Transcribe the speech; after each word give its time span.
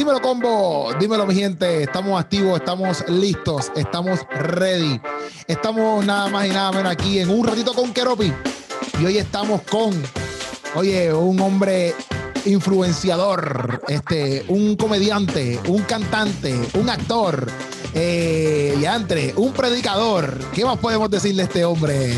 Dímelo, 0.00 0.22
combo. 0.22 0.94
Dímelo, 0.98 1.26
mi 1.26 1.34
gente. 1.34 1.82
Estamos 1.82 2.18
activos, 2.18 2.58
estamos 2.58 3.06
listos, 3.06 3.70
estamos 3.76 4.20
ready. 4.30 4.98
Estamos 5.46 6.02
nada 6.06 6.26
más 6.28 6.46
y 6.46 6.48
nada 6.48 6.72
menos 6.72 6.90
aquí 6.90 7.18
en 7.18 7.28
un 7.28 7.46
ratito 7.46 7.74
con 7.74 7.92
Keropi. 7.92 8.32
Y 8.98 9.04
hoy 9.04 9.18
estamos 9.18 9.60
con, 9.60 9.92
oye, 10.74 11.12
un 11.12 11.38
hombre 11.40 11.94
influenciador, 12.46 13.82
este, 13.88 14.42
un 14.48 14.74
comediante, 14.74 15.60
un 15.68 15.82
cantante, 15.82 16.58
un 16.78 16.88
actor, 16.88 17.46
eh, 17.92 18.74
y 18.80 18.86
entre, 18.86 19.34
un 19.36 19.52
predicador. 19.52 20.38
¿Qué 20.54 20.64
más 20.64 20.78
podemos 20.78 21.10
decirle 21.10 21.42
a 21.42 21.44
este 21.44 21.62
hombre? 21.62 22.14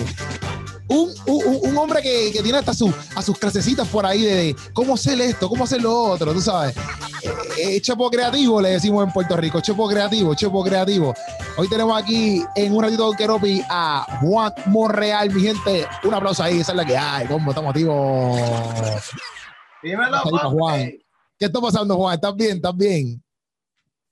Un, 0.86 1.12
un, 1.26 1.58
un 1.62 1.78
hombre 1.78 2.00
que, 2.00 2.30
tiene 2.44 2.58
hasta 2.58 2.74
su, 2.74 2.94
a 3.16 3.22
sus 3.22 3.36
clasecitas 3.36 3.88
por 3.88 4.06
ahí 4.06 4.22
de, 4.22 4.56
cómo 4.72 4.94
hacer 4.94 5.20
esto, 5.20 5.48
cómo 5.48 5.64
hacer 5.64 5.82
lo 5.82 5.92
otro, 5.92 6.32
tú 6.32 6.40
sabes. 6.40 6.76
Eh, 7.58 7.80
Chepo 7.80 8.10
creativo, 8.10 8.60
le 8.62 8.70
decimos 8.70 9.04
en 9.06 9.12
Puerto 9.12 9.36
Rico. 9.36 9.60
Chepo 9.60 9.88
creativo, 9.88 10.34
Chepo 10.34 10.64
creativo. 10.64 11.14
Hoy 11.56 11.68
tenemos 11.68 12.00
aquí 12.00 12.42
en 12.56 12.74
un 12.74 12.82
ratito 12.82 13.06
con 13.06 13.16
Keropi 13.16 13.62
a 13.68 14.18
Juan 14.20 14.52
Monreal, 14.66 15.30
mi 15.30 15.42
gente. 15.42 15.86
Un 16.04 16.14
aplauso 16.14 16.42
ahí, 16.42 16.60
esa 16.60 16.72
es 16.72 16.76
la 16.76 16.84
que 16.84 16.96
hay. 16.96 17.26
¿Cómo 17.26 17.50
estamos 17.50 17.70
activos? 17.70 18.40
Dímelo, 19.82 20.18
Juan. 20.50 20.92
¿Qué 21.38 21.46
está 21.46 21.60
pasando, 21.60 21.96
Juan? 21.96 22.14
¿Estás 22.14 22.34
bien? 22.34 22.56
¿Estás 22.56 22.76
bien? 22.76 23.22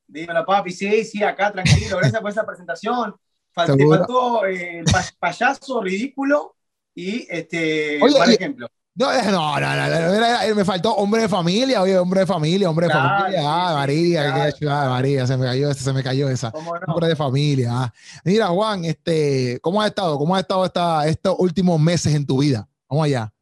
Dímelo, 0.06 0.44
papi. 0.44 0.72
Sí, 0.72 1.04
sí, 1.04 1.22
acá, 1.22 1.50
tranquilo. 1.52 1.96
Gracias 1.96 2.20
por 2.20 2.30
esa 2.30 2.44
presentación. 2.44 3.14
Faltó, 3.52 4.44
eh, 4.46 4.80
el 4.80 4.84
payaso 5.18 5.80
ridículo 5.80 6.56
y 6.94 7.26
este, 7.28 8.00
Oye, 8.02 8.16
por 8.16 8.30
ejemplo. 8.30 8.68
No, 8.94 9.12
no, 9.30 9.30
no, 9.30 9.60
no, 9.60 10.48
no, 10.48 10.54
me 10.54 10.64
faltó 10.64 10.94
hombre 10.96 11.22
de 11.22 11.28
familia, 11.28 11.80
oye, 11.80 11.96
hombre 11.96 12.20
de 12.20 12.26
familia, 12.26 12.68
hombre 12.68 12.86
de 12.86 12.92
Claro, 12.92 13.18
familia. 13.24 13.40
Ah, 13.44 13.74
María, 13.74 14.22
claro. 14.34 14.44
qué 14.52 14.58
chulada, 14.58 14.90
María, 14.90 15.26
se 15.26 15.36
me 15.36 15.46
cayó 15.46 15.70
esa, 15.70 15.84
se 15.84 15.92
me 15.92 16.02
cayó 16.02 16.28
esa. 16.28 16.50
¿Cómo 16.50 16.74
no? 16.78 16.92
Hombre 16.92 17.08
de 17.08 17.16
familia. 17.16 17.70
ah. 17.72 17.92
Mira, 18.24 18.48
Juan, 18.48 18.84
este, 18.84 19.58
¿cómo 19.62 19.80
has 19.80 19.88
estado? 19.88 20.18
¿Cómo 20.18 20.34
has 20.34 20.42
estado 20.42 20.64
esta, 20.66 21.06
estos 21.06 21.36
últimos 21.38 21.80
meses 21.80 22.14
en 22.14 22.26
tu 22.26 22.38
vida? 22.40 22.68
Vamos 22.88 23.06
allá. 23.06 23.32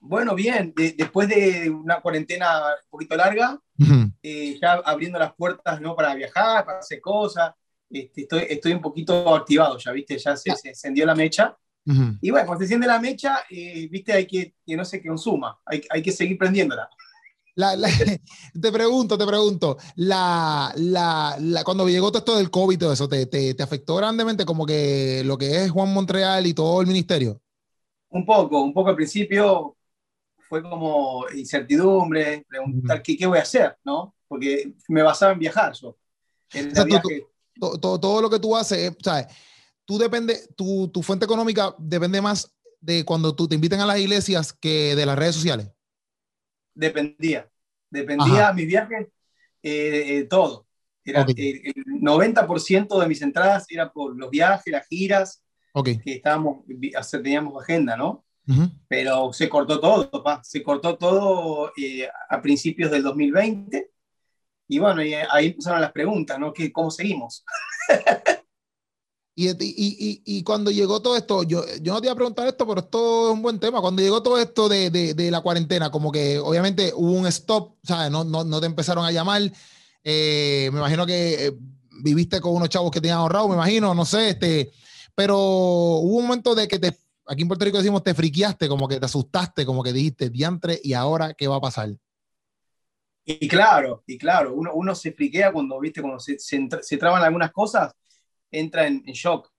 Bueno, 0.00 0.34
bien. 0.34 0.72
de- 0.76 0.94
después 0.96 1.28
de 1.28 1.70
una 1.70 2.00
cuarentena 2.00 2.58
un 2.84 2.90
poquito 2.90 3.16
larga, 3.16 3.58
Ujú. 3.78 4.10
eh, 4.22 4.58
ya 4.60 4.72
abriendo 4.84 5.18
las 5.18 5.32
puertas 5.34 5.80
¿no? 5.80 5.94
para 5.94 6.14
viajar, 6.14 6.64
para 6.64 6.78
hacer 6.78 7.00
cosas. 7.00 7.52
Este, 7.90 8.22
estoy, 8.22 8.46
estoy 8.48 8.72
un 8.72 8.80
poquito 8.80 9.34
activado 9.34 9.76
ya, 9.78 9.92
¿viste? 9.92 10.16
Ya 10.18 10.34
se, 10.36 10.54
se 10.56 10.68
encendió 10.70 11.04
la 11.06 11.14
mecha. 11.14 11.56
Ujú. 11.86 12.16
Y 12.20 12.30
bueno, 12.30 12.46
cuando 12.46 12.60
se 12.60 12.64
enciende 12.66 12.86
la 12.86 13.00
mecha, 13.00 13.40
eh, 13.50 13.88
¿viste? 13.90 14.12
Hay 14.12 14.26
que, 14.26 14.54
que 14.64 14.76
no 14.76 14.84
se 14.84 15.02
consuma. 15.04 15.60
Hay, 15.66 15.82
hay 15.90 16.02
que 16.02 16.12
seguir 16.12 16.38
prendiéndola. 16.38 16.88
La- 17.54 17.76
la- 17.76 17.88
te 18.60 18.72
pregunto, 18.72 19.18
te 19.18 19.26
pregunto, 19.26 19.76
la, 19.96 20.72
la, 20.76 21.36
la- 21.38 21.64
cuando 21.64 21.88
llegó 21.88 22.10
todo 22.10 22.18
esto 22.20 22.36
del 22.36 22.50
COVID 22.50 22.76
y 22.76 22.78
todo 22.78 22.92
eso, 22.92 23.08
¿te, 23.08 23.26
te, 23.26 23.54
te 23.54 23.62
afectó 23.62 23.96
grandemente 23.96 24.44
como 24.46 24.64
que 24.64 25.22
lo 25.24 25.36
que 25.36 25.64
es 25.64 25.70
Juan 25.70 25.92
Montreal 25.92 26.46
y 26.46 26.54
todo 26.54 26.80
el 26.80 26.86
ministerio? 26.86 27.40
Un 28.10 28.24
poco, 28.24 28.62
un 28.62 28.72
poco 28.72 28.90
al 28.90 28.96
principio 28.96 29.76
fue 30.48 30.62
como 30.62 31.24
incertidumbre, 31.34 32.44
preguntar 32.48 33.02
qué, 33.02 33.16
qué 33.16 33.26
voy 33.26 33.38
a 33.38 33.42
hacer, 33.42 33.76
¿no? 33.84 34.14
Porque 34.28 34.72
me 34.88 35.02
basaba 35.02 35.32
en 35.32 35.38
viajar 35.38 35.72
yo. 35.74 35.96
En 36.54 36.68
O 36.68 36.74
sea, 36.74 36.84
tú- 36.84 36.88
viaje. 36.90 37.26
todo, 37.58 37.78
todo, 37.78 38.00
todo 38.00 38.22
lo 38.22 38.30
que 38.30 38.38
tú 38.38 38.56
haces, 38.56 38.90
eh, 38.92 38.96
¿sabes? 39.02 39.26
Tú 39.84 39.98
depende, 39.98 40.38
tu, 40.56 40.88
tu 40.88 41.02
fuente 41.02 41.24
económica 41.24 41.74
depende 41.78 42.20
más 42.20 42.52
de 42.80 43.04
cuando 43.04 43.34
tú 43.34 43.46
te 43.48 43.54
inviten 43.54 43.80
a 43.80 43.86
las 43.86 43.98
iglesias 43.98 44.52
que 44.52 44.94
de 44.96 45.06
las 45.06 45.18
redes 45.18 45.34
sociales. 45.34 45.68
dependía. 46.74 47.48
Dependía 47.90 48.44
Ajá. 48.44 48.52
mis 48.54 48.66
viajes, 48.66 49.08
eh, 49.62 50.18
eh, 50.18 50.24
todo. 50.24 50.66
Era, 51.04 51.22
Ok. 51.22 51.30
eh, 51.36 51.60
el 51.64 51.84
90% 52.00 52.98
de 52.98 53.06
mis 53.06 53.20
entradas 53.22 53.66
era 53.68 53.92
por 53.92 54.16
los 54.16 54.30
viajes, 54.30 54.72
las 54.72 54.86
giras, 54.86 55.42
Ok. 55.74 55.88
que 56.02 56.14
estábamos, 56.14 56.64
teníamos 57.22 57.62
agenda, 57.62 57.96
¿no? 57.96 58.24
Pero 58.88 59.32
se 59.32 59.48
cortó 59.48 59.78
todo, 59.80 60.10
papá. 60.10 60.42
Se 60.42 60.62
cortó 60.62 60.96
todo 60.98 61.70
a 62.28 62.42
principios 62.42 62.90
del 62.90 63.02
2020. 63.02 63.90
Y 64.68 64.78
bueno, 64.78 65.02
y 65.02 65.14
ahí 65.14 65.48
empezaron 65.48 65.80
las 65.80 65.92
preguntas, 65.92 66.38
¿no? 66.38 66.52
¿Qué, 66.52 66.72
¿Cómo 66.72 66.90
seguimos? 66.90 67.44
Y, 69.34 69.48
y, 69.48 69.54
y, 69.56 70.22
y 70.24 70.42
cuando 70.42 70.70
llegó 70.70 71.00
todo 71.00 71.16
esto, 71.16 71.42
yo, 71.42 71.64
yo 71.80 71.94
no 71.94 72.00
te 72.00 72.06
iba 72.06 72.12
a 72.12 72.16
preguntar 72.16 72.46
esto, 72.46 72.66
pero 72.66 72.80
esto 72.80 73.28
es 73.28 73.34
un 73.34 73.42
buen 73.42 73.58
tema. 73.58 73.80
Cuando 73.80 74.02
llegó 74.02 74.22
todo 74.22 74.38
esto 74.38 74.68
de, 74.68 74.90
de, 74.90 75.14
de 75.14 75.30
la 75.30 75.40
cuarentena, 75.40 75.90
como 75.90 76.12
que 76.12 76.38
obviamente 76.38 76.92
hubo 76.94 77.12
un 77.12 77.26
stop, 77.26 77.76
¿sabes? 77.82 78.10
No, 78.10 78.24
no, 78.24 78.44
no 78.44 78.60
te 78.60 78.66
empezaron 78.66 79.04
a 79.04 79.10
llamar. 79.12 79.42
Eh, 80.04 80.68
me 80.72 80.80
imagino 80.80 81.06
que 81.06 81.46
eh, 81.46 81.52
viviste 82.02 82.40
con 82.40 82.54
unos 82.54 82.68
chavos 82.68 82.90
que 82.90 83.00
tenían 83.00 83.18
ahorrado, 83.18 83.48
me 83.48 83.54
imagino, 83.54 83.94
no 83.94 84.04
sé, 84.04 84.30
este, 84.30 84.72
pero 85.14 85.38
hubo 85.38 86.16
un 86.16 86.24
momento 86.24 86.54
de 86.54 86.66
que 86.66 86.78
te, 86.78 86.96
aquí 87.26 87.42
en 87.42 87.48
Puerto 87.48 87.64
Rico 87.64 87.78
decimos, 87.78 88.02
te 88.02 88.12
friqueaste, 88.12 88.68
como 88.68 88.88
que 88.88 88.98
te 88.98 89.06
asustaste, 89.06 89.64
como 89.64 89.82
que 89.82 89.92
dijiste, 89.92 90.28
diantre, 90.28 90.80
¿y 90.82 90.94
ahora 90.94 91.34
qué 91.34 91.46
va 91.46 91.56
a 91.56 91.60
pasar? 91.60 91.94
Y 93.24 93.46
claro, 93.46 94.02
y 94.06 94.18
claro, 94.18 94.54
uno, 94.54 94.72
uno 94.74 94.94
se 94.96 95.12
friquea 95.12 95.52
cuando, 95.52 95.78
viste, 95.78 96.02
cuando 96.02 96.18
se, 96.18 96.38
se, 96.40 96.68
se 96.80 96.96
traban 96.96 97.22
algunas 97.22 97.52
cosas, 97.52 97.92
entra 98.52 98.86
en, 98.86 99.02
en 99.06 99.14
shock. 99.14 99.50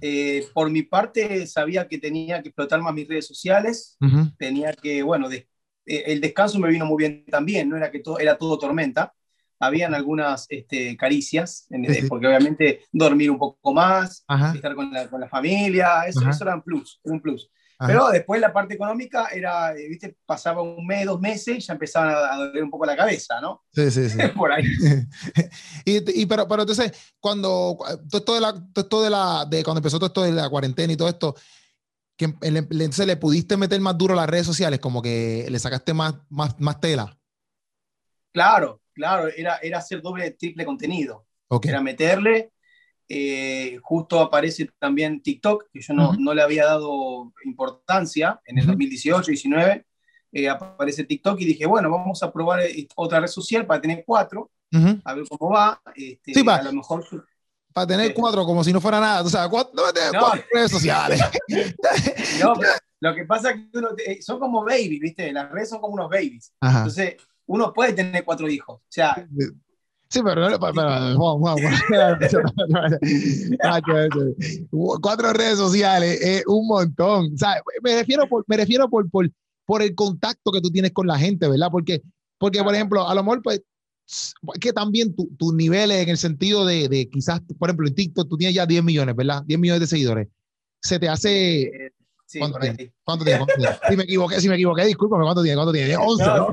Eh, 0.00 0.46
por 0.52 0.70
mi 0.70 0.82
parte, 0.82 1.46
sabía 1.46 1.88
que 1.88 1.98
tenía 1.98 2.42
que 2.42 2.48
explotar 2.50 2.80
más 2.82 2.94
mis 2.94 3.08
redes 3.08 3.26
sociales, 3.26 3.98
tenía 4.36 4.72
que, 4.74 5.02
bueno, 5.02 5.28
des- 5.28 5.46
eh, 5.86 6.04
el 6.06 6.20
descanso 6.20 6.58
me 6.58 6.68
vino 6.68 6.86
muy 6.86 6.98
bien 6.98 7.24
también, 7.26 7.68
no 7.68 7.76
era 7.76 7.90
que 7.90 8.00
todo, 8.00 8.18
era 8.18 8.36
todo 8.36 8.58
tormenta, 8.58 9.14
habían 9.58 9.94
algunas 9.94 10.46
este, 10.50 10.96
caricias, 10.96 11.66
en- 11.70 11.86
Sí, 11.86 11.94
sí. 12.02 12.08
porque 12.08 12.26
obviamente 12.26 12.80
dormir 12.92 13.30
un 13.30 13.38
poco 13.38 13.72
más, 13.72 14.24
Ajá, 14.28 14.52
estar 14.54 14.74
con 14.74 14.92
la, 14.92 15.08
con 15.08 15.20
la 15.20 15.28
familia, 15.28 16.02
eso, 16.06 16.28
eso 16.28 16.44
era 16.44 16.54
un 16.56 16.62
plus, 16.62 17.00
un 17.04 17.20
plus. 17.20 17.50
Ajá. 17.78 17.92
Pero 17.92 18.08
después 18.10 18.40
la 18.40 18.52
parte 18.52 18.74
económica 18.74 19.28
era, 19.32 19.76
eh, 19.76 19.88
viste, 19.88 20.16
pasaba 20.24 20.62
un 20.62 20.86
mes, 20.86 21.06
dos 21.06 21.20
meses 21.20 21.58
y 21.58 21.60
ya 21.60 21.72
empezaban 21.72 22.14
a, 22.14 22.36
doler 22.36 22.62
un 22.62 22.70
poco 22.70 22.86
la 22.86 22.96
cabeza, 22.96 23.40
¿no? 23.40 23.64
sí, 23.72 23.90
sí, 23.90 24.08
sí. 24.08 24.18
Por 24.36 24.52
ahí. 24.52 24.64
y, 25.84 26.22
y 26.22 26.26
pero, 26.26 26.46
pero 26.46 26.62
entonces, 26.62 26.92
cuando 27.18 27.76
todo 28.08 28.18
esto 28.18 28.34
de 28.34 28.40
la, 28.40 28.52
todo 28.52 28.84
esto 28.84 29.02
de 29.02 29.10
la, 29.10 29.46
de 29.48 29.64
cuando 29.64 29.78
empezó 29.80 29.98
todo 29.98 30.06
esto 30.06 30.22
de 30.22 30.32
la 30.32 30.48
cuarentena 30.48 30.92
y 30.92 30.96
todo 30.96 31.08
esto, 31.08 31.34
que 32.16 32.28
le, 32.42 32.58
entonces 32.58 33.06
le 33.06 33.16
pudiste 33.16 33.56
meter 33.56 33.80
más 33.80 33.98
duro 33.98 34.14
a 34.14 34.16
las 34.16 34.30
redes 34.30 34.46
sociales, 34.46 34.78
como 34.80 35.02
que 35.02 35.46
le 35.48 35.58
sacaste 35.58 35.92
más, 35.94 36.14
más, 36.28 36.58
más 36.60 36.80
tela. 36.80 37.18
Claro, 38.32 38.80
claro, 38.92 39.28
era, 39.28 39.58
era 39.58 39.78
hacer 39.78 40.00
doble, 40.00 40.30
triple 40.32 40.64
contenido. 40.64 41.26
Ok. 41.48 41.66
Era 41.66 41.80
meterle. 41.80 42.52
Eh, 43.08 43.78
justo 43.82 44.20
aparece 44.20 44.70
también 44.78 45.20
TikTok, 45.22 45.66
que 45.72 45.80
yo 45.80 45.94
no, 45.94 46.10
Ujú. 46.10 46.20
no 46.20 46.34
le 46.34 46.42
había 46.42 46.64
dado 46.66 47.32
importancia 47.44 48.40
en 48.46 48.58
el 48.58 48.64
Ujú. 48.64 48.72
2018, 48.72 49.30
19. 49.30 49.86
eh, 50.36 50.48
aparece 50.48 51.04
TikTok 51.04 51.40
y 51.40 51.44
dije, 51.44 51.64
bueno, 51.66 51.90
vamos 51.90 52.20
a 52.22 52.32
probar 52.32 52.60
eh, 52.62 52.88
otra 52.96 53.20
red 53.20 53.28
social 53.28 53.66
para 53.66 53.80
tener 53.80 54.02
cuatro, 54.04 54.50
Ujú. 54.72 55.00
a 55.04 55.14
ver 55.14 55.24
cómo 55.28 55.52
va. 55.52 55.80
Este, 55.94 56.34
Sí, 56.34 56.42
va. 56.42 56.56
a 56.56 56.62
lo 56.62 56.72
mejor 56.72 57.04
Para 57.72 57.86
tener 57.88 58.08
Sí. 58.08 58.14
cuatro, 58.14 58.44
como 58.44 58.62
si 58.64 58.72
no 58.72 58.80
fuera 58.80 58.98
nada. 59.00 59.22
O 59.22 59.28
sea, 59.28 59.48
cuatro, 59.48 59.72
No. 60.12 60.18
cuatro 60.20 60.42
redes 60.52 60.70
sociales. 60.70 61.20
No, 62.40 62.54
pero 62.54 62.72
lo 63.00 63.14
que 63.14 63.24
pasa 63.24 63.50
es 63.50 63.56
que 63.70 63.78
uno- 63.78 63.90
eh, 64.04 64.22
son 64.22 64.38
como 64.40 64.64
babies, 64.64 65.00
¿viste? 65.00 65.32
Las 65.32 65.50
redes 65.50 65.68
son 65.68 65.80
como 65.80 65.94
unos 65.94 66.08
babies. 66.10 66.52
Ajá. 66.60 66.78
Entonces, 66.78 67.16
uno 67.46 67.72
puede 67.72 67.92
tener 67.92 68.24
cuatro 68.24 68.48
hijos. 68.48 68.80
O 68.80 68.86
sea, 68.88 69.26
Sí, 70.14 70.20
pero 70.24 70.42
no 70.42 70.48
Juan, 71.16 71.38
Juan. 71.40 71.56
Cuatro 75.02 75.32
redes 75.32 75.58
sociales 75.58 76.20
es 76.22 76.44
un 76.46 76.66
montón. 76.68 77.32
O 77.34 77.36
sea, 77.36 77.60
me 77.82 77.96
refiero 77.96 78.28
por, 78.28 78.44
me 78.46 78.56
refiero 78.56 78.88
por, 78.88 79.10
por, 79.10 79.28
por 79.66 79.82
el 79.82 79.94
contacto 79.94 80.52
que 80.52 80.60
tú 80.60 80.70
tienes 80.70 80.92
con 80.92 81.06
la 81.08 81.18
gente, 81.18 81.48
¿verdad? 81.48 81.68
Porque, 81.70 82.00
porque 82.38 82.62
por 82.62 82.74
ejemplo, 82.74 83.08
a 83.08 83.14
lo 83.14 83.24
mejor, 83.24 83.42
pues, 83.42 83.62
que 84.60 84.72
también 84.72 85.16
tu- 85.16 85.34
tus 85.36 85.52
niveles 85.54 86.02
en 86.04 86.08
el 86.10 86.18
sentido 86.18 86.64
de, 86.64 86.88
de 86.88 87.08
quizás, 87.08 87.40
por 87.58 87.68
ejemplo, 87.70 87.88
en 87.88 87.94
TikTok 87.96 88.28
tú 88.28 88.36
tienes 88.36 88.54
ya 88.54 88.66
10 88.66 88.84
millones, 88.84 89.16
¿verdad? 89.16 89.42
10 89.46 89.58
millones 89.58 89.80
de 89.80 89.86
seguidores. 89.88 90.28
Se 90.80 90.98
te 91.00 91.08
hace. 91.08 91.62
eh, 91.62 91.90
sí, 92.26 92.38
¿Cuánto. 93.04 93.24
Si 93.88 93.96
me 93.96 94.04
equivoqué, 94.04 94.40
si 94.40 94.48
me 94.48 94.54
equivoqué, 94.54 94.84
discúlpame, 94.84 95.24
¿cuánto 95.24 95.42
tiene? 95.42 95.56
¿Cuánto 95.56 95.72
tiene? 95.72 95.96
11, 95.98 96.24
No. 96.24 96.48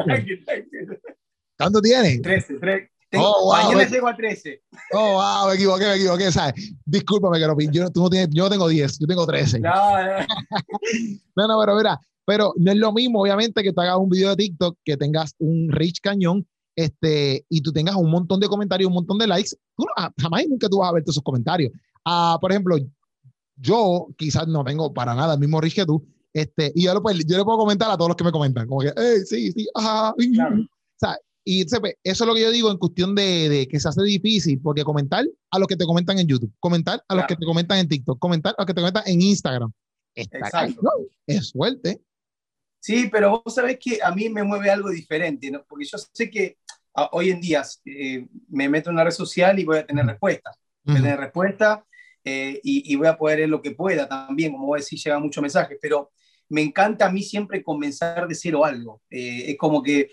¿Cuánto 1.58 1.82
tiene? 1.82 2.20
13, 2.20 2.54
13. 2.56 2.92
Tengo- 3.12 3.26
Oh, 3.28 3.44
wow, 3.46 3.64
mañana 3.64 3.84
eh. 3.84 3.90
llego 3.92 4.08
a 4.08 4.16
13. 4.16 4.62
Oh, 4.94 5.14
wow, 5.16 5.50
me 5.50 5.56
equivoqué, 5.56 5.84
me 5.86 5.96
equivoqué, 5.96 6.32
¿sabes? 6.32 6.74
Discúlpame, 6.86 7.40
que 7.40 7.68
yo, 7.72 7.90
tú 7.92 8.04
no 8.04 8.10
tienes, 8.10 8.30
yo 8.32 8.46
no 8.46 8.50
tengo 8.50 8.68
10, 8.70 9.00
yo 9.00 9.06
tengo 9.06 9.28
13. 9.28 9.60
No, 9.60 9.70
no, 9.70 10.12
No, 11.36 11.48
no, 11.48 11.60
pero 11.60 11.76
mira, 11.76 12.00
pero 12.26 12.54
no 12.58 12.72
es 12.72 12.78
lo 12.78 12.94
mismo, 12.94 13.22
obviamente, 13.22 13.62
que 13.64 13.74
te 13.74 13.82
hagas 13.82 13.98
un 13.98 14.10
video 14.10 14.30
de 14.30 14.38
TikTok, 14.38 14.78
que 14.86 14.96
tengas 14.96 15.36
un 15.40 15.70
rich 15.70 16.00
cañón, 16.02 16.48
este, 16.74 17.46
y 17.50 17.62
tú 17.62 17.74
tengas 17.74 17.96
un 17.96 18.10
montón 18.10 18.40
de 18.40 18.48
comentarios, 18.48 18.88
un 18.88 18.94
montón 18.94 19.18
de 19.18 19.28
likes. 19.28 19.50
Tú 19.76 19.84
no- 19.84 19.92
ah, 19.98 20.10
jamás 20.18 20.44
y 20.44 20.48
nunca 20.48 20.70
tú 20.70 20.78
vas 20.78 20.90
a 20.90 20.94
ver 20.94 21.04
todos 21.04 21.16
esos 21.16 21.24
comentarios. 21.24 21.72
Ah, 22.06 22.38
por 22.40 22.52
ejemplo, 22.52 22.78
yo 23.58 24.08
quizás 24.18 24.48
no 24.48 24.64
tengo 24.64 24.94
para 24.94 25.14
nada 25.16 25.34
el 25.34 25.40
mismo 25.40 25.60
rich 25.60 25.76
que 25.76 25.86
tú, 25.86 26.06
este, 26.34 26.72
y 26.76 26.84
yo, 26.86 26.94
lo, 26.94 27.02
pues, 27.02 27.26
yo 27.26 27.38
le 27.38 27.44
puedo 27.44 27.58
comentar 27.58 27.92
a 27.92 27.98
todos 27.98 28.08
los 28.10 28.16
que 28.16 28.24
me 28.24 28.32
comentan, 28.32 28.68
como 28.68 28.80
que, 28.82 28.94
hey, 28.96 29.18
sí, 29.26 29.52
sí, 29.52 29.68
ajá, 29.76 30.14
Claro. 30.34 30.56
o 30.62 30.68
sea, 30.98 31.18
Y 31.44 31.64
eso 31.64 31.82
es 32.04 32.20
lo 32.22 32.34
que 32.36 32.42
yo 32.42 32.52
digo 32.52 32.72
en 32.72 32.78
cuestión 32.78 33.16
de, 33.16 33.50
de, 33.50 33.68
que 33.68 33.80
se 33.80 33.90
hace 33.90 34.04
difícil, 34.04 34.60
porque 34.62 34.84
comentar 34.84 35.26
a 35.50 35.60
los 35.60 35.68
que 35.68 35.76
te 35.76 35.86
comentan 35.86 36.20
en 36.20 36.28
YouTube, 36.28 36.54
comentar 36.60 37.04
a 37.08 37.16
los 37.16 37.26
que 37.26 37.36
te 37.36 37.46
comentan 37.46 37.80
en 37.80 37.88
TikTok, 37.88 38.20
comentar 38.20 38.54
a 38.58 38.62
los 38.62 38.68
que 38.68 38.74
te 38.74 38.82
comentan 38.82 39.04
en 39.08 39.22
Instagram. 39.22 39.72
Está 40.14 40.68
es 41.26 41.50
suerte. 41.50 42.02
Sí, 42.80 43.10
pero 43.12 43.42
vos 43.44 43.56
sabés 43.56 43.78
que 43.80 44.00
a 44.04 44.12
mí 44.12 44.30
me 44.30 44.44
mueve 44.44 44.70
algo 44.70 44.90
diferente, 44.90 45.50
¿no? 45.50 45.64
porque 45.68 45.86
yo 45.86 45.98
sé 45.98 46.30
que 46.30 46.58
ah, 46.96 47.10
hoy 47.12 47.30
en 47.30 47.40
día 47.40 47.64
eh, 47.86 48.28
me 48.50 48.68
meto 48.70 48.90
en 48.90 48.96
una 48.96 49.04
red 49.04 49.12
social 49.12 49.58
y 49.60 49.66
voy 49.66 49.78
a 49.78 49.86
tener 49.86 50.06
respuestas. 50.06 50.56
Voy 50.84 50.96
a 50.96 51.02
tener 51.02 51.20
respuesta 51.20 51.86
eh, 52.24 52.60
y, 52.64 52.92
y, 52.92 52.96
voy 52.96 53.08
a 53.08 53.18
poder 53.18 53.38
leer 53.38 53.50
lo 53.50 53.62
que 53.62 53.72
pueda 53.72 54.08
también, 54.08 54.52
como 54.52 54.68
voy 54.68 54.78
a 54.78 54.82
decir, 54.82 55.00
llega 55.00 55.20
muchos 55.20 55.42
mensajes, 55.42 55.78
pero 55.80 56.12
me 56.52 56.62
encanta 56.62 57.06
a 57.06 57.12
mí 57.12 57.24
siempre 57.24 57.64
comenzar 57.64 58.28
de 58.28 58.36
cero 58.36 58.66
algo. 58.66 59.02
Eh, 59.10 59.52
es 59.52 59.58
como 59.58 59.82
que 59.82 60.12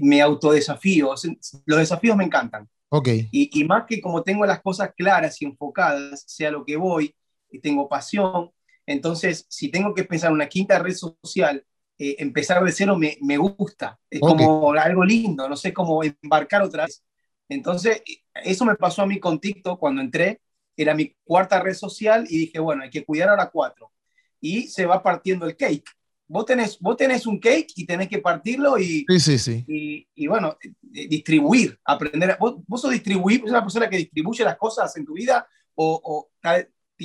me 0.00 0.20
autodesafío. 0.20 1.14
Los 1.64 1.78
desafíos 1.78 2.16
me 2.16 2.24
encantan. 2.24 2.68
Okay. 2.88 3.28
Y, 3.32 3.60
y, 3.60 3.64
más 3.64 3.84
que 3.86 4.00
como 4.00 4.22
tengo 4.22 4.46
las 4.46 4.62
cosas 4.62 4.92
claras 4.96 5.40
y 5.42 5.44
enfocadas, 5.44 6.22
sea 6.26 6.50
lo 6.52 6.64
que 6.64 6.76
voy, 6.76 7.14
tengo 7.60 7.88
pasión, 7.88 8.50
entonces 8.86 9.46
si 9.48 9.70
tengo 9.70 9.94
que 9.94 10.04
pensar 10.04 10.28
en 10.28 10.34
una 10.34 10.48
quinta 10.48 10.78
red 10.78 10.94
social, 10.94 11.64
eh, 11.98 12.16
empezar 12.18 12.62
de 12.62 12.72
cero 12.72 12.96
me, 12.96 13.18
me 13.20 13.36
gusta. 13.36 13.98
Es 14.08 14.20
como 14.20 14.72
algo 14.72 15.04
lindo, 15.04 15.48
no 15.48 15.56
sé 15.56 15.72
cómo 15.72 16.02
embarcar 16.02 16.62
otra 16.62 16.84
vez. 16.84 17.02
Entonces, 17.48 18.02
eso 18.44 18.64
me 18.64 18.74
pasó 18.74 19.02
a 19.02 19.06
mí 19.06 19.18
con 19.18 19.40
TikTok 19.40 19.78
cuando 19.78 20.02
entré. 20.02 20.40
Era 20.76 20.94
mi 20.94 21.14
cuarta 21.24 21.60
red 21.60 21.74
social 21.74 22.26
y 22.28 22.38
dije, 22.38 22.58
bueno, 22.58 22.82
hay 22.82 22.90
que 22.90 23.04
cuidar 23.04 23.30
ahora 23.30 23.50
cuatro. 23.50 23.92
Y 24.40 24.68
se 24.68 24.84
va 24.84 25.02
partiendo 25.02 25.46
el 25.46 25.56
cake 25.56 25.84
vos 26.28 26.44
tenés, 26.44 26.78
vos 26.80 26.96
tenés 26.96 27.26
un 27.26 27.38
cake 27.38 27.72
y 27.76 27.86
tenés 27.86 28.08
que 28.08 28.18
partirlo 28.18 28.78
y, 28.78 29.04
sí, 29.08 29.20
sí, 29.20 29.38
sí. 29.38 29.64
y, 29.68 30.08
y 30.14 30.26
bueno, 30.26 30.56
distribuir, 30.82 31.78
aprender. 31.84 32.36
¿Vos, 32.38 32.56
vos 32.66 32.80
sos 32.80 32.90
distribuir, 32.90 33.40
¿sos 33.40 33.50
una 33.50 33.62
persona 33.62 33.88
que 33.88 33.98
distribuye 33.98 34.44
las 34.44 34.56
cosas 34.56 34.96
en 34.96 35.04
tu 35.04 35.14
vida 35.14 35.46
o, 35.74 36.00
o 36.02 36.30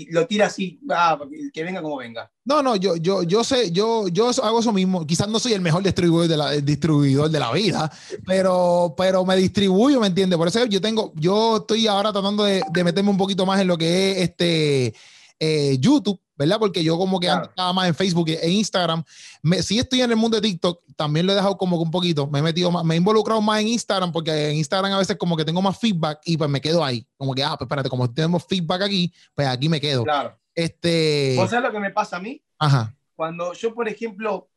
lo 0.10 0.26
tira 0.26 0.46
así, 0.48 0.80
ah, 0.90 1.20
que 1.54 1.64
venga 1.64 1.82
como 1.82 1.98
venga? 1.98 2.32
No, 2.46 2.64
no, 2.64 2.76
yo, 2.76 2.96
yo, 2.96 3.24
yo 3.24 3.44
sé, 3.44 3.72
yo, 3.72 4.08
yo 4.08 4.30
hago 4.42 4.60
eso 4.62 4.72
mismo. 4.72 5.06
Quizás 5.06 5.28
no 5.28 5.40
soy 5.40 5.54
el 5.54 5.62
mejor 5.62 5.84
distribuidor 5.84 6.28
de 6.28 6.38
la, 6.38 6.52
distribuidor 6.52 7.30
de 7.30 7.40
la 7.40 7.52
vida, 7.52 7.92
pero, 8.26 8.96
pero 8.98 9.26
me 9.26 9.36
distribuyo, 9.36 10.00
¿me 10.00 10.08
entiendes? 10.08 10.38
Por 10.38 10.48
eso 10.48 10.66
yo 10.66 10.82
tengo, 10.82 11.14
yo 11.16 11.58
estoy 11.58 11.88
ahora 11.88 12.12
tratando 12.12 12.44
de, 12.44 12.64
de 12.72 12.84
meterme 12.84 13.10
un 13.10 13.18
poquito 13.18 13.46
más 13.46 13.60
en 13.60 13.68
lo 13.68 13.78
que 13.78 14.12
es 14.12 14.18
este 14.30 14.94
eh, 15.40 15.78
YouTube 15.80 16.20
¿verdad? 16.42 16.58
Porque 16.58 16.84
yo 16.84 16.98
como 16.98 17.20
que 17.20 17.30
antes 17.30 17.50
estaba 17.50 17.72
más 17.72 17.88
en 17.88 17.94
Facebook 17.94 18.30
e 18.30 18.50
Instagram. 18.50 19.04
Me, 19.44 19.62
sí 19.62 19.78
estoy 19.78 20.02
en 20.02 20.10
el 20.10 20.18
mundo 20.18 20.40
de 20.40 20.50
TikTok, 20.50 20.82
también 20.96 21.28
lo 21.28 21.34
he 21.34 21.36
dejado 21.36 21.56
como 21.56 21.78
que 21.78 21.84
un 21.84 21.92
poquito. 21.92 22.28
Me 22.28 22.40
he 22.40 22.42
metido 22.42 22.72
más, 22.72 22.84
me 22.84 22.96
he 22.96 22.98
involucrado 22.98 23.40
más 23.42 23.62
en 23.62 23.68
Instagram 23.68 24.12
porque 24.12 24.50
en 24.50 24.58
Instagram 24.58 24.92
a 24.92 24.98
veces 24.98 25.18
como 25.18 25.38
que 25.38 25.46
tengo 25.46 25.62
más 25.62 25.78
feedback 25.78 26.20
y 26.26 26.38
pues 26.38 26.50
me 26.50 26.60
quedo 26.60 26.84
ahí. 26.84 27.06
Como 27.16 27.36
que, 27.36 27.44
ah, 27.44 27.56
pues 27.58 27.68
espérate, 27.68 27.90
como 27.90 28.12
tenemos 28.12 28.44
feedback 28.44 28.82
aquí, 28.82 29.14
pues 29.36 29.48
aquí 29.48 29.70
me 29.70 29.80
quedo. 29.80 30.04
Claro. 30.04 30.36
Este... 30.56 31.36
¿Vos 31.38 31.50
sabés 31.50 31.66
lo 31.66 31.72
que 31.72 31.80
me 31.80 31.92
pasa 31.92 32.18
a 32.18 32.20
mí? 32.20 32.42
Ajá. 32.58 32.96
Cuando 33.16 33.54
yo, 33.54 33.76
por 33.76 33.88
ejemplo, 33.88 34.50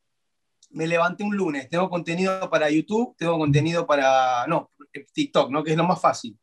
me 0.70 0.86
levanté 0.86 1.22
un 1.22 1.36
lunes, 1.36 1.68
tengo 1.68 1.90
contenido 1.90 2.48
para 2.48 2.70
YouTube, 2.70 3.14
tengo 3.18 3.38
contenido 3.38 3.86
para, 3.86 4.46
no, 4.46 4.70
TikTok, 5.12 5.50
¿no? 5.50 5.62
Que 5.62 5.72
es 5.72 5.76
lo 5.76 5.84
más 5.84 6.00
fácil. 6.00 6.38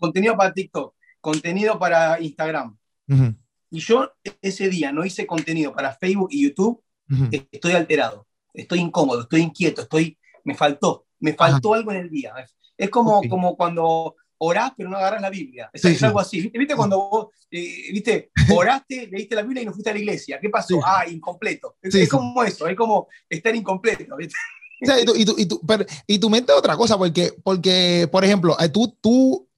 Contenido 0.00 0.36
para 0.36 0.52
TikTok, 0.52 0.94
contenido 1.20 1.78
para 1.78 2.20
Instagram. 2.20 2.76
Uh 3.08 3.39
y 3.70 3.80
yo 3.80 4.10
ese 4.42 4.68
día 4.68 4.92
no 4.92 5.04
hice 5.04 5.26
contenido 5.26 5.72
para 5.72 5.94
Facebook 5.94 6.28
y 6.32 6.44
YouTube, 6.44 6.82
estoy 7.30 7.72
alterado, 7.72 8.26
estoy 8.52 8.80
incómodo, 8.80 9.22
estoy 9.22 9.42
inquieto, 9.42 9.82
estoy, 9.82 10.18
me 10.44 10.54
faltó, 10.54 11.06
me 11.20 11.34
faltó 11.34 11.74
algo 11.74 11.92
en 11.92 11.98
el 11.98 12.10
día. 12.10 12.34
Es 12.76 12.90
como, 12.90 13.22
como 13.28 13.56
cuando 13.56 14.16
orás 14.42 14.72
pero 14.76 14.88
no 14.88 14.96
agarras 14.96 15.20
la 15.20 15.30
Biblia. 15.30 15.70
Es, 15.72 16.02
algo 16.02 16.18
así. 16.18 16.50
¿Viste, 16.52 16.74
cuando 16.74 16.98
vos, 16.98 17.26
eh, 17.50 17.92
viste, 17.92 18.30
oraste, 18.56 19.08
leíste 19.10 19.34
la 19.34 19.42
Biblia 19.42 19.62
y 19.62 19.66
no 19.66 19.72
fuiste 19.72 19.90
a 19.90 19.92
la 19.92 19.98
iglesia? 19.98 20.38
¿Qué 20.40 20.48
pasó? 20.48 20.80
Ah, 20.84 21.04
incompleto. 21.08 21.76
Es, 21.82 22.08
como 22.08 22.42
eso, 22.42 22.66
es 22.66 22.76
como 22.76 23.08
estar 23.28 23.54
incompleto. 23.54 24.16
¿viste? 24.16 24.34
y, 24.80 25.04
tu, 25.04 25.14
y, 25.14 25.24
tu, 25.24 25.34
y, 25.38 25.46
tu, 25.46 25.60
y, 26.06 26.18
tu, 26.18 26.30
mente 26.30 26.52
es 26.52 26.58
otra 26.58 26.76
cosa, 26.76 26.96
porque, 26.96 27.32
porque 27.44 28.08
por 28.10 28.24
ejemplo, 28.24 28.56
eh, 28.58 28.70
tú, 28.70 28.96
tú 29.00 29.49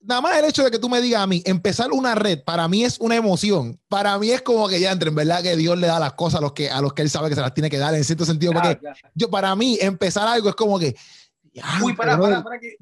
nada 0.00 0.20
más 0.20 0.38
el 0.38 0.44
hecho 0.44 0.64
de 0.64 0.70
que 0.70 0.78
tú 0.78 0.88
me 0.88 1.00
digas 1.00 1.22
a 1.22 1.26
mí, 1.26 1.42
empezar 1.44 1.90
una 1.92 2.14
red, 2.14 2.42
para 2.42 2.68
mí 2.68 2.84
es 2.84 2.98
una 3.00 3.16
emoción. 3.16 3.80
Para 3.88 4.18
mí 4.18 4.30
es 4.30 4.42
como 4.42 4.68
que 4.68 4.80
ya 4.80 4.92
entre, 4.92 5.08
en 5.08 5.14
verdad 5.14 5.42
que 5.42 5.56
Dios 5.56 5.78
le 5.78 5.86
da 5.86 5.98
las 5.98 6.14
cosas 6.14 6.38
a 6.38 6.42
los 6.42 6.52
que, 6.52 6.70
a 6.70 6.80
los 6.80 6.92
que 6.92 7.02
él 7.02 7.10
sabe 7.10 7.28
que 7.28 7.34
se 7.34 7.40
las 7.40 7.54
tiene 7.54 7.70
que 7.70 7.78
dar 7.78 7.94
en 7.94 8.04
cierto 8.04 8.24
sentido. 8.24 8.52
porque 8.52 8.78
yo, 9.14 9.30
para 9.30 9.54
mí, 9.54 9.78
empezar 9.80 10.26
algo 10.28 10.48
es 10.48 10.54
como 10.54 10.78
que. 10.78 10.94
Uy, 11.82 11.94
para, 11.94 12.18
para, 12.18 12.42
para 12.42 12.58
que. 12.58 12.76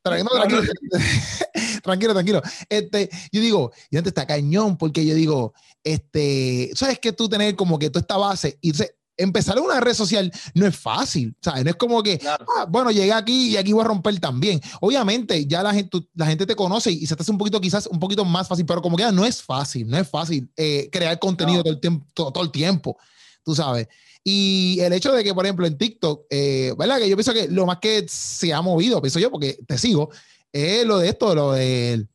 Tranquilo, 0.00 0.30
tranquilo, 0.30 0.62
tranquilo, 1.82 2.12
tranquilo. 2.14 2.42
Este, 2.68 3.10
yo 3.32 3.40
digo, 3.40 3.72
y 3.90 3.96
antes 3.96 4.12
está 4.12 4.26
cañón, 4.26 4.78
porque 4.78 5.04
yo 5.04 5.14
digo, 5.14 5.52
este, 5.84 6.70
sabes 6.74 6.98
que 6.98 7.12
tú 7.12 7.28
tener 7.28 7.56
como 7.56 7.78
que 7.78 7.90
toda 7.90 8.00
esta 8.00 8.16
base 8.16 8.58
y 8.60 8.72
empezar 9.18 9.58
en 9.58 9.64
una 9.64 9.80
red 9.80 9.92
social 9.92 10.32
no 10.54 10.66
es 10.66 10.76
fácil, 10.76 11.36
¿sabes? 11.42 11.64
No 11.64 11.70
es 11.70 11.76
como 11.76 12.02
que, 12.02 12.18
ah, 12.24 12.66
bueno, 12.68 12.90
llegué 12.90 13.12
aquí 13.12 13.48
y 13.48 13.56
aquí 13.56 13.72
voy 13.72 13.82
a 13.84 13.88
romper 13.88 14.18
también. 14.20 14.60
Obviamente, 14.80 15.44
ya 15.46 15.62
la 15.62 15.74
gente, 15.74 15.98
la 16.14 16.26
gente 16.26 16.46
te 16.46 16.56
conoce 16.56 16.90
y 16.90 17.06
se 17.06 17.14
te 17.14 17.22
hace 17.22 17.32
un 17.32 17.38
poquito, 17.38 17.60
quizás 17.60 17.86
un 17.88 17.98
poquito 17.98 18.24
más 18.24 18.48
fácil, 18.48 18.64
pero 18.64 18.80
como 18.80 18.96
que 18.96 19.10
no 19.12 19.26
es 19.26 19.42
fácil, 19.42 19.88
no 19.88 19.98
es 19.98 20.08
fácil 20.08 20.48
eh, 20.56 20.88
crear 20.90 21.18
contenido 21.18 21.62
todo, 21.62 21.74
el 21.74 21.80
tiempo, 21.80 22.06
todo, 22.14 22.42
el 22.42 22.50
tiempo, 22.50 22.96
tú 23.44 23.54
sabes. 23.54 23.88
Y 24.22 24.78
el 24.80 24.92
hecho 24.92 25.12
de 25.12 25.24
que, 25.24 25.34
por 25.34 25.44
ejemplo, 25.44 25.66
en 25.66 25.76
TikTok, 25.76 26.26
eh, 26.30 26.74
¿verdad? 26.78 26.98
Que 26.98 27.08
yo 27.08 27.16
pienso 27.16 27.32
que 27.32 27.48
lo 27.48 27.66
más 27.66 27.78
que 27.78 28.06
se 28.08 28.52
ha 28.52 28.62
movido, 28.62 29.02
pienso 29.02 29.18
yo, 29.18 29.30
porque 29.30 29.58
te 29.66 29.78
sigo, 29.78 30.10
es 30.52 30.86
lo 30.86 30.98
de 30.98 31.08
esto, 31.08 31.34
lo 31.34 31.52
del 31.52 32.08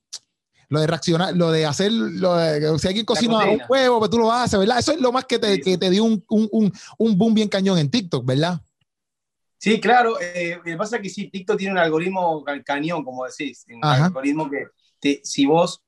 lo 0.74 0.80
de 0.80 0.88
reaccionar, 0.88 1.38
lo 1.38 1.52
de 1.52 1.68
hacer, 1.68 1.92
lo 1.92 2.36
de, 2.36 2.80
si 2.80 2.88
alguien 2.88 3.06
cocina 3.06 3.46
un 3.46 3.62
huevo, 3.70 4.00
pues 4.00 4.10
tú 4.10 4.18
lo 4.18 4.32
haces, 4.32 4.60
¿verdad? 4.60 4.80
Eso 4.80 4.92
es 4.92 5.00
lo 5.00 5.12
más 5.12 5.26
que 5.26 5.38
te, 5.38 5.62
que 5.62 5.78
te 5.78 5.90
dio 5.92 6.04
un, 6.04 6.26
un, 6.30 6.74
un, 6.98 7.18
boom 7.18 7.36
bien 7.36 7.48
cañón 7.48 7.78
en 7.78 7.92
TikTok, 7.92 8.26
¿verdad? 8.26 8.60
Sí, 9.60 9.80
claro. 9.80 10.20
Eh, 10.20 10.56
lo 10.58 10.64
que 10.64 10.76
pasa 10.76 10.96
es 10.96 11.04
que 11.04 11.10
sí, 11.10 11.30
TikTok 11.30 11.60
tiene 11.60 11.74
un 11.74 11.78
algoritmo 11.78 12.44
cañón, 12.66 13.04
como 13.04 13.24
decís. 13.24 13.68
Un 13.70 13.86
algoritmo 13.86 14.50
que 14.50 14.66
te, 15.00 15.22
si 15.24 15.46
vos 15.46 15.84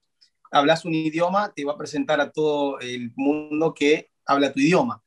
hablas 0.51 0.85
un 0.85 0.93
idioma, 0.93 1.51
te 1.51 1.65
va 1.65 1.73
a 1.73 1.77
presentar 1.77 2.21
a 2.21 2.29
todo 2.29 2.79
el 2.79 3.11
mundo 3.15 3.73
que 3.73 4.11
habla 4.23 4.53
tu 4.53 4.59
idioma. 4.59 5.01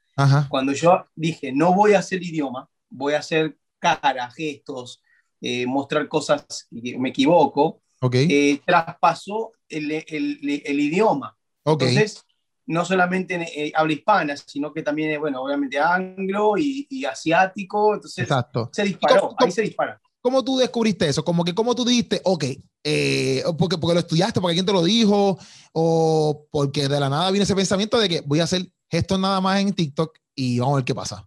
Cuando 0.49 0.73
yo 0.73 1.05
dije, 1.15 1.53
no 1.53 1.73
voy 1.73 1.93
a 1.93 2.01
hacer 2.01 2.21
idioma, 2.21 2.69
voy 2.91 3.13
a 3.13 3.21
hacer 3.21 3.57
cara, 3.79 4.29
gestos, 4.33 5.01
eh, 5.41 5.67
mostrar 5.67 6.09
cosas 6.09 6.67
que 6.69 6.99
me 6.99 7.11
equivoco, 7.11 7.81
okay. 8.01 8.27
Eh, 8.29 8.63
traspasó 8.67 9.53
el, 9.69 9.91
el, 9.91 10.63
el 10.65 10.81
idioma. 10.81 11.37
Entonces, 11.65 12.25
no 12.67 12.85
solamente 12.85 13.35
eh, 13.37 13.73
habla 13.75 13.93
hispana, 13.93 14.37
sino 14.37 14.73
que 14.73 14.83
también, 14.83 15.11
es, 15.11 15.19
bueno, 15.19 15.43
obviamente 15.43 15.79
anglo 15.79 16.57
y, 16.59 16.87
y 16.91 17.05
asiático. 17.05 17.95
Entonces, 17.95 18.25
Exacto. 18.25 18.71
se 18.73 18.85
disparó, 18.85 19.35
ahí 19.39 19.51
se 19.51 19.63
dispara. 19.63 20.01
¿Cómo 20.21 20.45
tú 20.45 20.59
descubriste 20.59 21.09
eso? 21.09 21.25
Como 21.25 21.45
que, 21.45 21.55
¿cómo 21.55 21.75
tú 21.75 21.85
dijiste, 21.85 22.21
ok, 22.25 22.45
eh, 22.85 23.43
porque, 23.57 23.79
porque 23.79 23.95
lo 23.95 24.01
estudiaste, 24.01 24.41
porque 24.41 24.53
alguien 24.53 24.67
te 24.67 24.73
lo 24.73 24.83
dijo, 24.83 25.39
o 25.73 26.47
porque 26.51 26.89
de 26.89 27.01
la 27.01 27.09
nada 27.09 27.31
viene 27.31 27.45
ese 27.45 27.55
pensamiento 27.55 27.99
de 27.99 28.09
que 28.09 28.21
voy 28.23 28.41
a 28.41 28.45
hacer 28.45 28.67
gestos 28.91 29.19
nada 29.19 29.41
más 29.41 29.61
en 29.61 29.73
TikTok 29.73 30.19
y 30.35 30.59
vamos 30.59 30.75
a 30.75 30.77
ver 30.77 30.85
qué 30.85 30.95
pasa? 30.95 31.27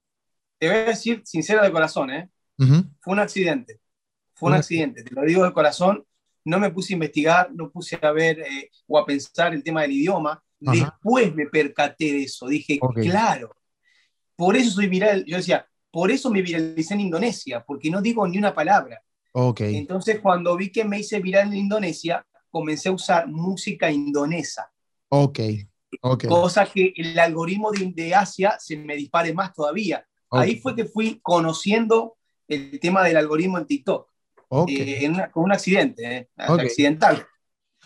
Te 0.60 0.68
voy 0.68 0.78
a 0.78 0.86
decir 0.86 1.22
sincero 1.26 1.64
de 1.64 1.72
corazón, 1.72 2.12
¿eh? 2.12 2.30
Fue 2.58 3.14
un 3.14 3.20
accidente. 3.20 3.80
Fue 4.34 4.50
un 4.50 4.56
accidente, 4.56 5.04
te 5.04 5.14
lo 5.14 5.22
digo 5.22 5.44
de 5.44 5.54
corazón 5.54 6.04
no 6.46 6.60
me 6.60 6.72
puse 6.72 6.94
a 6.94 6.96
investigar, 6.96 7.52
no 7.54 7.70
puse 7.70 7.98
a 8.02 8.12
ver 8.12 8.40
eh, 8.40 8.70
o 8.88 8.98
a 8.98 9.06
pensar 9.06 9.54
el 9.54 9.64
tema 9.64 9.82
del 9.82 9.94
idioma. 9.94 10.42
Después 10.60 11.34
me 11.34 11.48
percaté 11.48 12.12
de 12.14 12.24
eso. 12.24 12.48
Dije, 12.48 12.80
claro, 12.96 13.56
por 14.36 14.56
eso 14.56 14.72
soy 14.72 14.88
viral. 14.88 15.26
Yo 15.26 15.38
decía, 15.38 15.68
por 15.92 16.12
eso 16.12 16.30
me 16.30 16.42
viralicé 16.42 16.94
en 16.94 17.02
Indonesia, 17.02 17.64
porque 17.66 17.90
no 17.90 18.02
digo 18.02 18.28
ni 18.28 18.38
una 18.38 18.54
palabra. 18.54 19.02
Okay. 19.34 19.76
Entonces, 19.78 20.20
cuando 20.20 20.56
vi 20.56 20.72
que 20.72 20.86
me 20.86 21.00
hice 21.00 21.20
viral 21.20 21.48
en 21.48 21.58
Indonesia, 21.58 22.26
comencé 22.50 22.90
a 22.90 22.94
usar 22.94 23.28
música 23.28 23.92
indonesa. 23.92 24.72
Ok. 25.10 25.40
okay. 26.02 26.30
Cosa 26.30 26.66
que 26.66 26.94
el 26.96 27.18
algoritmo 27.18 27.72
de, 27.72 27.92
de, 27.94 28.14
Asia 28.14 28.58
se 28.60 28.78
me 28.78 28.96
dispare 28.96 29.34
más 29.34 29.54
todavía. 29.54 30.06
Ahí 30.30 30.58
fue 30.58 30.76
que 30.76 30.86
fui 30.86 31.20
conociendo 31.22 32.18
el 32.48 32.80
tema 32.80 33.04
del 33.04 33.18
algoritmo 33.18 33.58
en 33.58 33.66
TikTok. 33.66 34.11
Okay. 34.54 35.06
Eh, 35.06 35.12
con 35.32 35.46
un 35.46 35.54
accidente, 35.54 36.18
eh, 36.18 36.28
accidental. 36.36 37.26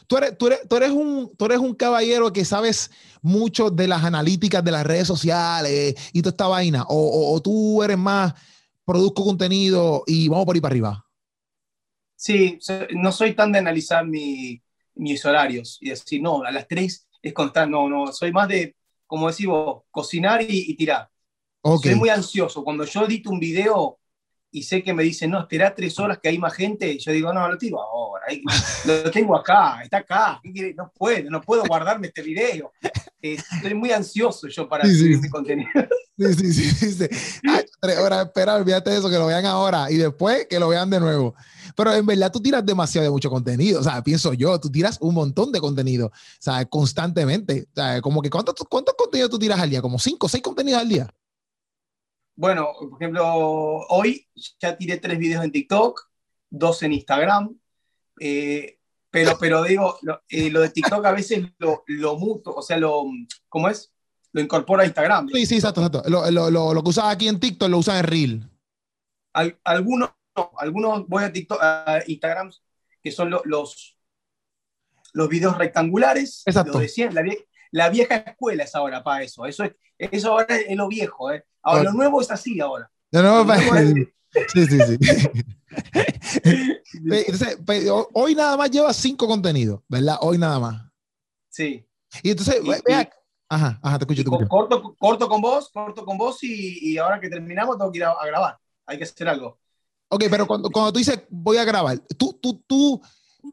Tú 0.08 0.18
eres, 0.18 0.36
tú, 0.36 0.48
eres, 0.48 0.68
tú, 0.68 0.76
eres 0.78 0.90
un, 0.90 1.32
tú 1.38 1.46
eres 1.46 1.60
un 1.60 1.76
caballero 1.76 2.34
que 2.34 2.44
sabes 2.44 2.90
mucho 3.22 3.70
de 3.70 3.88
las 3.88 4.04
analíticas 4.04 4.64
de 4.64 4.72
las 4.72 4.84
redes 4.84 5.06
sociales 5.06 5.96
y 6.12 6.22
toda 6.24 6.32
esta 6.32 6.48
vaina, 6.48 6.84
o, 6.90 7.34
o, 7.36 7.40
tú 7.40 7.84
eres 7.84 8.00
más 8.00 8.34
produzco 8.84 9.24
contenido 9.24 10.04
y 10.08 10.28
vamos 10.28 10.46
por 10.46 10.56
ahí 10.56 10.62
para 10.62 10.74
arriba. 10.74 11.06
Sí, 12.16 12.58
no 12.96 13.12
soy 13.12 13.36
tan 13.36 13.52
de 13.52 13.60
analizar 13.60 14.04
mi, 14.04 14.60
mis 14.96 15.24
horarios 15.24 15.78
y 15.82 15.90
decir, 15.90 16.20
no, 16.20 16.44
a 16.44 16.52
las 16.52 16.68
tres 16.68 17.08
es 17.22 17.32
contar, 17.32 17.70
no, 17.70 17.88
no, 17.88 18.12
soy 18.12 18.32
más 18.32 18.48
de, 18.48 18.76
como 19.06 19.30
decís 19.30 19.46
vos, 19.46 19.84
cocinar 19.92 20.42
y, 20.42 20.72
y 20.72 20.76
tirar. 20.76 21.08
Okay. 21.62 21.92
Soy 21.92 22.00
muy 22.00 22.10
ansioso. 22.10 22.64
Cuando 22.64 22.86
yo 22.86 23.06
edito 23.06 23.30
un 23.30 23.40
video, 23.40 24.00
y 24.56 24.64
sé 24.64 24.82
que 24.82 24.94
me 24.94 25.04
dicen, 25.04 25.32
no, 25.32 25.42
espera 25.42 25.76
tres 25.76 26.00
horas 26.00 26.18
que 26.18 26.30
hay 26.30 26.40
más 26.40 26.54
gente, 26.54 26.90
y 26.90 26.98
yo 26.98 27.12
digo, 27.12 27.34
no, 27.34 27.46
lo 27.46 27.58
tiro 27.58 27.82
ahora, 27.82 28.24
lo 28.86 29.12
tengo 29.12 29.36
acá, 29.36 29.82
está 29.84 29.98
acá, 29.98 30.42
no 30.78 30.94
puedo, 30.96 31.30
no 31.30 31.42
puedo 31.42 31.64
guardarme 31.66 32.08
este 32.08 32.22
video. 32.22 32.72
Eh, 33.22 33.38
estoy 33.54 33.74
muy 33.74 33.92
ansioso 33.92 34.48
yo 34.48 34.70
para 34.70 34.86
sí, 34.86 35.18
mi 35.22 35.30
contenido. 35.30 35.70
Sí, 36.18 36.54
sí, 36.54 36.54
sí, 36.54 36.92
sí. 36.94 37.08
tres 37.82 37.98
horas 37.98 38.28
esperar, 38.28 38.62
olvídate 38.62 38.92
de 38.92 39.00
eso, 39.00 39.10
que 39.10 39.18
lo 39.18 39.26
vean 39.26 39.46
ahora 39.46 39.92
y 39.92 39.98
después 39.98 40.48
que 40.50 40.58
lo 40.58 40.70
vean 40.70 40.90
de 40.90 41.02
nuevo. 41.02 41.36
Pero 41.76 41.94
en 41.94 42.06
verdad 42.06 42.32
tú 42.32 42.40
tiras 42.40 42.66
demasiado 42.66 43.04
de 43.04 43.12
mucho 43.12 43.30
contenido, 43.30 43.82
o 43.82 43.84
sea, 43.84 44.02
pienso 44.02 44.32
yo, 44.32 44.58
tú 44.58 44.72
tiras 44.72 44.98
un 45.02 45.14
montón 45.16 45.52
de 45.52 45.60
contenido, 45.60 46.08
o 46.08 46.12
sea, 46.40 46.64
constantemente. 46.64 47.68
O 47.72 47.76
sea, 47.76 48.00
como 48.00 48.22
que 48.22 48.30
¿cuántos, 48.30 48.56
cuántos 48.70 48.96
contenidos 48.98 49.30
tú 49.32 49.38
tiras 49.38 49.60
al 49.60 49.70
día? 49.70 49.82
Como 49.82 50.00
cinco, 50.00 50.30
seis 50.30 50.42
contenidos 50.42 50.80
al 50.80 50.88
día. 50.88 51.10
Bueno, 52.36 52.70
por 52.78 53.02
ejemplo, 53.02 53.26
hoy 53.90 54.28
ya 54.60 54.78
tiré 54.78 54.98
tres 54.98 55.18
videos 55.18 55.44
en 55.44 55.52
TikTok, 55.52 56.10
dos 56.50 56.84
en 56.84 56.94
Instagram, 56.94 57.58
eh, 58.20 58.80
pero, 59.10 59.38
pero 59.40 59.64
digo, 59.64 59.98
eh, 60.28 60.50
lo, 60.50 60.62
de 60.62 60.70
TikTok 60.70 61.06
a 61.06 61.12
veces 61.12 61.46
lo, 61.58 61.84
lo 61.88 62.18
muto, 62.18 62.54
o 62.54 62.62
sea, 62.62 62.78
lo, 62.78 63.06
¿cómo 63.48 63.70
es? 63.70 63.94
Lo 64.34 64.42
incorpora 64.42 64.84
a 64.84 64.86
Instagram. 64.86 65.30
Sí, 65.30 65.46
sí, 65.46 65.56
exacto, 65.56 65.82
exacto. 65.86 66.10
Lo, 66.10 66.30
lo, 66.30 66.74
lo 66.74 66.84
que 66.84 66.90
usas 66.90 67.06
aquí 67.06 67.30
en 67.30 67.40
TikTok 67.40 67.70
lo 67.70 67.78
usan 67.78 67.98
en 68.00 68.04
Reel. 68.04 68.50
algunos, 69.64 70.10
algunos 70.58 71.08
voy 71.08 71.24
a 71.24 71.32
TikTok, 71.32 71.60
a 71.62 72.04
Instagram, 72.06 72.52
que 73.02 73.12
son 73.12 73.30
los, 73.30 73.98
los 75.14 75.30
videos 75.30 75.58
rectangulares. 75.58 76.44
Exacto. 76.46 76.82
la, 77.12 77.24
la, 77.76 77.90
vieja 77.90 78.16
escuela 78.16 78.64
es 78.64 78.76
ahora 78.76 79.04
para 79.04 79.24
eso. 79.24 79.46
Eso, 79.46 79.64
es, 79.64 79.74
eso 79.98 80.32
ahora 80.32 80.56
es 80.56 80.76
lo 80.76 80.88
viejo, 80.88 81.32
¿eh? 81.32 81.44
Ahora, 81.62 81.84
lo 81.84 81.94
nuevo 81.94 82.22
es 82.22 82.32
así 82.32 82.60
ahora. 82.60 82.90
Lo 83.12 83.22
nuevo, 83.22 83.54
Sí, 84.54 84.66
sí, 84.66 84.78
sí. 84.82 84.98
entonces, 87.10 87.58
hoy 88.14 88.36
nada 88.36 88.58
más 88.58 88.70
lleva 88.70 88.94
cinco 88.94 89.28
contenidos, 89.28 89.82
¿verdad? 89.88 90.18
Hoy 90.22 90.38
nada 90.38 90.60
más. 90.60 90.82
Sí. 91.50 91.88
Y 92.22 92.32
entonces, 92.32 92.62
vea, 92.86 93.10
ajá, 93.48 93.80
ajá, 93.82 93.98
te 93.98 94.04
escucho, 94.04 94.24
te 94.24 94.30
escucho. 94.30 94.48
Corto, 94.50 94.96
corto 94.98 95.30
con 95.30 95.42
vos, 95.42 95.70
corto 95.70 96.06
con 96.06 96.18
vos 96.18 96.44
y, 96.44 96.92
y, 96.92 96.98
ahora 96.98 97.20
que 97.20 97.30
terminamos 97.30 97.78
tengo 97.78 97.92
que 97.92 98.00
ir 98.00 98.04
a, 98.04 98.12
a, 98.12 98.26
grabar. 98.28 98.58
Hay 98.86 98.98
que 98.98 99.06
hacer 99.06 99.30
algo. 99.30 99.58
Ok, 100.10 100.26
pero 100.30 100.46
cuando, 100.46 100.70
cuando 100.70 100.92
tú 100.92 101.00
dices 101.00 101.24
voy 101.30 101.58
a 101.58 101.64
grabar, 101.64 101.98
tú, 102.18 102.38
tú, 102.42 102.62
tú, 102.68 103.02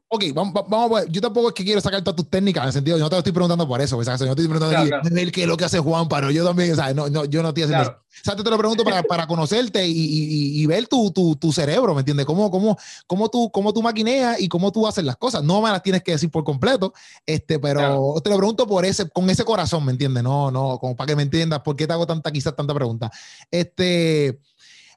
Ok, 0.08 0.24
vamos, 0.34 0.52
vamos 0.68 0.90
a 0.90 1.00
ver. 1.00 1.10
Yo 1.10 1.20
tampoco 1.20 1.48
es 1.48 1.54
que 1.54 1.64
quiero 1.64 1.80
sacar 1.80 2.02
todas 2.02 2.16
tus 2.16 2.28
técnicas, 2.28 2.62
en 2.62 2.66
el 2.68 2.72
sentido, 2.72 2.98
yo 2.98 3.04
no 3.04 3.10
te 3.10 3.16
lo 3.16 3.20
estoy 3.20 3.32
preguntando 3.32 3.66
por 3.66 3.80
eso, 3.80 3.96
pues, 3.96 4.06
yo 4.06 4.12
no 4.12 4.18
te 4.18 4.24
estoy 4.24 4.48
preguntando 4.48 4.70
claro, 4.70 5.02
claro. 5.02 5.32
qué 5.32 5.42
es 5.42 5.48
lo 5.48 5.56
que 5.56 5.64
hace 5.64 5.78
Juan, 5.78 6.08
pero 6.08 6.30
yo 6.30 6.44
también, 6.44 6.76
¿sabes? 6.76 6.94
No, 6.94 7.08
no, 7.08 7.24
yo 7.24 7.42
no 7.42 7.48
estoy 7.48 7.64
haciendo 7.64 7.84
claro. 7.84 7.98
eso. 7.98 8.02
O 8.20 8.24
sea, 8.24 8.36
te 8.36 8.50
lo 8.50 8.58
pregunto 8.58 8.84
para, 8.84 9.02
para 9.02 9.26
conocerte 9.26 9.86
y, 9.86 9.90
y, 9.90 10.62
y, 10.62 10.66
ver 10.66 10.86
tu, 10.86 11.10
tu, 11.12 11.34
tu, 11.36 11.50
cerebro, 11.50 11.94
¿me 11.94 12.00
entiendes? 12.00 12.26
Cómo, 12.26 12.50
cómo, 12.50 12.76
cómo, 13.06 13.30
tú, 13.30 13.50
cómo 13.50 13.72
tú 13.72 13.80
maquineas 13.80 14.38
y 14.38 14.48
cómo 14.48 14.70
tú 14.70 14.86
haces 14.86 15.02
las 15.02 15.16
cosas. 15.16 15.42
No 15.42 15.62
me 15.62 15.70
las 15.70 15.82
tienes 15.82 16.02
que 16.02 16.12
decir 16.12 16.30
por 16.30 16.44
completo, 16.44 16.92
este, 17.24 17.58
pero 17.58 18.14
te 18.22 18.28
lo 18.28 18.36
pregunto 18.36 18.66
por 18.66 18.84
ese, 18.84 19.08
con 19.08 19.30
ese 19.30 19.44
corazón, 19.44 19.86
¿me 19.86 19.92
entiendes? 19.92 20.22
No, 20.22 20.50
no, 20.50 20.78
como 20.78 20.94
para 20.94 21.08
que 21.08 21.16
me 21.16 21.22
entiendas 21.22 21.60
por 21.60 21.74
qué 21.74 21.86
te 21.86 21.94
hago 21.94 22.06
tanta, 22.06 22.30
quizás 22.30 22.54
tanta 22.54 22.74
pregunta. 22.74 23.10
Este, 23.50 24.38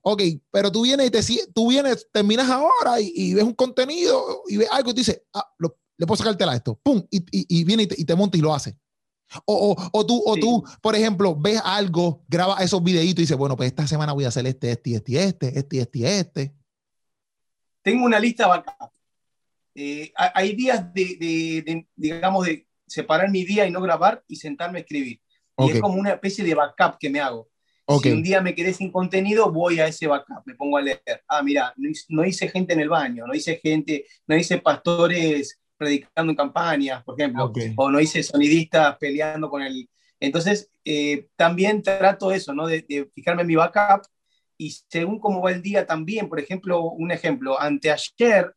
Ok, 0.08 0.22
pero 0.52 0.72
tú 0.72 0.84
vienes 0.84 1.08
y 1.08 1.10
te 1.10 1.52
tú 1.52 1.70
vienes, 1.70 2.08
terminas 2.12 2.48
ahora 2.48 3.02
y, 3.02 3.12
y 3.16 3.34
ves 3.34 3.44
un 3.44 3.56
contenido 3.56 4.44
y 4.48 4.58
ves 4.58 4.68
algo 4.72 4.92
y 4.92 4.94
tú 4.94 5.00
dices, 5.00 5.24
ah, 5.34 5.52
lo, 5.58 5.80
le 5.98 6.06
puedo 6.06 6.18
sacártela 6.18 6.52
a 6.52 6.56
esto, 6.56 6.80
pum, 6.84 7.04
y, 7.10 7.18
y, 7.32 7.60
y 7.60 7.64
viene 7.64 7.84
y 7.84 7.88
te, 7.88 8.00
y 8.00 8.06
te, 8.06 8.14
monta 8.14 8.38
y 8.38 8.42
lo 8.42 8.54
hace. 8.54 8.78
O, 9.46 9.72
o, 9.72 9.90
o 9.92 10.06
tú, 10.06 10.22
o 10.24 10.36
sí. 10.36 10.42
tú, 10.42 10.64
por 10.80 10.96
ejemplo, 10.96 11.36
ves 11.36 11.60
algo, 11.66 12.24
grabas 12.28 12.62
esos 12.62 12.84
videitos 12.84 13.18
y 13.18 13.24
dices, 13.24 13.36
bueno, 13.36 13.58
pues 13.58 13.66
esta 13.66 13.88
semana 13.88 14.14
voy 14.14 14.26
a 14.26 14.28
hacer 14.28 14.46
este, 14.46 14.70
este, 14.70 14.94
este, 14.94 15.18
este, 15.18 15.58
este, 15.58 15.80
este, 15.80 16.20
este. 16.20 16.56
Tengo 17.82 18.06
una 18.06 18.20
lista 18.20 18.46
backup. 18.46 18.92
Eh, 19.74 20.14
hay 20.16 20.56
días 20.56 20.94
de, 20.94 21.18
de, 21.20 21.64
de, 21.66 21.88
digamos, 21.96 22.46
de 22.46 22.68
separar 22.86 23.32
mi 23.32 23.44
día 23.44 23.66
y 23.66 23.72
no 23.72 23.82
grabar 23.82 24.24
y 24.28 24.36
sentarme 24.36 24.78
a 24.78 24.82
escribir. 24.82 25.20
Okay. 25.56 25.74
Y 25.74 25.76
es 25.78 25.82
como 25.82 25.96
una 25.96 26.12
especie 26.12 26.44
de 26.44 26.54
backup 26.54 27.00
que 27.00 27.10
me 27.10 27.20
hago. 27.20 27.50
Okay. 27.88 28.12
Si 28.12 28.18
un 28.18 28.24
día 28.24 28.42
me 28.42 28.56
quedé 28.56 28.74
sin 28.74 28.92
contenido, 28.92 29.52
voy 29.52 29.80
a 29.80 29.88
ese 29.88 30.08
backup, 30.08 30.42
me 30.46 30.56
pongo 30.56 30.78
a 30.78 30.82
leer. 30.82 31.02
Ah, 31.28 31.44
mira, 31.44 31.74
no 31.78 31.90
hice, 31.90 32.06
no 32.10 32.26
hice 32.26 32.50
gente 32.50 32.74
en 32.74 32.80
el 32.80 32.90
baño, 32.90 33.28
no 33.28 33.34
hice 33.34 33.60
gente, 33.62 34.06
no 34.26 34.36
hice 34.36 34.58
pastores 34.58 35.60
predicando 35.78 36.32
en 36.32 36.38
campañas, 36.38 37.04
por 37.04 37.20
ejemplo, 37.20 37.46
okay. 37.46 37.74
o 37.76 37.92
no 37.92 38.00
hice 38.00 38.24
sonidistas 38.24 38.98
peleando 38.98 39.50
con 39.50 39.62
el... 39.62 39.88
Entonces, 40.20 40.72
eh, 40.84 41.28
también 41.36 41.84
trato 41.84 42.32
eso, 42.32 42.54
¿no? 42.54 42.66
De, 42.66 42.84
de, 42.88 43.10
fijarme 43.14 43.42
en 43.42 43.50
mi 43.50 43.56
backup 43.56 44.04
y 44.58 44.72
según 44.90 45.20
cómo 45.20 45.42
va 45.42 45.52
el 45.52 45.62
día 45.62 45.86
también, 45.86 46.30
por 46.30 46.40
ejemplo, 46.40 46.82
un 46.84 47.12
ejemplo, 47.12 47.60
anteayer 47.60 48.56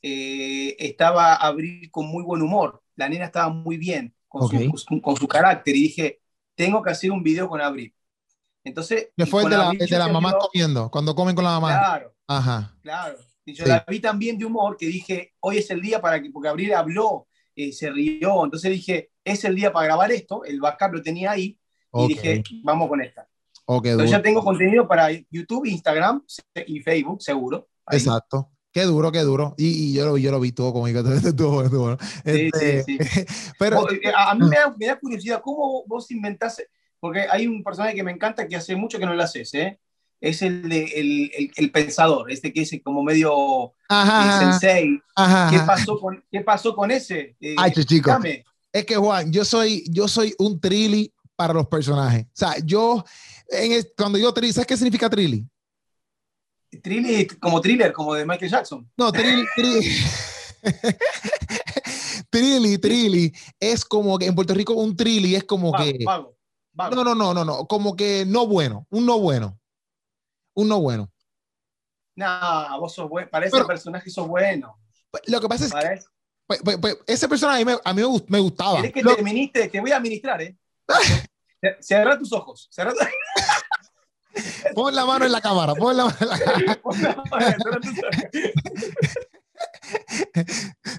eh, 0.00 0.76
estaba 0.78 1.34
a 1.34 1.46
abrir 1.46 1.90
con 1.90 2.06
muy 2.06 2.22
buen 2.22 2.42
humor, 2.42 2.82
la 2.96 3.08
nena 3.08 3.26
estaba 3.26 3.48
muy 3.52 3.76
bien 3.76 4.14
con, 4.28 4.44
okay. 4.44 4.70
su, 4.74 5.00
con 5.00 5.16
su 5.16 5.28
carácter 5.28 5.76
y 5.76 5.82
dije, 5.82 6.20
tengo 6.54 6.82
que 6.82 6.90
hacer 6.90 7.10
un 7.10 7.22
video 7.22 7.48
con 7.48 7.60
Abril. 7.60 7.92
Entonces. 8.64 9.08
Fue 9.28 9.44
de, 9.44 9.50
la, 9.50 9.70
de 9.72 9.98
la 9.98 10.08
mamá 10.08 10.36
comiendo, 10.38 10.90
cuando 10.90 11.14
comen 11.14 11.34
con 11.34 11.44
la 11.44 11.60
mamá. 11.60 11.78
Claro. 11.78 12.14
Ajá. 12.26 12.76
Claro. 12.82 13.18
Y 13.44 13.54
yo 13.54 13.64
sí. 13.64 13.70
la 13.70 13.84
vi 13.88 14.00
también 14.00 14.38
de 14.38 14.44
humor, 14.44 14.76
que 14.76 14.86
dije, 14.86 15.34
hoy 15.40 15.58
es 15.58 15.70
el 15.70 15.80
día 15.80 16.00
para 16.00 16.22
que, 16.22 16.30
porque 16.30 16.48
Gabriel 16.48 16.74
habló, 16.74 17.26
eh, 17.56 17.72
se 17.72 17.90
rió, 17.90 18.44
entonces 18.44 18.70
dije, 18.70 19.10
es 19.24 19.44
el 19.44 19.54
día 19.56 19.72
para 19.72 19.86
grabar 19.86 20.12
esto, 20.12 20.44
el 20.44 20.60
backup 20.60 20.94
lo 20.94 21.02
tenía 21.02 21.32
ahí, 21.32 21.58
okay. 21.90 22.04
y 22.04 22.14
dije, 22.14 22.42
vamos 22.62 22.88
con 22.88 23.02
esta. 23.02 23.28
Okay, 23.64 23.92
entonces 23.92 24.10
duro. 24.10 24.18
ya 24.18 24.22
tengo 24.22 24.44
contenido 24.44 24.86
para 24.86 25.10
YouTube, 25.30 25.66
Instagram 25.66 26.24
y 26.66 26.80
Facebook, 26.80 27.22
seguro. 27.22 27.68
Ahí. 27.86 27.98
Exacto. 27.98 28.50
Qué 28.72 28.82
duro, 28.82 29.12
qué 29.12 29.20
duro. 29.20 29.54
Y, 29.58 29.90
y, 29.90 29.92
yo, 29.92 30.06
lo, 30.06 30.16
yo 30.16 30.30
lo 30.30 30.40
vi 30.40 30.52
todo 30.52 30.72
todo, 31.36 31.98
este, 32.24 32.82
sí, 32.84 32.98
sí, 32.98 32.98
sí. 33.04 33.26
Pero, 33.58 33.90
eh, 33.90 34.00
a, 34.16 34.30
a 34.30 34.34
mí 34.34 34.48
me 34.48 34.56
da, 34.56 34.74
me 34.76 34.86
da, 34.86 34.98
curiosidad, 34.98 35.42
¿cómo 35.42 35.84
vos 35.86 36.10
inventaste? 36.10 36.68
Porque 37.02 37.26
hay 37.28 37.48
un 37.48 37.64
personaje 37.64 37.96
que 37.96 38.04
me 38.04 38.12
encanta 38.12 38.46
que 38.46 38.54
hace 38.54 38.76
mucho 38.76 38.96
que 38.96 39.04
no 39.04 39.12
lo 39.12 39.22
haces, 39.24 39.52
¿eh? 39.54 39.80
Es 40.20 40.40
el, 40.40 40.68
de, 40.68 40.84
el, 40.84 41.32
el, 41.36 41.50
el, 41.56 41.72
pensador, 41.72 42.30
este 42.30 42.52
que 42.52 42.62
es 42.62 42.72
como 42.84 43.02
medio 43.02 43.74
ajá, 43.88 44.36
eh, 44.36 44.38
sensei. 44.38 45.00
Ajá, 45.16 45.50
¿Qué, 45.50 45.58
pasó 45.66 45.98
con, 45.98 46.24
¿Qué 46.30 46.42
pasó 46.42 46.76
con 46.76 46.92
ese? 46.92 47.34
Eh, 47.40 47.56
Ay, 47.58 47.72
chico. 47.72 48.16
Es 48.72 48.86
que 48.86 48.94
Juan, 48.94 49.32
yo 49.32 49.44
soy, 49.44 49.82
yo 49.90 50.06
soy 50.06 50.32
un 50.38 50.60
trilly 50.60 51.12
para 51.34 51.52
los 51.52 51.66
personajes. 51.66 52.22
O 52.26 52.36
sea, 52.36 52.54
yo, 52.64 53.04
en 53.48 53.72
el, 53.72 53.92
cuando 53.96 54.16
yo 54.16 54.32
trilly, 54.32 54.52
¿sabes 54.52 54.68
qué 54.68 54.76
significa 54.76 55.10
trilly? 55.10 55.44
Trilly 56.84 57.26
como 57.26 57.60
thriller, 57.60 57.92
como 57.92 58.14
de 58.14 58.24
Michael 58.24 58.48
Jackson. 58.48 58.88
No, 58.96 59.10
trilly, 59.10 59.44
trilly. 59.56 59.90
trilly, 62.30 62.78
trilly, 62.78 63.32
es 63.58 63.84
como 63.84 64.16
que 64.20 64.26
en 64.26 64.36
Puerto 64.36 64.54
Rico 64.54 64.74
un 64.74 64.96
trilly 64.96 65.34
es 65.34 65.42
como 65.42 65.72
vago, 65.72 65.82
que... 65.82 66.04
Vago. 66.72 66.94
No, 66.96 67.04
no, 67.04 67.14
no, 67.14 67.34
no, 67.34 67.44
no, 67.44 67.66
como 67.66 67.96
que 67.96 68.24
no 68.26 68.46
bueno, 68.46 68.86
un 68.90 69.06
no 69.06 69.18
bueno. 69.18 69.58
Un 70.54 70.68
no 70.68 70.80
bueno. 70.80 71.10
No, 72.14 72.80
vos 72.80 72.94
sos 72.94 73.08
bueno, 73.08 73.28
para 73.30 73.46
ese 73.46 73.56
Pero, 73.56 73.66
personaje 73.66 74.10
sos 74.10 74.26
bueno. 74.26 74.78
Lo 75.26 75.40
que 75.40 75.48
pasa 75.48 75.64
es 75.64 75.72
que 75.72 76.04
pues, 76.46 76.60
pues, 76.62 76.78
pues, 76.78 76.98
ese 77.06 77.28
personaje 77.28 77.64
me, 77.64 77.76
a 77.82 77.94
mí 77.94 78.02
me, 78.28 78.38
gustaba. 78.38 78.74
¿Quieres 78.74 78.92
que 78.92 79.02
lo... 79.02 79.16
te 79.16 79.22
ministre? 79.22 79.68
Te 79.68 79.80
voy 79.80 79.92
a 79.92 79.96
administrar, 79.96 80.42
¿eh? 80.42 80.56
Cierra 81.80 82.18
tus 82.18 82.32
ojos. 82.32 82.68
Cerra 82.70 82.92
tu... 82.92 82.98
Pon 84.74 84.94
la 84.94 85.04
mano 85.04 85.26
en 85.26 85.32
la 85.32 85.42
cámara, 85.42 85.74
pon 85.74 85.94
la 85.94 86.06
mano 86.06 86.16
en 86.20 86.28
la 86.28 86.38
cámara. 86.82 87.56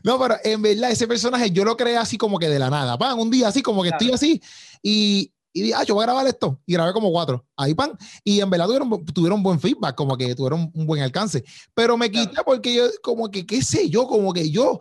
No, 0.04 0.20
pero 0.20 0.38
en 0.44 0.62
verdad 0.62 0.92
ese 0.92 1.08
personaje 1.08 1.50
yo 1.50 1.66
lo 1.66 1.76
creé 1.76 1.98
así 1.98 2.16
como 2.18 2.38
que 2.38 2.48
de 2.48 2.60
la 2.60 2.70
nada. 2.70 2.96
Pan, 2.98 3.18
un 3.18 3.32
día 3.32 3.48
así 3.48 3.64
como 3.64 3.82
que 3.82 3.90
claro. 3.90 4.04
estoy 4.04 4.14
así 4.14 4.42
y, 4.84 5.33
y 5.54 5.62
dije, 5.62 5.76
ah, 5.76 5.84
yo 5.84 5.94
voy 5.94 6.04
a 6.04 6.08
grabar 6.08 6.26
esto. 6.28 6.60
Y 6.66 6.74
grabé 6.74 6.92
como 6.94 7.12
cuatro. 7.12 7.46
Ahí, 7.56 7.76
pan. 7.76 7.96
Y 8.24 8.42
en 8.42 8.50
verdad 8.50 8.66
tuvieron, 8.66 9.06
tuvieron 9.06 9.44
buen 9.44 9.60
feedback, 9.60 9.96
como 9.96 10.18
que 10.18 10.34
tuvieron 10.34 10.72
un 10.74 10.86
buen 10.86 11.02
alcance. 11.04 11.44
Pero 11.76 11.96
me 11.96 12.10
quité 12.10 12.30
claro. 12.32 12.46
porque 12.46 12.74
yo, 12.74 12.86
como 13.04 13.30
que, 13.30 13.46
qué 13.46 13.62
sé 13.62 13.88
yo, 13.90 14.08
como 14.08 14.34
que 14.34 14.50
yo, 14.50 14.80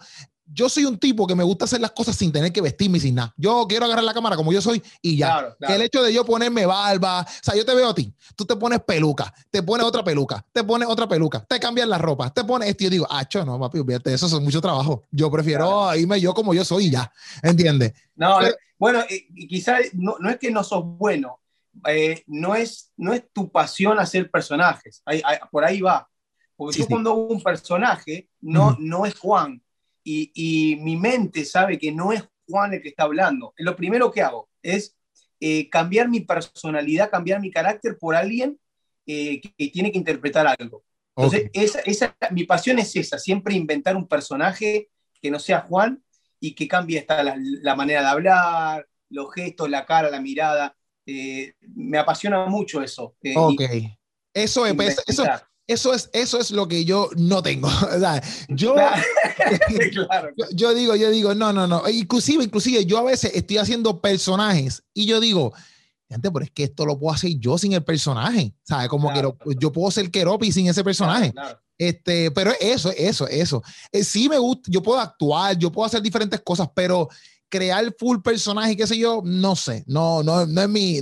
yo 0.52 0.68
soy 0.68 0.84
un 0.84 0.98
tipo 0.98 1.26
que 1.26 1.34
me 1.34 1.42
gusta 1.42 1.64
hacer 1.64 1.80
las 1.80 1.92
cosas 1.92 2.16
sin 2.16 2.30
tener 2.30 2.52
que 2.52 2.60
vestirme 2.60 2.98
y 2.98 3.00
sin 3.00 3.14
nada. 3.14 3.32
Yo 3.36 3.66
quiero 3.68 3.86
agarrar 3.86 4.04
la 4.04 4.12
cámara 4.12 4.36
como 4.36 4.52
yo 4.52 4.60
soy 4.60 4.82
y 5.00 5.16
ya. 5.16 5.26
Claro, 5.26 5.56
claro. 5.58 5.72
Que 5.72 5.76
el 5.76 5.82
hecho 5.82 6.02
de 6.02 6.12
yo 6.12 6.24
ponerme 6.24 6.66
barba, 6.66 7.22
o 7.22 7.26
sea, 7.42 7.54
yo 7.56 7.64
te 7.64 7.74
veo 7.74 7.88
a 7.88 7.94
ti, 7.94 8.12
tú 8.36 8.44
te 8.44 8.56
pones 8.56 8.80
peluca, 8.80 9.32
te 9.50 9.62
pones 9.62 9.86
otra 9.86 10.04
peluca, 10.04 10.44
te 10.52 10.62
pones 10.64 10.88
otra 10.88 11.08
peluca, 11.08 11.44
te 11.44 11.58
cambias 11.58 11.88
la 11.88 11.98
ropa, 11.98 12.32
te 12.32 12.44
pones 12.44 12.68
esto 12.68 12.84
y 12.84 12.86
yo 12.86 12.90
digo, 12.90 13.06
ah, 13.10 13.26
no, 13.46 13.58
papi, 13.58 13.78
olvídate, 13.78 14.12
eso 14.12 14.26
es 14.26 14.32
mucho 14.40 14.60
trabajo. 14.60 15.04
Yo 15.10 15.30
prefiero 15.30 15.66
claro. 15.66 15.96
irme 15.96 16.20
yo 16.20 16.34
como 16.34 16.52
yo 16.54 16.64
soy 16.64 16.86
y 16.86 16.90
ya, 16.90 17.12
¿entiendes? 17.42 17.92
No, 18.14 18.38
Pero, 18.40 18.54
bueno, 18.78 19.00
y, 19.08 19.46
quizás 19.48 19.80
no, 19.94 20.16
no, 20.18 20.30
es 20.30 20.38
que 20.38 20.50
no 20.50 20.62
sos 20.64 20.84
bueno, 20.84 21.40
eh, 21.86 22.22
no, 22.26 22.54
es, 22.54 22.92
no 22.96 23.14
es 23.14 23.24
tu 23.32 23.50
pasión 23.50 23.98
hacer 23.98 24.30
personajes, 24.30 25.02
ahí, 25.06 25.22
ahí, 25.24 25.38
por 25.50 25.64
ahí 25.64 25.80
va. 25.80 26.08
Porque 26.56 26.74
sí, 26.74 26.80
tú 26.80 26.84
sí. 26.84 26.90
cuando 26.90 27.14
un 27.14 27.42
personaje, 27.42 28.28
no, 28.40 28.66
uh 28.66 28.70
-huh. 28.72 28.76
no 28.78 29.06
es 29.06 29.18
Juan, 29.18 29.61
y, 30.04 30.32
y, 30.34 30.76
mi 30.76 30.96
mente 30.96 31.44
sabe 31.44 31.78
que 31.78 31.92
no 31.92 32.12
es 32.12 32.24
Juan 32.48 32.74
el 32.74 32.82
que 32.82 32.88
está 32.88 33.04
hablando. 33.04 33.54
Lo 33.56 33.76
primero 33.76 34.10
que 34.10 34.22
hago 34.22 34.48
es 34.62 34.96
eh, 35.40 35.68
cambiar 35.70 36.08
mi 36.08 36.20
personalidad, 36.20 37.10
cambiar 37.10 37.40
mi 37.40 37.50
carácter 37.50 37.98
por 37.98 38.14
alguien 38.14 38.58
eh, 39.06 39.40
que, 39.40 39.52
que, 39.54 39.68
tiene 39.68 39.90
que 39.90 39.98
interpretar 39.98 40.46
algo. 40.46 40.84
Entonces, 41.16 41.50
esa, 41.52 41.80
esa, 41.80 42.16
mi 42.30 42.44
pasión 42.44 42.78
es 42.78 42.94
esa, 42.96 43.18
siempre 43.18 43.54
inventar 43.54 43.96
un 43.96 44.08
personaje 44.08 44.88
que 45.20 45.30
no 45.30 45.38
sea 45.38 45.60
Juan 45.60 46.02
y 46.40 46.54
que 46.54 46.66
cambie 46.66 46.98
esta, 46.98 47.22
la, 47.22 47.74
manera 47.76 48.00
de 48.00 48.08
hablar, 48.08 48.88
los 49.10 49.32
gestos, 49.34 49.68
la 49.68 49.84
cara, 49.84 50.10
la 50.10 50.20
mirada. 50.20 50.76
Eh, 51.06 51.54
me 51.74 51.98
apasiona 51.98 52.46
mucho 52.46 52.80
eso. 52.82 53.16
Ok. 53.36 53.62
eso, 54.32 54.66
es, 54.66 55.02
eso, 55.06 55.24
eso, 55.66 55.94
es, 55.94 56.10
eso 56.12 56.38
es 56.38 56.50
lo 56.50 56.68
que 56.68 56.84
yo 56.84 57.08
no 57.16 57.42
tengo. 57.42 57.68
yo, 58.48 58.74
yo, 60.52 60.74
digo, 60.74 60.96
yo 60.96 61.10
digo, 61.10 61.34
no, 61.34 61.52
no, 61.52 61.66
no. 61.66 61.88
Inclusive, 61.88 62.44
inclusive, 62.44 62.84
yo 62.84 62.98
a 62.98 63.04
veces 63.04 63.32
estoy 63.34 63.58
haciendo 63.58 64.00
personajes 64.00 64.82
y 64.92 65.06
yo 65.06 65.20
digo, 65.20 65.52
pero 66.20 66.44
es 66.44 66.50
que 66.50 66.64
esto 66.64 66.84
lo 66.84 66.98
puedo 66.98 67.14
hacer 67.14 67.32
yo 67.38 67.56
sin 67.56 67.72
el 67.72 67.84
personaje, 67.84 68.54
¿sabes? 68.62 68.88
Como 68.88 69.12
que 69.12 69.22
yo 69.58 69.72
puedo 69.72 69.90
ser 69.90 70.10
Keropi 70.10 70.52
sin 70.52 70.66
ese 70.68 70.84
personaje. 70.84 71.32
Este, 71.78 72.30
pero 72.30 72.52
eso, 72.60 72.92
eso, 72.96 73.26
eso. 73.26 73.62
Eh, 73.90 74.04
sí 74.04 74.28
me 74.28 74.38
gusta, 74.38 74.70
yo 74.70 74.82
puedo 74.82 75.00
actuar, 75.00 75.56
yo 75.56 75.72
puedo 75.72 75.86
hacer 75.86 76.02
diferentes 76.02 76.40
cosas, 76.40 76.68
pero 76.74 77.08
crear 77.48 77.94
full 77.98 78.18
personaje, 78.20 78.76
qué 78.76 78.86
sé 78.86 78.96
yo, 78.96 79.22
no 79.24 79.56
sé, 79.56 79.84
no, 79.86 80.22
no, 80.22 80.46
no 80.46 80.62
es 80.62 80.68
mi, 80.68 81.00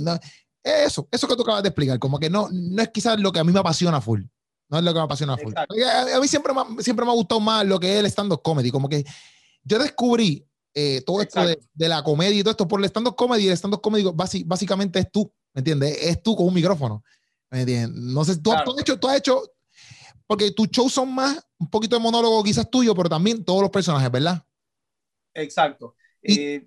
eso, 0.63 1.07
eso 1.11 1.27
que 1.27 1.35
tú 1.35 1.43
acabas 1.43 1.63
de 1.63 1.69
explicar, 1.69 1.97
como 1.99 2.19
que 2.19 2.29
no, 2.29 2.49
no 2.51 2.81
es 2.81 2.89
quizás 2.89 3.19
lo 3.19 3.31
que 3.31 3.39
a 3.39 3.43
mí 3.43 3.51
me 3.51 3.59
apasiona 3.59 4.01
full. 4.01 4.23
No 4.71 4.77
es 4.77 4.83
lo 4.85 4.93
que 4.93 4.99
me 4.99 5.03
apasiona 5.03 5.37
full. 5.37 5.53
A, 5.55 5.67
mí 6.19 6.27
siempre 6.29 6.53
me, 6.53 6.81
siempre 6.81 7.05
me 7.05 7.11
ha 7.11 7.15
gustado 7.15 7.41
más 7.41 7.65
lo 7.65 7.77
que 7.77 7.93
es 7.93 7.99
el 7.99 8.05
stand-up 8.05 8.41
comedy. 8.41 8.71
Como 8.71 8.87
que 8.87 9.05
yo 9.63 9.77
descubrí 9.77 10.47
eh, 10.73 11.03
todo 11.05 11.21
esto 11.21 11.41
de, 11.45 11.89
la 11.89 12.01
comedia 12.01 12.39
y 12.39 12.41
todo 12.41 12.51
esto 12.51 12.67
por 12.69 12.79
el 12.79 12.85
stand-up 12.85 13.15
comedy. 13.15 13.49
El 13.49 13.57
stand-up 13.57 13.81
comedy 13.81 14.09
básicamente 14.45 14.99
es 14.99 15.11
tú, 15.11 15.31
¿me 15.53 15.59
entiendes? 15.59 15.97
Es 16.01 16.23
tú 16.23 16.37
con 16.37 16.47
un 16.47 16.53
micrófono. 16.53 17.03
¿Me 17.49 17.61
entiendes? 17.61 18.01
No 18.01 18.23
sé, 18.23 18.37
tú, 18.37 18.51
tú, 18.63 18.71
has 18.71 18.79
hecho, 18.79 18.97
tú 18.97 19.09
has 19.09 19.17
hecho, 19.17 19.43
porque 20.25 20.51
tus 20.51 20.69
shows 20.69 20.93
son 20.93 21.13
más 21.13 21.45
un 21.59 21.69
poquito 21.69 21.97
de 21.97 22.01
monólogo 22.01 22.41
quizás 22.41 22.69
tuyo, 22.71 22.95
pero 22.95 23.09
también 23.09 23.43
todos 23.43 23.61
los 23.61 23.69
personajes, 23.69 24.09
¿verdad? 24.09 24.41
Exacto. 25.33 25.95
Eh, 26.23 26.65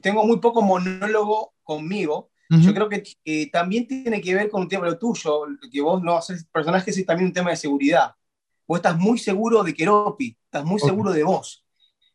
tengo 0.00 0.24
muy 0.24 0.38
poco 0.40 0.62
monólogo 0.62 1.52
conmigo. 1.62 2.30
Yo 2.48 2.72
creo 2.72 2.88
que 2.88 3.02
eh, 3.24 3.50
también 3.50 3.88
tiene 3.88 4.20
que 4.20 4.34
ver 4.34 4.48
con 4.48 4.62
un 4.62 4.68
tema 4.68 4.86
lo 4.86 4.98
tuyo, 4.98 5.46
que 5.70 5.80
vos 5.80 6.02
no 6.02 6.16
haces 6.16 6.46
personajes, 6.52 6.96
es 6.96 7.04
también 7.04 7.28
un 7.28 7.32
tema 7.32 7.50
de 7.50 7.56
seguridad. 7.56 8.12
Vos 8.66 8.78
estás 8.78 8.96
muy 8.96 9.18
seguro 9.18 9.62
de 9.64 9.74
Keropi, 9.74 10.36
estás 10.44 10.64
muy 10.64 10.78
seguro 10.80 11.12
de 11.12 11.24
vos. 11.24 11.64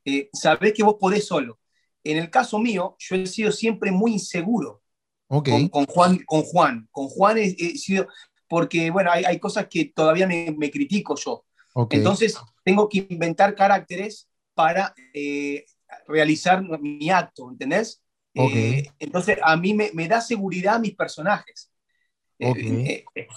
Eh, 0.05 0.29
sabés 0.33 0.73
que 0.73 0.83
vos 0.83 0.95
podés 0.99 1.25
solo. 1.25 1.59
En 2.03 2.17
el 2.17 2.29
caso 2.29 2.59
mío, 2.59 2.95
yo 2.97 3.15
he 3.15 3.27
sido 3.27 3.51
siempre 3.51 3.91
muy 3.91 4.13
inseguro 4.13 4.81
con, 5.27 5.85
Juan. 5.85 6.19
Con 6.25 6.43
Juan, 6.43 6.87
con 6.91 7.07
Juan 7.07 7.37
he, 7.37 7.77
sido, 7.77 8.07
porque 8.47 8.91
bueno, 8.91 9.11
hay, 9.11 9.23
hay, 9.23 9.39
cosas 9.39 9.67
que 9.69 9.85
todavía 9.85 10.27
me, 10.27 10.53
me 10.57 10.69
critico 10.69 11.15
yo. 11.15 11.45
Entonces, 11.89 12.37
tengo 12.63 12.89
que 12.89 13.07
inventar 13.09 13.55
caracteres 13.55 14.29
para 14.53 14.93
eh, 15.13 15.65
realizar 16.07 16.61
mi 16.79 17.09
acto, 17.09 17.49
¿entendés? 17.49 18.00
Eh, 18.33 18.89
entonces, 18.99 19.37
a 19.43 19.57
mí 19.57 19.73
me, 19.73 19.91
me, 19.93 20.07
da 20.07 20.21
seguridad 20.21 20.79
mis 20.79 20.95
personajes. 20.95 21.69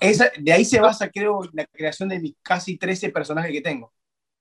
esa, 0.01 0.31
de 0.39 0.53
ahí 0.53 0.65
se 0.65 0.81
basa, 0.81 1.11
creo, 1.11 1.43
la 1.53 1.67
creación 1.67 2.09
de 2.09 2.21
mis 2.21 2.35
casi 2.43 2.77
13 2.77 3.11
personajes 3.11 3.53
que 3.53 3.61
tengo. 3.61 3.93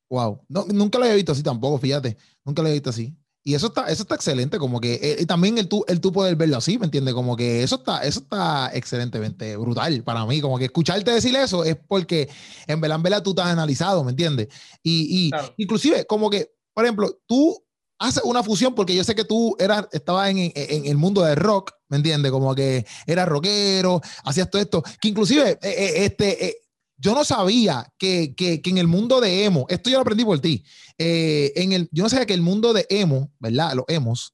Wow, 0.10 0.45
no, 0.48 0.65
nunca 0.65 1.00
lo 1.00 1.05
había 1.05 1.15
visto 1.15 1.31
así 1.31 1.41
tampoco, 1.41 1.79
fíjate, 1.79 2.17
nunca 2.45 2.62
lo 2.62 2.67
había 2.67 2.75
visto 2.75 2.91
así. 2.91 3.15
Y 3.45 3.55
eso 3.55 3.67
está, 3.67 3.88
eso 3.88 4.03
está 4.03 4.15
excelente, 4.15 4.57
como 4.57 4.79
que 4.79 5.00
eh, 5.01 5.25
también 5.25 5.57
el 5.57 5.67
tú, 5.67 5.83
el 5.89 6.00
tú 6.00 6.13
poder 6.13 6.38
verlo 6.38 6.55
así, 6.55 6.79
¿me 6.79 6.86
entiendes? 6.86 7.13
Como 7.13 7.36
que 7.36 7.62
eso 7.62 7.75
está, 7.75 8.01
eso 8.03 8.22
está 8.22 8.72
excelentemente 8.74 9.57
brutal 9.57 10.01
para 10.03 10.25
mí, 10.25 10.39
como 10.39 10.57
que 10.57 10.65
escucharte 10.65 11.12
decir 11.12 11.36
eso 11.36 11.65
es 11.65 11.75
porque 11.75 12.29
en 12.67 12.79
verdad, 12.79 13.22
tú 13.22 13.31
estás 13.31 13.48
analizado, 13.48 14.01
¿me 14.05 14.12
entiendes? 14.12 14.48
Y, 14.81 15.27
y 15.27 15.31
inclusive, 15.57 16.05
como 16.05 16.29
que, 16.29 16.51
por 16.74 16.85
ejemplo, 16.85 17.20
tú 17.25 17.63
haces 18.03 18.24
una 18.24 18.44
fusión 18.44 18.75
porque 18.75 18.96
yo 18.96 19.03
sé 19.03 19.16
que 19.16 19.24
tú 19.24 19.55
eras, 19.59 19.87
estabas 19.92 20.29
en, 20.29 20.51
en, 20.53 20.85
el 20.85 20.98
mundo 20.98 21.22
de 21.22 21.35
rock, 21.35 21.72
¿me 21.87 21.98
entiendes? 21.98 22.31
Como 22.31 22.53
que 22.53 22.85
eras 23.07 23.27
rockero, 23.27 24.01
hacías 24.25 24.50
todo 24.50 24.61
esto, 24.61 24.83
que 25.00 25.07
inclusive, 25.07 25.51
eh, 25.51 25.57
eh, 25.61 26.05
este, 26.05 26.57
yo 26.98 27.16
no 27.16 27.24
sabía 27.24 27.92
que, 27.98 28.35
que, 28.35 28.61
que, 28.61 28.70
en 28.70 28.77
el 28.77 28.87
mundo 28.87 29.22
de 29.22 29.46
emo, 29.46 29.66
esto 29.70 29.89
yo 29.89 29.98
lo 29.98 30.01
aprendí 30.01 30.25
por 30.25 30.39
ti, 30.39 30.63
eh, 30.98 31.53
en 31.55 31.72
el, 31.72 31.89
yo 31.92 32.03
no 32.03 32.09
sabía 32.09 32.25
que 32.25 32.33
el 32.33 32.42
mundo 32.42 32.74
de 32.74 32.85
emo, 32.89 33.31
¿verdad? 33.39 33.74
Los 33.74 33.85
emos, 33.87 34.33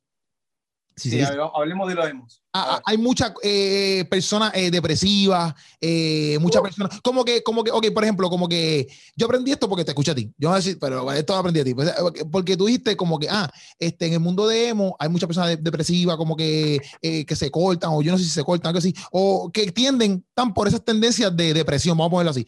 Sí, 0.99 1.21
hablemos 1.53 1.87
de 1.87 1.95
los 1.95 2.09
emos. 2.09 2.38
Ah, 2.51 2.77
ah, 2.77 2.81
hay 2.85 2.97
muchas 2.97 3.31
eh, 3.43 4.05
personas 4.09 4.51
eh, 4.55 4.71
depresivas, 4.71 5.53
eh, 5.79 6.35
muchas 6.41 6.61
uh. 6.61 6.63
personas, 6.63 6.99
como 7.01 7.23
que, 7.23 7.43
como 7.43 7.63
que, 7.63 7.69
ok, 7.69 7.91
por 7.93 8.03
ejemplo, 8.03 8.27
como 8.27 8.49
que 8.49 8.87
yo 9.15 9.27
aprendí 9.27 9.51
esto 9.51 9.69
porque 9.69 9.85
te 9.85 9.91
escuché 9.91 10.11
a 10.11 10.15
ti. 10.15 10.33
Yo 10.35 10.49
voy 10.49 10.55
a 10.55 10.57
decir, 10.57 10.79
pero 10.79 11.11
esto 11.11 11.33
lo 11.33 11.39
aprendí 11.39 11.59
a 11.59 11.63
ti. 11.63 11.75
Pues, 11.75 11.93
porque 12.31 12.57
tú 12.57 12.65
dijiste 12.65 12.97
como 12.97 13.19
que, 13.19 13.29
ah, 13.29 13.47
este, 13.77 14.07
en 14.07 14.13
el 14.13 14.19
mundo 14.19 14.47
de 14.47 14.69
emo 14.69 14.95
hay 14.97 15.09
muchas 15.09 15.27
personas 15.27 15.63
depresivas, 15.63 16.17
como 16.17 16.35
que, 16.35 16.81
que 17.01 17.35
se 17.35 17.51
cortan, 17.51 17.91
o 17.93 18.01
yo 18.01 18.11
no 18.11 18.17
sé 18.17 18.23
si 18.23 18.31
se 18.31 18.43
cortan, 18.43 18.69
algo 18.69 18.79
así, 18.79 18.95
o 19.11 19.51
que 19.51 19.71
tienden 19.71 20.25
tan 20.33 20.51
por 20.53 20.67
esas 20.67 20.83
tendencias 20.83 21.35
de 21.35 21.53
depresión, 21.53 21.97
vamos 21.97 22.09
a 22.09 22.11
ponerlo 22.11 22.31
así. 22.31 22.47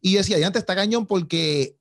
Y 0.00 0.14
decía, 0.14 0.38
ya 0.38 0.46
antes 0.46 0.60
está 0.60 0.74
cañón 0.74 1.04
porque 1.04 1.76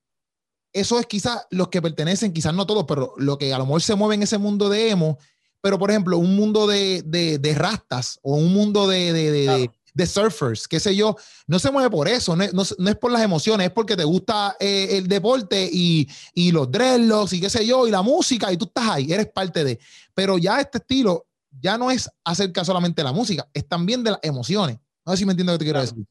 eso 0.73 0.99
es 0.99 1.05
quizás 1.05 1.47
los 1.51 1.69
que 1.69 1.81
pertenecen, 1.81 2.33
quizás 2.33 2.53
no 2.53 2.65
todos, 2.65 2.83
pero 2.85 3.13
lo 3.17 3.37
que 3.37 3.53
a 3.53 3.57
lo 3.57 3.65
mejor 3.65 3.81
se 3.81 3.95
mueve 3.95 4.15
en 4.15 4.23
ese 4.23 4.37
mundo 4.37 4.69
de 4.69 4.89
emo 4.89 5.17
pero, 5.61 5.77
por 5.77 5.91
ejemplo, 5.91 6.17
un 6.17 6.35
mundo 6.35 6.67
de, 6.67 7.03
de, 7.03 7.55
rastas 7.55 8.19
o 8.21 8.35
un 8.35 8.51
mundo 8.53 8.87
de, 8.87 9.13
de, 9.13 9.69
de, 9.93 10.05
surfers, 10.07 10.67
qué 10.67 10.79
sé 10.79 10.95
yo, 10.95 11.15
no 11.47 11.59
se 11.59 11.71
mueve 11.71 11.89
por 11.89 12.07
eso, 12.07 12.35
no, 12.35 12.45
no, 12.51 12.89
es 12.89 12.95
por 12.95 13.11
las 13.11 13.21
emociones, 13.21 13.67
es 13.67 13.73
porque 13.73 13.95
te 13.95 14.03
gusta 14.03 14.55
eh, 14.59 14.89
el 14.91 15.07
deporte 15.07 15.69
y, 15.71 16.07
y 16.33 16.51
los 16.51 16.71
dreadlocks 16.71 17.33
y 17.33 17.41
qué 17.41 17.49
sé 17.49 17.65
yo, 17.65 17.87
y 17.87 17.91
la 17.91 18.01
música, 18.01 18.51
y 18.51 18.57
tú 18.57 18.65
estás 18.65 18.89
ahí, 18.89 19.11
eres 19.11 19.27
parte 19.27 19.63
de. 19.63 19.79
Pero 20.15 20.37
ya 20.37 20.59
este 20.59 20.79
estilo 20.79 21.27
ya 21.59 21.77
no 21.77 21.91
es 21.91 22.09
acerca 22.23 22.65
solamente 22.65 23.01
de 23.01 23.05
la 23.05 23.13
música, 23.13 23.47
es 23.53 23.67
también 23.67 24.03
de 24.03 24.11
las 24.11 24.19
emociones. 24.23 24.79
No 25.05 25.11
sé 25.11 25.19
si 25.19 25.25
me 25.25 25.31
entiendes 25.31 25.53
lo 25.53 25.59
que 25.59 25.65
te 25.65 25.71
quiero 25.71 25.81
decir. 25.81 26.05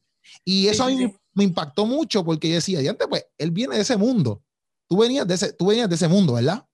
Y 0.45 0.67
eso 0.67 0.83
a 0.83 0.87
mí 0.87 1.13
me 1.33 1.43
impactó 1.43 1.85
mucho 1.85 2.23
porque 2.23 2.49
yo 2.49 2.55
decía, 2.55 2.81
y 2.81 2.87
antes, 2.87 3.07
pues, 3.07 3.25
él 3.37 3.51
viene 3.51 3.75
de 3.75 3.81
ese 3.81 3.97
mundo. 3.97 4.43
Tú 4.87 4.97
venías 4.97 5.27
de 5.27 5.35
ese, 5.35 5.53
tú 5.53 5.67
venías 5.67 5.89
de 5.89 5.95
ese 5.95 6.07
mundo, 6.07 6.33
¿verdad? 6.33 6.65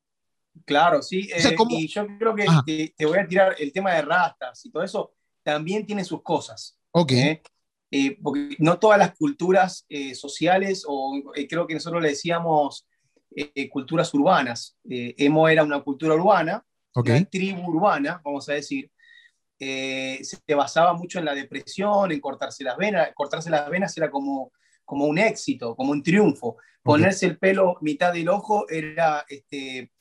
Claro, 0.68 1.02
sí. 1.02 1.30
Eh, 1.34 1.56
y 1.70 1.88
yo 1.88 2.06
creo 2.20 2.36
que 2.36 2.46
te, 2.98 3.06
voy 3.06 3.18
a 3.18 3.26
tirar 3.26 3.56
el 3.58 3.72
tema 3.72 3.94
de 3.94 4.02
rastas 4.02 4.66
y 4.66 4.70
todo 4.70 4.84
eso, 4.84 5.14
también 5.42 5.86
tiene 5.86 6.04
sus 6.04 6.22
cosas. 6.22 6.78
Ok. 6.92 7.12
¿eh? 7.14 7.42
Eh, 7.90 8.18
porque 8.22 8.58
no 8.60 8.78
todas 8.78 9.00
las 9.00 9.16
culturas 9.16 9.88
sociales, 10.14 10.84
o 10.86 11.24
creo 11.50 11.66
que 11.66 11.74
nosotros 11.74 12.02
le 12.02 12.10
decíamos 12.10 12.86
culturas 13.72 14.14
urbanas. 14.14 14.78
emo 14.84 15.48
era 15.48 15.64
una 15.64 15.80
cultura 15.80 16.16
urbana, 16.16 16.66
una 16.94 17.24
tribu 17.24 17.66
urbana, 17.66 18.22
vamos 18.26 18.50
a 18.50 18.54
decir. 18.54 18.92
se 19.58 20.54
basaba 20.54 20.92
mucho 20.94 21.20
en 21.20 21.26
la 21.26 21.34
depresión, 21.34 22.12
en 22.12 22.20
cortarse 22.20 22.66
las 22.66 22.76
venas. 22.76 23.12
Cortarse 23.16 23.50
las 23.50 23.70
venas 23.70 23.96
era 23.98 24.12
como, 24.12 24.52
como 24.84 25.06
un 25.06 25.18
éxito, 25.18 25.78
como 25.78 25.94
un 25.94 26.04
triunfo. 26.04 26.58
Ponerse 26.84 27.26
el 27.26 27.38
pelo 27.38 27.78
mitad 27.80 28.12
del 28.12 28.28
ojo 28.28 28.68
era 28.70 29.26
este, 29.30 29.92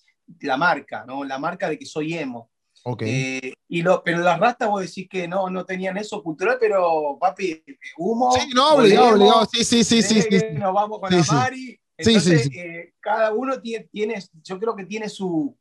la 0.40 0.56
marca, 0.56 1.04
¿no? 1.06 1.24
La 1.24 1.38
marca 1.38 1.68
de 1.68 1.78
que 1.78 1.86
soy 1.86 2.14
emo. 2.14 2.50
Okay. 2.84 3.40
Eh, 3.42 3.54
y 3.68 3.82
lo, 3.82 4.04
pero 4.04 4.18
las 4.18 4.38
rastas 4.38 4.68
vos 4.68 4.80
decís 4.80 5.08
que 5.08 5.26
no, 5.26 5.50
no 5.50 5.64
tenían 5.64 5.96
eso 5.96 6.22
cultural, 6.22 6.56
pero 6.60 7.18
papi, 7.20 7.64
humo. 7.96 8.32
Sí, 8.32 8.50
no, 8.54 8.74
obligado, 8.74 9.14
obligado. 9.14 9.46
Sí, 9.52 9.64
sí, 9.64 9.82
sí, 9.82 10.02
sí, 10.02 10.22
sí, 10.22 10.40
Nos 10.52 10.72
vamos 10.72 11.00
con 11.00 11.10
la 11.10 11.24
Mari. 11.32 11.80
Entonces, 11.96 12.48
eh, 12.54 12.94
cada 13.00 13.32
uno 13.32 13.60
tiene, 13.60 13.88
tiene, 13.90 14.22
yo 14.42 14.60
creo 14.60 14.76
que 14.76 14.84
tiene 14.84 15.08
su, 15.08 15.56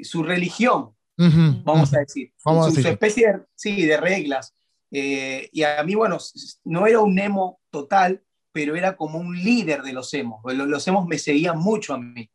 su 0.00 0.22
religión, 0.22 0.94
vamos 1.16 1.94
a 1.94 2.00
decir. 2.00 2.32
Vamos 2.44 2.74
su, 2.74 2.80
especie 2.80 3.32
de, 3.32 3.40
sí, 3.54 3.86
de 3.86 3.96
reglas. 3.96 4.54
Eh, 4.90 5.48
y 5.52 5.62
a 5.62 5.82
mí, 5.82 5.94
bueno, 5.94 6.18
no 6.64 6.86
era 6.86 7.00
un 7.00 7.18
emo 7.18 7.60
total, 7.70 8.22
pero 8.52 8.76
era 8.76 8.96
como 8.96 9.18
un 9.18 9.36
líder 9.36 9.82
de 9.82 9.92
los 9.92 10.12
emos. 10.14 10.40
Los, 10.44 10.66
los 10.68 10.88
emos 10.88 11.06
me 11.06 11.18
seguían 11.18 11.58
mucho 11.58 11.94
a 11.94 11.98
mí. 11.98 12.30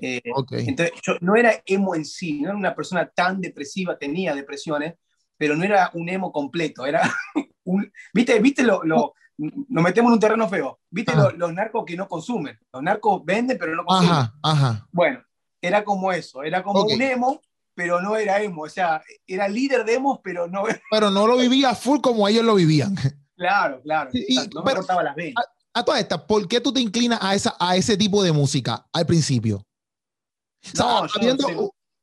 Eh, 0.00 0.22
ok. 0.34 0.52
Entonces, 0.52 0.94
yo 1.02 1.14
no 1.20 1.36
era 1.36 1.62
emo 1.66 1.94
en 1.94 2.04
sí, 2.04 2.40
no 2.40 2.48
era 2.48 2.58
una 2.58 2.74
persona 2.74 3.08
tan 3.08 3.40
depresiva, 3.40 3.98
tenía 3.98 4.34
depresiones, 4.34 4.94
pero 5.36 5.56
no 5.56 5.64
era 5.64 5.90
un 5.94 6.08
emo 6.08 6.32
completo, 6.32 6.86
era 6.86 7.02
un... 7.64 7.90
¿Viste, 8.12 8.38
viste 8.40 8.62
lo, 8.62 8.82
lo 8.84 9.14
nos 9.38 9.84
metemos 9.84 10.10
en 10.10 10.14
un 10.14 10.20
terreno 10.20 10.48
feo? 10.48 10.80
¿Viste 10.90 11.12
los 11.36 11.52
narcos 11.52 11.84
que 11.86 11.96
no 11.96 12.08
consumen? 12.08 12.58
Los 12.72 12.82
narcos 12.82 13.24
venden, 13.24 13.56
pero 13.58 13.76
no 13.76 13.84
consumen. 13.84 14.12
Ajá, 14.12 14.34
ajá. 14.42 14.88
Bueno, 14.90 15.22
era 15.60 15.84
como 15.84 16.12
eso, 16.12 16.42
era 16.42 16.62
como 16.62 16.82
un 16.82 17.00
emo, 17.00 17.40
pero 17.74 18.00
no 18.00 18.16
era 18.16 18.42
emo, 18.42 18.62
o 18.62 18.68
sea, 18.68 19.00
era 19.26 19.48
líder 19.48 19.84
de 19.84 19.94
emos, 19.94 20.18
pero 20.22 20.48
no... 20.48 20.64
Pero 20.90 21.10
no 21.10 21.26
lo 21.26 21.36
vivía 21.36 21.74
full 21.74 22.00
como 22.00 22.26
ellos 22.26 22.44
lo 22.44 22.56
vivían. 22.56 22.96
Claro, 23.36 23.80
claro. 23.82 24.10
no 24.52 24.62
me 24.64 24.74
cortaba 24.74 25.04
las 25.04 25.14
venas 25.14 25.44
a 25.78 25.84
todas 25.84 26.00
estas, 26.00 26.22
¿por 26.22 26.46
qué 26.48 26.60
tú 26.60 26.72
te 26.72 26.80
inclinas 26.80 27.18
a, 27.22 27.34
esa, 27.34 27.56
a 27.58 27.76
ese 27.76 27.96
tipo 27.96 28.22
de 28.22 28.32
música 28.32 28.86
al 28.92 29.06
principio? 29.06 29.64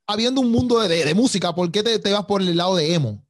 habiendo, 0.06 0.40
un 0.40 0.50
mundo 0.50 0.80
de, 0.80 1.04
de, 1.04 1.14
música, 1.14 1.54
¿por 1.54 1.70
qué 1.70 1.82
te, 1.82 1.98
te, 1.98 2.12
vas 2.12 2.24
por 2.24 2.40
el 2.40 2.56
lado 2.56 2.76
de 2.76 2.94
emo? 2.94 3.22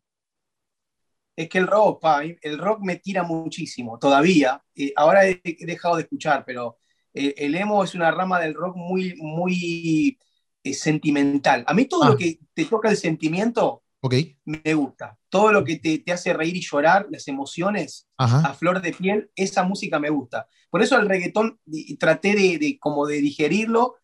Es 1.35 1.49
que 1.49 1.59
el 1.59 1.67
rock, 1.67 2.03
el 2.41 2.59
rock 2.59 2.81
me 2.81 2.97
tira 2.97 3.23
muchísimo, 3.23 3.99
todavía. 3.99 4.63
Eh, 4.75 4.93
ahora 4.97 5.27
he, 5.27 5.41
dejado 5.43 5.97
de 5.97 6.03
escuchar, 6.03 6.45
pero 6.47 6.79
eh, 7.13 7.35
el 7.37 7.55
emo 7.55 7.85
es 7.85 7.95
una 7.95 8.11
rama 8.11 8.41
del 8.41 8.55
rock 8.55 8.77
muy, 8.77 9.15
muy 9.17 10.19
eh, 10.63 10.75
sentimental. 10.75 11.65
A 11.67 11.75
mí 11.75 11.85
todo 11.87 12.07
lo 12.07 12.13
ah. 12.13 12.17
que 12.17 12.39
te 12.55 12.65
toca 12.65 12.89
el 12.89 12.97
sentimiento 12.97 13.83
okay. 14.07 14.39
me 14.45 14.75
gusta. 14.75 15.19
Todo 15.29 15.53
lo 15.53 15.65
que 15.65 15.77
te, 15.77 15.99
te 15.99 16.13
hace 16.13 16.33
reír 16.33 16.57
y 16.57 16.61
llorar, 16.61 17.07
las 17.11 17.29
emociones 17.29 18.09
a 18.17 18.55
flor 18.55 18.81
de 18.81 18.93
piel, 18.93 19.31
esa 19.35 19.63
música 19.63 19.99
me 19.99 20.11
gusta. 20.11 20.49
Por 20.71 20.83
eso 20.83 20.99
el 20.99 21.09
reggaetón 21.09 21.61
traté 21.99 22.35
de, 22.35 22.79
como 22.81 23.07
de 23.07 23.21
digerirlo, 23.21 23.97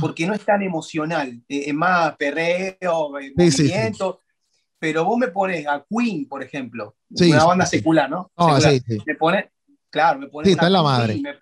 porque 0.00 0.26
no 0.26 0.34
es 0.34 0.44
tan 0.44 0.62
emocional, 0.62 1.42
es 1.48 1.74
más 1.74 2.16
perreo, 2.16 3.10
movimiento 3.10 4.22
pero 4.80 5.04
vos 5.04 5.18
me 5.18 5.28
pones 5.28 5.66
a 5.66 5.84
Queen, 5.88 6.26
por 6.26 6.42
ejemplo, 6.42 6.96
una 7.10 7.44
banda 7.44 7.66
secular, 7.66 8.08
¿no? 8.08 8.32
Me 9.06 9.14
pone, 9.14 9.52
claro, 9.90 10.18
me 10.18 10.28
pone. 10.28 10.46
Sí, 10.46 10.52
está 10.52 10.66
en 10.66 10.72
la 10.72 10.82
madre. 10.82 11.20
Me 11.20 11.36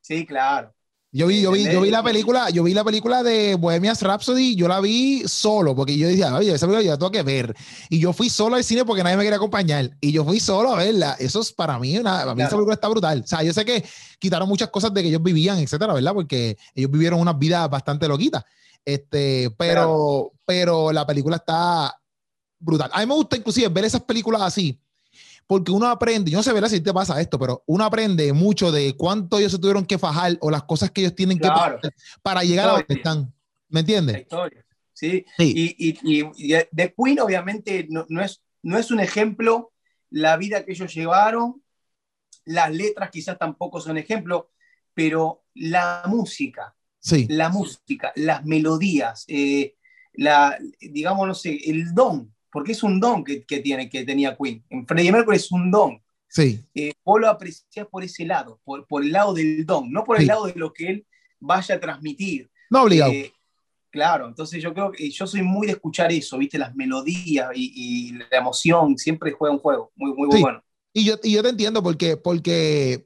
sí, 0.00 0.24
claro. 0.24 0.72
Yo 1.12 1.28
vi, 1.28 1.40
yo 1.40 1.52
vi, 1.52 1.64
yo 1.64 1.80
vi 1.80 1.90
la 1.90 2.02
película, 2.02 2.50
yo 2.50 2.62
vi 2.62 2.74
la 2.74 2.84
película 2.84 3.22
de 3.22 3.54
Bohemian 3.54 3.96
Rhapsody, 3.98 4.54
yo 4.54 4.68
la 4.68 4.80
vi 4.80 5.22
solo, 5.26 5.74
porque 5.74 5.96
yo 5.96 6.08
decía, 6.08 6.34
oye, 6.34 6.52
esa 6.52 6.66
película 6.66 6.84
yo 6.84 6.90
la 6.90 6.98
tengo 6.98 7.10
que 7.10 7.22
ver. 7.22 7.54
Y 7.88 7.98
yo 7.98 8.12
fui 8.12 8.28
solo 8.28 8.56
al 8.56 8.64
cine 8.64 8.84
porque 8.84 9.02
nadie 9.02 9.16
me 9.16 9.22
quería 9.22 9.36
acompañar. 9.36 9.90
Y 10.00 10.12
yo 10.12 10.24
fui 10.24 10.40
solo 10.40 10.74
a 10.74 10.76
verla. 10.76 11.16
Eso 11.18 11.40
es 11.40 11.52
para 11.52 11.78
mí, 11.78 11.96
una, 11.96 12.18
para 12.18 12.34
mí 12.34 12.42
esa 12.42 12.50
película 12.50 12.74
está 12.74 12.88
brutal. 12.88 13.22
O 13.24 13.26
sea, 13.26 13.42
yo 13.42 13.52
sé 13.52 13.64
que 13.64 13.84
quitaron 14.18 14.48
muchas 14.48 14.68
cosas 14.68 14.92
de 14.92 15.02
que 15.02 15.08
ellos 15.08 15.22
vivían, 15.22 15.58
etcétera, 15.58 15.94
¿verdad? 15.94 16.12
Porque 16.12 16.58
ellos 16.74 16.90
vivieron 16.90 17.20
unas 17.20 17.38
vidas 17.38 17.70
bastante 17.70 18.08
loquitas. 18.08 18.44
Este, 18.84 19.50
pero, 19.56 20.32
pero 20.44 20.92
la 20.92 21.06
película 21.06 21.36
está, 21.36 21.96
brutal. 22.58 22.90
A 22.92 23.00
mí 23.00 23.06
me 23.06 23.14
gusta 23.14 23.36
inclusive 23.36 23.68
ver 23.68 23.84
esas 23.84 24.02
películas 24.02 24.42
así, 24.42 24.78
porque 25.46 25.70
uno 25.70 25.86
aprende, 25.86 26.30
yo 26.30 26.38
no 26.38 26.42
sé 26.42 26.52
ver 26.52 26.68
si 26.68 26.80
te 26.80 26.92
pasa 26.92 27.20
esto, 27.20 27.38
pero 27.38 27.62
uno 27.66 27.84
aprende 27.84 28.32
mucho 28.32 28.72
de 28.72 28.96
cuánto 28.96 29.38
ellos 29.38 29.52
se 29.52 29.58
tuvieron 29.58 29.86
que 29.86 29.98
fajar 29.98 30.36
o 30.40 30.50
las 30.50 30.64
cosas 30.64 30.90
que 30.90 31.02
ellos 31.02 31.14
tienen 31.14 31.38
que 31.38 31.48
pasar 31.48 31.80
para 32.22 32.42
llegar 32.42 32.68
a 32.68 32.72
donde 32.72 32.94
están. 32.94 33.32
¿Me 33.68 33.80
entiendes? 33.80 34.26
Sí. 34.92 35.24
Y, 35.38 35.98
y, 36.02 36.52
de 36.70 36.94
Queen 36.96 37.20
obviamente 37.20 37.86
no, 37.90 38.22
es, 38.22 38.42
no 38.62 38.78
es 38.78 38.90
un 38.90 39.00
ejemplo 39.00 39.72
la 40.10 40.36
vida 40.36 40.64
que 40.64 40.72
ellos 40.72 40.94
llevaron, 40.94 41.62
las 42.44 42.72
letras 42.72 43.10
quizás 43.10 43.38
tampoco 43.38 43.80
son 43.80 43.98
ejemplo, 43.98 44.50
pero 44.94 45.44
la 45.54 46.04
música, 46.06 46.74
sí. 46.98 47.26
la 47.28 47.50
música, 47.50 48.12
las 48.16 48.44
melodías, 48.44 49.24
eh, 49.28 49.74
la, 50.14 50.56
digamos, 50.80 51.26
no 51.26 51.34
sé, 51.34 51.58
el 51.66 51.92
don 51.92 52.34
porque 52.56 52.72
es 52.72 52.82
un 52.82 52.98
don 52.98 53.22
que, 53.22 53.44
tiene, 53.60 53.90
que 53.90 54.02
tenía 54.02 54.34
Queen. 54.34 54.64
En 54.70 54.86
Freddie 54.86 55.12
Mercury 55.12 55.36
es 55.36 55.52
un 55.52 55.70
don. 55.70 56.02
Sí. 56.26 56.58
Eh, 56.74 56.94
vos 57.04 57.20
lo 57.20 57.28
apreciás 57.28 57.86
por 57.86 58.02
ese 58.02 58.24
lado, 58.24 58.58
por, 58.64 58.86
por 58.86 59.02
el 59.02 59.12
lado 59.12 59.34
del 59.34 59.66
don, 59.66 59.92
no 59.92 60.04
por 60.04 60.18
el 60.18 60.26
lado 60.26 60.46
de 60.46 60.54
lo 60.54 60.72
que 60.72 60.88
él 60.88 61.06
vaya 61.38 61.74
a 61.74 61.80
transmitir. 61.80 62.50
No 62.70 62.84
obligado. 62.84 63.12
Eh, 63.12 63.30
claro, 63.90 64.26
entonces 64.26 64.62
yo 64.62 64.72
creo 64.72 64.90
que 64.90 65.10
yo 65.10 65.26
soy 65.26 65.42
muy 65.42 65.66
de 65.66 65.74
escuchar 65.74 66.10
eso, 66.10 66.38
¿viste? 66.38 66.56
Las 66.56 66.74
melodías 66.74 67.50
y, 67.54 68.12
la 68.12 68.38
emoción, 68.38 68.96
siempre 68.96 69.32
juega 69.32 69.54
un 69.54 69.60
juego 69.60 69.92
muy, 69.94 70.14
muy 70.14 70.40
bueno. 70.40 70.64
Y 70.94 71.04
yo, 71.04 71.16
y 71.22 71.32
yo 71.32 71.42
te 71.42 71.50
entiendo 71.50 71.82
porque, 71.82 72.16
porque, 72.16 73.04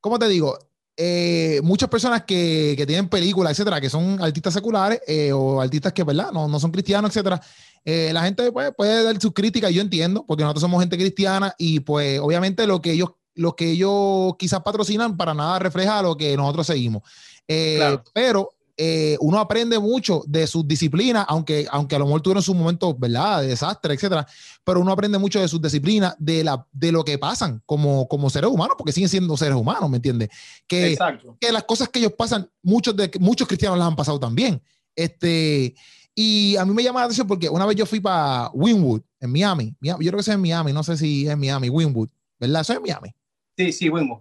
¿cómo 0.00 0.16
te 0.16 0.28
digo? 0.28 0.56
Eh, 0.96 1.58
muchas 1.64 1.88
personas 1.88 2.22
que, 2.22 2.74
que, 2.76 2.86
tienen 2.86 3.08
películas, 3.08 3.50
etcétera, 3.50 3.80
que 3.80 3.90
son 3.90 4.22
artistas 4.22 4.54
seculares 4.54 5.00
o 5.34 5.60
artistas 5.60 5.92
que, 5.92 6.04
¿verdad? 6.04 6.30
No, 6.30 6.46
no 6.46 6.60
son 6.60 6.70
cristianos, 6.70 7.10
etcétera, 7.10 7.42
eh, 7.84 8.10
la 8.12 8.22
gente 8.22 8.50
pues, 8.52 8.72
puede 8.76 9.02
dar 9.02 9.20
sus 9.20 9.32
críticas, 9.32 9.72
yo 9.72 9.82
entiendo, 9.82 10.24
porque 10.26 10.44
nosotros 10.44 10.62
somos 10.62 10.80
gente 10.80 10.96
cristiana 10.96 11.54
y 11.58 11.80
pues 11.80 12.20
obviamente 12.20 12.66
lo 12.66 12.80
que 12.80 12.92
ellos, 12.92 13.10
lo 13.34 13.56
que 13.56 13.72
ellos 13.72 14.34
quizás 14.38 14.60
patrocinan 14.62 15.16
para 15.16 15.34
nada 15.34 15.58
refleja 15.58 16.02
lo 16.02 16.16
que 16.16 16.36
nosotros 16.36 16.66
seguimos. 16.66 17.02
Eh, 17.48 17.98
pero 18.14 18.50
eh, 18.76 19.16
uno 19.20 19.38
aprende 19.38 19.78
mucho 19.78 20.22
de 20.26 20.46
sus 20.46 20.66
disciplinas, 20.66 21.26
aunque, 21.28 21.66
aunque 21.70 21.96
a 21.96 21.98
lo 21.98 22.06
mejor 22.06 22.22
tuvieron 22.22 22.42
sus 22.42 22.54
momentos, 22.54 22.98
¿verdad?, 22.98 23.42
de 23.42 23.48
desastre, 23.48 23.94
etcétera, 23.94 24.26
pero 24.64 24.80
uno 24.80 24.92
aprende 24.92 25.18
mucho 25.18 25.40
de 25.40 25.48
sus 25.48 25.60
disciplinas, 25.60 26.14
de, 26.18 26.42
la, 26.44 26.66
de 26.72 26.92
lo 26.92 27.04
que 27.04 27.18
pasan 27.18 27.62
como, 27.66 28.08
como 28.08 28.30
seres 28.30 28.50
humanos, 28.50 28.76
porque 28.78 28.92
siguen 28.92 29.08
siendo 29.08 29.36
seres 29.36 29.56
humanos, 29.56 29.90
¿me 29.90 29.96
entiendes? 29.96 30.30
Que, 30.66 30.96
que 31.38 31.52
las 31.52 31.64
cosas 31.64 31.88
que 31.88 31.98
ellos 31.98 32.12
pasan, 32.16 32.48
muchos, 32.62 32.96
de, 32.96 33.10
muchos 33.20 33.46
cristianos 33.46 33.78
las 33.78 33.88
han 33.88 33.96
pasado 33.96 34.18
también. 34.18 34.62
Este, 34.94 35.74
y 36.14 36.56
a 36.56 36.64
mí 36.64 36.74
me 36.74 36.82
llama 36.82 37.00
la 37.00 37.06
atención 37.06 37.26
porque 37.26 37.48
una 37.48 37.66
vez 37.66 37.76
yo 37.76 37.86
fui 37.86 38.00
para 38.00 38.50
Winwood, 38.52 39.02
en 39.20 39.32
Miami. 39.32 39.74
Yo 39.80 39.96
creo 39.96 40.12
que 40.12 40.20
es 40.20 40.28
en 40.28 40.40
Miami, 40.40 40.72
no 40.72 40.82
sé 40.82 40.96
si 40.96 41.26
es 41.26 41.32
en 41.32 41.38
Miami, 41.38 41.68
Winwood, 41.68 42.08
¿verdad? 42.38 42.62
Eso 42.62 42.72
es 42.72 42.76
en 42.78 42.82
Miami. 42.82 43.14
Sí, 43.56 43.72
sí, 43.72 43.88
Winwood. 43.88 44.20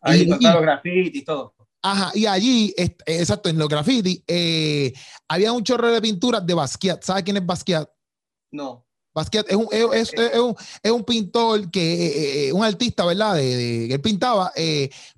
Ahí 0.00 0.22
están 0.22 0.54
los 0.54 0.62
grafitis 0.62 1.14
y 1.14 1.24
todo. 1.24 1.54
Ajá, 1.82 2.10
y 2.14 2.26
allí, 2.26 2.74
exacto, 2.76 3.48
en 3.48 3.58
los 3.58 3.68
grafitis, 3.68 4.22
eh, 4.26 4.92
había 5.28 5.52
un 5.52 5.62
chorro 5.62 5.92
de 5.92 6.00
pinturas 6.00 6.44
de 6.44 6.54
Basquiat. 6.54 7.02
¿Sabes 7.02 7.22
quién 7.22 7.36
es 7.36 7.46
Basquiat? 7.46 7.88
No. 8.50 8.87
Basquiat 9.14 9.46
es 9.48 9.56
un, 9.56 9.66
es, 9.72 10.12
un, 10.38 10.54
es 10.82 10.90
un, 10.90 11.04
pintor 11.04 11.70
que, 11.70 11.80
eh, 11.80 12.06
eh, 12.06 12.48
eh, 12.48 12.52
un 12.52 12.64
artista, 12.64 13.04
¿verdad? 13.04 13.34
De, 13.34 13.92
él 13.92 14.00
pintaba, 14.00 14.52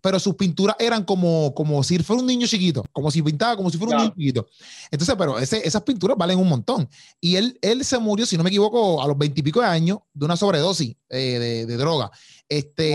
pero 0.01 0.19
sus 0.19 0.35
pinturas 0.37 0.77
eran 0.79 1.05
como, 1.05 1.55
como 1.55 1.83
si 1.83 1.99
fuera 1.99 2.21
un 2.21 2.27
niño 2.27 2.47
chiquito, 2.47 2.85
como 2.93 3.11
si 3.11 3.23
pintaba 3.23 3.57
como 3.57 3.71
si 3.71 3.79
fuera 3.79 3.97
un 3.97 4.03
niño 4.03 4.15
chiquito. 4.17 4.47
Entonces, 4.91 5.15
pero 5.19 5.39
ese, 5.39 5.67
esas 5.67 5.83
pinturas 5.83 6.17
valen 6.17 6.39
un 6.39 6.49
montón. 6.49 6.89
Y 7.21 7.37
él, 7.37 7.59
él 7.61 7.85
se 7.85 7.99
murió, 7.99 8.27
si 8.27 8.37
no 8.37 8.43
me 8.43 8.51
equivoco, 8.51 9.03
a 9.03 9.07
los 9.07 9.19
veintipico 9.19 9.61
de 9.61 9.67
años 9.67 9.99
de 10.15 10.25
una 10.25 10.37
sobredosis 10.37 10.97
de, 11.09 11.67
de, 11.67 11.77
droga. 11.77 12.11
Este, 12.49 12.95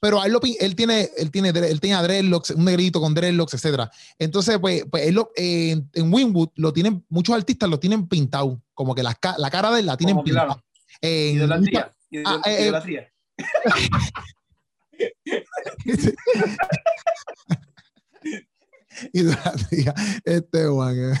pero 0.00 0.24
él, 0.24 0.36
él, 0.58 0.74
tiene, 0.74 1.08
él, 1.16 1.30
tiene, 1.30 1.50
él 1.50 1.80
tiene 1.80 2.02
dreadlocks, 2.02 2.50
un 2.50 2.64
negrito 2.64 3.00
con 3.00 3.14
dreadlocks, 3.14 3.54
etc. 3.54 3.88
Entonces, 4.18 4.58
pues, 4.58 4.84
pues 4.90 5.06
él 5.06 5.20
en, 5.36 6.12
Winwood 6.12 6.48
lo 6.56 6.72
tienen, 6.72 7.04
muchos 7.10 7.36
artistas 7.36 7.68
lo 7.68 7.78
tienen 7.78 8.08
pintado, 8.08 8.60
como 8.74 8.94
que 8.94 9.02
la, 9.02 9.16
la 9.36 9.50
cara 9.50 9.70
de 9.70 9.80
él 9.80 9.86
la 9.86 9.96
tienen 9.96 10.22
pintada. 10.22 10.62
Idolatría. 11.02 11.92
Ah, 12.24 12.40
eh, 12.46 12.64
idolatría. 12.64 13.12
idolatría. 19.12 19.94
Este 20.24 20.66
Juan. 20.66 21.14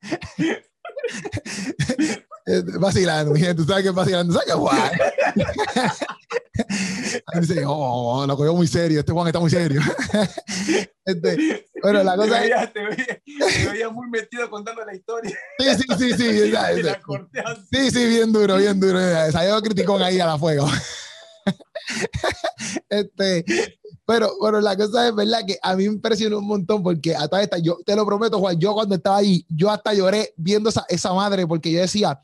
vacilando, 2.78 3.32
mi 3.32 3.40
gente, 3.40 3.64
¿sabes 3.64 3.82
qué 3.82 3.88
es 3.90 3.94
vacilando? 3.94 4.32
¿Sabes 4.32 4.48
qué 4.48 4.54
Juan? 4.54 4.90
Dice, 7.40 7.62
oh, 7.66 8.24
lo 8.26 8.36
cogió 8.36 8.54
muy 8.54 8.66
serio, 8.66 9.00
este 9.00 9.12
Juan 9.12 9.26
está 9.26 9.40
muy 9.40 9.50
serio. 9.50 9.80
Este, 11.04 11.66
bueno, 11.82 12.04
la 12.04 12.14
cosa 12.14 12.40
te 12.40 12.46
es... 12.46 12.72
Te 12.72 13.70
veía, 13.72 13.88
muy 13.88 14.08
metido 14.08 14.48
contando 14.48 14.84
la 14.84 14.94
historia. 14.94 15.36
Sí, 15.58 15.66
sí, 15.74 15.84
sí, 15.98 16.12
sí. 16.16 16.52
Sí, 17.72 17.90
sí, 17.90 18.06
bien 18.06 18.32
duro, 18.32 18.56
bien 18.56 18.78
duro. 18.78 19.00
Salió 19.32 19.60
criticón 19.60 20.00
ahí 20.00 20.20
a 20.20 20.26
la 20.26 20.38
fuego. 20.38 20.68
Este, 22.88 23.44
pero 24.04 24.32
bueno, 24.40 24.60
la 24.60 24.76
cosa 24.76 25.08
es 25.08 25.14
verdad 25.14 25.40
que 25.46 25.58
a 25.62 25.76
mí 25.76 25.84
me 25.84 25.94
impresionó 25.94 26.38
un 26.38 26.46
montón 26.46 26.82
porque 26.82 27.14
hasta 27.14 27.42
esta, 27.42 27.58
yo 27.58 27.78
te 27.86 27.94
lo 27.94 28.04
prometo, 28.04 28.38
Juan, 28.38 28.58
yo 28.58 28.74
cuando 28.74 28.94
estaba 28.94 29.18
ahí, 29.18 29.46
yo 29.48 29.70
hasta 29.70 29.94
lloré 29.94 30.34
viendo 30.36 30.70
esa, 30.70 30.84
esa 30.88 31.12
madre 31.12 31.46
porque 31.46 31.70
yo 31.70 31.80
decía, 31.80 32.20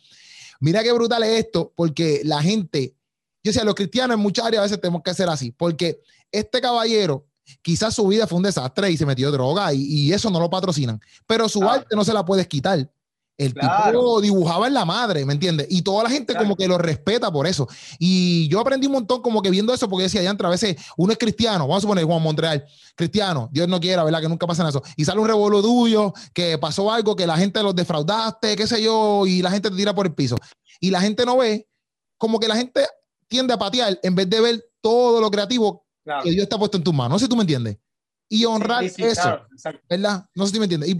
mira 0.61 0.83
qué 0.83 0.93
brutal 0.93 1.23
es 1.23 1.47
esto, 1.47 1.73
porque 1.77 2.23
la 2.25 2.43
gente, 2.43 2.95
yo 3.43 3.51
decía, 3.51 3.65
los 3.65 3.75
cristianos 3.75 4.17
en 4.17 4.21
muchas 4.21 4.47
áreas 4.47 4.61
a 4.61 4.65
veces 4.65 4.81
tenemos 4.81 5.03
que 5.03 5.11
hacer 5.11 5.29
así, 5.29 5.53
porque 5.53 6.01
este 6.33 6.61
caballero, 6.61 7.27
quizás 7.63 7.95
su 7.95 8.07
vida 8.07 8.27
fue 8.27 8.39
un 8.39 8.45
desastre 8.45 8.91
y 8.91 8.97
se 8.97 9.07
metió 9.07 9.31
droga 9.31 9.73
y, 9.73 10.13
eso 10.13 10.31
no 10.31 10.41
lo 10.41 10.51
patrocinan, 10.51 11.01
pero 11.27 11.49
su 11.49 11.63
arte 11.63 11.95
no 11.95 12.05
se 12.05 12.13
la 12.13 12.25
puedes 12.25 12.47
quitar. 12.47 12.91
El 13.39 13.55
tipo 13.55 14.21
dibujaba 14.21 14.67
en 14.67 14.75
la 14.75 14.85
madre, 14.85 15.25
¿me 15.25 15.33
entiendes? 15.33 15.69
Y 15.71 15.83
toda 15.83 16.03
la 16.03 16.11
gente 16.11 16.35
como 16.35 16.57
que 16.57 16.67
lo 16.67 16.77
respeta 16.77 17.31
por 17.31 17.47
eso. 17.47 17.69
Y 18.01 18.49
yo 18.49 18.59
aprendí 18.59 18.89
un 18.89 18.95
montón 18.95 19.23
como 19.23 19.41
que 19.43 19.51
viendo 19.51 19.73
eso, 19.73 19.89
porque 19.89 20.03
decía, 20.03 20.23
ya 20.23 20.31
a 20.31 20.49
veces 20.49 20.77
uno 20.97 21.13
es 21.13 21.19
cristiano, 21.19 21.69
vamos 21.69 21.79
a 21.79 21.81
suponer 21.83 22.05
Juan 22.05 22.21
Montreal, 22.21 22.65
cristiano, 22.97 23.49
Dios 23.53 23.69
no 23.69 23.79
quiera, 23.79 24.03
¿verdad? 24.03 24.23
Que 24.23 24.29
nunca 24.29 24.45
pasa 24.45 24.69
eso. 24.69 24.83
Y 24.97 25.05
sale 25.05 25.21
un 25.21 25.29
revuelo 25.29 25.63
tuyo, 25.63 26.13
que 26.35 26.59
pasó 26.59 26.91
algo, 26.91 27.15
que 27.15 27.29
la 27.29 27.39
gente 27.39 27.63
los 27.63 27.77
defraudaste, 27.77 28.57
qué 28.57 28.67
sé 28.67 28.83
yo, 28.83 29.25
y 29.25 29.41
la 29.41 29.53
gente 29.53 29.71
te 29.71 29.77
tira 29.77 29.95
por 29.95 30.07
el 30.07 30.15
piso. 30.15 30.35
Y 30.81 30.91
la 30.91 31.01
gente 31.01 31.25
no 31.25 31.37
ve, 31.37 31.69
como 32.17 32.41
que 32.41 32.49
la 32.49 32.57
gente 32.57 32.87
tiende 33.29 33.55
a 33.55 33.59
patear 33.59 34.01
en 34.03 34.17
vez 34.17 34.29
de 34.29 34.41
ver 34.41 34.65
todo 34.81 35.21
lo 35.21 35.31
creativo 35.31 35.87
que 36.25 36.31
Dios 36.33 36.43
está 36.43 36.59
puesto 36.59 36.77
en 36.77 36.83
tus 36.83 36.93
manos. 36.93 37.13
No 37.13 37.19
sé 37.21 37.27
si 37.27 37.29
tú 37.29 37.37
me 37.37 37.43
entiendes 37.43 37.79
y 38.29 38.45
honrar 38.45 38.85
eso, 38.85 39.41
¿verdad? 39.89 40.27
No 40.35 40.47
sé 40.47 40.53
si 40.53 40.59
me 40.59 40.65
entiendes. 40.67 40.95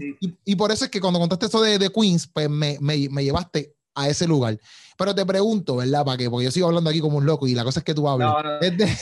Y, 0.45 0.55
por 0.55 0.71
eso 0.71 0.85
es 0.85 0.91
que 0.91 0.99
cuando 0.99 1.19
contaste 1.19 1.45
eso 1.45 1.61
de, 1.61 1.77
de 1.77 1.91
Queens, 1.91 2.27
pues 2.27 2.49
me, 2.49 2.77
me, 2.81 3.07
me, 3.09 3.23
llevaste 3.23 3.75
a 3.93 4.09
ese 4.09 4.27
lugar. 4.27 4.59
Pero 4.97 5.13
te 5.13 5.25
pregunto, 5.25 5.77
¿verdad? 5.77 6.03
¿Para 6.03 6.17
qué? 6.17 6.29
Porque 6.29 6.45
yo 6.45 6.51
sigo 6.51 6.67
hablando 6.67 6.89
aquí 6.89 6.99
como 6.99 7.17
un 7.17 7.25
loco 7.25 7.47
y 7.47 7.53
la 7.53 7.63
cosa 7.63 7.79
es 7.79 7.85
que 7.85 7.93
tú 7.93 8.07
hablas. 8.09 8.33
Este, 8.61 8.97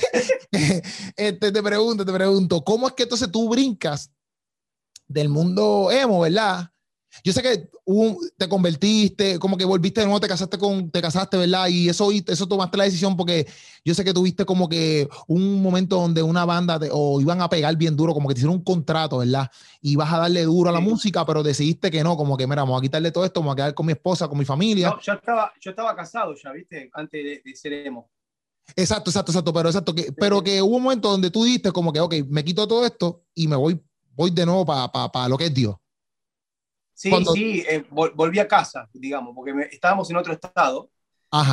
este, 1.16 1.52
te 1.52 1.64
pregunto, 1.64 2.06
te 2.06 2.14
pregunto, 2.14 2.64
¿cómo 2.64 2.88
es 2.88 2.94
que 2.94 3.04
entonces 3.04 3.32
tú 3.32 3.50
brincas 3.50 4.12
del 5.08 5.30
mundo 5.30 5.90
emo, 5.92 6.20
¿verdad? 6.22 6.70
Yo 7.24 7.34
sé 7.34 7.42
que 7.42 7.70
te 8.38 8.50
convertiste, 8.50 9.40
como 9.40 9.58
que 9.58 9.66
volviste 9.66 10.02
de 10.02 10.08
nuevo, 10.08 10.20
te 10.20 10.28
casaste 10.28 10.58
con, 10.58 10.90
te 10.92 11.02
casaste, 11.02 11.38
¿verdad? 11.38 11.68
Y 11.68 11.90
eso, 11.90 12.10
eso 12.12 12.48
tomaste 12.48 12.78
la 12.78 12.84
decisión 12.86 13.16
porque 13.16 13.48
yo 13.84 13.94
sé 13.94 14.04
que 14.04 14.14
tuviste 14.14 14.46
como 14.46 14.68
que 14.68 15.08
un 15.28 15.62
momento 15.62 15.98
donde 15.98 16.22
una 16.22 16.46
banda 16.46 16.80
o 16.92 17.22
iban 17.22 17.42
a 17.42 17.50
pegar 17.50 17.76
bien 17.76 17.96
duro, 17.96 18.14
como 18.14 18.28
que 18.28 18.36
te 18.36 18.40
hicieron 18.40 18.58
un 18.58 18.64
contrato, 18.64 19.20
¿verdad? 19.20 19.50
Y 19.82 19.96
vas 19.96 20.12
a 20.12 20.20
darle 20.20 20.44
duro 20.44 20.70
a 20.70 20.74
la 20.74 20.80
música, 20.80 21.26
pero 21.26 21.44
decidiste 21.44 21.92
que 21.92 22.04
no, 22.04 22.18
como 22.18 22.38
que, 22.38 22.48
mira, 22.48 22.64
vamos 22.64 22.80
a 22.80 22.82
quitarle 22.82 23.12
todo 23.12 23.26
esto, 23.26 23.40
vamos 23.40 23.54
a 23.54 23.56
quedar 23.56 23.74
con 23.74 23.86
mi 23.86 23.94
esposa, 23.94 24.28
con 24.28 24.38
mi 24.38 24.46
familia. 24.46 24.90
No, 24.90 25.02
yo 25.02 25.14
estaba, 25.14 25.54
yo 25.62 25.72
estaba 25.72 25.96
casado 25.96 26.36
ya, 26.36 26.52
¿viste? 26.52 26.90
Antes 26.94 27.24
de, 27.24 27.42
de 27.44 27.56
ser 27.56 27.74
emo. 27.74 28.10
Exacto, 28.76 29.10
exacto, 29.10 29.32
exacto, 29.32 29.54
pero 29.54 29.70
exacto, 29.70 29.96
que, 29.96 30.12
pero 30.12 30.44
que 30.44 30.62
hubo 30.62 30.76
un 30.76 30.84
momento 30.84 31.10
donde 31.10 31.32
tú 31.32 31.44
dijiste 31.46 31.72
como 31.72 31.94
que, 31.94 32.00
ok, 32.00 32.16
me 32.28 32.44
quito 32.44 32.68
todo 32.68 32.86
esto 32.86 33.24
y 33.34 33.48
me 33.48 33.56
voy, 33.56 33.82
voy 34.12 34.32
de 34.32 34.46
nuevo 34.46 34.66
para 34.66 35.30
lo 35.30 35.38
que 35.38 35.46
es 35.46 35.54
Dios. 35.54 35.76
Sí, 36.98 37.12
sí, 37.32 37.64
eh, 37.70 37.86
volví 37.92 38.40
a 38.40 38.48
casa, 38.48 38.90
digamos, 38.92 39.36
porque 39.36 39.70
estábamos 39.72 40.10
en 40.10 40.18
otro 40.18 40.34
estado. 40.34 40.90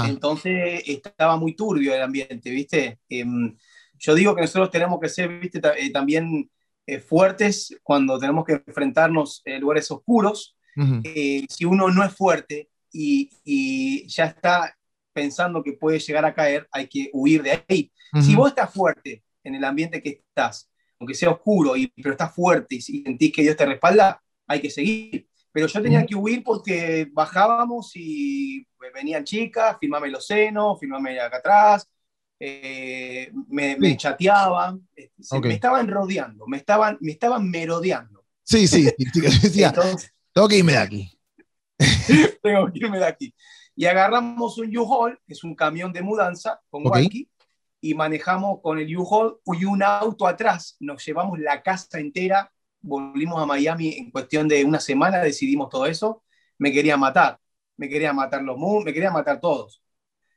Entonces 0.07 0.83
estaba 0.87 1.37
muy 1.37 1.55
turbio 1.55 1.95
el 1.95 2.01
ambiente, 2.01 2.49
¿viste? 2.49 3.01
Em, 3.11 3.55
yo 3.99 4.15
digo 4.15 4.35
que 4.35 4.41
nosotros 4.41 4.71
tenemos 4.71 4.99
que 4.99 5.11
ser, 5.11 5.39
¿viste? 5.39 5.61
Eh, 5.77 5.93
también 5.93 6.51
eh, 6.87 6.99
fuertes 6.99 7.77
cuando 7.83 8.19
tenemos 8.19 8.47
que 8.47 8.63
enfrentarnos 8.67 9.43
en 9.45 9.61
lugares 9.61 9.91
oscuros. 9.91 10.57
si 10.75 11.65
uno 11.67 11.91
no 11.91 12.03
es 12.03 12.15
fuerte 12.15 12.71
y, 12.91 13.29
y, 13.45 14.09
ya 14.09 14.25
está 14.25 14.75
pensando 15.13 15.63
que 15.63 15.75
puede 15.75 15.99
llegar 15.99 16.25
a 16.25 16.35
caer, 16.35 16.67
hay 16.73 16.89
que 16.89 17.11
huir 17.13 17.43
de 17.43 17.63
ahí. 17.69 17.93
Si 18.23 18.35
vos 18.35 18.49
estás 18.49 18.73
fuerte 18.73 19.23
en 19.43 19.57
el 19.57 19.65
ambiente 19.65 20.03
que 20.03 20.25
estás, 20.27 20.71
aunque 20.99 21.15
sea 21.15 21.29
oscuro, 21.29 21.77
y, 21.77 21.89
pero 21.89 22.13
estás 22.13 22.35
fuerte 22.35 22.77
y 22.77 22.81
sentís 22.81 23.31
que 23.31 23.43
Dios 23.43 23.59
te 23.59 23.67
respalda, 23.67 24.23
hay 24.47 24.63
que 24.63 24.71
seguir. 24.71 25.29
Pero 25.55 25.69
yo 25.69 25.81
tenía 25.81 26.05
que 26.05 26.17
huir 26.17 26.43
porque 26.43 27.09
bajábamos 27.13 27.93
y 27.95 28.67
venían 28.93 29.23
chicas, 29.23 29.77
filmame 29.79 30.09
los 30.09 30.27
senos, 30.27 30.81
filmame 30.81 31.21
acá 31.21 31.37
atrás, 31.37 31.89
eh, 32.41 33.31
me, 33.47 33.97
chateaban, 33.97 34.85
este, 34.97 35.41
me 35.41 35.55
estaban 35.55 35.87
rodeando, 35.87 36.45
me 36.49 36.57
estaban, 36.57 36.99
me 37.01 37.13
estaban 37.13 37.49
merodeando. 37.49 38.25
Sí, 38.43 38.67
sí, 38.67 38.91
tengo 40.33 40.49
que 40.49 40.59
irme 40.59 40.73
de 40.73 40.79
aquí. 40.79 41.19
tengo 42.43 42.73
que 42.73 42.79
irme 42.81 42.99
de 42.99 43.07
aquí. 43.07 43.35
Y 43.77 43.87
agarramos 43.87 44.59
un 44.59 44.77
U-Haul, 44.77 45.21
que 45.25 45.35
es 45.35 45.45
un 45.45 45.55
camión 45.55 45.93
de 45.93 46.03
mudanza 46.03 46.61
con 46.69 46.85
okay. 46.85 47.29
y 47.81 47.95
manejamos 47.95 48.59
con 48.61 48.81
el 48.81 48.97
U-Haul 48.97 49.39
y 49.57 49.65
un 49.67 49.85
auto 49.85 50.27
atrás. 50.27 50.77
Nos 50.81 51.07
llevamos 51.07 51.39
la 51.39 51.63
casa 51.63 52.01
entera 52.01 52.51
volvimos 52.85 53.43
a 53.43 53.47
Miami 53.47 53.95
en 53.95 54.11
cuestión 54.11 54.47
de 54.47 54.65
una 54.65 54.79
semana, 54.79 55.19
decidimos 55.19 55.71
todo 55.71 55.87
eso, 55.87 56.23
me 56.59 56.71
quería 56.71 56.97
matar, 56.97 57.39
me 57.77 57.89
quería 57.89 58.13
matar 58.13 58.43
los 58.43 58.59
me 58.85 58.93
quería 58.93 59.11
matar 59.11 59.41
todos. 59.41 59.83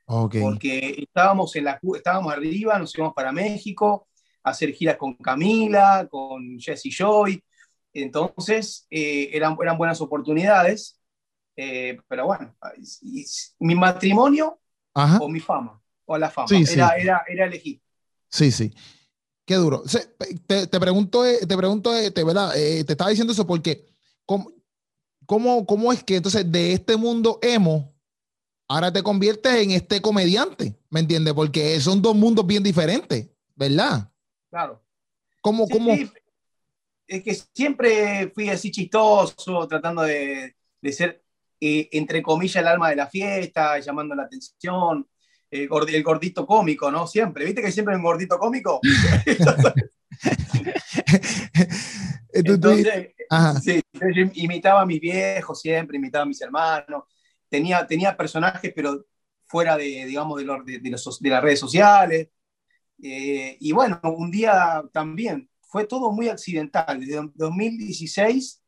Porque 0.05 0.95
estábamos, 0.97 1.55
en 1.57 1.65
la, 1.65 1.79
estábamos 1.95 2.31
arriba, 2.33 2.79
nos 2.79 2.95
íbamos 2.95 3.13
para 3.13 3.33
México 3.33 4.07
a 4.41 4.51
hacer 4.51 4.71
giras 4.71 4.95
con 4.95 5.15
Camila, 5.15 6.07
con 6.09 6.57
Jesse 6.57 6.89
Joy, 6.89 7.43
entonces 7.93 8.87
eh, 8.89 9.29
eran, 9.33 9.57
eran 9.61 9.77
buenas 9.77 9.99
oportunidades, 9.99 10.99
eh, 11.57 11.99
pero 12.07 12.27
bueno, 12.27 12.55
mi 13.59 13.75
matrimonio 13.75 14.59
o 14.93 15.27
mi 15.27 15.41
fama, 15.41 15.81
o 16.05 16.17
la 16.17 16.29
fama, 16.29 16.47
era, 16.71 16.97
Era, 16.97 17.23
era 17.27 17.45
elegir. 17.45 17.81
Sí, 18.29 18.51
sí. 18.51 18.73
Qué 19.47 19.55
duro. 19.55 19.81
Te, 20.45 20.67
te 20.67 20.79
pregunto, 20.79 21.25
eh, 21.25 21.39
te 21.47 21.55
pregunto, 21.55 21.95
eh, 21.95 22.11
te, 22.11 22.21
¿verdad? 22.25 22.51
Eh, 22.57 22.83
te 22.83 22.91
estaba 22.91 23.09
diciendo 23.09 23.31
eso 23.31 23.47
porque, 23.47 23.85
¿cómo, 24.25 24.51
cómo, 25.25 25.65
cómo 25.65 25.93
es 25.93 26.03
que 26.03 26.17
entonces 26.17 26.51
de 26.51 26.73
este 26.73 26.97
mundo 26.97 27.39
emo, 27.41 27.95
ahora 28.67 28.91
te 28.91 29.01
conviertes 29.01 29.53
en 29.53 29.71
este 29.71 30.01
comediante? 30.01 30.77
¿Me 30.89 30.99
entiendes? 30.99 31.33
Porque 31.33 31.79
son 31.79 32.01
dos 32.01 32.13
mundos 32.13 32.45
bien 32.45 32.61
diferentes, 32.61 33.29
¿verdad? 33.55 34.11
Claro. 34.49 34.83
¿Cómo, 35.41 35.65
cómo? 35.69 35.93
Es 37.07 37.23
que 37.23 37.33
siempre 37.53 38.29
fui 38.35 38.49
así 38.49 38.69
chistoso, 38.69 39.65
tratando 39.65 40.01
de, 40.01 40.57
de 40.81 40.91
ser, 40.91 41.23
entre 41.61 42.21
comillas, 42.21 42.57
el 42.57 42.67
alma 42.67 42.89
de 42.89 42.97
la 42.97 43.07
fiesta, 43.07 43.79
llamando 43.79 44.13
la 44.13 44.23
atención 44.23 45.07
el, 45.51 45.67
gordito 46.03 46.45
cómico, 46.45 46.91
¿no? 46.91 47.07
Siempre. 47.07 47.45
¿Viste 47.45 47.61
que 47.61 47.71
siempre 47.71 47.93
hay 47.93 47.97
un 47.97 48.03
gordito 48.03 48.37
cómico? 48.37 48.79
Entonces, 52.33 53.13
sí, 53.63 53.81
yo 53.93 54.25
imitaba 54.33 54.81
a 54.81 54.85
mis 54.85 54.99
viejos 54.99 55.59
siempre, 55.59 55.97
imitaba 55.97 56.23
a 56.23 56.27
mis 56.27 56.41
hermanos. 56.41 57.03
Tenía, 57.49 57.87
tenía 57.87 58.15
personajes, 58.15 58.73
pero 58.75 59.05
fuera 59.45 59.77
de, 59.77 60.05
digamos, 60.05 60.39
de, 60.39 60.45
de, 60.65 60.79
de, 60.79 60.97
de 61.19 61.29
las 61.29 61.41
redes 61.41 61.59
sociales. 61.59 62.29
Eh, 63.01 63.57
y 63.59 63.71
bueno, 63.71 63.99
un 64.03 64.31
día 64.31 64.83
también 64.91 65.49
fue 65.61 65.85
todo 65.85 66.11
muy 66.11 66.29
accidental. 66.29 66.99
Desde 66.99 67.29
2016, 67.35 68.63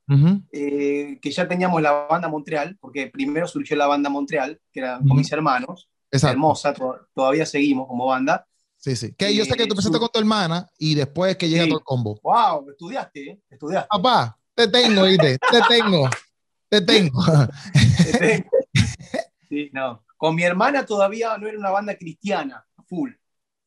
eh, 0.52 1.20
que 1.22 1.32
ya 1.32 1.48
teníamos 1.48 1.82
la 1.82 1.92
banda 2.08 2.28
Montreal, 2.28 2.78
porque 2.80 3.08
primero 3.08 3.48
surgió 3.48 3.76
la 3.76 3.88
banda 3.88 4.10
Montreal, 4.10 4.60
que 4.72 4.80
era 4.80 5.00
con 5.00 5.18
mis 5.18 5.32
hermanos, 5.32 5.90
hermosa, 6.12 6.74
todavía 7.14 7.46
seguimos 7.46 7.88
como 7.88 8.06
banda. 8.06 8.46
Sí, 8.78 8.96
sí. 8.96 9.14
Que 9.14 9.36
yo 9.36 9.44
sé 9.44 9.56
que 9.56 9.66
tú 9.66 9.74
empezaste 9.74 10.00
con 10.00 10.10
tu 10.10 10.20
hermana 10.20 10.68
y 10.78 10.96
después 10.96 11.36
que 11.36 11.50
llega 11.50 11.66
todo 11.68 11.80
el 11.80 11.84
combo. 11.84 12.20
Wow, 12.24 12.70
estudiaste, 12.70 13.32
¿eh? 13.32 13.40
Estudiaste. 13.50 13.90
Papá, 13.90 14.38
te 14.56 14.68
tengo, 14.68 15.04
¿viste? 15.04 15.38
te 15.38 15.62
tengo, 15.68 16.10
te 16.70 16.82
tengo. 16.82 17.22
sí, 19.50 19.70
no. 19.74 20.04
Con 20.16 20.36
mi 20.36 20.44
hermana 20.44 20.86
todavía 20.86 21.38
no 21.38 21.48
era 21.48 21.58
una 21.58 21.72
banda 21.72 21.96
cristiana, 21.98 22.66
full. 22.88 23.12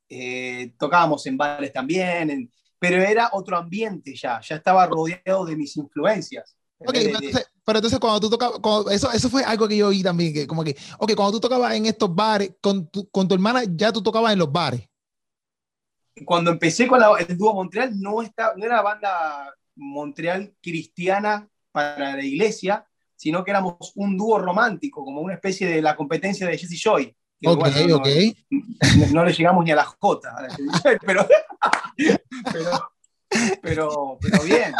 Eh, 0.08 0.74
tocábamos 0.78 1.26
en 1.26 1.36
bares 1.36 1.72
también, 1.72 2.50
pero 2.78 2.96
era 2.96 3.30
otro 3.32 3.56
ambiente 3.56 4.14
ya, 4.14 4.40
ya 4.40 4.56
estaba 4.56 4.86
rodeado 4.86 5.44
de 5.46 5.56
mis 5.56 5.76
influencias. 5.76 6.56
Ok, 6.78 6.96
pero, 7.64 7.78
entonces, 7.78 7.98
cuando 7.98 8.20
tú 8.20 8.30
tocabas, 8.30 8.60
eso, 8.92 9.10
eso 9.12 9.30
fue 9.30 9.44
algo 9.44 9.68
que 9.68 9.76
yo 9.76 9.88
oí 9.88 10.02
también, 10.02 10.32
que 10.32 10.46
como 10.46 10.64
que, 10.64 10.76
ok, 10.98 11.14
cuando 11.14 11.32
tú 11.32 11.40
tocabas 11.40 11.74
en 11.74 11.86
estos 11.86 12.12
bares, 12.14 12.52
con 12.60 12.88
tu, 12.88 13.08
con 13.10 13.28
tu 13.28 13.34
hermana 13.34 13.62
ya 13.68 13.92
tú 13.92 14.02
tocabas 14.02 14.32
en 14.32 14.38
los 14.40 14.50
bares. 14.50 14.88
Cuando 16.24 16.50
empecé 16.50 16.86
con 16.86 17.00
el 17.18 17.36
dúo 17.38 17.54
Montreal, 17.54 17.98
no, 17.98 18.20
está, 18.20 18.52
no 18.56 18.64
era 18.64 18.82
banda 18.82 19.54
Montreal 19.76 20.54
cristiana 20.60 21.48
para 21.70 22.16
la 22.16 22.24
iglesia, 22.24 22.86
sino 23.16 23.44
que 23.44 23.52
éramos 23.52 23.92
un 23.94 24.16
dúo 24.16 24.38
romántico, 24.38 25.04
como 25.04 25.20
una 25.20 25.34
especie 25.34 25.68
de 25.68 25.80
la 25.80 25.94
competencia 25.94 26.46
de 26.46 26.58
Jesse 26.58 26.82
Joy. 26.82 27.16
ok, 27.46 27.66
ok. 27.94 28.08
No, 29.12 29.24
le 29.24 29.32
llegamos 29.32 29.64
ni 29.64 29.70
a 29.70 29.76
la 29.76 29.84
J, 29.84 30.48
pero, 31.06 31.26
pero, 32.52 32.92
pero, 33.62 34.18
pero 34.20 34.42
bien. 34.42 34.74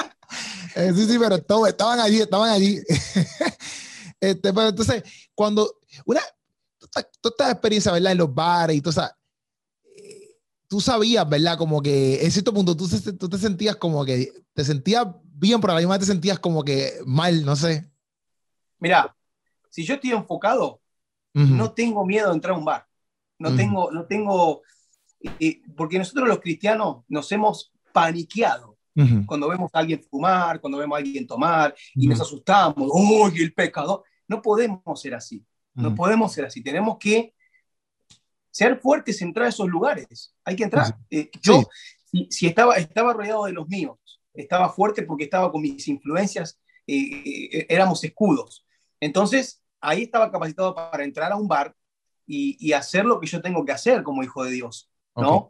Eh, 0.74 0.92
sí, 0.94 1.06
sí, 1.06 1.18
pero 1.18 1.38
todo, 1.42 1.66
estaban 1.66 2.00
allí, 2.00 2.20
estaban 2.20 2.50
allí. 2.50 2.78
este, 4.20 4.52
pero 4.52 4.68
entonces, 4.68 5.02
cuando 5.34 5.78
una, 6.04 6.20
toda 7.20 7.32
esta 7.32 7.50
experiencia, 7.50 7.92
¿verdad? 7.92 8.12
En 8.12 8.18
los 8.18 8.34
bares 8.34 8.76
y 8.76 8.80
todo, 8.80 9.00
o 9.00 9.04
eh, 9.84 10.38
tú 10.68 10.80
sabías, 10.80 11.28
¿verdad? 11.28 11.58
Como 11.58 11.82
que 11.82 12.24
en 12.24 12.30
cierto 12.30 12.52
punto 12.52 12.76
tú, 12.76 12.88
tú, 13.18 13.28
te 13.28 13.38
sentías 13.38 13.76
como 13.76 14.04
que 14.04 14.32
te 14.54 14.64
sentías 14.64 15.06
bien, 15.22 15.60
pero 15.60 15.72
a 15.72 15.76
la 15.76 15.80
misma 15.80 15.98
te 15.98 16.06
sentías 16.06 16.38
como 16.38 16.64
que 16.64 17.00
mal, 17.04 17.44
no 17.44 17.56
sé. 17.56 17.90
Mira, 18.78 19.14
si 19.70 19.84
yo 19.84 19.94
estoy 19.94 20.12
enfocado, 20.12 20.80
no 21.34 21.72
tengo 21.72 22.04
miedo 22.04 22.28
de 22.28 22.34
entrar 22.34 22.54
a 22.54 22.58
un 22.58 22.64
bar. 22.64 22.86
No 23.38 23.56
tengo, 23.56 23.90
no 23.90 24.04
tengo, 24.04 24.62
porque 25.76 25.98
nosotros 25.98 26.28
los 26.28 26.40
cristianos 26.40 27.04
nos 27.08 27.32
hemos 27.32 27.72
paniqueado 27.92 28.72
cuando 29.26 29.48
vemos 29.48 29.70
a 29.72 29.78
alguien 29.78 30.02
fumar, 30.02 30.60
cuando 30.60 30.78
vemos 30.78 30.96
a 30.96 30.98
alguien 30.98 31.26
tomar 31.26 31.74
y 31.94 32.06
nos 32.06 32.20
asustamos, 32.20 32.90
¡Uy, 32.92 33.42
el 33.42 33.52
pecado! 33.54 34.04
No 34.28 34.42
podemos 34.42 35.00
ser 35.00 35.14
así. 35.14 35.44
No 35.74 35.94
podemos 35.94 36.32
ser 36.32 36.44
así. 36.44 36.62
Tenemos 36.62 36.98
que 36.98 37.34
ser 38.50 38.78
fuertes, 38.78 39.22
entrar 39.22 39.46
a 39.46 39.48
esos 39.48 39.68
lugares. 39.68 40.34
Hay 40.44 40.56
que 40.56 40.64
entrar. 40.64 40.98
Eh, 41.10 41.30
yo, 41.40 41.62
si, 42.28 42.46
estaba, 42.46 42.76
estaba 42.76 43.14
rodeado 43.14 43.46
de 43.46 43.52
los 43.52 43.66
míos, 43.68 43.98
estaba 44.34 44.68
fuerte 44.68 45.02
porque 45.02 45.24
estaba 45.24 45.50
con 45.50 45.62
mis 45.62 45.88
influencias, 45.88 46.60
eh, 46.86 47.22
eh, 47.24 47.66
éramos 47.70 48.04
escudos. 48.04 48.66
Entonces, 49.00 49.62
ahí 49.80 50.02
estaba 50.02 50.30
capacitado 50.30 50.74
para 50.74 51.04
entrar 51.04 51.32
a 51.32 51.36
un 51.36 51.48
bar 51.48 51.74
y, 52.26 52.72
hacer 52.72 53.04
lo 53.04 53.18
que 53.20 53.26
yo 53.26 53.42
tengo 53.42 53.64
que 53.64 53.72
hacer 53.72 54.02
como 54.02 54.22
hijo 54.22 54.44
de 54.44 54.52
Dios, 54.52 54.90
¿no? 55.16 55.48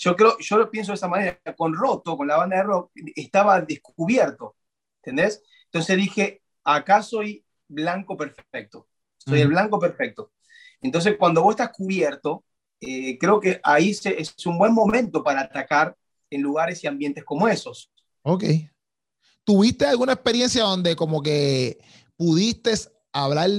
Yo 0.00 0.16
creo, 0.16 0.38
yo 0.38 0.56
lo 0.56 0.70
pienso 0.70 0.92
de 0.92 0.96
esa 0.96 1.08
manera, 1.08 1.38
con 1.58 1.74
Roto, 1.74 2.16
con 2.16 2.26
la 2.26 2.38
banda 2.38 2.56
de 2.56 2.62
rock, 2.62 2.90
estaba 3.14 3.60
descubierto, 3.60 4.56
¿entendés? 5.02 5.42
Entonces 5.66 5.94
dije, 5.98 6.42
acá 6.64 7.02
soy 7.02 7.44
blanco 7.68 8.16
perfecto, 8.16 8.88
soy 9.18 9.40
el 9.40 9.48
blanco 9.48 9.78
perfecto. 9.78 10.32
Entonces 10.80 11.16
cuando 11.18 11.42
vos 11.42 11.52
estás 11.52 11.68
cubierto, 11.76 12.44
eh, 12.80 13.18
creo 13.18 13.38
que 13.40 13.60
ahí 13.62 13.90
es 13.90 14.46
un 14.46 14.56
buen 14.56 14.72
momento 14.72 15.22
para 15.22 15.42
atacar 15.42 15.94
en 16.30 16.40
lugares 16.40 16.82
y 16.82 16.86
ambientes 16.86 17.22
como 17.22 17.46
esos. 17.46 17.90
Ok. 18.22 18.44
¿Tuviste 19.44 19.84
alguna 19.84 20.14
experiencia 20.14 20.62
donde 20.62 20.96
como 20.96 21.22
que 21.22 21.78
pudiste 22.16 22.72
hablar 23.12 23.50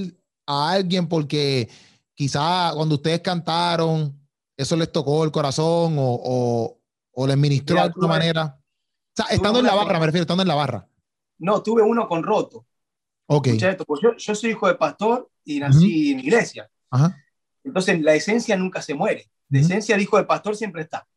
a 0.48 0.72
alguien 0.72 1.08
porque 1.08 1.70
quizá 2.16 2.72
cuando 2.74 2.96
ustedes 2.96 3.22
cantaron, 3.22 4.20
eso 4.62 4.76
les 4.76 4.92
tocó 4.92 5.24
el 5.24 5.32
corazón 5.32 5.96
o, 5.98 6.78
o, 7.14 7.28
les 7.28 7.38
ministró 7.38 7.76
de 7.76 7.82
alguna 7.82 8.08
manera? 8.08 8.58
O 8.58 9.14
sea, 9.16 9.26
estando 9.36 9.60
en 9.60 9.66
la 9.66 9.76
barra, 9.76 10.00
me 10.00 10.06
refiero, 10.06 10.24
estando 10.24 10.44
en 10.44 10.48
la 10.48 10.56
barra. 10.56 10.88
No, 11.40 11.64
tuve 11.64 11.82
uno 11.82 12.08
con 12.08 12.24
roto. 12.24 12.68
Ok. 13.26 13.48
Pues 13.88 14.02
yo, 14.18 14.36
soy 14.36 14.52
hijo 14.52 14.68
de 14.68 14.76
pastor 14.76 15.30
y 15.44 15.60
nací 15.60 16.12
en 16.12 16.20
iglesia. 16.20 16.70
Entonces, 17.64 18.02
la 18.02 18.14
esencia 18.14 18.56
nunca 18.56 18.82
se 18.82 18.94
muere. 18.94 19.30
La 19.50 19.60
esencia 19.60 19.96
de 19.96 20.04
hijo 20.04 20.18
de 20.18 20.26
pastor 20.26 20.56
siempre 20.56 20.84
está. 20.84 21.08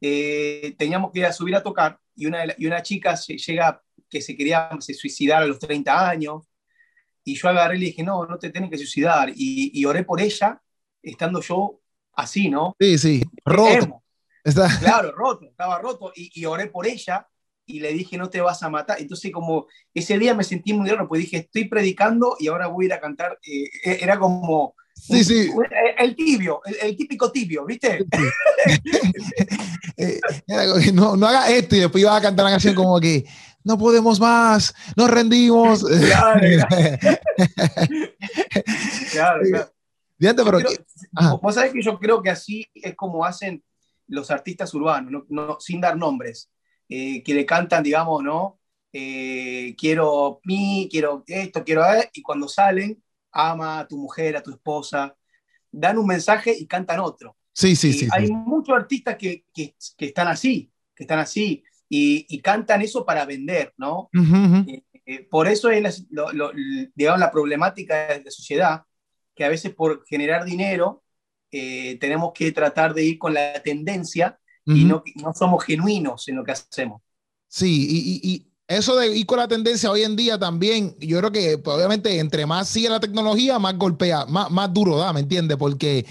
Eh, 0.00 0.74
teníamos 0.78 1.12
que 1.12 1.20
ir 1.20 1.26
a 1.26 1.32
subir 1.32 1.54
a 1.54 1.62
tocar 1.62 1.98
y 2.16 2.26
una, 2.26 2.44
y 2.58 2.66
una 2.66 2.82
chica 2.82 3.14
llega 3.14 3.80
que 4.08 4.20
se 4.20 4.36
quería 4.36 4.68
se 4.80 4.92
suicidar 4.92 5.42
a 5.42 5.46
los 5.46 5.58
30 5.60 6.10
años 6.10 6.48
y 7.22 7.36
yo 7.36 7.48
agarré 7.48 7.76
y 7.76 7.80
le 7.80 7.86
dije, 7.86 8.02
no, 8.02 8.26
no 8.26 8.38
te 8.38 8.50
tienes 8.50 8.70
que 8.70 8.78
suicidar. 8.78 9.30
Y, 9.30 9.70
y 9.72 9.84
oré 9.84 10.02
por 10.04 10.20
ella, 10.20 10.60
estando 11.02 11.40
yo 11.40 11.81
así, 12.14 12.48
¿no? 12.48 12.76
Sí, 12.78 12.98
sí, 12.98 13.22
roto. 13.44 14.02
Claro, 14.80 15.12
roto, 15.12 15.46
estaba 15.46 15.78
roto. 15.78 16.12
Y, 16.16 16.30
y, 16.34 16.44
oré 16.46 16.66
por 16.66 16.86
ella 16.86 17.28
y 17.64 17.80
le 17.80 17.92
dije, 17.92 18.16
no 18.16 18.28
te 18.28 18.40
vas 18.40 18.62
a 18.62 18.68
matar. 18.68 19.00
Entonces, 19.00 19.30
como 19.30 19.66
ese 19.94 20.18
día 20.18 20.34
me 20.34 20.42
sentí 20.44 20.72
muy 20.72 20.88
raro, 20.88 21.08
pues 21.08 21.20
dije, 21.20 21.36
estoy 21.38 21.66
predicando 21.66 22.36
y 22.40 22.48
ahora 22.48 22.66
voy 22.66 22.84
a 22.84 22.86
ir 22.86 22.92
a 22.94 23.00
cantar. 23.00 23.38
Eh, 23.46 23.64
e, 23.84 23.98
era 24.02 24.18
como 24.18 24.74
Sí, 24.94 25.24
sí. 25.24 25.50
El, 25.98 26.14
tibio, 26.14 26.60
el, 26.80 26.96
típico 26.96 27.32
tibio, 27.32 27.64
¿viste? 27.64 28.04
Eh, 29.98 30.20
no, 30.92 31.16
no 31.16 31.26
haga 31.26 31.50
esto 31.50 31.76
y 31.76 31.80
después 31.80 32.00
iba 32.00 32.16
a 32.16 32.20
cantar 32.20 32.44
una 32.44 32.52
canción 32.52 32.74
como 32.74 32.98
que 32.98 33.24
no 33.62 33.76
podemos 33.76 34.18
más, 34.18 34.74
nos 34.96 35.10
rendimos. 35.10 35.84
Claro, 35.84 36.40
claro. 39.12 39.70
pero, 40.36 40.58
vos 41.40 41.54
sabés 41.54 41.72
que 41.72 41.82
yo 41.82 41.98
creo 41.98 42.22
que 42.22 42.30
así 42.30 42.66
es 42.74 42.94
como 42.94 43.24
hacen 43.24 43.62
los 44.06 44.30
artistas 44.30 44.72
urbanos, 44.74 45.24
no, 45.28 45.58
sin 45.60 45.80
dar 45.80 45.96
nombres, 45.96 46.50
eh, 46.88 47.22
que 47.22 47.34
le 47.34 47.46
cantan, 47.46 47.82
digamos, 47.82 48.22
¿no? 48.22 48.60
Eh, 48.92 49.74
quiero 49.78 50.40
mí, 50.44 50.88
quiero 50.90 51.24
esto, 51.26 51.64
quiero 51.64 51.82
a 51.82 52.04
y 52.12 52.20
cuando 52.22 52.46
salen 52.46 53.02
ama 53.32 53.80
a 53.80 53.88
tu 53.88 53.96
mujer, 53.96 54.36
a 54.36 54.42
tu 54.42 54.50
esposa, 54.50 55.16
dan 55.70 55.98
un 55.98 56.06
mensaje 56.06 56.54
y 56.56 56.66
cantan 56.66 57.00
otro. 57.00 57.36
Sí, 57.52 57.74
sí, 57.74 57.92
sí. 57.92 58.08
Hay 58.12 58.30
muchos 58.30 58.76
artistas 58.76 59.16
que, 59.16 59.44
que, 59.52 59.74
están 59.98 60.28
así, 60.28 60.70
que 60.94 61.04
están 61.04 61.18
así, 61.18 61.64
y, 61.88 62.38
cantan 62.40 62.82
eso 62.82 63.04
para 63.04 63.24
vender, 63.26 63.74
¿no? 63.76 64.08
Eh, 64.66 64.82
eh, 65.04 65.28
por 65.30 65.48
eso 65.48 65.70
es 65.70 66.06
la, 66.10 66.52
digamos, 66.94 67.20
la 67.20 67.30
problemática 67.30 68.08
de 68.08 68.24
la 68.24 68.30
sociedad, 68.30 68.82
que 69.34 69.44
a 69.44 69.48
veces 69.48 69.74
por 69.74 70.04
generar 70.06 70.44
dinero 70.44 71.02
eh, 71.50 71.98
tenemos 72.00 72.32
que 72.34 72.52
tratar 72.52 72.94
de 72.94 73.04
ir 73.04 73.18
con 73.18 73.34
la 73.34 73.62
tendencia 73.62 74.38
y 74.64 74.84
no, 74.84 75.02
no 75.16 75.34
somos 75.34 75.64
genuinos 75.64 76.28
en 76.28 76.36
lo 76.36 76.44
que 76.44 76.52
hacemos. 76.52 77.02
Sí, 77.48 77.86
y, 77.90 78.20
y 78.22 78.52
eso 78.68 78.96
de 78.96 79.14
ir 79.14 79.26
con 79.26 79.38
la 79.38 79.48
tendencia 79.48 79.90
hoy 79.90 80.02
en 80.02 80.16
día 80.16 80.38
también, 80.38 80.96
yo 80.98 81.18
creo 81.18 81.30
que 81.30 81.58
pues, 81.58 81.76
obviamente 81.76 82.18
entre 82.18 82.46
más 82.46 82.68
sigue 82.68 82.88
la 82.88 83.00
tecnología, 83.00 83.58
más 83.58 83.76
golpea, 83.76 84.24
más, 84.26 84.50
más 84.50 84.72
duro 84.72 84.96
da, 84.96 85.12
¿me 85.12 85.20
entiendes? 85.20 85.58
Porque 85.58 86.06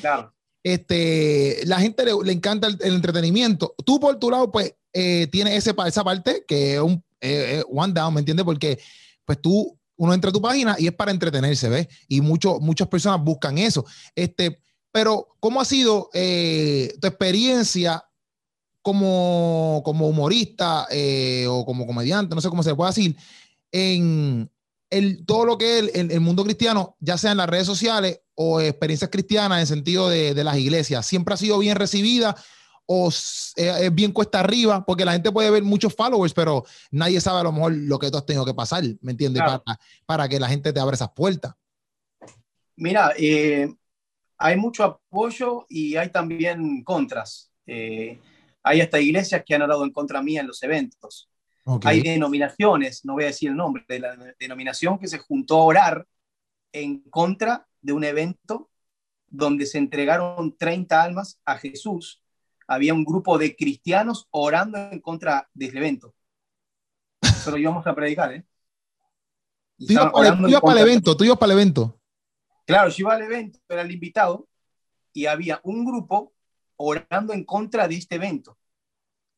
este, 0.63 1.61
la 1.65 1.79
gente 1.79 2.05
le, 2.05 2.31
encanta 2.31 2.67
el, 2.67 2.77
entretenimiento. 2.81 3.73
Tú 3.83 3.99
por 3.99 4.19
tu 4.19 4.29
lado, 4.29 4.51
pues, 4.51 4.75
eh, 4.93 5.27
tienes 5.31 5.55
ese, 5.55 5.73
esa 5.87 6.03
parte 6.03 6.45
que 6.47 6.75
es 6.75 6.81
un 6.81 7.03
eh, 7.19 7.63
one 7.67 7.93
down, 7.93 8.13
¿me 8.13 8.19
entiendes? 8.19 8.45
Porque 8.45 8.79
pues 9.25 9.41
tú, 9.41 9.75
uno 10.01 10.15
entra 10.15 10.31
a 10.31 10.33
tu 10.33 10.41
página 10.41 10.75
y 10.79 10.87
es 10.87 10.93
para 10.93 11.11
entretenerse, 11.11 11.69
¿ves? 11.69 11.87
Y 12.07 12.21
mucho, 12.21 12.59
muchas 12.59 12.87
personas 12.87 13.23
buscan 13.23 13.59
eso. 13.59 13.85
Este, 14.15 14.59
pero, 14.91 15.27
¿cómo 15.39 15.61
ha 15.61 15.65
sido 15.65 16.09
eh, 16.15 16.95
tu 16.99 17.07
experiencia 17.07 18.03
como, 18.81 19.83
como 19.85 20.07
humorista 20.07 20.87
eh, 20.89 21.45
o 21.47 21.63
como 21.65 21.85
comediante, 21.85 22.33
no 22.33 22.41
sé 22.41 22.49
cómo 22.49 22.63
se 22.63 22.73
puede 22.73 22.89
decir, 22.89 23.15
en 23.71 24.49
el, 24.89 25.23
todo 25.23 25.45
lo 25.45 25.59
que 25.59 25.77
es 25.77 25.91
el, 25.93 26.19
mundo 26.19 26.43
cristiano, 26.45 26.97
ya 26.99 27.19
sea 27.19 27.33
en 27.33 27.37
las 27.37 27.47
redes 27.47 27.67
sociales 27.67 28.21
o 28.33 28.59
experiencias 28.59 29.11
cristianas 29.11 29.59
en 29.59 29.67
sentido 29.67 30.09
de, 30.09 30.33
de 30.33 30.43
las 30.43 30.57
iglesias, 30.57 31.05
siempre 31.05 31.35
ha 31.35 31.37
sido 31.37 31.59
bien 31.59 31.75
recibida 31.75 32.35
o 32.93 33.07
es, 33.07 33.53
bien 33.93 34.11
cuesta 34.11 34.41
arriba, 34.41 34.83
porque 34.85 35.05
la 35.05 35.13
gente 35.13 35.31
puede 35.31 35.49
ver 35.49 35.63
muchos 35.63 35.95
followers, 35.95 36.33
pero 36.33 36.65
nadie 36.91 37.21
sabe 37.21 37.39
a 37.39 37.43
lo 37.43 37.53
mejor 37.53 37.71
lo 37.73 37.97
que 37.97 38.11
tú 38.11 38.17
has 38.17 38.25
tenido 38.25 38.45
que 38.45 38.53
pasar, 38.53 38.83
¿me 38.99 39.13
entiendes? 39.13 39.41
Para, 39.41 39.63
para, 40.05 40.27
que 40.27 40.37
la 40.37 40.49
gente 40.49 40.73
te 40.73 40.79
abra 40.79 40.95
esas 40.95 41.11
puertas. 41.11 41.53
Mira, 42.75 43.13
eh, 43.17 43.73
hay 44.37 44.57
mucho 44.57 44.83
apoyo 44.83 45.65
y 45.69 45.95
hay 45.95 46.09
también 46.09 46.83
contras. 46.83 47.53
Eh, 47.65 48.19
hay 48.61 48.81
hasta 48.81 48.99
iglesias 48.99 49.41
que 49.45 49.55
han 49.55 49.61
orado 49.61 49.85
en 49.85 49.91
contra 49.91 50.21
mía 50.21 50.41
en 50.41 50.47
los 50.47 50.61
eventos. 50.61 51.29
Hay 51.83 52.01
denominaciones, 52.01 53.05
no 53.05 53.13
voy 53.13 53.23
a 53.23 53.27
decir 53.27 53.51
el 53.51 53.55
nombre 53.55 53.85
de 53.87 53.99
la 53.99 54.17
denominación, 54.37 54.99
que 54.99 55.07
se 55.07 55.19
juntó 55.19 55.61
a 55.61 55.63
orar 55.63 56.07
en 56.73 57.01
contra 57.03 57.65
de 57.79 57.93
un 57.93 58.03
evento 58.03 58.69
donde 59.27 59.65
se 59.65 59.77
entregaron 59.77 60.57
30 60.57 61.01
almas 61.01 61.39
a 61.45 61.57
Jesús. 61.57 62.20
Había 62.67 62.93
un 62.93 63.03
grupo 63.03 63.37
de 63.37 63.55
cristianos 63.55 64.27
orando 64.31 64.77
en 64.77 64.99
contra 64.99 65.49
del 65.53 65.75
evento. 65.75 66.13
Lo 67.47 67.57
íbamos 67.57 67.85
a 67.85 67.95
predicar, 67.95 68.33
¿eh? 68.33 68.45
Tú 69.77 69.93
ibas, 69.93 70.11
para, 70.11 70.29
el 70.29 70.77
evento, 70.77 71.17
tú 71.17 71.23
ibas 71.23 71.37
para 71.37 71.53
el 71.53 71.59
evento. 71.59 71.99
Claro, 72.65 72.89
yo 72.89 72.95
iba 72.99 73.13
al 73.15 73.23
evento, 73.23 73.59
era 73.67 73.81
el 73.81 73.91
invitado, 73.91 74.47
y 75.11 75.25
había 75.25 75.59
un 75.63 75.83
grupo 75.85 76.33
orando 76.75 77.33
en 77.33 77.43
contra 77.43 77.87
de 77.87 77.95
este 77.95 78.15
evento. 78.15 78.57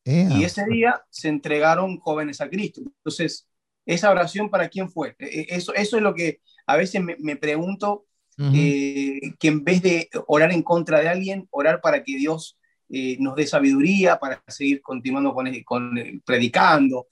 y 0.05 0.43
ese 0.43 0.65
día 0.65 1.01
se 1.09 1.29
entregaron 1.29 1.97
jóvenes 1.99 2.41
a 2.41 2.49
Cristo. 2.49 2.81
Entonces, 2.81 3.47
esa 3.85 4.11
oración 4.11 4.49
para 4.49 4.69
quién 4.69 4.89
fue? 4.89 5.15
E, 5.19 5.25
e, 5.25 5.47
eso, 5.49 5.73
eso 5.73 5.97
es 5.97 6.03
lo 6.03 6.13
que 6.13 6.41
a 6.65 6.75
veces 6.75 7.01
me, 7.01 7.35
pregunto, 7.35 8.05
eh, 8.53 9.19
que 9.39 9.47
en 9.47 9.63
vez 9.63 9.81
de 9.81 10.09
orar 10.27 10.51
en 10.51 10.63
contra 10.63 10.99
de 10.99 11.09
alguien, 11.09 11.47
orar 11.51 11.81
para 11.81 12.03
que 12.03 12.17
Dios 12.17 12.57
eh, 12.89 13.17
nos 13.19 13.35
dé 13.35 13.45
sabiduría 13.47 14.19
para 14.19 14.43
seguir 14.47 14.81
continuando 14.81 15.33
con, 15.33 15.49
con 15.63 16.21
predicando. 16.25 17.07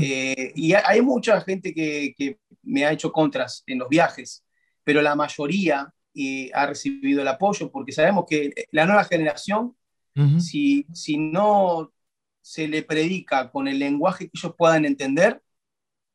Eh, 0.00 0.52
y 0.56 0.72
hay 0.72 1.02
mucha 1.02 1.40
gente 1.42 1.72
que, 1.72 2.14
que, 2.16 2.38
me 2.62 2.84
ha 2.84 2.92
hecho 2.92 3.12
contras 3.12 3.62
en 3.66 3.78
los 3.78 3.88
viajes, 3.88 4.44
pero 4.84 5.00
la 5.00 5.14
mayoría 5.14 5.90
y 6.12 6.50
ha 6.52 6.66
recibido 6.66 7.22
el 7.22 7.28
apoyo, 7.28 7.70
porque 7.70 7.92
sabemos 7.92 8.24
que 8.28 8.52
la 8.72 8.86
nueva 8.86 9.04
generación, 9.04 9.76
si, 10.40 10.84
si 10.92 11.16
no 11.16 11.92
se 12.40 12.66
le 12.66 12.82
predica 12.82 13.52
con 13.52 13.68
el 13.68 13.78
lenguaje 13.78 14.24
que 14.24 14.32
ellos 14.34 14.54
puedan 14.58 14.84
entender, 14.84 15.40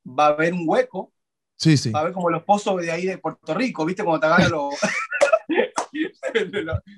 va 0.05 0.25
a 0.25 0.29
haber 0.29 0.53
un 0.53 0.63
hueco. 0.67 1.13
Sí, 1.55 1.77
sí. 1.77 1.91
Va 1.91 1.99
a 1.99 2.01
haber 2.01 2.13
como 2.13 2.29
los 2.29 2.43
pozos 2.43 2.81
de 2.81 2.91
ahí 2.91 3.05
de 3.05 3.17
Puerto 3.17 3.53
Rico, 3.53 3.85
¿viste? 3.85 4.03
Como 4.03 4.19
te 4.19 4.25
agarran 4.25 4.51
los. 4.51 4.75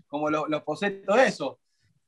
como 0.08 0.30
los, 0.30 0.50
los 0.50 0.64
todo 1.06 1.20
eso. 1.20 1.60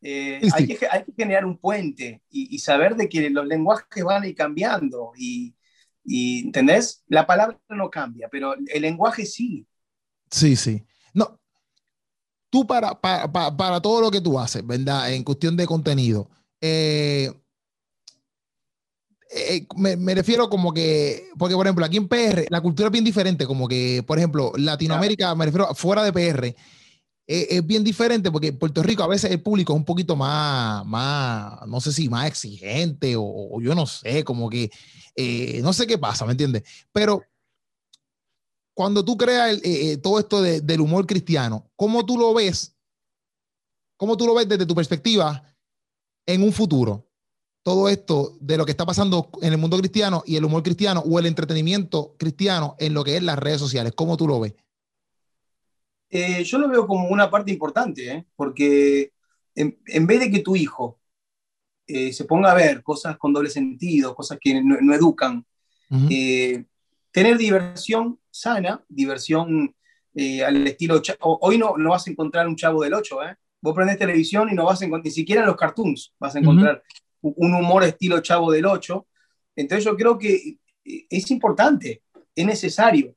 Eh, 0.02 0.42
hay, 0.54 0.68
que, 0.68 0.88
hay, 0.90 1.04
que, 1.04 1.14
generar 1.18 1.46
un 1.46 1.58
puente 1.58 2.22
y, 2.30 2.56
y, 2.56 2.60
saber 2.60 2.96
de 2.96 3.10
que 3.10 3.30
los 3.30 3.48
lenguajes 3.48 4.04
van 4.04 4.24
a 4.24 4.28
ir 4.28 4.36
cambiando. 4.36 5.12
Y, 5.18 5.56
y, 6.04 6.46
¿entendés? 6.46 7.04
La 7.08 7.26
palabra 7.26 7.60
no 7.70 7.90
cambia, 7.90 8.30
pero 8.32 8.54
el 8.54 8.82
lenguaje 8.82 9.26
sí. 9.26 9.68
Sí, 10.30 10.56
sí. 10.56 10.86
No, 11.14 11.40
tú 12.50 12.66
para, 12.66 13.00
para, 13.00 13.32
para, 13.32 13.82
todo 13.82 14.02
lo 14.02 14.12
que 14.12 14.22
tú 14.22 14.40
haces, 14.40 14.66
¿verdad? 14.66 15.12
En 15.12 15.24
cuestión 15.24 15.58
de 15.58 15.66
contenido, 15.66 16.30
eh, 16.62 17.32
eh, 19.30 19.68
me, 19.76 20.16
refiero 20.16 20.50
como 20.50 20.74
que, 20.74 21.30
porque 21.38 21.56
por 21.56 21.66
ejemplo, 21.66 21.86
aquí 21.86 21.98
en 21.98 22.08
PR 22.08 22.46
la 22.50 22.62
cultura 22.62 22.88
es 22.88 22.92
bien 22.92 23.04
diferente, 23.04 23.46
como 23.46 23.68
que, 23.68 24.04
por 24.08 24.18
ejemplo, 24.18 24.54
Latinoamérica, 24.56 25.36
me 25.36 25.46
refiero 25.46 25.74
fuera 25.76 26.04
de 26.04 26.14
PR, 26.14 26.56
eh, 27.28 27.48
es 27.50 27.68
bien 27.68 27.84
diferente 27.84 28.32
porque 28.32 28.48
en 28.48 28.58
Puerto 28.58 28.82
Rico 28.82 29.04
a 29.04 29.08
veces 29.08 29.30
el 29.32 29.42
público 29.42 29.74
es 29.74 29.78
un 29.78 29.86
poquito 29.86 30.16
más, 30.16 30.86
más 30.86 31.68
no 31.68 31.82
sé 31.82 31.92
si 31.92 32.08
más 32.08 32.26
exigente 32.26 33.16
o, 33.18 33.60
yo 33.62 33.76
no 33.76 33.86
sé, 33.86 34.24
como 34.24 34.50
que, 34.50 34.72
no 35.62 35.74
sé 35.74 35.86
qué 35.86 35.98
pasa, 35.98 36.26
¿me 36.26 36.32
entiendes? 36.32 36.64
Pero 36.94 37.24
cuando 38.78 39.04
tú 39.04 39.18
creas 39.18 39.58
eh, 39.58 39.62
eh, 39.64 39.98
todo 39.98 40.20
esto 40.20 40.40
del 40.42 40.82
humor 40.82 41.08
cristiano, 41.08 41.68
¿cómo 41.76 42.06
tú 42.06 42.16
lo 42.16 42.32
ves? 42.36 42.76
¿Cómo 43.98 44.16
tú 44.16 44.28
lo 44.28 44.36
ves 44.36 44.48
desde 44.48 44.68
tu 44.68 44.76
perspectiva 44.76 45.44
en 46.28 46.44
un 46.44 46.54
futuro? 46.54 47.10
Todo 47.64 47.90
esto 47.90 48.38
de 48.40 48.56
lo 48.56 48.66
que 48.66 48.72
está 48.72 48.86
pasando 48.86 49.32
en 49.42 49.52
el 49.52 49.58
mundo 49.58 49.80
cristiano 49.80 50.24
y 50.28 50.36
el 50.36 50.46
humor 50.46 50.62
cristiano 50.62 51.04
o 51.10 51.18
el 51.18 51.26
entretenimiento 51.26 52.16
cristiano 52.20 52.76
en 52.78 52.94
lo 52.94 53.04
que 53.04 53.18
es 53.18 53.24
las 53.24 53.40
redes 53.40 53.60
sociales. 53.60 53.94
¿Cómo 53.96 54.16
tú 54.16 54.28
lo 54.28 54.40
ves? 54.40 54.54
Eh, 56.10 56.44
yo 56.44 56.58
lo 56.58 56.70
veo 56.70 56.88
como 56.88 57.10
una 57.10 57.30
parte 57.30 57.52
importante, 57.52 58.26
porque 58.36 59.12
en, 59.56 60.08
vez 60.08 60.20
de 60.20 60.32
que 60.32 60.40
tu 60.40 60.56
hijo 60.56 61.00
eh, 61.86 62.14
se 62.14 62.26
ponga 62.26 62.52
a 62.52 62.56
ver 62.56 62.84
cosas 62.84 63.18
con 63.18 63.34
doble 63.34 63.50
sentido, 63.50 64.16
cosas 64.16 64.38
que 64.42 64.62
no, 64.62 64.94
educan. 64.94 65.46
Eh, 66.10 66.66
tener 67.12 67.38
diversión 67.38 68.20
sana, 68.30 68.84
diversión 68.88 69.74
al 70.46 70.68
estilo... 70.68 71.02
Hoy 71.22 71.58
no, 71.58 71.78
no 71.78 71.92
vas 71.92 72.08
a 72.08 72.12
encontrar 72.12 72.48
un 72.48 72.56
chavo 72.56 72.84
del 72.84 72.94
8, 72.94 73.24
¿eh? 73.24 73.36
Vos 73.62 73.74
prendés 73.74 73.98
televisión 73.98 74.50
y 74.52 74.54
no 74.54 74.66
vas 74.66 74.82
a 74.82 74.86
encontrar, 74.86 75.06
ni 75.06 75.12
siquiera 75.12 75.42
en 75.42 75.48
los 75.48 75.56
cartoons 75.56 76.14
vas 76.20 76.36
a 76.36 76.40
encontrar 76.40 76.84
un 77.22 77.54
humor 77.54 77.84
estilo 77.84 78.20
chavo 78.22 78.52
del 78.52 78.66
8. 78.66 79.08
Entonces 79.56 79.84
yo 79.84 79.96
creo 79.96 80.18
que 80.18 80.58
es 80.84 81.32
importante, 81.32 82.04
es 82.36 82.46
necesario, 82.46 83.17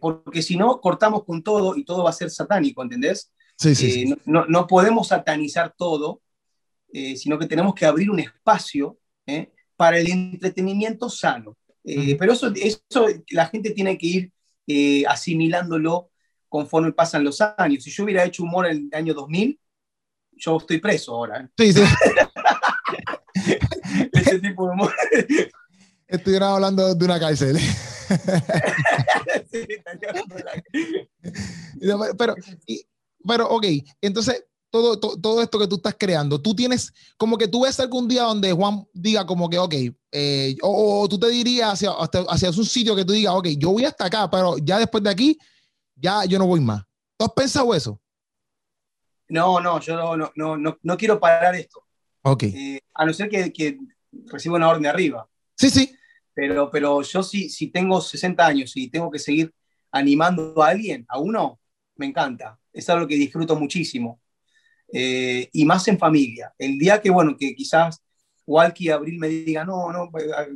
porque 0.00 0.42
si 0.42 0.56
no, 0.56 0.80
cortamos 0.80 1.24
con 1.24 1.42
todo 1.42 1.76
y 1.76 1.84
todo 1.84 2.04
va 2.04 2.10
a 2.10 2.14
ser 2.14 2.30
satánico, 2.30 2.82
¿entendés? 2.82 3.32
Sí, 3.56 3.74
sí, 3.74 4.14
No, 4.24 4.46
no, 4.46 4.66
podemos 4.66 5.08
satanizar 5.08 5.74
todo, 5.76 6.22
eh, 6.92 7.16
sino 7.16 7.38
que 7.38 7.46
tenemos 7.46 7.74
que 7.74 7.86
abrir 7.86 8.10
un 8.10 8.20
espacio 8.20 8.98
¿eh? 9.26 9.52
para 9.76 9.98
el 9.98 10.10
entretenimiento 10.10 11.08
sano. 11.08 11.56
Eh, 11.84 12.16
pero 12.16 12.32
eso, 12.32 12.52
eso 12.54 13.06
la 13.30 13.46
gente 13.46 13.70
tiene 13.70 13.98
que 13.98 14.06
ir 14.06 15.06
asimilándolo 15.06 16.10
conforme 16.48 16.92
pasan 16.92 17.24
los 17.24 17.40
años. 17.40 17.84
Si 17.84 17.90
yo 17.90 18.04
hubiera 18.04 18.24
hecho 18.24 18.42
humor 18.42 18.66
en 18.66 18.88
el 18.92 18.98
año 18.98 19.14
2000, 19.14 19.58
yo 20.36 20.56
estoy 20.56 20.78
preso 20.80 21.14
ahora. 21.14 21.50
Sí, 21.56 21.72
sí. 21.72 21.82
Ese 24.12 24.38
tipo 24.38 24.66
de 24.66 24.72
humor. 24.72 24.92
Estuviera 26.12 26.52
hablando 26.52 26.94
de 26.94 27.04
una 27.04 27.18
cárcel. 27.18 27.56
pero, 32.18 32.34
pero, 33.26 33.48
ok, 33.48 33.66
entonces 34.02 34.44
todo, 34.70 34.98
todo, 34.98 35.42
esto 35.42 35.58
que 35.58 35.66
tú 35.66 35.76
estás 35.76 35.96
creando, 35.98 36.38
tú 36.40 36.54
tienes, 36.54 36.92
como 37.16 37.38
que 37.38 37.48
tú 37.48 37.62
ves 37.62 37.80
algún 37.80 38.06
día 38.08 38.24
donde 38.24 38.52
Juan 38.52 38.86
diga 38.92 39.24
como 39.24 39.48
que, 39.48 39.58
ok, 39.58 39.74
eh, 40.12 40.54
o, 40.62 41.08
tú 41.08 41.18
te 41.18 41.28
dirías 41.28 41.72
hacia, 41.72 41.92
hacia 42.28 42.50
un 42.50 42.66
sitio 42.66 42.94
que 42.94 43.06
tú 43.06 43.14
digas, 43.14 43.32
ok, 43.34 43.48
yo 43.58 43.70
voy 43.70 43.86
hasta 43.86 44.04
acá, 44.04 44.30
pero 44.30 44.58
ya 44.58 44.78
después 44.78 45.02
de 45.02 45.10
aquí, 45.10 45.38
ya 45.94 46.26
yo 46.26 46.38
no 46.38 46.46
voy 46.46 46.60
más. 46.60 46.82
¿Tú 47.16 47.24
has 47.24 47.32
pensado 47.32 47.74
eso? 47.74 47.98
No, 49.28 49.60
no, 49.60 49.80
yo 49.80 49.96
no, 49.96 50.30
no, 50.34 50.58
no, 50.58 50.78
no 50.82 50.96
quiero 50.98 51.18
parar 51.18 51.54
esto. 51.54 51.82
Ok. 52.22 52.42
Eh, 52.44 52.82
a 52.92 53.06
no 53.06 53.14
ser 53.14 53.30
que, 53.30 53.50
que 53.50 53.78
reciba 54.26 54.56
una 54.56 54.68
orden 54.68 54.82
de 54.82 54.90
arriba. 54.90 55.26
Sí, 55.56 55.70
sí. 55.70 55.96
Pero, 56.34 56.70
pero 56.70 57.02
yo 57.02 57.22
sí, 57.22 57.48
si 57.50 57.68
tengo 57.70 58.00
60 58.00 58.46
años 58.46 58.76
y 58.76 58.88
tengo 58.90 59.10
que 59.10 59.18
seguir 59.18 59.54
animando 59.90 60.62
a 60.62 60.68
alguien, 60.68 61.04
a 61.08 61.18
uno, 61.20 61.60
me 61.96 62.06
encanta. 62.06 62.58
Es 62.72 62.88
algo 62.88 63.06
que 63.06 63.16
disfruto 63.16 63.56
muchísimo. 63.56 64.20
Eh, 64.92 65.48
y 65.52 65.64
más 65.64 65.88
en 65.88 65.98
familia. 65.98 66.52
El 66.58 66.78
día 66.78 67.00
que, 67.00 67.10
bueno, 67.10 67.36
que 67.38 67.54
quizás 67.54 68.02
Walkie 68.46 68.90
Abril 68.90 69.18
me 69.18 69.28
diga, 69.28 69.64
no, 69.64 69.92
no, 69.92 70.10
pues, 70.10 70.26
ah", 70.36 70.46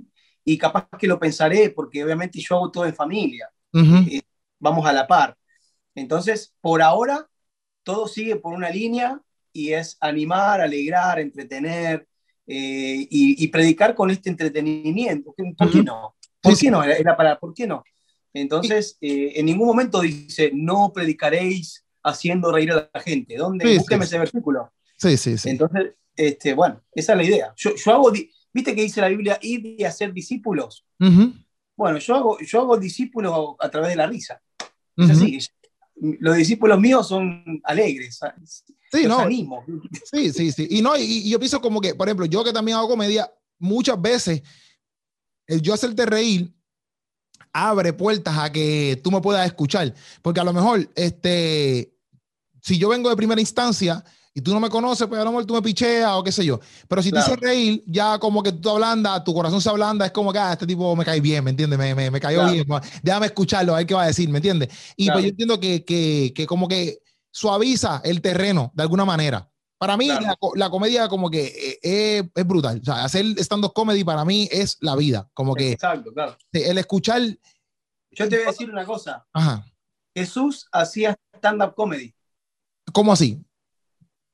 y 0.44 0.58
capaz 0.58 0.88
que 0.98 1.06
lo 1.06 1.18
pensaré, 1.18 1.70
porque 1.70 2.04
obviamente 2.04 2.38
yo 2.40 2.56
hago 2.56 2.70
todo 2.70 2.86
en 2.86 2.94
familia, 2.94 3.50
eh, 3.74 4.22
vamos 4.58 4.86
a 4.86 4.92
la 4.92 5.06
par. 5.06 5.36
Entonces, 5.94 6.54
por 6.60 6.82
ahora, 6.82 7.28
todo 7.82 8.06
sigue 8.08 8.36
por 8.36 8.54
una 8.54 8.70
línea 8.70 9.20
y 9.52 9.72
es 9.72 9.96
animar, 10.00 10.60
alegrar, 10.60 11.18
entretener 11.18 12.06
eh, 12.46 13.06
y, 13.10 13.48
predicar 13.48 13.94
con 13.94 14.10
este 14.10 14.30
entretenimiento. 14.30 15.34
¿Por 15.56 15.70
qué 15.70 15.82
no? 15.82 16.14
¿Por 16.40 16.58
qué 16.58 16.70
no? 16.70 16.82
Era 16.84 17.16
para, 17.16 17.38
¿por 17.38 17.54
qué 17.54 17.66
no? 17.66 17.82
Entonces, 18.32 18.98
en 19.00 19.46
ningún 19.46 19.66
momento 19.66 20.00
dice, 20.00 20.50
no 20.54 20.92
predicaréis 20.92 21.86
haciendo 22.02 22.52
reír 22.52 22.72
a 22.72 22.90
la 22.92 23.00
gente. 23.00 23.36
¿Dónde? 23.36 23.66
Sí, 23.66 23.78
Búsqueme 23.78 24.04
ese 24.04 24.18
versículo. 24.18 24.72
Sí, 24.96 25.16
sí, 25.16 25.36
sí. 25.36 25.50
Entonces, 25.50 25.94
este, 26.14 26.54
bueno, 26.54 26.82
esa 26.92 27.12
es 27.12 27.18
la 27.18 27.24
idea. 27.24 27.54
Yo, 27.56 27.74
yo 27.74 27.92
hago, 27.92 28.12
¿viste 28.52 28.74
que 28.74 28.82
dice 28.82 29.00
la 29.00 29.08
Biblia, 29.08 29.38
ir 29.42 29.76
y 29.78 29.84
hacer 29.84 30.12
discípulos? 30.12 30.86
Bueno, 31.76 31.98
yo 31.98 32.14
hago, 32.14 32.38
yo 32.40 32.60
hago 32.60 32.76
discípulos 32.78 33.56
a 33.58 33.68
través 33.68 33.90
de 33.90 33.96
la 33.96 34.06
risa. 34.06 34.40
Es 34.96 35.10
así. 35.10 35.38
Los 35.96 36.36
discípulos 36.36 36.78
míos 36.78 37.08
son 37.08 37.60
alegres. 37.64 38.20
Sí, 38.92 39.04
los 39.04 39.08
no. 39.08 39.18
Animo. 39.20 39.64
Sí, 40.10 40.32
sí, 40.32 40.52
sí. 40.52 40.66
Y, 40.70 40.82
no, 40.82 40.96
y, 40.96 41.28
yo 41.28 41.38
pienso 41.38 41.60
como 41.60 41.80
que, 41.80 41.94
por 41.94 42.08
ejemplo, 42.08 42.26
yo 42.26 42.44
que 42.44 42.52
también 42.52 42.76
hago 42.76 42.88
comedia, 42.88 43.32
muchas 43.58 44.00
veces 44.00 44.42
el 45.46 45.62
yo 45.62 45.74
hacerte 45.74 46.04
reír 46.06 46.52
abre 47.52 47.92
puertas 47.92 48.36
a 48.36 48.52
que 48.52 49.00
tú 49.02 49.10
me 49.10 49.20
puedas 49.20 49.46
escuchar. 49.46 49.94
Porque 50.20 50.40
a 50.40 50.44
lo 50.44 50.52
mejor, 50.52 50.90
este, 50.94 51.94
si 52.60 52.78
yo 52.78 52.88
vengo 52.90 53.08
de 53.08 53.16
primera 53.16 53.40
instancia 53.40 54.04
y 54.36 54.42
tú 54.42 54.52
no 54.52 54.60
me 54.60 54.68
conoces, 54.68 55.06
pues 55.06 55.18
a 55.18 55.24
lo 55.24 55.30
mejor 55.30 55.46
tú 55.46 55.54
me 55.54 55.62
picheas 55.62 56.12
o 56.12 56.22
qué 56.22 56.30
sé 56.30 56.44
yo. 56.44 56.60
Pero 56.86 57.02
si 57.02 57.10
te 57.10 57.18
hice 57.20 57.36
reír, 57.36 57.82
ya 57.86 58.18
como 58.18 58.42
que 58.42 58.52
tú 58.52 58.68
ablandas, 58.68 59.24
tu 59.24 59.32
corazón 59.32 59.62
se 59.62 59.70
ablanda, 59.70 60.04
es 60.04 60.12
como 60.12 60.30
que 60.30 60.38
ah, 60.38 60.52
este 60.52 60.66
tipo 60.66 60.94
me 60.94 61.06
cae 61.06 61.22
bien, 61.22 61.42
¿me 61.42 61.52
entiendes? 61.52 61.78
Me, 61.78 61.94
me, 61.94 62.10
me 62.10 62.20
cayó 62.20 62.46
bien. 62.52 62.66
Pues, 62.66 62.82
déjame 63.02 63.26
escucharlo, 63.26 63.72
a 63.72 63.78
ver 63.78 63.86
qué 63.86 63.94
va 63.94 64.02
a 64.02 64.08
decir, 64.08 64.28
¿me 64.28 64.36
entiendes? 64.36 64.68
Y 64.94 65.10
pues 65.10 65.22
yo 65.22 65.30
entiendo 65.30 65.58
que, 65.58 65.86
que, 65.86 66.34
que, 66.36 66.46
como 66.46 66.68
que 66.68 66.98
suaviza 67.30 68.02
el 68.04 68.20
terreno 68.20 68.72
de 68.74 68.82
alguna 68.82 69.06
manera. 69.06 69.50
Para 69.78 69.96
mí, 69.96 70.08
la, 70.08 70.36
la, 70.54 70.68
comedia 70.68 71.08
como 71.08 71.30
que 71.30 71.46
es, 71.46 71.78
eh, 71.82 72.30
es, 72.34 72.46
brutal. 72.46 72.78
O 72.82 72.84
sea, 72.84 73.04
hacer 73.04 73.24
stand-up 73.38 73.72
comedy 73.72 74.04
para 74.04 74.26
mí 74.26 74.50
es 74.52 74.76
la 74.82 74.96
vida. 74.96 75.30
Como 75.32 75.54
que 75.54 75.72
Exacto, 75.72 76.12
claro. 76.12 76.36
el 76.52 76.76
escuchar. 76.76 77.22
Yo 78.10 78.28
te 78.28 78.36
voy 78.36 78.44
a 78.44 78.50
decir 78.50 78.70
una 78.70 78.84
cosa. 78.84 79.26
Ajá. 79.32 79.64
Jesús 80.14 80.68
hacía 80.72 81.16
stand-up 81.34 81.74
comedy. 81.74 82.14
¿Cómo 82.92 83.14
así? 83.14 83.45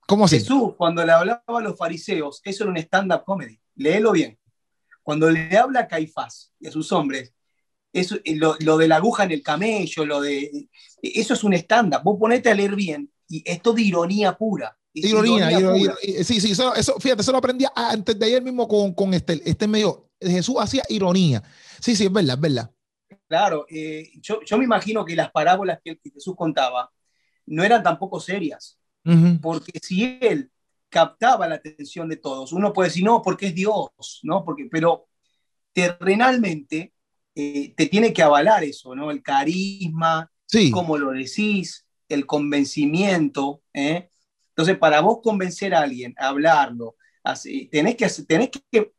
¿Cómo 0.07 0.25
así? 0.25 0.39
Jesús, 0.39 0.75
cuando 0.77 1.05
le 1.05 1.13
hablaba 1.13 1.43
a 1.47 1.61
los 1.61 1.77
fariseos, 1.77 2.41
eso 2.45 2.65
era 2.65 2.71
un 2.71 2.79
stand-up 2.79 3.25
comedy. 3.25 3.61
Léelo 3.77 4.13
bien. 4.13 4.39
Cuando 5.03 5.31
le 5.31 5.57
habla 5.57 5.81
a 5.81 5.89
Caifás 5.89 6.53
y 6.61 6.69
a 6.69 6.71
sus 6.71 6.93
hombres, 6.93 7.33
eso, 7.93 8.17
eh, 8.25 8.37
lo, 8.37 8.57
lo, 8.61 8.79
de 8.79 8.89
la 8.89 8.97
aguja 8.97 9.25
en 9.25 9.33
el 9.33 9.43
camello, 9.43 10.05
lo 10.07 10.21
de. 10.21 10.69
Eso 11.03 11.35
es 11.35 11.45
un 11.45 11.55
stand-up. 11.55 12.03
Vos 12.03 12.19
ponete 12.19 12.51
a 12.51 12.55
leer 12.55 12.75
bien 12.75 13.11
y 13.29 13.43
esto 13.47 13.73
de 13.73 13.83
ironía 13.83 14.37
pura. 14.37 14.77
Ironía, 14.95 15.51
ironía, 15.51 15.61
ironía, 15.61 16.25
Sí, 16.25 16.41
sí, 16.41 16.53
eso, 16.53 16.75
eso, 16.75 17.01
fíjate, 17.01 17.23
eso 17.23 17.33
lo 17.33 17.39
aprendí 17.39 17.65
antes 17.75 18.19
de 18.19 18.27
ayer 18.27 18.43
mismo 18.43 18.69
con, 18.69 18.93
con 18.93 19.15
este, 19.15 19.41
este 19.49 19.67
medio. 19.67 20.11
Jesús 20.21 20.57
hacía 20.59 20.83
ironía. 20.89 21.43
Sí, 21.81 21.97
sí, 21.97 22.05
es 22.05 22.13
verdad, 22.13 22.35
es 22.35 22.41
verdad. 22.41 22.71
Claro, 23.27 23.65
eh, 23.71 24.11
yo, 24.21 24.41
yo, 24.45 24.59
me 24.59 24.65
imagino 24.65 25.05
que 25.05 25.17
las 25.17 25.31
parábolas 25.31 25.81
que 25.83 25.99
Jesús 26.13 26.35
contaba 26.37 26.91
no 27.47 27.65
eran 27.65 27.83
tampoco 27.83 28.21
serias, 28.21 28.79
porque 29.41 29.79
si 29.83 30.19
él 30.21 30.51
captaba 30.89 31.49
la 31.49 31.57
atención 31.57 32.09
de 32.09 32.17
todos, 32.17 32.53
uno 32.53 32.73
puede 32.73 32.91
decir, 32.91 33.05
no, 33.05 33.23
porque 33.23 33.47
es 33.47 33.55
Dios, 33.55 34.21
¿no? 34.23 34.45
Porque, 34.45 34.69
pero 34.71 35.09
terrenalmente 35.73 36.93
eh, 37.35 37.73
te 37.77 37.87
tiene 37.87 38.13
que 38.13 38.23
avalar 38.23 38.63
eso, 38.63 38.95
¿no? 38.95 39.11
El 39.11 39.23
carisma, 39.23 40.31
sí. 40.47 40.71
cómo 40.71 40.99
lo 40.99 41.13
decís, 41.13 41.87
el 42.09 42.27
convencimiento, 42.27 43.63
¿eh? 43.73 44.11
Entonces, 44.51 44.77
para 44.77 45.01
vos 45.01 45.21
convencer 45.23 45.75
a 45.75 45.81
alguien, 45.81 46.15
hablarlo, 46.19 46.97
así, 47.25 47.69
tenés, 47.73 47.97
que, 47.97 48.07
tenés 48.27 48.51
que, 48.71 48.93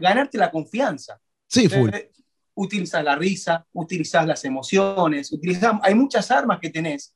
ganarte 0.00 0.38
la 0.38 0.50
confianza. 0.50 1.20
Sí, 1.48 1.68
full. 1.68 1.90
Eh, 1.92 2.12
utilizas 2.54 3.02
la 3.02 3.16
risa, 3.16 3.66
utilizas 3.72 4.26
las 4.26 4.44
emociones, 4.44 5.32
utilizas, 5.32 5.74
hay 5.82 5.94
muchas 5.94 6.30
armas 6.30 6.60
que 6.60 6.70
tenés 6.70 7.14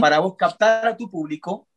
para 0.00 0.18
vos 0.18 0.34
captar 0.36 0.88
a 0.88 0.96
tu 0.96 1.08
público 1.08 1.67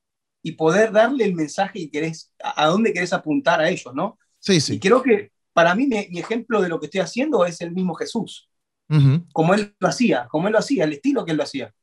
y 0.44 0.54
poder 0.54 0.92
darle 0.92 1.26
el 1.26 1.36
mensaje 1.36 1.80
y 1.80 1.90
querés, 1.90 2.32
a, 2.44 2.68
dónde 2.68 2.94
querés 2.94 3.14
apuntar 3.14 3.62
a 3.62 3.70
ellos, 3.70 3.94
¿no? 3.94 4.18
Sí, 4.40 4.60
sí. 4.60 4.76
Y 4.76 4.80
creo 4.80 5.02
que 5.02 5.32
para 5.54 5.76
mí 5.76 5.88
mi, 5.88 6.20
ejemplo 6.20 6.62
de 6.62 6.70
lo 6.70 6.80
que 6.80 6.88
estoy 6.88 7.02
haciendo 7.02 7.46
es 7.46 7.62
el 7.62 7.72
mismo 7.72 7.94
Jesús, 7.96 8.50
como 9.32 9.54
él 9.54 9.74
lo 9.80 9.88
hacía, 9.88 10.28
como 10.30 10.48
él 10.48 10.54
lo 10.54 10.60
hacía, 10.60 10.84
el 10.84 10.94
estilo 10.94 11.24
que 11.24 11.32
él 11.32 11.38
lo 11.38 11.44
hacía. 11.44 11.74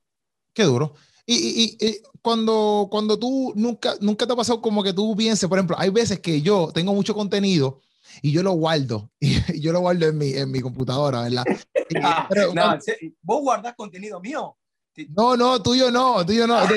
Qué 0.52 0.64
duro. 0.64 0.94
Y, 1.24 1.76
y, 1.80 2.00
cuando, 2.22 2.88
cuando 2.90 3.18
tú 3.18 3.52
nunca, 3.54 3.94
nunca 4.00 4.26
te 4.26 4.32
ha 4.32 4.36
pasado 4.36 4.60
como 4.60 4.82
que 4.82 4.92
tú 4.92 5.14
pienses, 5.16 5.48
por 5.48 5.58
ejemplo, 5.58 5.76
hay 5.78 5.90
veces 5.90 6.20
que 6.20 6.42
yo 6.42 6.70
tengo 6.72 6.94
mucho 6.94 7.14
contenido 7.14 7.80
y 8.22 8.32
yo 8.32 8.42
lo 8.42 8.52
guardo, 8.52 9.10
y 9.20 9.60
yo 9.60 9.72
lo 9.72 9.80
guardo 9.80 10.06
en 10.06 10.18
mi, 10.18 10.32
en 10.32 10.50
mi 10.50 10.60
computadora, 10.60 11.22
¿verdad? 11.22 11.44
Ah, 12.02 12.28
no, 12.54 12.78
¿Vos 13.22 13.40
guardás 13.40 13.74
contenido 13.74 14.20
mío? 14.20 14.58
No, 15.10 15.36
no, 15.36 15.62
tuyo 15.62 15.90
no, 15.90 16.24
tuyo 16.24 16.46
no. 16.46 16.58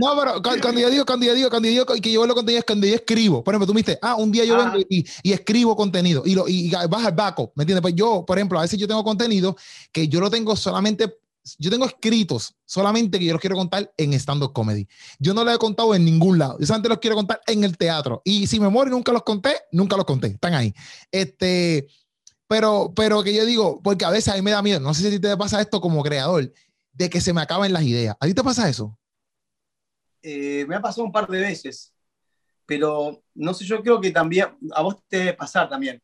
No, 0.00 0.16
pero 0.18 0.60
cuando 0.60 0.80
yo 0.80 0.90
digo, 0.90 1.06
cuando 1.06 1.24
yo 1.24 1.32
digo, 1.32 1.48
cuando 1.48 1.68
yo 1.68 1.72
digo 1.72 1.86
que 1.86 2.10
yo 2.10 2.26
lo 2.26 2.34
contenido 2.34 2.58
es 2.58 2.64
cuando 2.64 2.84
yo 2.84 2.96
escribo. 2.96 3.44
Por 3.44 3.54
ejemplo, 3.54 3.66
tú 3.66 3.74
me 3.74 3.80
dices, 3.80 3.96
ah, 4.02 4.16
un 4.16 4.32
día 4.32 4.44
yo 4.44 4.56
vengo 4.56 4.78
y, 4.88 5.06
y, 5.22 5.32
escribo 5.32 5.76
contenido 5.76 6.24
y, 6.26 6.34
lo, 6.34 6.48
y 6.48 6.68
vas 6.70 7.06
al 7.06 7.14
backup, 7.14 7.52
¿me 7.54 7.62
entiendes? 7.62 7.80
Pues 7.80 7.94
yo, 7.94 8.24
por 8.26 8.38
ejemplo, 8.38 8.58
a 8.58 8.62
veces 8.62 8.76
yo 8.76 8.88
tengo 8.88 9.04
contenido 9.04 9.56
que 9.92 10.08
yo 10.08 10.18
lo 10.18 10.30
tengo 10.30 10.56
solamente, 10.56 11.16
yo 11.58 11.70
tengo 11.70 11.86
escritos 11.86 12.56
solamente 12.64 13.20
que 13.20 13.26
yo 13.26 13.34
los 13.34 13.40
quiero 13.40 13.54
contar 13.54 13.88
en 13.96 14.14
stand-up 14.14 14.52
comedy. 14.52 14.88
Yo 15.20 15.32
no 15.32 15.44
los 15.44 15.54
he 15.54 15.58
contado 15.58 15.94
en 15.94 16.04
ningún 16.04 16.40
lado. 16.40 16.58
Yo 16.58 16.66
solamente 16.66 16.88
los 16.88 16.98
quiero 16.98 17.14
contar 17.14 17.40
en 17.46 17.62
el 17.62 17.76
teatro. 17.78 18.22
Y 18.24 18.48
si 18.48 18.58
me 18.58 18.68
muero 18.68 18.90
y 18.90 18.94
nunca 18.94 19.12
los 19.12 19.22
conté, 19.22 19.54
nunca 19.70 19.96
los 19.96 20.06
conté. 20.06 20.26
Están 20.26 20.54
ahí. 20.54 20.74
Este, 21.12 21.86
pero, 22.48 22.92
pero 22.94 23.22
que 23.22 23.32
yo 23.32 23.44
digo, 23.44 23.80
porque 23.82 24.04
a 24.04 24.10
veces 24.10 24.32
a 24.32 24.36
mí 24.36 24.42
me 24.42 24.50
da 24.50 24.60
miedo. 24.62 24.80
No 24.80 24.92
sé 24.92 25.08
si 25.08 25.20
te 25.20 25.36
pasa 25.36 25.60
esto 25.60 25.80
como 25.80 26.02
creador 26.02 26.52
de 26.96 27.10
que 27.10 27.20
se 27.20 27.32
me 27.32 27.42
acaben 27.42 27.72
las 27.72 27.82
ideas. 27.82 28.16
¿A 28.18 28.26
ti 28.26 28.34
te 28.34 28.42
pasa 28.42 28.68
eso? 28.68 28.98
Eh, 30.22 30.64
me 30.66 30.76
ha 30.76 30.80
pasado 30.80 31.04
un 31.04 31.12
par 31.12 31.28
de 31.28 31.40
veces. 31.40 31.92
pero 32.64 33.22
no 33.34 33.54
sé, 33.54 33.64
yo 33.64 33.80
creo 33.82 34.00
que 34.00 34.10
también, 34.10 34.48
a 34.74 34.82
vos 34.82 34.96
te 35.08 35.18
debe 35.18 35.34
pasar 35.34 35.68
también, 35.68 36.02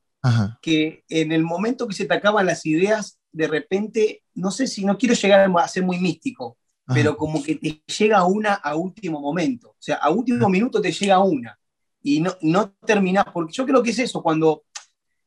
que 0.61 1.03
en 1.09 1.33
el 1.33 1.43
momento 1.43 1.89
que 1.89 1.95
se 1.95 2.07
te 2.07 2.15
acaban 2.15 2.47
las 2.47 2.65
ideas, 2.65 3.19
de 3.33 3.49
repente, 3.49 4.23
no 4.35 4.53
sé 4.53 4.69
si 4.69 4.85
no 4.85 4.97
quiero 4.97 5.17
llegar 5.17 5.51
a 5.59 5.69
ser 5.69 5.83
muy 5.83 5.99
místico, 5.99 6.57
pero 6.87 7.17
como 7.17 7.43
que 7.43 7.57
te 7.57 7.83
llega 7.99 8.25
una 8.25 8.55
a 8.55 8.77
último 8.77 9.21
momento, 9.21 9.71
o 9.71 9.77
sea, 9.81 9.97
a 9.97 10.11
último 10.11 10.49
minuto 10.49 10.81
te 10.81 10.93
llega 10.93 11.19
una 11.19 11.59
y 12.01 12.21
no, 12.21 12.37
no 12.43 12.71
terminás, 12.87 13.25
porque 13.33 13.53
yo 13.53 13.67
creo 13.67 13.83
que 13.83 13.91
es 13.91 13.99
eso, 13.99 14.23
cuando 14.23 14.65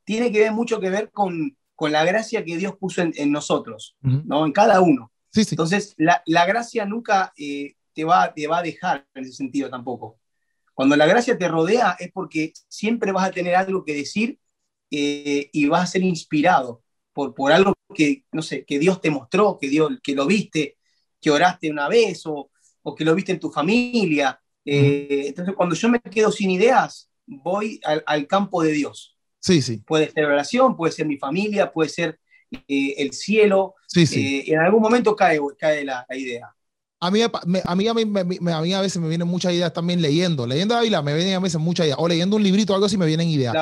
tiene 0.06 0.32
que 0.32 0.40
ver 0.40 0.54
mucho 0.54 0.80
que 0.80 0.90
ver 0.90 1.12
con, 1.12 1.58
con 1.76 1.92
la 1.92 2.06
gracia 2.06 2.46
que 2.46 2.58
Dios 2.58 2.78
puso 2.78 3.02
en, 3.02 3.32
nosotros, 3.32 3.98
¿no? 4.02 4.46
en 4.46 4.54
cada 4.54 4.80
uno. 4.80 5.12
Sí, 5.36 5.44
sí. 5.44 5.50
Entonces, 5.52 5.94
la, 5.98 6.24
la 6.26 6.46
gracia 6.46 6.86
nunca 6.86 7.34
eh, 7.36 7.76
te, 7.94 8.06
va, 8.06 8.34
te 8.34 8.48
va 8.48 8.60
a 8.60 8.64
dejar 8.64 9.06
en 9.14 9.26
ese 9.26 9.34
sentido 9.34 9.70
tampoco. 9.70 10.18
Cuando 10.74 10.96
la 10.96 11.06
gracia 11.06 11.38
te 11.38 11.50
rodea 11.50 11.98
es 12.00 12.10
porque 12.14 12.54
siempre 12.70 13.12
vas 13.12 13.28
a 13.28 13.32
tener 13.32 13.54
algo 13.54 13.84
que 13.84 13.94
decir 13.94 14.40
eh, 14.90 15.50
y 15.52 15.68
vas 15.68 15.84
a 15.84 15.88
ser 15.88 16.04
inspirado 16.04 16.84
por, 17.12 17.36
por 17.36 17.52
algo 17.52 17.74
que, 17.94 18.24
no 18.32 18.42
sé, 18.42 18.64
que 18.64 18.80
Dios 18.80 19.02
te 19.02 19.12
mostró, 19.12 19.58
que, 19.60 19.68
Dios, 19.68 19.92
que 20.02 20.16
lo 20.16 20.26
viste, 20.26 20.78
que 21.20 21.32
oraste 21.32 21.70
una 21.70 21.90
vez 21.90 22.26
o, 22.26 22.50
o 22.84 22.96
que 22.96 23.04
lo 23.04 23.14
viste 23.14 23.34
en 23.34 23.40
tu 23.42 23.52
familia. 23.52 24.40
Eh, 24.64 25.26
entonces, 25.28 25.54
cuando 25.54 25.76
yo 25.76 25.90
me 25.90 26.00
quedo 26.00 26.32
sin 26.32 26.50
ideas, 26.50 27.10
voy 27.26 27.82
al, 27.84 28.06
al, 28.08 28.26
campo 28.26 28.64
de 28.64 28.72
Dios. 28.72 29.18
Sí, 29.42 29.62
sí. 29.62 29.80
Puede 29.80 30.10
ser 30.12 30.24
oración, 30.24 30.78
puede 30.78 30.94
ser 30.94 31.06
mi 31.06 31.18
familia, 31.18 31.74
puede 31.74 31.90
ser 31.90 32.22
eh, 32.68 32.96
el 32.98 33.14
cielo. 33.14 33.76
Sí, 33.88 34.06
sí. 34.06 34.44
en 34.48 34.60
algún 34.60 34.82
momento 34.82 35.16
cae, 35.16 35.40
cae 35.58 35.84
la, 35.84 36.06
la 36.08 36.16
idea. 36.16 36.56
A 37.00 37.12
mí, 37.12 37.22
a, 37.22 37.30
mí, 37.46 37.60
a, 37.64 37.76
mí, 37.76 37.88
a, 37.88 38.62
mí 38.62 38.74
a 38.74 38.82
veces 38.82 39.02
me 39.02 39.08
vienen 39.08 39.28
muchas 39.28 39.54
ideas 39.54 39.72
también 39.74 40.02
leyendo. 40.02 40.48
Leyendo 40.48 40.76
la 40.76 40.82
Biblia 40.82 41.02
me 41.02 41.14
vienen 41.14 41.36
a 41.36 41.40
veces 41.40 41.60
muchas 41.60 41.86
ideas. 41.86 42.00
O 42.00 42.08
leyendo 42.08 42.36
un 42.36 42.44
librito 42.44 42.74
o 42.74 42.76
algo 42.76 42.88
así 42.88 42.98
me 42.98 43.06
vienen 43.06 43.30
ideas. 43.30 43.54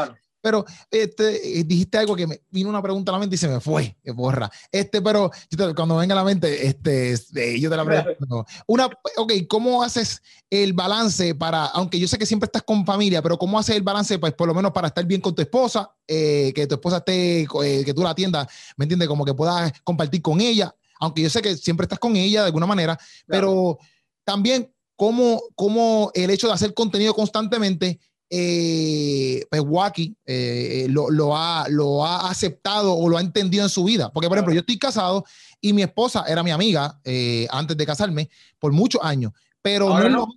Pero 0.43 0.65
este, 0.91 1.59
eh, 1.59 1.63
dijiste 1.63 1.97
algo 1.97 2.17
que 2.17 2.27
me 2.27 2.41
vino 2.49 2.69
una 2.69 2.81
pregunta 2.81 3.11
a 3.11 3.13
la 3.13 3.19
mente 3.19 3.35
y 3.35 3.37
se 3.37 3.47
me 3.47 3.61
fue, 3.61 3.95
borra. 4.13 4.51
Este, 4.69 5.01
pero 5.01 5.31
cuando 5.73 5.95
venga 5.95 6.13
a 6.15 6.17
la 6.17 6.25
mente, 6.25 6.67
este, 6.67 7.13
eh, 7.13 7.59
yo 7.61 7.69
te 7.69 7.77
la 7.77 7.85
pregunto. 7.85 8.45
Una, 8.67 8.89
ok, 9.15 9.31
¿cómo 9.47 9.81
haces 9.81 10.21
el 10.49 10.73
balance 10.73 11.33
para, 11.33 11.67
aunque 11.67 11.97
yo 11.97 12.09
sé 12.09 12.17
que 12.17 12.25
siempre 12.25 12.47
estás 12.47 12.63
con 12.63 12.85
familia, 12.85 13.21
pero 13.21 13.37
cómo 13.37 13.57
haces 13.57 13.77
el 13.77 13.83
balance, 13.83 14.19
pues 14.19 14.33
por 14.33 14.49
lo 14.49 14.53
menos 14.53 14.73
para 14.73 14.89
estar 14.89 15.05
bien 15.05 15.21
con 15.21 15.33
tu 15.33 15.41
esposa, 15.41 15.89
eh, 16.05 16.51
que 16.53 16.67
tu 16.67 16.75
esposa 16.75 16.97
esté, 16.97 17.47
que 17.85 17.93
tú 17.93 18.03
la 18.03 18.09
atiendas, 18.09 18.45
¿me 18.75 18.83
entiendes? 18.83 19.07
Como 19.07 19.23
que 19.23 19.33
puedas 19.33 19.71
compartir 19.85 20.21
con 20.21 20.41
ella 20.41 20.75
aunque 20.99 21.21
yo 21.21 21.29
sé 21.29 21.41
que 21.41 21.57
siempre 21.57 21.83
estás 21.83 21.99
con 21.99 22.15
ella 22.15 22.41
de 22.41 22.45
alguna 22.45 22.65
manera, 22.65 22.97
pero 23.27 23.77
también 24.23 24.73
como, 24.95 25.41
como 25.53 26.11
el 26.13 26.29
hecho 26.29 26.47
de 26.47 26.53
hacer 26.53 26.73
contenido 26.73 27.13
constantemente, 27.13 27.99
eh, 28.35 29.45
pues 29.47 29.61
Wacky 29.63 30.15
eh, 30.25 30.87
lo, 30.89 31.11
lo, 31.11 31.37
ha, 31.37 31.67
lo 31.69 32.03
ha 32.03 32.31
aceptado 32.31 32.95
o 32.95 33.07
lo 33.07 33.19
ha 33.19 33.21
entendido 33.21 33.63
en 33.63 33.69
su 33.69 33.83
vida. 33.83 34.11
Porque, 34.11 34.27
por 34.27 34.39
ejemplo, 34.39 34.55
yo 34.55 34.61
estoy 34.61 34.79
casado 34.79 35.23
y 35.61 35.71
mi 35.71 35.83
esposa 35.83 36.25
era 36.27 36.41
mi 36.41 36.49
amiga 36.49 36.99
eh, 37.03 37.45
antes 37.51 37.77
de 37.77 37.85
casarme 37.85 38.31
por 38.57 38.71
muchos 38.71 38.99
años, 39.03 39.33
pero 39.61 39.99
no, 40.09 40.27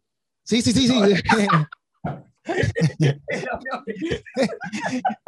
Sí, 0.45 0.61
sí, 0.61 0.73
sí, 0.73 0.87
sí. 0.87 0.95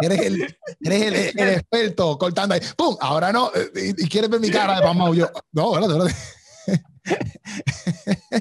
eres 0.00 0.20
el, 0.20 0.56
eres 0.80 1.02
el, 1.02 1.14
el, 1.40 1.48
experto 1.54 2.18
cortando 2.18 2.54
ahí. 2.54 2.60
¡Pum! 2.76 2.96
Ahora 3.00 3.32
no. 3.32 3.50
Y, 3.74 4.04
y 4.04 4.08
quieres 4.08 4.30
ver 4.30 4.40
mi 4.40 4.50
cara 4.50 4.76
de 4.76 4.82
pasmado. 4.82 5.14
Yo, 5.14 5.28
no, 5.52 5.74
espérate, 5.74 6.14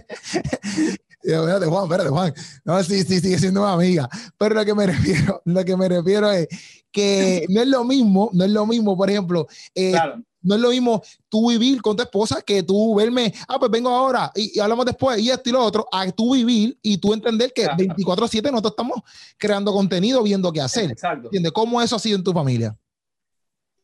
espérate. 0.04 1.04
Yo, 1.28 1.42
espérate, 1.42 1.66
Juan, 1.66 1.84
espérate, 1.84 2.10
Juan. 2.10 2.34
No, 2.64 2.84
sí, 2.84 3.04
sí, 3.04 3.20
sigue 3.20 3.38
siendo 3.38 3.62
una 3.62 3.74
amiga. 3.74 4.10
Pero 4.38 4.56
lo 4.56 4.66
que 4.66 4.74
me 4.74 4.86
refiero, 4.88 5.42
lo 5.46 5.66
que 5.66 5.76
me 5.76 5.90
refiero 5.90 6.32
es 6.32 6.48
que 6.92 7.46
no 7.50 7.62
es 7.62 7.68
lo 7.68 7.84
mismo, 7.84 8.30
no 8.34 8.46
es 8.46 8.52
lo 8.52 8.66
mismo, 8.66 8.96
por 8.96 9.10
ejemplo, 9.10 9.48
eh, 9.76 9.92
claro 9.92 10.24
no 10.48 10.56
es 10.56 10.62
lo 10.62 10.70
mismo 10.70 11.04
tú 11.30 11.50
vivir 11.50 11.82
con 11.82 11.96
tu 11.96 12.04
esposa 12.04 12.42
que 12.42 12.64
tú 12.64 12.96
verme, 12.96 13.34
ah, 13.48 13.60
pues 13.60 13.70
vengo 13.70 13.90
ahora 13.90 14.32
y, 14.34 14.58
hablamos 14.60 14.86
después 14.86 15.20
y 15.20 15.30
esto 15.30 15.50
y 15.50 15.52
lo 15.52 15.62
otro, 15.62 15.86
a 15.92 16.10
tú 16.12 16.34
vivir 16.34 16.78
y 16.82 16.98
tú 16.98 17.14
entender 17.14 17.52
que 17.54 17.68
24/7 17.68 18.50
nosotros 18.50 18.72
estamos 18.72 19.02
creando 19.38 19.74
contenido, 19.74 20.24
viendo 20.24 20.52
qué 20.54 20.62
hacer. 20.62 20.92
Exacto. 20.92 21.28
¿Entiendes? 21.28 21.52
¿Cómo 21.52 21.82
eso 21.82 21.98
ha 21.98 22.00
sido 22.00 22.18
en 22.18 22.24
tu 22.24 22.32
familia? 22.32 22.76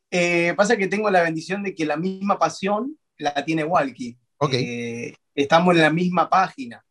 Eh, 0.10 0.54
pasa 0.56 0.78
que 0.78 0.88
tengo 0.88 1.10
la 1.10 1.22
bendición 1.22 1.64
de 1.64 1.76
que 1.76 1.86
la 1.86 1.98
misma 1.98 2.40
pasión 2.40 2.98
la 3.18 3.44
tiene 3.44 3.64
Walkie. 3.64 4.18
Okay. 4.38 4.64
Eh, 4.64 5.16
estamos 5.36 5.76
en 5.76 5.82
la 5.82 5.90
misma 5.90 6.30
página 6.30 6.84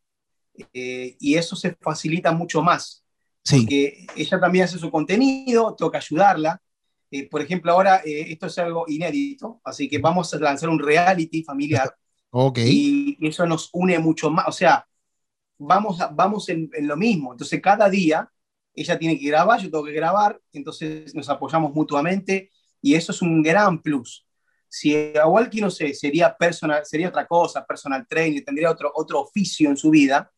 eh, 0.72 1.16
y 1.18 1.34
eso 1.34 1.57
se 1.57 1.76
facilita 1.80 2.32
mucho 2.32 2.62
más. 2.62 3.05
Sí. 3.44 3.61
Porque 3.61 4.07
ella 4.16 4.40
también 4.40 4.64
hace 4.64 4.78
su 4.78 4.90
contenido, 4.90 5.74
toca 5.74 5.98
ayudarla 5.98 6.61
eh, 7.12 7.28
por 7.28 7.42
ejemplo, 7.42 7.70
ahora 7.70 8.00
eh, 8.07 8.32
esto 8.32 8.46
es 8.46 8.57
algo 8.59 8.86
inédito, 8.88 9.61
así 9.64 9.86
que 9.86 9.98
vamos 9.98 10.32
a 10.32 10.38
lanzar 10.38 10.70
un 10.70 10.78
reality 10.78 11.44
familiar. 11.44 11.94
Ok. 12.30 12.59
Y 12.64 13.18
eso 13.20 13.44
nos 13.44 13.68
une 13.74 13.98
mucho 13.98 14.30
más. 14.30 14.48
O 14.48 14.53
sea, 14.53 14.86
vamos, 15.59 15.98
vamos 16.12 16.48
en, 16.48 16.70
lo 16.80 16.96
mismo. 16.96 17.32
Entonces, 17.32 17.61
cada 17.61 17.90
día 17.90 18.26
ella 18.74 18.98
tiene 18.98 19.18
que 19.18 19.26
grabar, 19.26 19.61
yo 19.61 19.70
tengo 19.70 19.84
que 19.84 19.92
grabar, 19.92 20.40
entonces 20.55 21.14
nos 21.14 21.28
apoyamos 21.28 21.74
mutuamente 21.74 22.50
y 22.80 22.94
eso 22.94 23.12
es 23.12 23.20
un 23.20 23.42
gran 23.42 23.82
plus. 23.82 24.26
Si 24.66 25.14
a 25.14 25.26
Walkie, 25.26 25.61
no 25.61 25.70
sé, 25.70 25.92
sería, 25.92 26.34
personal, 26.34 26.86
sería 26.86 27.11
otra 27.11 27.26
cosa, 27.26 27.66
personal 27.66 28.07
trainer, 28.09 28.42
tendría 28.42 28.70
otro, 28.70 28.90
otro 28.94 29.20
oficio 29.20 29.68
en 29.68 29.76
su 29.76 29.90
vida, 29.90 30.32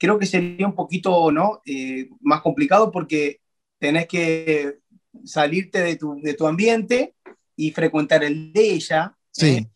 creo 0.00 0.18
que 0.18 0.26
sería 0.26 0.66
un 0.66 0.74
poquito 0.74 1.30
¿no? 1.30 1.60
Eh, 1.66 2.08
más 2.20 2.40
complicado 2.40 2.90
porque 2.90 3.42
tenés 3.78 4.08
que 4.08 4.78
salirte 5.24 5.82
de 5.82 5.96
tu, 5.96 6.18
de 6.22 6.34
tu 6.34 6.46
ambiente 6.46 7.14
y 7.54 7.70
frecuentar 7.70 8.24
el 8.24 8.52
de 8.52 8.72
ella, 8.72 9.16
sí. 9.30 9.68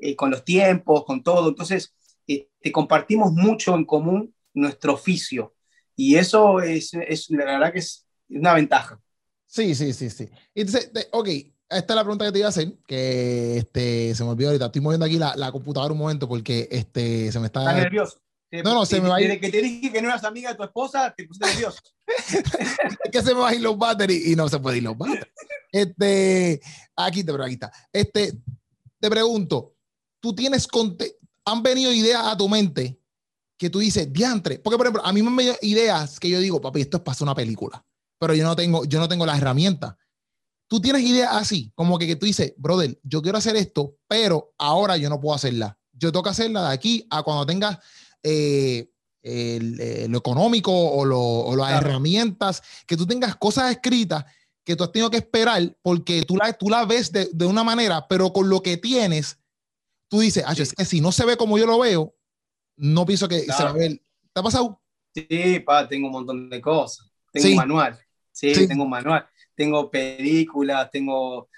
Eh, 0.00 0.16
con 0.16 0.30
los 0.30 0.44
tiempos, 0.44 1.04
con 1.04 1.22
todo. 1.22 1.50
Entonces, 1.50 1.94
eh, 2.26 2.48
te 2.60 2.72
compartimos 2.72 3.32
mucho 3.32 3.74
en 3.74 3.84
común 3.84 4.34
nuestro 4.54 4.94
oficio. 4.94 5.54
Y 5.94 6.16
eso 6.16 6.60
es, 6.60 6.92
es, 6.94 7.30
la 7.30 7.44
verdad 7.44 7.72
que 7.72 7.78
es 7.78 8.06
una 8.28 8.54
ventaja. 8.54 9.00
Sí, 9.46 9.74
sí, 9.74 9.92
sí, 9.92 10.10
sí. 10.10 10.28
Entonces, 10.54 10.90
ok, 11.12 11.28
esta 11.68 11.92
es 11.92 11.96
la 11.96 12.02
pregunta 12.02 12.26
que 12.26 12.32
te 12.32 12.38
iba 12.38 12.46
a 12.46 12.50
hacer, 12.50 12.72
que 12.86 13.58
este, 13.58 14.14
se 14.14 14.24
me 14.24 14.30
olvidó 14.30 14.50
ahorita. 14.50 14.66
Estoy 14.66 14.82
moviendo 14.82 15.06
aquí 15.06 15.18
la, 15.18 15.34
la 15.36 15.52
computadora 15.52 15.92
un 15.92 15.98
momento 15.98 16.28
porque 16.28 16.68
este, 16.70 17.30
se 17.32 17.40
me 17.40 17.46
está... 17.46 17.60
Está 17.60 17.74
nervioso. 17.74 18.20
No, 18.50 18.74
no, 18.74 18.86
se 18.86 19.00
me 19.00 19.08
va 19.08 19.16
a 19.16 19.20
ir. 19.20 19.40
Que 19.40 19.50
te 19.50 19.60
dije 19.60 19.92
que 19.92 20.00
no 20.00 20.08
eras 20.08 20.24
amiga 20.24 20.50
de 20.50 20.56
tu 20.56 20.62
esposa, 20.62 21.12
te 21.16 21.26
puse 21.26 21.44
nervioso. 21.44 21.80
es 22.06 23.10
que 23.12 23.22
se 23.22 23.34
me 23.34 23.40
va 23.40 23.48
a 23.48 23.54
ir 23.54 23.60
los 23.60 23.76
batteries 23.76 24.26
y 24.26 24.36
no 24.36 24.48
se 24.48 24.58
puede 24.58 24.78
ir 24.78 24.84
los 24.84 24.96
batteries. 24.96 25.26
Este, 25.72 26.60
aquí 26.94 27.24
te, 27.24 27.32
pero 27.32 27.44
aquí 27.44 27.54
está. 27.54 27.72
Este, 27.92 28.38
te 29.00 29.10
pregunto, 29.10 29.74
tú 30.20 30.34
tienes, 30.34 30.68
han 31.44 31.62
venido 31.62 31.92
ideas 31.92 32.24
a 32.24 32.36
tu 32.36 32.48
mente 32.48 32.98
que 33.58 33.70
tú 33.70 33.78
dices, 33.78 34.12
diantre, 34.12 34.58
porque 34.58 34.76
por 34.76 34.86
ejemplo, 34.86 35.04
a 35.04 35.12
mí 35.12 35.22
me 35.22 35.28
han 35.28 35.36
venido 35.36 35.56
ideas 35.62 36.20
que 36.20 36.28
yo 36.28 36.40
digo, 36.40 36.60
papi, 36.60 36.82
esto 36.82 36.98
es 36.98 37.02
para 37.02 37.16
una 37.22 37.34
película, 37.34 37.84
pero 38.18 38.34
yo 38.34 38.44
no 38.44 38.54
tengo, 38.54 38.84
yo 38.84 39.00
no 39.00 39.08
tengo 39.08 39.26
las 39.26 39.38
herramientas. 39.38 39.94
Tú 40.68 40.80
tienes 40.80 41.02
ideas 41.02 41.30
así, 41.32 41.72
como 41.74 41.98
que, 41.98 42.06
que 42.06 42.16
tú 42.16 42.26
dices, 42.26 42.52
brother, 42.56 42.98
yo 43.02 43.22
quiero 43.22 43.38
hacer 43.38 43.56
esto, 43.56 43.96
pero 44.08 44.52
ahora 44.58 44.96
yo 44.96 45.08
no 45.08 45.20
puedo 45.20 45.34
hacerla. 45.34 45.78
Yo 45.92 46.12
tengo 46.12 46.24
que 46.24 46.30
hacerla 46.30 46.68
de 46.68 46.74
aquí 46.74 47.06
a 47.08 47.22
cuando 47.22 47.46
tengas 47.46 47.78
eh, 48.28 48.90
eh, 49.22 50.06
lo 50.08 50.18
económico 50.18 50.72
o, 50.72 51.56
las 51.56 51.80
herramientas, 51.80 52.60
que 52.86 52.96
tú 52.96 53.06
tengas 53.06 53.36
cosas 53.36 53.70
escritas 53.70 54.24
que 54.64 54.74
tú 54.74 54.82
has 54.82 54.90
tenido 54.90 55.10
que 55.10 55.18
esperar 55.18 55.76
porque 55.80 56.22
tú 56.22 56.36
la, 56.36 56.52
tú 56.52 56.68
la 56.68 56.84
ves 56.84 57.12
de, 57.12 57.46
una 57.46 57.62
manera, 57.62 58.08
pero 58.08 58.32
con 58.32 58.48
lo 58.48 58.62
que 58.62 58.76
tienes, 58.76 59.38
tú 60.08 60.18
dices, 60.18 60.42
ah, 60.44 60.54
es 60.58 60.74
que 60.74 60.84
si 60.84 61.00
no 61.00 61.12
se 61.12 61.24
ve 61.24 61.36
como 61.36 61.56
yo 61.56 61.66
lo 61.66 61.78
veo, 61.78 62.16
no 62.76 63.06
pienso 63.06 63.28
que 63.28 63.42
se 63.42 63.62
va 63.62 63.70
a 63.70 63.74
ver. 63.74 64.02
¿Te 64.32 64.40
ha 64.40 64.42
pasado? 64.42 64.82
Sí, 65.14 65.60
pa, 65.60 65.86
tengo 65.86 66.08
un 66.08 66.12
montón 66.12 66.50
de 66.50 66.60
cosas. 66.60 67.08
Tengo 67.32 67.50
un 67.50 67.56
manual. 67.56 67.96
Sí, 68.32 68.66
tengo 68.66 68.82
un 68.82 68.90
manual. 68.90 69.24
Tengo 69.54 69.88
películas, 69.88 70.90
tengo 70.90 71.48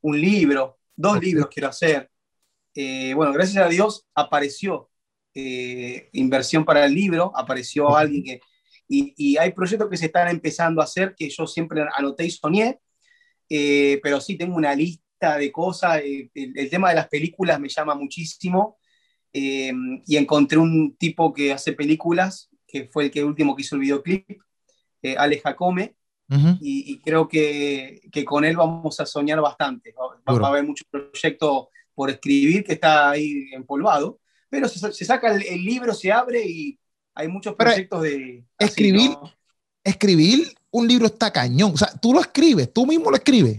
un 0.00 0.20
libro, 0.20 0.80
dos 0.96 1.20
libros 1.20 1.46
quiero 1.52 1.68
hacer. 1.68 2.10
Eh, 2.74 3.14
bueno, 3.14 3.32
gracias 3.32 3.64
a 3.64 3.68
Dios 3.68 4.04
apareció 4.12 4.90
eh, 5.38 6.08
inversión 6.12 6.64
para 6.64 6.86
el 6.86 6.94
libro, 6.94 7.30
apareció 7.36 7.94
alguien 7.94 8.24
que... 8.24 8.40
Y, 8.88 9.36
hay 9.36 9.52
proyectos 9.52 9.90
que 9.90 9.98
se 9.98 10.06
están 10.06 10.28
empezando 10.28 10.80
a 10.80 10.84
hacer 10.84 11.14
que 11.14 11.28
yo 11.28 11.46
siempre 11.46 11.84
anoté 11.94 12.24
y 12.24 12.30
soñé, 12.30 12.78
eh, 13.50 14.00
pero 14.02 14.18
sí 14.18 14.38
tengo 14.38 14.56
una 14.56 14.74
lista 14.74 15.36
de 15.36 15.52
cosas. 15.52 16.00
Eh, 16.02 16.30
el, 16.32 16.70
tema 16.70 16.88
de 16.88 16.94
las 16.94 17.08
películas 17.08 17.60
me 17.60 17.68
llama 17.68 17.94
muchísimo 17.94 18.78
y 19.30 20.16
encontré 20.16 20.56
un 20.56 20.96
tipo 20.96 21.34
que 21.34 21.52
hace 21.52 21.74
películas, 21.74 22.48
que 22.66 22.88
fue 22.90 23.04
el 23.04 23.10
que 23.10 23.22
último 23.22 23.54
que 23.54 23.60
hizo 23.60 23.74
el 23.74 23.82
videoclip, 23.82 24.40
Alex 25.18 25.42
Jacome, 25.42 25.96
y, 26.62 26.98
creo 27.00 27.28
que, 27.28 28.00
que, 28.10 28.24
con 28.24 28.46
él 28.46 28.56
vamos 28.56 28.98
a 29.00 29.04
soñar 29.04 29.42
bastante. 29.42 29.92
Va, 29.92 30.34
va 30.40 30.46
a 30.46 30.50
haber 30.50 30.64
mucho 30.64 30.84
proyecto 30.90 31.68
por 31.94 32.08
escribir 32.08 32.64
que 32.64 32.72
está 32.72 33.10
ahí 33.10 33.50
empolvado, 33.52 34.20
pero 34.48 34.68
se, 34.68 35.04
saca 35.04 35.34
el, 35.34 35.64
libro, 35.64 35.92
se 35.94 36.12
abre 36.12 36.44
y 36.44 36.78
hay 37.14 37.28
muchos 37.28 37.54
proyectos 37.54 38.02
de... 38.02 38.44
escribir, 38.58 39.10
escribir 39.82 40.54
un 40.70 40.86
libro 40.86 41.06
está 41.06 41.32
cañón. 41.32 41.72
O 41.74 41.76
sea, 41.76 41.88
tú 42.00 42.12
lo 42.12 42.20
escribes, 42.20 42.72
tú 42.72 42.86
mismo 42.86 43.10
lo 43.10 43.16
escribes. 43.16 43.56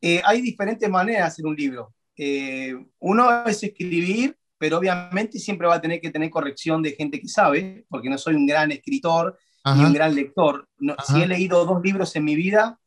Eh, 0.00 0.20
hay 0.24 0.40
diferentes 0.40 0.88
maneras 0.88 1.20
de 1.20 1.26
hacer 1.26 1.46
un 1.46 1.54
libro. 1.54 1.94
Eh, 2.16 2.74
uno 2.98 3.46
es 3.46 3.62
escribir, 3.62 4.36
pero 4.58 4.78
obviamente 4.78 5.38
siempre 5.38 5.66
va 5.66 5.76
a 5.76 5.80
tener 5.80 6.00
que 6.00 6.10
tener 6.10 6.30
corrección 6.30 6.82
de 6.82 6.92
gente 6.92 7.20
que 7.20 7.28
sabe, 7.28 7.84
porque 7.88 8.08
no 8.08 8.18
soy 8.18 8.34
un 8.34 8.46
gran 8.46 8.72
escritor 8.72 9.38
ni 9.76 9.84
un 9.84 9.92
gran 9.92 10.14
lector. 10.14 10.68
si 11.06 11.22
he 11.22 11.26
leído 11.26 11.64
dos 11.64 11.80
libros 11.82 12.14
en 12.16 12.24
mi 12.24 12.34
vida, 12.34 12.80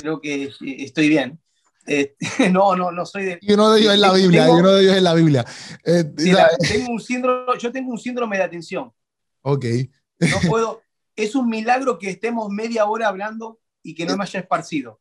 creo 0.00 0.20
que 0.20 0.50
estoy 0.60 1.08
bien. 1.08 1.38
Eh, 1.86 2.14
no, 2.52 2.74
no, 2.76 2.90
no 2.90 3.06
soy 3.06 3.24
de. 3.24 3.38
Y 3.40 3.52
uno 3.52 3.72
de 3.72 3.80
ellos 3.80 3.94
es 3.94 4.00
la 4.00 4.12
Biblia, 4.12 4.46
y 4.46 4.50
uno 4.50 4.70
de 4.72 4.82
ellos 4.82 4.96
es 4.96 5.02
la 5.02 5.14
Biblia. 5.14 5.44
tengo 5.84 6.92
un 6.92 7.00
síndrome, 7.00 7.58
yo 7.58 7.72
tengo 7.72 7.90
un 7.90 7.98
síndrome 7.98 8.36
de 8.36 8.42
atención. 8.44 8.92
Ok. 9.42 9.66
No 10.20 10.40
puedo. 10.48 10.82
Es 11.16 11.34
un 11.34 11.48
milagro 11.48 11.98
que 11.98 12.10
estemos 12.10 12.48
media 12.50 12.86
hora 12.86 13.08
hablando 13.08 13.60
y 13.82 13.94
que 13.94 14.06
no 14.06 14.16
me 14.16 14.24
haya 14.24 14.40
esparcido. 14.40 15.00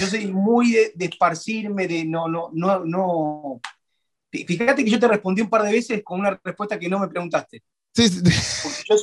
Yo 0.00 0.06
soy 0.06 0.26
muy 0.26 0.72
de, 0.72 0.92
esparcirme, 1.04 1.86
de 1.86 2.04
no, 2.04 2.28
no, 2.28 2.50
no, 2.52 2.84
no. 2.84 3.60
Fíjate 4.30 4.84
que 4.84 4.90
yo 4.90 4.98
te 4.98 5.08
respondí 5.08 5.42
un 5.42 5.50
par 5.50 5.62
de 5.62 5.72
veces 5.72 6.02
con 6.04 6.20
una 6.20 6.40
respuesta 6.42 6.78
que 6.78 6.88
no 6.88 6.98
me 6.98 7.08
preguntaste. 7.08 7.62
Sí, 7.94 8.08
sí. 8.08 8.20
Porque 8.62 8.82
yo 8.88 8.96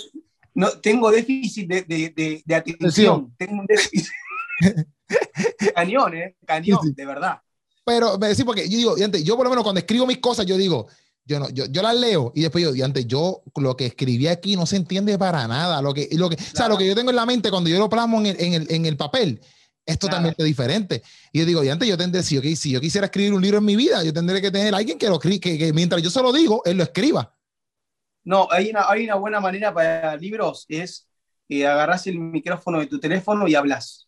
no, 0.55 0.71
tengo 0.79 1.11
déficit 1.11 1.69
de, 1.69 1.83
de, 1.83 2.41
de 2.43 2.55
atención. 2.55 3.33
Tengo 3.37 3.59
un 3.61 3.65
déficit. 3.65 4.11
cañón, 5.75 6.15
¿eh? 6.15 6.35
Cañón, 6.45 6.93
de 6.95 7.05
verdad. 7.05 7.41
Pero 7.85 8.17
me 8.17 8.27
decís, 8.27 8.43
porque 8.43 8.67
yo 8.67 8.77
digo, 8.77 8.95
antes, 9.03 9.23
yo 9.23 9.35
por 9.35 9.45
lo 9.45 9.49
menos 9.49 9.63
cuando 9.63 9.79
escribo 9.79 10.05
mis 10.05 10.17
cosas, 10.17 10.45
yo 10.45 10.57
digo, 10.57 10.87
yo, 11.25 11.39
no, 11.39 11.49
yo, 11.49 11.65
yo 11.65 11.81
las 11.81 11.95
leo 11.95 12.31
y 12.35 12.41
después 12.41 12.63
yo, 12.63 12.85
antes, 12.85 13.05
yo 13.07 13.43
lo 13.55 13.75
que 13.75 13.87
escribí 13.87 14.27
aquí 14.27 14.55
no 14.55 14.65
se 14.65 14.77
entiende 14.77 15.17
para 15.17 15.47
nada. 15.47 15.81
Lo 15.81 15.93
que, 15.93 16.09
lo 16.13 16.29
que, 16.29 16.35
O 16.35 16.55
sea, 16.55 16.67
lo 16.67 16.77
que 16.77 16.87
yo 16.87 16.95
tengo 16.95 17.09
en 17.09 17.15
la 17.15 17.25
mente 17.25 17.49
cuando 17.49 17.69
yo 17.69 17.79
lo 17.79 17.89
plasmo 17.89 18.19
en 18.19 18.27
el, 18.27 18.41
en 18.41 18.53
el, 18.53 18.67
en 18.71 18.85
el 18.85 18.97
papel 18.97 19.41
es 19.85 19.97
totalmente 19.97 20.43
diferente. 20.43 21.01
Y 21.31 21.39
yo 21.39 21.45
digo, 21.45 21.63
y 21.63 21.69
antes 21.69 21.87
yo 21.87 21.97
tendré, 21.97 22.21
si 22.21 22.35
yo, 22.35 22.41
si 22.55 22.71
yo 22.71 22.81
quisiera 22.81 23.05
escribir 23.05 23.33
un 23.33 23.41
libro 23.41 23.59
en 23.59 23.65
mi 23.65 23.77
vida, 23.77 24.03
yo 24.03 24.13
tendré 24.13 24.41
que 24.41 24.51
tener 24.51 24.73
a 24.73 24.77
alguien 24.77 24.97
que 24.97 25.07
lo 25.07 25.17
que, 25.17 25.39
que 25.39 25.71
mientras 25.73 26.01
yo 26.01 26.09
se 26.09 26.21
lo 26.21 26.33
digo, 26.33 26.61
él 26.65 26.77
lo 26.77 26.83
escriba. 26.83 27.33
No, 28.25 28.49
hay 28.51 28.69
una, 28.69 28.89
hay 28.89 29.05
una 29.05 29.15
buena 29.15 29.39
manera 29.39 29.73
para 29.73 30.17
libros, 30.17 30.65
es 30.67 31.07
que 31.47 31.61
eh, 31.61 31.67
agarras 31.67 32.05
el 32.07 32.19
micrófono 32.19 32.79
de 32.79 32.87
tu 32.87 32.99
teléfono 32.99 33.47
y 33.47 33.55
hablas. 33.55 34.06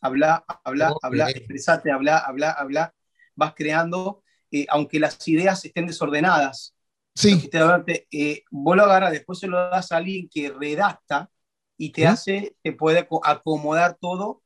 Habla, 0.00 0.44
habla, 0.64 0.94
habla, 1.02 1.30
expresate, 1.30 1.90
habla, 1.90 2.18
habla, 2.18 2.50
habla. 2.52 2.94
Vas 3.34 3.54
creando, 3.54 4.22
eh, 4.50 4.66
aunque 4.68 5.00
las 5.00 5.26
ideas 5.28 5.64
estén 5.64 5.86
desordenadas. 5.86 6.74
Sí. 7.14 7.48
Te, 7.48 8.06
eh, 8.12 8.44
vos 8.50 8.76
lo 8.76 8.84
agarras, 8.84 9.12
después 9.12 9.38
se 9.38 9.48
lo 9.48 9.56
das 9.70 9.90
a 9.90 9.96
alguien 9.96 10.28
que 10.28 10.50
redacta 10.50 11.30
y 11.76 11.90
te 11.90 12.06
hace, 12.06 12.56
te 12.62 12.72
puede 12.72 13.08
acomodar 13.24 13.96
todo 14.00 14.42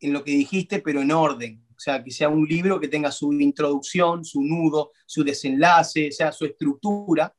en 0.00 0.12
lo 0.12 0.22
que 0.22 0.32
dijiste, 0.32 0.80
pero 0.80 1.00
en 1.00 1.10
orden. 1.10 1.64
O 1.76 1.80
sea, 1.80 2.02
que 2.02 2.10
sea 2.10 2.28
un 2.28 2.44
libro 2.44 2.80
que 2.80 2.88
tenga 2.88 3.10
su 3.12 3.32
introducción, 3.32 4.24
su 4.24 4.42
nudo, 4.42 4.92
su 5.06 5.22
desenlace, 5.22 6.08
o 6.08 6.12
sea, 6.12 6.32
su 6.32 6.44
estructura. 6.44 7.32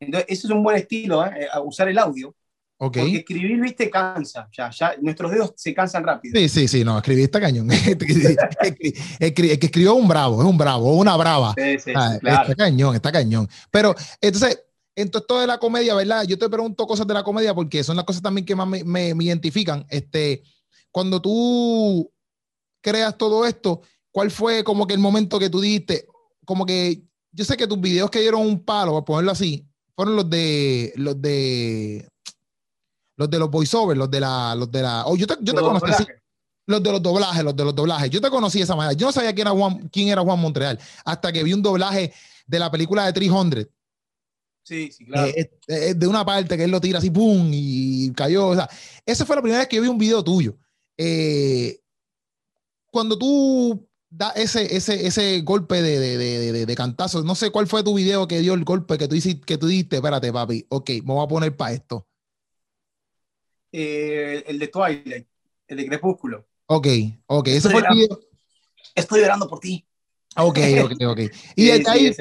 Entonces, 0.00 0.26
ese 0.28 0.46
es 0.48 0.52
un 0.52 0.62
buen 0.62 0.76
estilo, 0.76 1.24
¿eh? 1.24 1.48
usar 1.64 1.88
el 1.88 1.98
audio. 1.98 2.34
Okay. 2.78 3.02
Porque 3.02 3.16
escribir, 3.18 3.60
viste, 3.60 3.88
cansa. 3.88 4.48
Ya, 4.52 4.70
ya, 4.70 4.94
nuestros 5.00 5.30
dedos 5.30 5.54
se 5.56 5.72
cansan 5.72 6.04
rápido. 6.04 6.38
Sí, 6.38 6.48
sí, 6.48 6.68
sí, 6.68 6.84
no, 6.84 6.98
escribir 6.98 7.24
está 7.24 7.40
cañón. 7.40 7.70
el 9.18 9.34
que 9.34 9.58
escribió 9.62 9.94
un 9.94 10.06
bravo, 10.06 10.42
es 10.42 10.46
un 10.46 10.58
bravo, 10.58 10.94
una 10.94 11.16
brava. 11.16 11.54
Sí, 11.56 11.78
sí, 11.78 11.92
ah, 11.94 12.18
claro. 12.20 12.42
Está 12.42 12.54
cañón, 12.54 12.94
está 12.94 13.10
cañón. 13.10 13.48
Pero, 13.70 13.94
entonces, 14.20 14.62
entonces, 14.94 15.26
todo 15.26 15.40
de 15.40 15.46
la 15.46 15.58
comedia, 15.58 15.94
¿verdad? 15.94 16.24
Yo 16.24 16.38
te 16.38 16.50
pregunto 16.50 16.86
cosas 16.86 17.06
de 17.06 17.14
la 17.14 17.22
comedia 17.22 17.54
porque 17.54 17.82
son 17.82 17.96
las 17.96 18.04
cosas 18.04 18.22
también 18.22 18.44
que 18.44 18.54
más 18.54 18.68
me, 18.68 18.84
me, 18.84 19.14
me 19.14 19.24
identifican. 19.24 19.86
Este, 19.88 20.42
cuando 20.90 21.20
tú 21.20 22.12
creas 22.82 23.16
todo 23.16 23.46
esto, 23.46 23.80
¿cuál 24.10 24.30
fue 24.30 24.62
como 24.64 24.86
que 24.86 24.94
el 24.94 25.00
momento 25.00 25.38
que 25.38 25.50
tú 25.50 25.60
diste? 25.60 26.06
Como 26.44 26.66
que 26.66 27.02
yo 27.32 27.44
sé 27.44 27.56
que 27.56 27.66
tus 27.66 27.80
videos 27.80 28.10
que 28.10 28.20
dieron 28.20 28.42
un 28.42 28.64
palo, 28.64 28.92
por 28.92 29.04
ponerlo 29.04 29.32
así, 29.32 29.66
fueron 29.94 30.16
los 30.16 30.28
de 30.28 30.92
los 30.96 31.20
de 31.20 32.08
los 33.16 33.30
de 33.30 33.38
los 33.38 33.50
voiceovers, 33.50 33.98
los 33.98 34.10
de 34.10 34.20
la, 34.20 34.54
los 34.54 34.70
de 34.70 34.82
la. 34.82 35.06
Oh, 35.06 35.16
yo 35.16 35.26
te, 35.26 35.36
yo 35.40 35.54
te 35.54 35.60
conocí. 35.60 36.04
los 36.66 36.82
de 36.82 36.92
los 36.92 37.02
doblajes, 37.02 37.44
los 37.44 37.56
de 37.56 37.64
los 37.64 37.74
doblajes. 37.74 38.10
Yo 38.10 38.20
te 38.20 38.30
conocí 38.30 38.58
de 38.58 38.64
esa 38.64 38.76
manera. 38.76 38.92
Yo 38.92 39.06
no 39.06 39.12
sabía 39.12 39.34
quién 39.34 39.46
era 39.46 39.56
Juan, 39.56 39.88
quién 39.88 40.08
era 40.08 40.22
Juan 40.22 40.38
Montreal 40.38 40.78
hasta 41.04 41.32
que 41.32 41.42
vi 41.42 41.52
un 41.52 41.62
doblaje 41.62 42.12
de 42.46 42.58
la 42.58 42.70
película 42.70 43.06
de 43.06 43.12
300. 43.12 43.66
Sí, 44.62 44.90
sí, 44.90 45.04
claro. 45.04 45.32
Eh, 45.68 45.94
de 45.94 46.06
una 46.08 46.24
parte 46.24 46.56
que 46.56 46.64
él 46.64 46.72
lo 46.72 46.80
tira 46.80 46.98
así, 46.98 47.10
¡pum! 47.10 47.50
y 47.52 48.12
cayó. 48.12 48.48
O 48.48 48.54
sea, 48.54 48.68
esa 49.04 49.24
fue 49.24 49.36
la 49.36 49.42
primera 49.42 49.60
vez 49.60 49.68
que 49.68 49.80
vi 49.80 49.86
un 49.86 49.98
video 49.98 50.24
tuyo. 50.24 50.56
Eh, 50.98 51.80
cuando 52.90 53.16
tú 53.16 53.88
das 54.10 54.32
ese, 54.36 54.74
ese, 54.74 55.06
ese 55.06 55.40
golpe 55.42 55.82
de, 55.82 56.00
de, 56.00 56.18
de, 56.18 56.66
de, 56.66 56.74
cantazo, 56.74 57.22
no 57.22 57.34
sé 57.34 57.50
cuál 57.50 57.66
fue 57.66 57.84
tu 57.84 57.94
video 57.94 58.26
que 58.26 58.40
dio 58.40 58.54
el 58.54 58.64
golpe 58.64 58.98
que 58.98 59.06
tú, 59.06 59.14
hiciste, 59.14 59.44
que 59.44 59.58
tú 59.58 59.66
diste, 59.66 59.96
espérate, 59.96 60.32
papi, 60.32 60.66
ok, 60.68 60.90
me 61.04 61.14
voy 61.14 61.24
a 61.24 61.28
poner 61.28 61.56
para 61.56 61.72
esto. 61.72 62.08
Eh, 63.78 64.44
el 64.46 64.58
de 64.58 64.68
Twilight, 64.68 65.26
el 65.68 65.76
de 65.76 65.86
Crepúsculo. 65.86 66.46
Ok, 66.66 66.86
ok, 67.26 67.48
ese 67.48 67.68
fue 67.68 67.82
el 67.82 67.94
video. 67.94 68.20
Estoy 68.94 69.20
llorando 69.20 69.46
por 69.48 69.60
ti. 69.60 69.86
Ok, 70.36 70.58
ok, 70.84 70.92
ok. 71.08 71.20
Y, 71.54 71.70
ahí, 71.70 72.12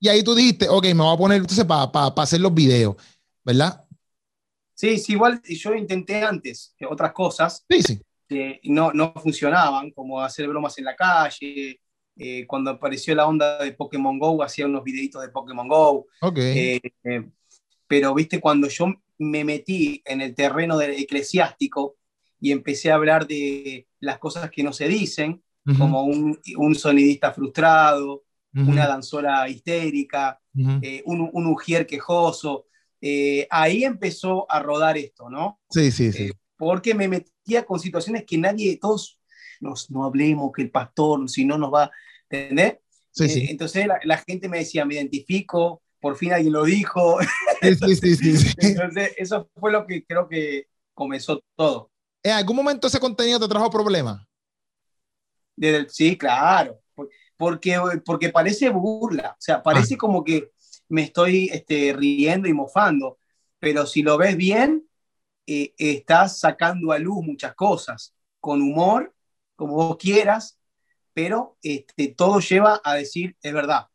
y 0.00 0.08
ahí 0.08 0.24
tú 0.24 0.34
dijiste, 0.34 0.68
ok, 0.68 0.86
me 0.86 1.04
voy 1.04 1.14
a 1.14 1.18
poner 1.18 1.40
entonces 1.40 1.64
para 1.64 1.92
pa, 1.92 2.12
hacer 2.16 2.40
los 2.40 2.52
videos, 2.52 2.96
¿verdad? 3.44 3.84
Sí, 4.74 4.98
sí, 4.98 5.12
igual 5.12 5.40
yo 5.44 5.74
intenté 5.74 6.24
antes 6.24 6.74
otras 6.88 7.12
cosas. 7.12 7.64
Sí, 7.68 7.82
sí 7.82 8.00
no, 8.64 8.92
no 8.92 9.12
funcionaban, 9.14 9.90
como 9.90 10.20
hacer 10.20 10.48
bromas 10.48 10.78
en 10.78 10.84
la 10.84 10.96
calle. 10.96 11.80
Eh, 12.16 12.46
cuando 12.46 12.70
apareció 12.72 13.14
la 13.14 13.26
onda 13.26 13.58
de 13.62 13.72
Pokémon 13.72 14.18
Go, 14.18 14.42
hacía 14.42 14.66
unos 14.66 14.84
videitos 14.84 15.22
de 15.22 15.28
Pokémon 15.28 15.68
Go. 15.68 16.06
Okay. 16.20 16.80
Eh, 17.04 17.30
pero, 17.86 18.14
viste, 18.14 18.40
cuando 18.40 18.68
yo 18.68 18.86
me 19.20 19.44
metí 19.44 20.02
en 20.04 20.20
el 20.20 20.34
terreno 20.34 20.76
del 20.76 20.92
eclesiástico 20.92 21.96
y 22.40 22.52
empecé 22.52 22.90
a 22.90 22.96
hablar 22.96 23.26
de 23.26 23.86
las 24.00 24.18
cosas 24.18 24.50
que 24.50 24.62
no 24.62 24.72
se 24.72 24.88
dicen, 24.88 25.42
como 25.78 26.04
un, 26.04 26.40
un, 26.56 26.74
sonidista 26.74 27.32
frustrado, 27.32 28.24
una 28.54 28.88
danzora 28.88 29.48
histérica, 29.48 30.40
eh, 30.82 31.02
un, 31.04 31.30
un, 31.32 31.46
ujier 31.46 31.86
quejoso, 31.86 32.66
ahí 33.50 33.84
empezó 33.84 34.50
a 34.50 34.60
rodar 34.60 34.96
esto, 34.96 35.28
¿no? 35.30 35.60
Sí, 35.70 35.92
sí, 35.92 36.10
sí. 36.12 36.30
porque 36.56 36.94
me 36.94 37.06
metí 37.06 37.30
con 37.66 37.78
situaciones 37.78 38.24
que 38.24 38.38
nadie, 38.38 38.78
todos 38.78 39.20
nos, 39.60 39.90
no 39.90 40.04
hablemos, 40.04 40.52
que 40.52 40.62
el 40.62 40.70
pastor, 40.70 41.28
si 41.28 41.44
no 41.44 41.58
nos 41.58 41.72
va 41.72 41.84
a 41.84 41.90
entender. 42.28 42.82
Eh, 43.18 43.46
entonces 43.50 43.86
la, 44.04 44.18
gente 44.18 44.48
me 44.48 44.58
decía, 44.58 44.84
me 44.84 44.94
identifico, 44.94 45.82
por 46.00 46.16
fin 46.16 46.32
alguien 46.32 46.52
lo 46.52 46.64
dijo. 46.64 47.18
Sí, 47.60 47.96
sí, 47.96 48.16
sí, 48.16 48.54
Entonces 48.58 49.12
eso 49.16 49.50
fue 49.54 49.70
lo 49.70 49.86
que 49.86 50.04
creo 50.04 50.28
que 50.28 50.66
comenzó 50.94 51.42
todo. 51.54 51.90
¿En 52.22 52.32
algún 52.32 52.56
momento 52.56 52.86
ese 52.88 53.00
contenido 53.00 53.38
te 53.38 53.48
trajo 53.48 53.70
problemas? 53.70 54.26
sí, 55.88 56.16
claro, 56.16 56.80
porque, 57.36 57.78
porque 58.04 58.30
parece 58.30 58.70
burla, 58.70 59.32
o 59.32 59.40
sea, 59.40 59.62
parece 59.62 59.94
ah. 59.94 59.98
como 59.98 60.24
que 60.24 60.52
me 60.88 61.02
estoy 61.02 61.50
este, 61.52 61.92
riendo 61.92 62.48
y 62.48 62.54
mofando, 62.54 63.18
pero 63.58 63.84
si 63.86 64.02
lo 64.02 64.16
ves 64.16 64.36
bien, 64.36 64.88
eh, 65.46 65.74
estás 65.76 66.38
sacando 66.38 66.92
a 66.92 66.98
luz 66.98 67.22
muchas 67.22 67.54
cosas, 67.54 68.14
con 68.40 68.62
humor, 68.62 69.14
como 69.54 69.74
vos 69.74 69.96
quieras, 69.98 70.58
pero 71.12 71.58
este, 71.62 72.08
todo 72.08 72.40
lleva 72.40 72.80
a 72.82 72.94
decir, 72.94 73.36
es 73.42 73.52
verdad, 73.52 73.86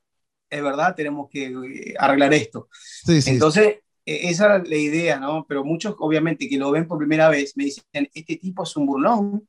es 0.50 0.64
verdad, 0.64 0.96
tenemos 0.96 1.30
que 1.30 1.48
eh, 1.48 1.96
arreglar 1.98 2.34
esto. 2.34 2.70
Entonces, 3.08 3.80
e, 4.06 4.30
esa 4.30 4.46
era 4.46 4.58
la 4.64 4.76
idea, 4.76 5.20
¿no? 5.20 5.46
Pero 5.48 5.64
muchos, 5.64 5.96
obviamente, 6.00 6.48
que 6.48 6.58
lo 6.58 6.72
ven 6.72 6.88
por 6.88 6.98
primera 6.98 7.30
vez, 7.30 7.56
me 7.58 7.66
dicen, 7.66 7.84
este 7.92 8.38
tipo 8.38 8.64
es 8.64 8.76
un 8.76 8.86
burlón, 8.86 9.48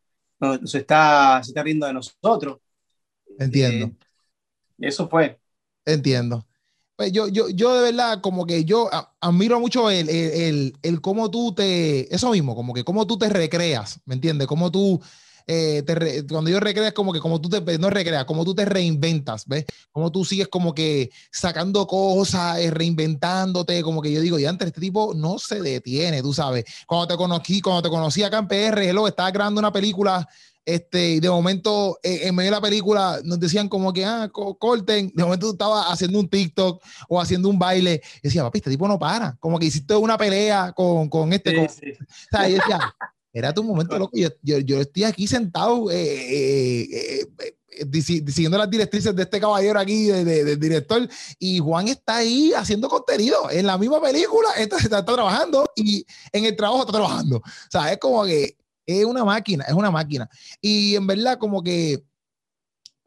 se, 0.64 0.78
está, 0.78 1.40
se 1.42 1.50
está 1.50 1.62
riendo 1.62 1.86
de 1.86 1.92
nosotros. 1.92 2.58
Entiendo. 3.38 3.86
Eh, 3.86 3.96
eso 4.78 5.08
fue. 5.08 5.38
Entiendo. 5.84 6.46
Pues 6.96 7.12
yo, 7.12 7.28
yo, 7.28 7.50
yo 7.50 7.74
de 7.74 7.92
verdad, 7.92 8.20
como 8.22 8.46
que 8.46 8.64
yo 8.64 8.88
admiro 9.20 9.60
mucho 9.60 9.90
el, 9.90 10.08
el, 10.08 10.76
el, 10.82 11.00
cómo 11.02 11.30
tú 11.30 11.54
te, 11.54 12.12
eso 12.14 12.30
mismo, 12.30 12.56
como 12.56 12.72
que 12.72 12.84
cómo 12.84 13.06
tú 13.06 13.18
te 13.18 13.28
recreas, 13.28 14.00
¿me 14.06 14.14
entiendes? 14.14 14.46
Cómo 14.46 14.72
tú, 14.72 15.02
eh, 15.48 15.82
te 15.86 16.26
cuando 16.26 16.50
yo 16.50 16.58
recreas, 16.58 16.92
como 16.92 17.12
que 17.12 17.20
como 17.20 17.40
tú 17.40 17.48
te, 17.48 17.78
no 17.78 17.88
recreas, 17.88 18.24
como 18.24 18.44
tú 18.44 18.54
te 18.54 18.64
reinventas, 18.64 19.46
¿ves? 19.46 19.64
Como 19.92 20.10
tú 20.10 20.24
sigues 20.24 20.48
como 20.48 20.74
que 20.74 21.10
sacando 21.30 21.86
cosas, 21.86 22.58
eh, 22.58 22.70
reinventándote, 22.70 23.82
como 23.82 24.02
que 24.02 24.12
yo 24.12 24.20
digo, 24.20 24.38
y 24.38 24.46
antes 24.46 24.66
este 24.66 24.80
tipo 24.80 25.14
no 25.14 25.38
se 25.38 25.60
detiene, 25.60 26.20
tú 26.20 26.32
sabes. 26.32 26.64
Cuando 26.86 27.06
te 27.06 27.16
conocí, 27.16 27.60
cuando 27.60 27.82
te 27.82 27.88
conocí 27.88 28.24
acá 28.24 28.38
en 28.38 28.48
PR, 28.48 28.82
hello, 28.88 29.06
estaba 29.06 29.30
grabando 29.30 29.60
una 29.60 29.72
película 29.72 30.26
Este, 30.64 31.20
de 31.20 31.30
momento, 31.30 31.96
en 32.02 32.34
medio 32.34 32.50
de 32.50 32.56
la 32.56 32.60
película, 32.60 33.20
nos 33.22 33.38
decían 33.38 33.68
como 33.68 33.92
que, 33.92 34.04
ah, 34.04 34.28
corten. 34.32 35.12
De 35.14 35.22
momento 35.22 35.46
tú 35.46 35.52
estabas 35.52 35.86
haciendo 35.88 36.18
un 36.18 36.28
TikTok 36.28 36.82
o 37.08 37.20
haciendo 37.20 37.48
un 37.48 37.56
baile. 37.56 38.02
Y 38.16 38.20
decía, 38.24 38.42
papi, 38.42 38.58
este 38.58 38.70
tipo 38.70 38.88
no 38.88 38.98
para. 38.98 39.36
Como 39.38 39.60
que 39.60 39.66
hiciste 39.66 39.94
una 39.94 40.18
pelea 40.18 40.72
con, 40.72 41.08
con 41.08 41.32
este. 41.32 41.56
O 41.56 41.68
sea, 42.32 42.48
y 42.48 42.54
decía, 42.54 42.80
era 43.36 43.52
tu 43.52 43.62
momento, 43.62 43.98
loco. 43.98 44.16
Yo, 44.16 44.30
yo, 44.42 44.58
yo 44.60 44.80
estoy 44.80 45.04
aquí 45.04 45.26
sentado 45.26 45.90
eh, 45.90 45.98
eh, 46.00 47.26
eh, 47.68 48.02
siguiendo 48.02 48.56
las 48.56 48.70
directrices 48.70 49.14
de 49.14 49.24
este 49.24 49.38
caballero 49.38 49.78
aquí, 49.78 50.06
de, 50.06 50.24
del 50.42 50.58
director, 50.58 51.06
y 51.38 51.58
Juan 51.58 51.86
está 51.88 52.16
ahí 52.16 52.54
haciendo 52.56 52.88
contenido 52.88 53.50
en 53.50 53.66
la 53.66 53.76
misma 53.76 54.00
película, 54.00 54.48
está, 54.56 54.78
está, 54.78 55.04
trabajando 55.04 55.70
y 55.76 56.06
en 56.32 56.46
el 56.46 56.56
trabajo 56.56 56.80
está 56.80 56.92
trabajando. 56.94 57.36
O 57.36 57.70
sea, 57.70 57.92
es 57.92 57.98
como 57.98 58.24
que 58.24 58.56
es 58.86 59.04
una 59.04 59.22
máquina, 59.22 59.66
es 59.68 59.74
una 59.74 59.90
máquina. 59.90 60.30
Y 60.62 60.96
en 60.96 61.06
verdad, 61.06 61.36
como 61.36 61.62
que 61.62 62.02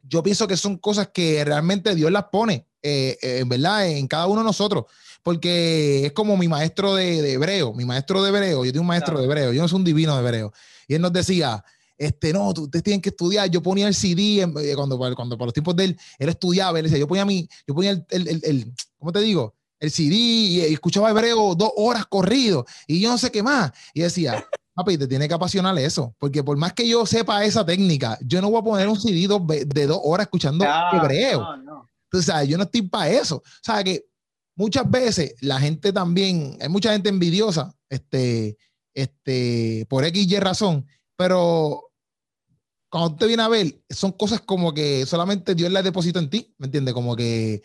yo 0.04 0.22
pienso 0.22 0.46
que 0.46 0.56
son 0.56 0.78
cosas 0.78 1.08
que 1.08 1.44
realmente 1.44 1.92
Dios 1.96 2.12
las 2.12 2.26
pone, 2.30 2.68
en 2.82 3.48
verdad, 3.48 3.88
en 3.88 4.06
cada 4.06 4.28
uno 4.28 4.42
de 4.42 4.46
nosotros 4.46 4.84
porque 5.22 6.06
es 6.06 6.12
como 6.12 6.36
mi 6.36 6.48
maestro 6.48 6.94
de, 6.94 7.32
hebreo, 7.32 7.72
mi 7.74 7.84
maestro 7.84 8.22
de 8.22 8.30
hebreo, 8.30 8.64
yo 8.64 8.72
tengo 8.72 8.82
un 8.82 8.88
maestro 8.88 9.18
de 9.18 9.24
hebreo, 9.24 9.52
yo 9.52 9.62
no 9.62 9.68
soy 9.68 9.78
un 9.78 9.84
divino 9.84 10.14
de 10.14 10.20
hebreo, 10.20 10.52
y 10.88 10.94
él 10.94 11.02
nos 11.02 11.12
decía, 11.12 11.62
este, 11.96 12.32
no, 12.32 12.48
ustedes 12.48 12.82
tienen 12.82 13.00
que 13.00 13.10
estudiar, 13.10 13.50
yo 13.50 13.62
ponía 13.62 13.86
el 13.86 13.94
CD, 13.94 14.42
eh, 14.42 14.74
cuando, 14.74 14.98
cuando 14.98 15.36
por 15.36 15.46
los 15.46 15.52
tiempos 15.52 15.76
de 15.76 15.84
él, 15.84 15.98
él 16.18 16.28
estudiaba, 16.28 16.78
él 16.78 16.84
decía, 16.84 16.98
yo 16.98 17.06
ponía 17.06 17.24
mi, 17.24 17.48
yo 17.66 17.74
ponía 17.74 17.90
el, 17.90 18.04
el, 18.08 18.40
el, 18.42 18.74
¿cómo 18.98 19.12
te 19.12 19.20
digo? 19.20 19.54
El 19.78 19.90
CD 19.90 20.14
y, 20.14 20.60
escuchaba 20.60 21.10
hebreo 21.10 21.54
dos 21.54 21.72
horas 21.76 22.06
corrido, 22.06 22.64
y 22.86 23.00
yo 23.00 23.10
no 23.10 23.18
sé 23.18 23.30
qué 23.30 23.42
más, 23.42 23.72
y 23.92 24.00
decía, 24.00 24.46
papi, 24.74 24.96
te 24.96 25.06
tiene 25.06 25.28
que 25.28 25.34
apasionar 25.34 25.78
eso, 25.78 26.14
porque 26.18 26.42
por 26.42 26.56
más 26.56 26.72
que 26.72 26.88
yo 26.88 27.04
sepa 27.04 27.44
esa 27.44 27.64
técnica, 27.66 28.18
yo 28.22 28.40
no 28.40 28.50
voy 28.50 28.60
a 28.60 28.64
poner 28.64 28.88
un 28.88 28.98
CD 28.98 29.28
de 29.66 29.86
dos 29.86 30.00
horas 30.02 30.24
escuchando 30.24 30.64
hebreo. 30.64 31.40
No, 31.40 31.56
no. 31.58 31.90
Entonces, 32.12 32.48
yo 32.48 32.56
no 32.56 32.64
estoy 32.64 32.82
para 32.82 33.08
eso. 33.08 33.36
O 33.36 33.62
sea, 33.62 33.84
que 33.84 34.04
muchas 34.60 34.90
veces 34.90 35.34
la 35.40 35.58
gente 35.58 35.90
también, 35.90 36.58
hay 36.60 36.68
mucha 36.68 36.92
gente 36.92 37.08
envidiosa, 37.08 37.74
este, 37.88 38.58
este, 38.92 39.86
por 39.88 40.04
X 40.04 40.30
y 40.30 40.38
razón, 40.38 40.86
pero 41.16 41.90
cuando 42.90 43.16
te 43.16 43.26
viene 43.26 43.42
a 43.42 43.48
ver, 43.48 43.80
son 43.88 44.12
cosas 44.12 44.42
como 44.42 44.74
que 44.74 45.06
solamente 45.06 45.54
Dios 45.54 45.72
las 45.72 45.82
deposita 45.82 46.18
en 46.18 46.28
ti, 46.28 46.54
¿me 46.58 46.66
entiendes? 46.66 46.92
Como 46.92 47.16
que 47.16 47.62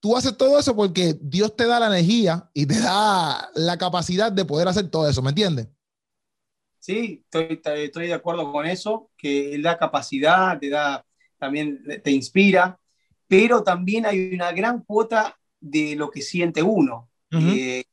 tú 0.00 0.16
haces 0.16 0.34
todo 0.38 0.58
eso 0.58 0.74
porque 0.74 1.18
Dios 1.20 1.54
te 1.54 1.66
da 1.66 1.80
la 1.80 1.88
energía 1.88 2.48
y 2.54 2.64
te 2.64 2.80
da 2.80 3.50
la 3.54 3.76
capacidad 3.76 4.32
de 4.32 4.46
poder 4.46 4.68
hacer 4.68 4.88
todo 4.88 5.10
eso, 5.10 5.20
¿me 5.20 5.30
entiendes? 5.30 5.68
Sí, 6.78 7.24
estoy, 7.24 7.60
estoy 7.62 8.06
de 8.06 8.14
acuerdo 8.14 8.50
con 8.52 8.64
eso, 8.64 9.10
que 9.18 9.54
Él 9.54 9.62
da 9.62 9.76
capacidad, 9.76 10.58
te 10.58 10.70
da, 10.70 11.04
también 11.36 11.84
te 12.02 12.10
inspira, 12.10 12.80
pero 13.28 13.62
también 13.62 14.06
hay 14.06 14.32
una 14.32 14.50
gran 14.52 14.80
cuota 14.82 15.36
de 15.70 15.96
lo 15.96 16.10
que 16.10 16.22
siente 16.22 16.62
uno. 16.62 17.08
Eh, 17.30 17.84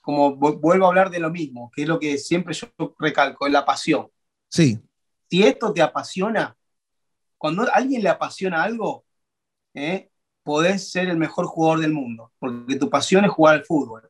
como 0.00 0.36
vuelvo 0.36 0.86
a 0.86 0.88
hablar 0.88 1.10
de 1.10 1.18
lo 1.18 1.30
mismo, 1.30 1.70
que 1.74 1.82
es 1.82 1.88
lo 1.88 1.98
que 1.98 2.16
siempre 2.16 2.54
yo 2.54 2.68
recalco, 2.98 3.46
es 3.46 3.52
la 3.52 3.64
pasión. 3.64 4.08
Sí. 4.48 4.80
Si 5.28 5.42
esto 5.42 5.72
te 5.72 5.82
apasiona, 5.82 6.56
cuando 7.36 7.62
a 7.64 7.72
alguien 7.74 8.02
le 8.02 8.08
apasiona 8.08 8.62
algo, 8.62 9.04
eh, 9.74 10.08
podés 10.42 10.90
ser 10.90 11.08
el 11.08 11.18
mejor 11.18 11.46
jugador 11.46 11.80
del 11.80 11.92
mundo, 11.92 12.32
porque 12.38 12.76
tu 12.76 12.88
pasión 12.88 13.24
es 13.24 13.30
jugar 13.30 13.56
al 13.56 13.64
fútbol. 13.64 14.08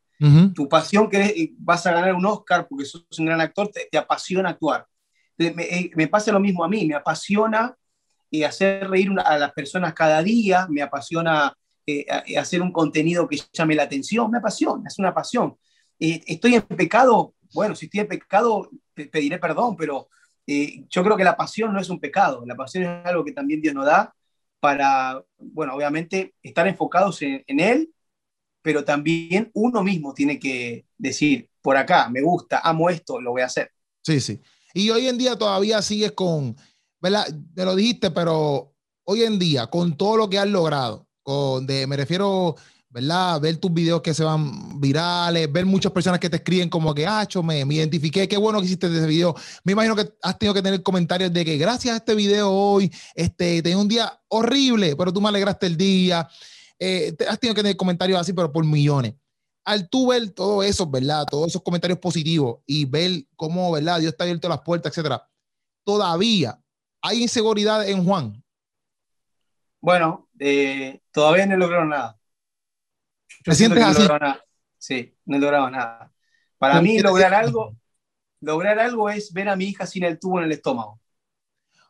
Tu 0.52 0.68
pasión 0.68 1.08
que 1.08 1.52
vas 1.58 1.86
a 1.86 1.92
ganar 1.92 2.12
un 2.12 2.26
Oscar 2.26 2.66
porque 2.68 2.84
sos 2.84 3.06
un 3.18 3.26
gran 3.26 3.40
actor, 3.40 3.68
te, 3.68 3.96
apasiona 3.96 4.50
actuar. 4.50 4.84
Me, 5.36 5.54
me, 5.94 6.08
pasa 6.08 6.32
lo 6.32 6.40
mismo 6.40 6.64
a 6.64 6.68
mí, 6.68 6.86
me 6.86 6.96
apasiona 6.96 7.76
hacer 8.44 8.88
reír 8.88 9.10
a 9.24 9.38
las 9.38 9.52
personas 9.52 9.94
cada 9.94 10.22
día, 10.22 10.66
me 10.68 10.82
apasiona 10.82 11.56
eh, 11.90 12.36
hacer 12.36 12.60
un 12.60 12.70
contenido 12.70 13.26
que 13.26 13.40
llame 13.50 13.74
la 13.74 13.84
atención, 13.84 14.30
me 14.30 14.36
apasiona, 14.36 14.82
es 14.86 14.98
una 14.98 15.14
pasión. 15.14 15.56
Eh, 15.98 16.22
¿Estoy 16.26 16.56
en 16.56 16.60
pecado? 16.60 17.32
Bueno, 17.54 17.74
si 17.74 17.86
estoy 17.86 18.00
en 18.00 18.08
pecado, 18.08 18.68
pediré 19.10 19.38
perdón, 19.38 19.74
pero 19.74 20.10
eh, 20.46 20.84
yo 20.90 21.02
creo 21.02 21.16
que 21.16 21.24
la 21.24 21.34
pasión 21.34 21.72
no 21.72 21.80
es 21.80 21.88
un 21.88 21.98
pecado, 21.98 22.44
la 22.44 22.54
pasión 22.54 22.84
es 22.84 23.06
algo 23.06 23.24
que 23.24 23.32
también 23.32 23.62
Dios 23.62 23.74
nos 23.74 23.86
da 23.86 24.14
para, 24.60 25.24
bueno, 25.38 25.74
obviamente 25.74 26.34
estar 26.42 26.68
enfocados 26.68 27.22
en, 27.22 27.58
Él, 27.58 27.90
pero 28.60 28.84
también 28.84 29.50
uno 29.54 29.82
mismo 29.82 30.12
tiene 30.12 30.38
que 30.38 30.84
decir, 30.98 31.48
por 31.62 31.78
acá, 31.78 32.10
me 32.10 32.20
gusta, 32.20 32.60
amo 32.62 32.90
esto, 32.90 33.18
lo 33.18 33.30
voy 33.30 33.40
a 33.40 33.46
hacer. 33.46 33.72
Sí, 34.02 34.20
sí. 34.20 34.42
Y 34.74 34.90
hoy 34.90 35.08
en 35.08 35.16
día 35.16 35.38
todavía 35.38 35.80
sigues 35.80 36.12
con, 36.12 36.54
¿verdad? 37.00 37.26
Te 37.54 37.64
lo 37.64 37.74
dijiste, 37.74 38.10
pero 38.10 38.74
hoy 39.04 39.22
en 39.22 39.38
día, 39.38 39.68
con 39.68 39.96
todo 39.96 40.18
lo 40.18 40.28
que 40.28 40.38
has 40.38 40.48
logrado, 40.48 41.07
de, 41.60 41.86
me 41.86 41.96
refiero, 41.96 42.56
¿verdad? 42.88 43.40
Ver 43.40 43.58
tus 43.58 43.72
videos 43.72 44.00
que 44.00 44.14
se 44.14 44.24
van 44.24 44.80
virales, 44.80 45.50
ver 45.52 45.66
muchas 45.66 45.92
personas 45.92 46.18
que 46.18 46.30
te 46.30 46.36
escriben 46.36 46.70
como 46.70 46.94
que, 46.94 47.06
ah, 47.06 47.26
me, 47.44 47.64
me 47.64 47.74
identifiqué, 47.74 48.26
qué 48.26 48.38
bueno 48.38 48.60
que 48.60 48.66
hiciste 48.66 48.86
ese 48.86 49.06
video. 49.06 49.34
Me 49.62 49.72
imagino 49.72 49.94
que 49.94 50.10
has 50.22 50.38
tenido 50.38 50.54
que 50.54 50.62
tener 50.62 50.82
comentarios 50.82 51.32
de 51.32 51.44
que 51.44 51.58
gracias 51.58 51.92
a 51.94 51.96
este 51.98 52.14
video 52.14 52.50
hoy, 52.50 52.90
este, 53.14 53.62
tenía 53.62 53.78
un 53.78 53.88
día 53.88 54.20
horrible, 54.28 54.96
pero 54.96 55.12
tú 55.12 55.20
me 55.20 55.28
alegraste 55.28 55.66
el 55.66 55.76
día. 55.76 56.26
Eh, 56.78 57.14
has 57.28 57.38
tenido 57.38 57.54
que 57.54 57.62
tener 57.62 57.76
comentarios 57.76 58.18
así, 58.18 58.32
pero 58.32 58.50
por 58.50 58.64
millones. 58.64 59.14
Al 59.64 59.86
tú 59.90 60.06
ver 60.06 60.30
todo 60.30 60.62
eso, 60.62 60.86
¿verdad? 60.86 61.26
Todos 61.30 61.48
esos 61.48 61.62
comentarios 61.62 61.98
positivos 61.98 62.60
y 62.64 62.86
ver 62.86 63.26
cómo, 63.36 63.70
¿verdad? 63.72 64.00
Dios 64.00 64.12
está 64.12 64.24
abierto 64.24 64.48
las 64.48 64.62
puertas, 64.62 64.92
etcétera. 64.92 65.28
Todavía 65.84 66.58
hay 67.02 67.22
inseguridad 67.22 67.86
en 67.86 68.02
Juan. 68.02 68.42
Bueno, 69.80 70.28
eh, 70.38 71.00
todavía 71.18 71.46
no 71.46 71.54
he 71.54 71.58
logrado 71.58 71.84
nada. 71.84 72.16
¿Te 73.42 73.52
sientes 73.52 73.82
así? 73.82 74.06
Sí, 74.78 75.16
no 75.24 75.36
he 75.36 75.40
logrado 75.40 75.68
nada. 75.68 76.12
Para 76.58 76.80
mí 76.80 77.00
lograr 77.00 77.34
algo, 77.34 77.76
lograr 78.40 78.78
algo 78.78 79.10
es 79.10 79.32
ver 79.32 79.48
a 79.48 79.56
mi 79.56 79.64
hija 79.64 79.84
sin 79.84 80.04
el 80.04 80.20
tubo 80.20 80.38
en 80.38 80.44
el 80.44 80.52
estómago. 80.52 81.00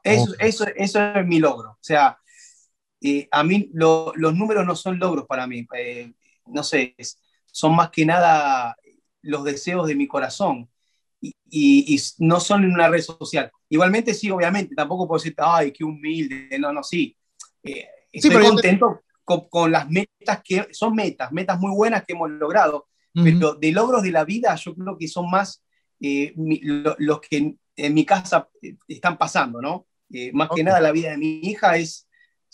Eso, 0.03 0.35
eso, 0.39 0.65
eso 0.75 1.13
es 1.15 1.27
mi 1.27 1.41
logro. 1.41 1.73
O 1.73 1.79
sea, 1.83 2.19
eh, 3.03 3.29
a 3.31 3.45
mí 3.45 3.71
los 3.75 4.15
números 4.17 4.65
no 4.65 4.75
son 4.75 4.99
logros 4.99 5.27
para 5.27 5.47
mí. 5.47 5.67
Eh, 5.77 6.11
no 6.47 6.63
sé, 6.63 6.97
son 7.45 7.77
más 7.77 7.91
que 7.91 8.07
nada 8.07 8.75
los 9.21 9.45
deseos 9.45 9.87
de 9.87 9.95
mi 9.95 10.09
corazón. 10.09 10.71
Y, 11.21 11.35
y, 11.51 12.01
no 12.19 12.41
son 12.41 12.65
en 12.65 12.73
una 12.73 12.89
red 12.89 13.03
social. 13.03 13.53
Igualmente 13.69 14.15
sí, 14.15 14.31
obviamente, 14.31 14.75
tampoco 14.75 15.07
puedo 15.07 15.19
decir, 15.19 15.35
ay, 15.37 15.71
qué 15.71 15.85
humilde, 15.85 16.59
no, 16.59 16.73
no, 16.73 16.83
sí, 16.83 17.15
eh, 17.63 17.87
estoy 18.11 18.41
contento 18.41 19.03
con, 19.51 19.71
las 19.71 19.89
metas 19.89 20.41
que 20.43 20.69
son 20.73 20.95
metas, 20.95 21.33
metas 21.33 21.59
muy 21.59 21.73
buenas 21.73 22.05
que 22.05 22.15
hemos 22.15 22.31
logrado, 22.31 22.89
pero 23.13 23.55
de 23.55 23.73
logros 23.73 24.03
de 24.03 24.13
la 24.13 24.25
vida 24.25 24.55
yo 24.55 24.75
creo 24.77 24.97
que 24.97 25.09
son 25.09 25.29
más 25.29 25.65
eh, 26.01 26.33
los 26.37 27.21
que 27.21 27.57
en, 27.77 27.95
mi 27.95 28.05
casa 28.05 28.49
eh, 28.63 28.77
están 28.87 29.19
pasando, 29.19 29.61
¿no? 29.61 29.87
más 30.33 30.49
que 30.55 30.65
nada 30.65 30.81
la 30.81 30.93
vida 30.93 31.11
de 31.11 31.19
mi 31.19 31.41
hija 31.43 31.77
es 31.77 32.09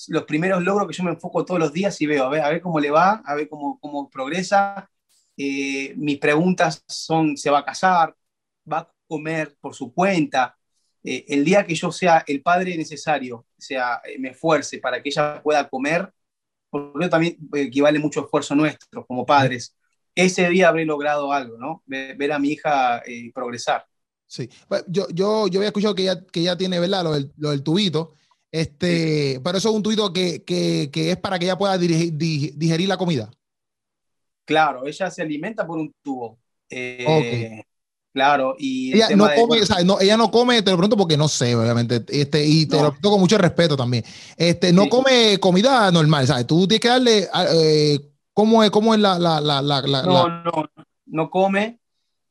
los 0.09 0.25
primeros 0.25 0.63
logros 0.65 0.89
que 0.89 0.95
yo 0.95 1.05
me 1.05 1.13
enfoco 1.13 1.45
todos 1.45 1.61
los 1.61 1.73
días 1.73 2.01
y 2.01 2.07
veo, 2.07 2.25
a 2.25 2.29
ver, 2.29 2.41
a 2.41 2.49
ver 2.49 2.61
cómo 2.61 2.81
le 2.81 2.91
va, 2.91 3.23
a 3.25 3.35
ver 3.35 3.49
cómo, 3.49 3.79
cómo 3.79 4.11
progresa. 4.11 4.91
mis 5.37 6.19
preguntas 6.19 6.83
son, 6.89 7.37
¿se 7.37 7.51
va 7.51 7.61
a 7.61 7.65
casar? 7.65 8.17
¿Va 8.71 8.79
a 8.79 8.93
comer 9.07 9.57
por 9.61 9.75
su 9.75 9.93
cuenta? 9.93 10.57
Eh, 11.05 11.27
el 11.29 11.45
día 11.45 11.67
que 11.67 11.75
yo 11.75 11.93
sea 11.93 12.25
el 12.27 12.41
padre 12.43 12.77
necesario, 12.79 13.47
sea, 13.59 14.01
eh, 14.05 14.19
me 14.19 14.31
esfuerce 14.31 14.79
para 14.79 15.03
que 15.03 15.11
ella 15.11 15.43
pueda 15.43 15.69
comer, 15.69 16.11
porque 16.75 17.09
también 17.09 17.37
equivale 17.55 17.99
mucho 17.99 18.25
esfuerzo 18.25 18.55
nuestro 18.55 19.07
como 19.07 19.25
padres, 19.25 19.77
ese 20.15 20.49
día 20.49 20.69
habré 20.69 20.85
logrado 20.85 21.33
algo, 21.33 21.57
¿no? 21.59 21.83
Ver, 21.87 22.33
a 22.33 22.39
mi 22.39 22.51
hija 22.51 22.99
eh, 23.07 23.31
progresar. 23.33 23.87
Sí, 24.27 24.49
yo, 24.89 25.07
yo, 25.11 25.47
yo 25.49 25.61
había 25.61 25.69
escuchado 25.69 25.95
que 25.95 26.03
ella, 26.03 26.25
que 26.27 26.41
ella 26.41 26.57
tiene, 26.57 26.81
¿verdad? 26.81 27.05
Lo 27.05 27.13
del, 27.13 27.33
lo 27.37 27.51
del 27.51 27.63
tubito, 27.63 28.15
este, 28.51 29.41
pero 29.43 29.59
eso 29.59 29.69
es 29.69 29.75
un 29.75 29.83
tubito 29.83 30.13
que, 30.13 30.45
que, 30.45 30.91
que 30.93 31.11
es 31.11 31.17
para 31.17 31.39
que 31.39 31.45
ella 31.45 31.59
pueda 31.59 31.77
digerir, 31.79 32.89
la 32.89 32.97
comida. 32.97 33.31
Claro, 34.45 34.87
ella 34.87 35.11
se 35.11 35.23
alimenta 35.23 35.67
por 35.67 35.79
un 35.79 35.93
tubo. 36.03 36.39
Eh, 36.71 37.65
Claro, 38.15 38.55
y 38.61 38.95
ella 38.95 39.09
no 39.17 39.29
come, 39.35 39.61
o 39.61 39.67
sea, 39.67 39.83
no, 39.83 39.99
ella 40.01 40.17
no 40.17 40.31
come, 40.31 40.63
te 40.63 40.71
lo 40.71 40.77
pregunto 40.77 40.97
porque 40.97 41.17
no 41.17 41.27
sé, 41.27 41.57
obviamente, 41.57 42.05
este, 42.07 42.47
y 42.47 42.65
te 42.65 42.77
lo 42.77 42.83
pregunto 42.91 43.11
con 43.11 43.19
mucho 43.19 43.37
respeto 43.37 43.77
también. 43.77 44.05
Este, 44.37 44.73
no 44.73 44.89
come 44.89 45.41
comida 45.41 45.91
normal, 45.91 46.25
¿sabes? 46.25 46.47
Tú 46.47 46.69
tienes 46.69 46.81
que 46.81 46.89
darle, 46.89 47.29
eh, 47.51 47.99
¿cómo 48.33 48.63
es, 48.63 48.71
cómo 48.71 48.95
es 48.95 49.01
la, 49.01 49.19
la, 49.19 49.41
la, 49.41 49.61
la, 49.61 50.03
No, 50.05 50.29
no, 50.29 50.53
no 51.07 51.29
come, 51.29 51.81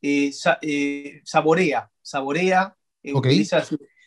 eh, 0.02 0.32
eh, 0.62 1.22
saborea, 1.26 1.92
saborea, 2.02 2.78
utiliza 3.14 3.62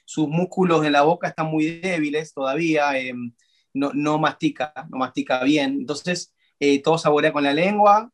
sus 0.06 0.28
músculos 0.28 0.82
en 0.86 0.92
la 0.92 1.02
boca 1.02 1.28
están 1.28 1.48
muy 1.48 1.78
débiles 1.80 2.32
todavía, 2.32 2.92
no, 3.74 3.90
no 3.92 4.18
mastica, 4.18 4.72
no 4.88 4.96
mastica 4.96 5.44
bien, 5.44 5.80
entonces 5.80 6.32
todo 6.82 6.96
saborea 6.96 7.34
con 7.34 7.44
la 7.44 7.52
lengua, 7.52 8.10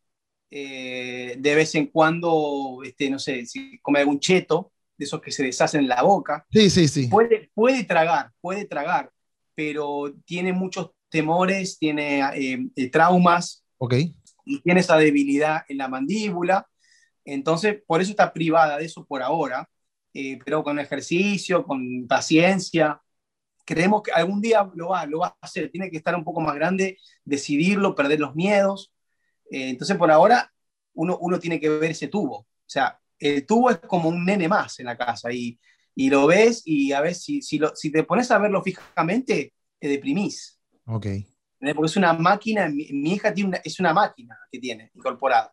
eh, 0.54 1.34
de 1.38 1.54
vez 1.54 1.74
en 1.74 1.86
cuando, 1.86 2.80
este, 2.84 3.08
no 3.08 3.18
sé, 3.18 3.46
si 3.46 3.78
come 3.78 4.00
algún 4.00 4.20
cheto, 4.20 4.70
de 4.98 5.06
esos 5.06 5.22
que 5.22 5.32
se 5.32 5.42
deshacen 5.42 5.80
en 5.80 5.88
la 5.88 6.02
boca. 6.02 6.46
Sí, 6.52 6.68
sí, 6.68 6.88
sí. 6.88 7.08
Puede, 7.08 7.50
puede 7.54 7.84
tragar, 7.84 8.30
puede 8.42 8.66
tragar, 8.66 9.10
pero 9.54 10.14
tiene 10.26 10.52
muchos 10.52 10.90
temores, 11.08 11.78
tiene 11.78 12.20
eh, 12.34 12.66
eh, 12.76 12.90
traumas. 12.90 13.64
Ok. 13.78 13.94
Y 14.44 14.60
tiene 14.60 14.80
esa 14.80 14.98
debilidad 14.98 15.62
en 15.68 15.78
la 15.78 15.88
mandíbula. 15.88 16.68
Entonces, 17.24 17.82
por 17.86 18.02
eso 18.02 18.10
está 18.10 18.32
privada 18.32 18.76
de 18.76 18.84
eso 18.84 19.06
por 19.06 19.22
ahora, 19.22 19.68
eh, 20.12 20.38
pero 20.44 20.62
con 20.62 20.78
ejercicio, 20.78 21.64
con 21.64 22.06
paciencia. 22.06 23.00
Creemos 23.64 24.02
que 24.02 24.12
algún 24.12 24.42
día 24.42 24.68
lo 24.74 24.88
va, 24.88 25.06
lo 25.06 25.20
va 25.20 25.28
a 25.28 25.36
hacer. 25.40 25.70
Tiene 25.70 25.90
que 25.90 25.96
estar 25.96 26.14
un 26.14 26.24
poco 26.24 26.40
más 26.40 26.54
grande, 26.56 26.98
decidirlo, 27.24 27.94
perder 27.94 28.20
los 28.20 28.34
miedos. 28.34 28.91
Entonces, 29.52 29.96
por 29.96 30.10
ahora, 30.10 30.50
uno, 30.94 31.18
uno 31.20 31.38
tiene 31.38 31.60
que 31.60 31.68
ver 31.68 31.90
ese 31.90 32.08
tubo. 32.08 32.38
O 32.38 32.46
sea, 32.66 32.98
el 33.18 33.46
tubo 33.46 33.70
es 33.70 33.78
como 33.78 34.08
un 34.08 34.24
nene 34.24 34.48
más 34.48 34.80
en 34.80 34.86
la 34.86 34.96
casa 34.96 35.32
y, 35.32 35.58
y 35.94 36.10
lo 36.10 36.26
ves 36.26 36.62
y 36.64 36.92
a 36.92 37.00
ver 37.00 37.14
si, 37.14 37.42
si, 37.42 37.58
lo, 37.58 37.74
si, 37.76 37.90
te 37.92 38.04
pones 38.04 38.30
a 38.30 38.38
verlo 38.38 38.62
fijamente, 38.62 39.52
te 39.78 39.88
deprimís. 39.88 40.58
Ok. 40.86 41.06
Porque 41.60 41.86
es 41.86 41.96
una 41.96 42.12
máquina, 42.12 42.68
mi, 42.68 43.12
hija 43.12 43.32
tiene 43.32 43.50
una, 43.50 43.58
es 43.58 43.78
una 43.78 43.92
máquina 43.92 44.36
que 44.50 44.58
tiene 44.58 44.90
incorporada. 44.94 45.52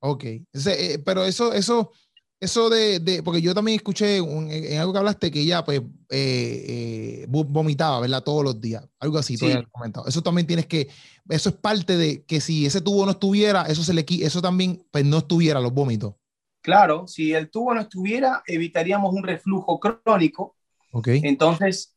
Ok, 0.00 0.24
eh, 0.24 1.02
pero 1.04 1.24
eso, 1.24 1.54
eso, 1.54 1.90
eso 2.38 2.68
de, 2.68 3.00
de, 3.00 3.22
porque 3.22 3.40
yo 3.40 3.54
también 3.54 3.76
escuché 3.76 4.18
en 4.18 4.78
algo 4.78 4.92
que 4.92 4.98
hablaste 4.98 5.30
que 5.30 5.40
ella 5.40 5.64
pues 5.64 5.80
eh, 6.10 6.64
eh, 6.68 7.26
vomitaba, 7.28 7.98
¿verdad? 8.00 8.22
Todos 8.22 8.44
los 8.44 8.60
días, 8.60 8.86
algo 9.00 9.18
así, 9.18 9.36
sí. 9.36 9.46
comentado. 9.72 10.06
Eso 10.06 10.22
también 10.22 10.46
tienes 10.46 10.66
que, 10.66 10.88
eso 11.30 11.48
es 11.48 11.54
parte 11.54 11.96
de 11.96 12.24
que 12.24 12.40
si 12.40 12.66
ese 12.66 12.82
tubo 12.82 13.06
no 13.06 13.12
estuviera, 13.12 13.62
eso 13.62 13.82
se 13.82 13.94
le 13.94 14.04
eso 14.20 14.42
también 14.42 14.84
pues 14.90 15.04
no 15.04 15.18
estuviera 15.18 15.60
los 15.60 15.72
vómitos. 15.72 16.14
Claro, 16.60 17.06
si 17.06 17.32
el 17.32 17.50
tubo 17.50 17.72
no 17.72 17.80
estuviera, 17.80 18.42
evitaríamos 18.46 19.14
un 19.14 19.22
reflujo 19.22 19.80
crónico. 19.80 20.56
Ok. 20.92 21.08
Entonces, 21.08 21.94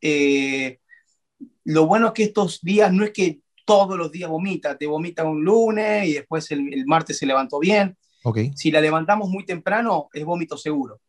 lo 1.66 1.86
bueno 1.86 2.08
es 2.08 2.14
que 2.14 2.24
estos 2.24 2.62
días 2.62 2.94
no 2.94 3.04
es 3.04 3.12
que 3.12 3.42
todos 3.66 3.98
los 3.98 4.12
días 4.12 4.30
vomita, 4.30 4.78
te 4.78 4.88
vomita 4.88 5.26
un 5.26 5.44
lunes 5.44 6.08
y 6.08 6.14
después 6.14 6.50
el, 6.52 6.74
el 6.74 6.86
martes 6.86 7.18
se 7.18 7.26
levantó 7.26 7.60
bien. 7.60 7.98
Okay. 8.24 8.52
Si 8.56 8.72
la 8.72 8.82
levantamos 8.82 9.30
muy 9.30 9.46
temprano, 9.46 10.10
es 10.14 10.26
vómito 10.26 10.58
seguro. 10.58 11.00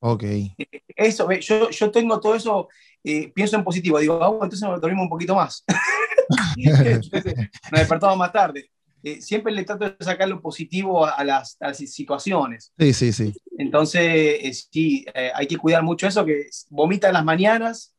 Ok. 0.00 0.24
Eso, 0.96 1.30
yo, 1.30 1.70
yo 1.70 1.90
tengo 1.90 2.20
todo 2.20 2.34
eso, 2.34 2.68
eh, 3.04 3.32
pienso 3.32 3.56
en 3.56 3.64
positivo, 3.64 3.98
digo, 3.98 4.22
ah, 4.22 4.30
entonces 4.32 4.68
nos 4.68 4.80
dormimos 4.80 5.04
un 5.04 5.10
poquito 5.10 5.34
más. 5.34 5.64
nos 6.56 7.10
despertamos 7.70 8.16
más 8.16 8.32
tarde. 8.32 8.68
Eh, 9.04 9.20
siempre 9.20 9.52
le 9.52 9.64
trato 9.64 9.84
de 9.84 9.96
sacar 10.04 10.28
lo 10.28 10.40
positivo 10.40 11.06
a 11.06 11.24
las, 11.24 11.56
a 11.60 11.68
las 11.68 11.78
situaciones. 11.78 12.72
Sí, 12.78 12.92
sí, 12.92 13.12
sí. 13.12 13.32
Entonces, 13.58 14.02
eh, 14.02 14.52
sí, 14.52 15.06
hay 15.34 15.46
que 15.46 15.56
cuidar 15.56 15.82
mucho 15.82 16.06
eso, 16.06 16.24
que 16.24 16.46
vomita 16.70 17.08
en 17.08 17.14
las 17.14 17.24
mañanas, 17.24 17.94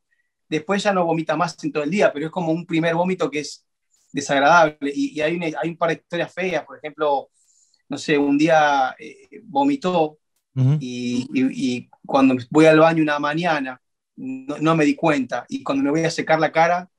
después 0.49 0.83
ya 0.83 0.93
no 0.93 1.05
vomita 1.05 1.35
más 1.35 1.61
en 1.63 1.71
todo 1.71 1.83
el 1.83 1.89
día, 1.89 2.11
pero 2.11 2.25
es 2.25 2.31
como 2.31 2.51
un 2.51 2.65
primer 2.65 2.95
vómito 2.95 3.29
que 3.29 3.39
es 3.39 3.65
desagradable. 4.11 4.91
Y, 4.93 5.17
y 5.17 5.21
hay, 5.21 5.35
un, 5.35 5.43
hay 5.43 5.69
un 5.69 5.77
par 5.77 5.89
de 5.89 5.95
historias 5.95 6.33
feas, 6.33 6.65
por 6.65 6.77
ejemplo, 6.77 7.29
no 7.93 7.97
sé, 7.97 8.17
un 8.17 8.37
día 8.37 8.95
eh, 8.99 9.41
vomitó 9.43 10.19
uh 10.55 10.61
-huh. 10.61 10.77
y, 10.79 11.27
y, 11.33 11.77
y, 11.77 11.89
cuando 12.05 12.35
voy 12.49 12.65
al 12.65 12.79
baño 12.79 13.01
una 13.01 13.19
mañana 13.19 13.81
no, 14.17 14.57
no, 14.59 14.75
me 14.75 14.85
di 14.85 14.95
cuenta 14.95 15.45
y 15.49 15.63
cuando 15.63 15.83
me 15.83 15.91
voy 15.91 16.03
a 16.03 16.09
secar 16.09 16.39
la 16.39 16.51
cara 16.51 16.89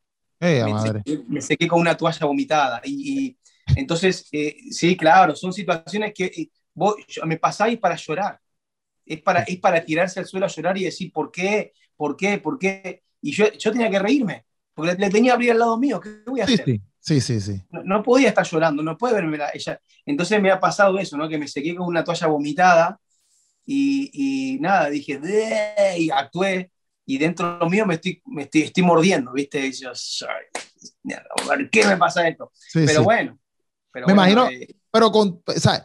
eh, 0.41 0.63
me, 0.65 0.81
sequé, 0.81 1.25
me, 1.29 1.41
sequé, 1.41 1.69
con 1.69 1.81
una 1.81 1.97
toalla 1.97 2.27
vomitada. 2.27 2.81
Y, 2.85 3.27
y 3.27 3.39
entonces, 3.77 4.29
eh, 4.33 4.57
sí, 4.71 4.97
claro, 4.97 5.35
son 5.35 5.53
situaciones 5.53 6.13
que 6.13 6.25
eh, 6.27 6.51
vos, 6.75 6.97
me 7.25 7.39
pasáis 7.39 7.79
para 7.79 7.97
llorar. 7.97 8.39
Es 9.07 9.23
para, 9.23 9.41
es 9.41 9.59
para 9.59 9.85
tirarse 9.85 10.21
al 10.21 10.27
suelo 10.27 10.47
a 10.47 10.49
llorar 10.49 10.77
y 10.77 10.85
decir, 10.85 11.13
¿por 11.13 11.31
qué? 11.31 11.73
¿Por 11.97 12.17
qué? 12.17 12.39
¿Por 12.39 12.59
qué? 12.59 13.03
Y 13.23 13.33
yo, 13.33 13.51
yo 13.53 13.73
tenía 13.73 13.91
que 13.91 13.99
reírme, 13.99 14.45
porque 14.75 14.93
le, 14.93 14.99
le 14.99 15.11
tenía 15.11 15.33
a 15.33 15.35
abrir 15.35 15.53
al 15.53 15.59
lado 15.59 15.79
mío. 15.79 16.01
¿Qué 16.01 16.11
voy 16.27 16.41
a 16.41 16.47
sí, 16.47 16.55
hacer? 16.55 16.67
Sí. 16.67 16.81
Sí, 17.05 17.21
sí, 17.21 17.39
sí. 17.39 17.63
No, 17.71 17.83
no, 17.85 18.03
podía 18.03 18.29
estar 18.29 18.47
llorando, 18.47 18.83
no 18.83 18.97
puede 18.97 19.15
verme 19.15 19.37
la, 19.37 19.51
ella. 19.53 19.79
Entonces 20.07 20.41
me 20.41 20.51
ha 20.51 20.59
pasado 20.59 20.99
eso, 20.99 21.19
¿no? 21.19 21.29
Que 21.29 21.37
me 21.37 21.47
sequé 21.47 21.75
con 21.75 21.87
una 21.87 22.03
toalla 22.03 22.29
vomitada 22.29 22.99
y, 23.67 24.11
y 24.55 24.59
nada, 24.59 24.89
dije, 24.89 25.21
y 25.99 26.09
actué 26.11 26.71
y 27.05 27.19
dentro 27.19 27.59
mío 27.69 27.85
me 27.85 27.97
estoy, 27.97 28.23
me 28.25 28.45
estoy, 28.45 28.63
estoy 28.63 28.83
mordiendo, 28.83 29.33
¿viste? 29.33 29.67
Y 29.67 29.73
yo, 29.73 29.93
¿por 31.47 31.71
qué 31.71 31.87
me 31.87 31.99
pasa 31.99 32.27
esto? 32.27 32.51
Sí, 32.55 32.85
pero 32.87 33.01
sí. 33.01 33.05
bueno. 33.05 33.39
Pero 33.93 34.07
me 34.07 34.15
bueno, 34.15 34.33
imagino, 34.33 34.49
eh, 34.51 34.75
pero 34.91 35.13
con, 35.13 35.43
o 35.47 35.53
sea, 35.53 35.85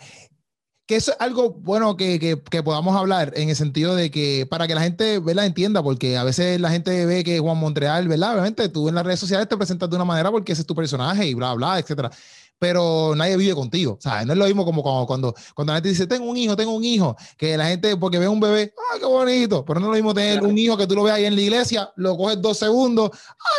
que 0.89 0.95
eso 0.95 1.11
es 1.11 1.17
algo 1.19 1.51
bueno 1.51 1.95
que, 1.95 2.19
que, 2.19 2.41
que, 2.49 2.63
podamos 2.63 2.95
hablar 2.95 3.31
en 3.35 3.47
el 3.49 3.55
sentido 3.55 3.95
de 3.95 4.09
que 4.09 4.47
para 4.49 4.67
que 4.67 4.73
la 4.73 4.81
gente 4.81 5.19
¿verdad? 5.19 5.45
entienda, 5.45 5.83
porque 5.83 6.17
a 6.17 6.23
veces 6.23 6.59
la 6.59 6.71
gente 6.71 7.05
ve 7.05 7.23
que 7.23 7.37
Juan 7.37 7.57
Montreal, 7.57 8.07
¿verdad? 8.07 8.31
Obviamente 8.31 8.69
tú 8.69 8.89
en 8.89 8.95
las 8.95 9.05
redes 9.05 9.19
sociales 9.19 9.47
te 9.47 9.55
presentas 9.55 9.87
de 9.87 9.95
una 9.95 10.03
manera 10.03 10.31
porque 10.31 10.51
ese 10.51 10.61
es 10.61 10.65
tu 10.65 10.73
personaje 10.73 11.27
y 11.27 11.35
bla, 11.35 11.53
bla, 11.53 11.77
etcétera. 11.77 12.09
Pero 12.57 13.13
nadie 13.15 13.37
vive 13.37 13.53
contigo, 13.53 13.97
o 13.99 14.01
sea, 14.01 14.25
no 14.25 14.33
es 14.33 14.39
lo 14.39 14.45
mismo 14.45 14.65
como 14.65 14.81
cuando, 14.81 15.05
cuando, 15.05 15.35
cuando 15.53 15.73
la 15.73 15.77
gente 15.77 15.89
dice, 15.89 16.07
tengo 16.07 16.25
un 16.25 16.35
hijo, 16.35 16.55
tengo 16.55 16.71
un 16.75 16.83
hijo, 16.83 17.15
que 17.37 17.55
la 17.55 17.67
gente, 17.67 17.95
porque 17.95 18.17
ve 18.17 18.27
un 18.27 18.39
bebé, 18.39 18.73
¡ay, 18.91 18.99
qué 18.99 19.05
bonito! 19.05 19.63
Pero 19.63 19.79
no 19.79 19.85
es 19.85 19.89
lo 19.89 19.95
mismo 19.95 20.15
tener 20.15 20.39
claro. 20.39 20.49
un 20.49 20.57
hijo 20.57 20.75
que 20.75 20.87
tú 20.87 20.95
lo 20.95 21.03
veas 21.03 21.17
ahí 21.17 21.25
en 21.25 21.35
la 21.35 21.41
iglesia, 21.41 21.93
lo 21.97 22.17
coges 22.17 22.41
dos 22.41 22.57
segundos, 22.57 23.11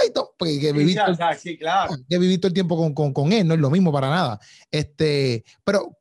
¡ay! 0.03 0.11
Porque 0.37 0.59
que 0.59 0.73
vivir, 0.73 0.99
sí, 0.99 1.17
ya, 1.17 1.35
sí, 1.39 1.57
claro. 1.57 1.95
que 2.09 2.19
vivir 2.19 2.41
todo 2.41 2.49
el 2.49 2.55
tiempo 2.55 2.77
con, 2.77 2.93
con, 2.93 3.13
con 3.13 3.33
él, 3.33 3.47
no 3.47 3.55
es 3.55 3.61
lo 3.61 3.71
mismo 3.71 3.93
para 3.93 4.11
nada. 4.11 4.41
Este, 4.69 5.45
pero, 5.63 5.97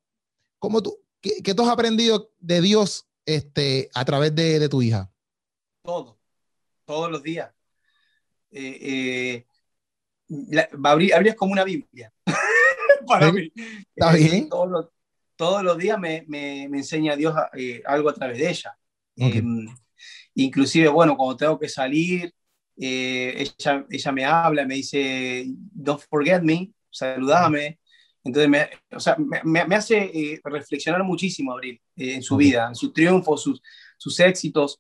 como 0.57 0.81
tú, 0.81 0.97
¿Qué, 1.21 1.41
¿Qué, 1.43 1.53
tú 1.53 1.63
has 1.63 1.69
aprendido 1.69 2.31
de 2.39 2.61
Dios 2.61 3.07
este, 3.25 3.89
a 3.93 4.05
través 4.05 4.33
de, 4.35 4.59
de 4.59 4.69
tu 4.69 4.81
hija? 4.81 5.11
Todo, 5.83 6.17
todos 6.85 7.11
los 7.11 7.21
días. 7.23 7.51
Eh, 8.51 8.79
eh, 8.81 9.45
la, 10.27 10.69
como 11.35 11.51
una 11.51 11.63
Biblia 11.63 12.11
para 13.07 13.27
¿Sí? 13.27 13.33
mí. 13.33 13.51
¿Está 13.95 14.17
eh, 14.17 14.23
bien? 14.23 14.49
Todos 14.49 14.69
los, 14.69 14.85
todos 15.35 15.63
los 15.63 15.77
días 15.77 15.99
me, 15.99 16.25
me, 16.27 16.67
me, 16.69 16.79
enseña 16.79 17.15
Dios 17.15 17.35
eh, 17.53 17.81
algo 17.85 18.09
a 18.09 18.13
través 18.13 18.37
de 18.37 18.49
ella. 18.49 18.77
Okay. 19.15 19.37
Em, 19.39 19.67
inclusive, 20.35 20.87
bueno, 20.89 21.17
cuando 21.17 21.37
tengo 21.37 21.59
que 21.59 21.69
salir, 21.69 22.33
eh, 22.77 23.45
ella, 23.57 23.85
ella 23.89 24.11
me 24.11 24.25
habla, 24.25 24.65
me 24.65 24.75
dice, 24.75 25.45
don't 25.47 26.01
forget 26.09 26.41
me, 26.41 26.71
saludame. 26.89 27.79
Entonces, 28.23 28.49
me, 28.49 28.69
o 28.91 28.99
sea, 28.99 29.15
me, 29.17 29.65
me 29.65 29.75
hace 29.75 29.97
eh, 29.97 30.41
reflexionar 30.43 31.03
muchísimo, 31.03 31.53
Abril, 31.53 31.79
eh, 31.95 32.15
en 32.15 32.21
su 32.21 32.35
vida, 32.35 32.67
en 32.67 32.75
sus 32.75 32.91
triunfos, 32.93 33.41
sus, 33.41 33.61
sus 33.97 34.19
éxitos. 34.19 34.79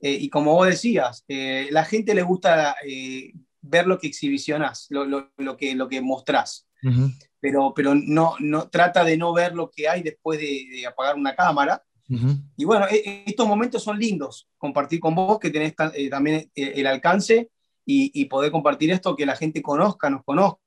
Eh, 0.00 0.18
y 0.20 0.28
como 0.28 0.54
vos 0.54 0.66
decías, 0.66 1.24
eh, 1.28 1.68
la 1.70 1.84
gente 1.84 2.14
le 2.14 2.22
gusta 2.22 2.74
eh, 2.86 3.32
ver 3.60 3.86
lo 3.86 3.98
que 3.98 4.06
exhibicionás, 4.06 4.86
lo, 4.88 5.04
lo, 5.04 5.30
lo, 5.36 5.56
que, 5.56 5.74
lo 5.74 5.88
que 5.88 6.00
mostrás. 6.00 6.66
Uh 6.82 6.88
-huh. 6.88 7.18
Pero, 7.38 7.72
pero 7.74 7.94
no, 7.94 8.34
no, 8.38 8.68
trata 8.68 9.04
de 9.04 9.16
no 9.16 9.32
ver 9.34 9.54
lo 9.54 9.70
que 9.70 9.88
hay 9.88 10.02
después 10.02 10.40
de, 10.40 10.66
de 10.72 10.86
apagar 10.86 11.16
una 11.16 11.34
cámara. 11.34 11.82
Uh 12.08 12.16
-huh. 12.16 12.42
Y 12.56 12.64
bueno, 12.64 12.86
e, 12.90 13.24
estos 13.26 13.46
momentos 13.46 13.82
son 13.82 13.98
lindos, 13.98 14.48
compartir 14.58 14.98
con 15.00 15.14
vos, 15.14 15.38
que 15.38 15.50
tenés 15.50 15.74
eh, 15.94 16.08
también 16.08 16.50
el 16.54 16.86
alcance 16.86 17.50
y, 17.86 18.10
y 18.14 18.24
poder 18.24 18.50
compartir 18.50 18.90
esto, 18.90 19.14
que 19.14 19.26
la 19.26 19.36
gente 19.36 19.60
conozca, 19.62 20.08
nos 20.10 20.24
conozca 20.24 20.58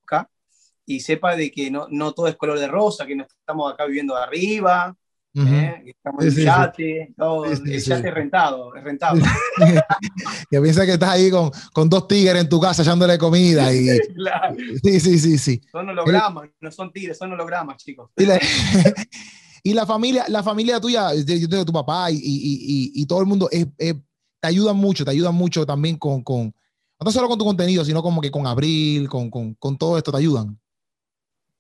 y 0.86 1.00
sepa 1.00 1.36
de 1.36 1.52
que 1.52 1.72
no, 1.72 1.88
no 1.90 2.14
todo 2.14 2.28
es 2.28 2.36
color 2.36 2.60
de 2.60 2.68
rosa, 2.68 3.06
que 3.06 3.16
no 3.16 3.24
estamos 3.24 3.72
acá 3.72 3.86
viviendo 3.86 4.16
arriba, 4.16 4.96
uh 5.36 5.42
-huh. 5.42 5.54
¿eh? 5.54 5.84
estamos 5.88 6.24
en 6.24 6.32
sí, 6.32 6.44
yate, 6.44 7.06
sí. 7.08 7.14
todo, 7.18 7.46
el 7.46 7.82
yate 7.82 8.08
es 8.08 8.14
rentado, 8.14 8.76
es 8.76 8.84
rentado. 8.84 9.22
que 10.52 10.62
piensa 10.62 10.86
que 10.86 10.94
estás 10.94 11.10
ahí 11.10 11.32
con, 11.32 11.52
con, 11.74 11.90
dos 11.90 12.08
tigres 12.08 12.42
en 12.42 12.50
tu 12.50 12.60
casa 12.60 12.82
echándole 12.82 13.18
comida. 13.18 13.74
Y... 13.74 13.98
claro. 14.16 14.56
Sí, 14.84 15.00
sí, 15.00 15.20
sí, 15.20 15.38
sí. 15.38 15.62
Son 15.72 15.88
hologramas, 15.90 16.50
no 16.60 16.72
son 16.72 16.92
tigres, 16.92 17.18
son 17.18 17.32
hologramas, 17.32 17.78
chicos. 17.78 18.10
Y 18.18 18.26
la, 18.26 18.40
y 19.64 19.74
la 19.74 19.86
familia, 19.86 20.26
la 20.28 20.44
familia 20.44 20.80
tuya, 20.80 21.14
yo 21.14 21.50
tengo 21.50 21.66
tu 21.66 21.74
papá 21.74 22.12
y, 22.12 22.16
y, 22.16 22.20
y, 22.22 23.02
y 23.02 23.06
todo 23.06 23.22
el 23.22 23.26
mundo, 23.26 23.48
es, 23.52 23.68
es, 23.78 23.96
te 24.42 24.48
ayudan 24.48 24.76
mucho, 24.76 25.06
te 25.06 25.12
ayudan 25.12 25.34
mucho 25.34 25.66
también 25.66 25.96
con, 25.96 26.22
con, 26.22 26.54
no 27.00 27.12
solo 27.12 27.28
con 27.30 27.40
tu 27.40 27.46
contenido, 27.46 27.86
sino 27.86 28.04
como 28.04 28.22
que 28.22 28.30
con 28.30 28.46
Abril, 28.46 29.08
con, 29.08 29.30
con, 29.30 29.54
con 29.56 29.78
todo 29.78 29.98
esto, 29.98 30.12
te 30.12 30.18
ayudan. 30.18 30.60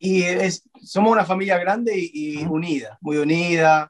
Y 0.06 0.22
es, 0.24 0.70
somos 0.84 1.14
una 1.14 1.24
familia 1.24 1.58
grande 1.58 1.97
y, 1.97 2.41
y 2.41 2.43
unida, 2.43 2.97
muy 2.99 3.16
unida. 3.16 3.89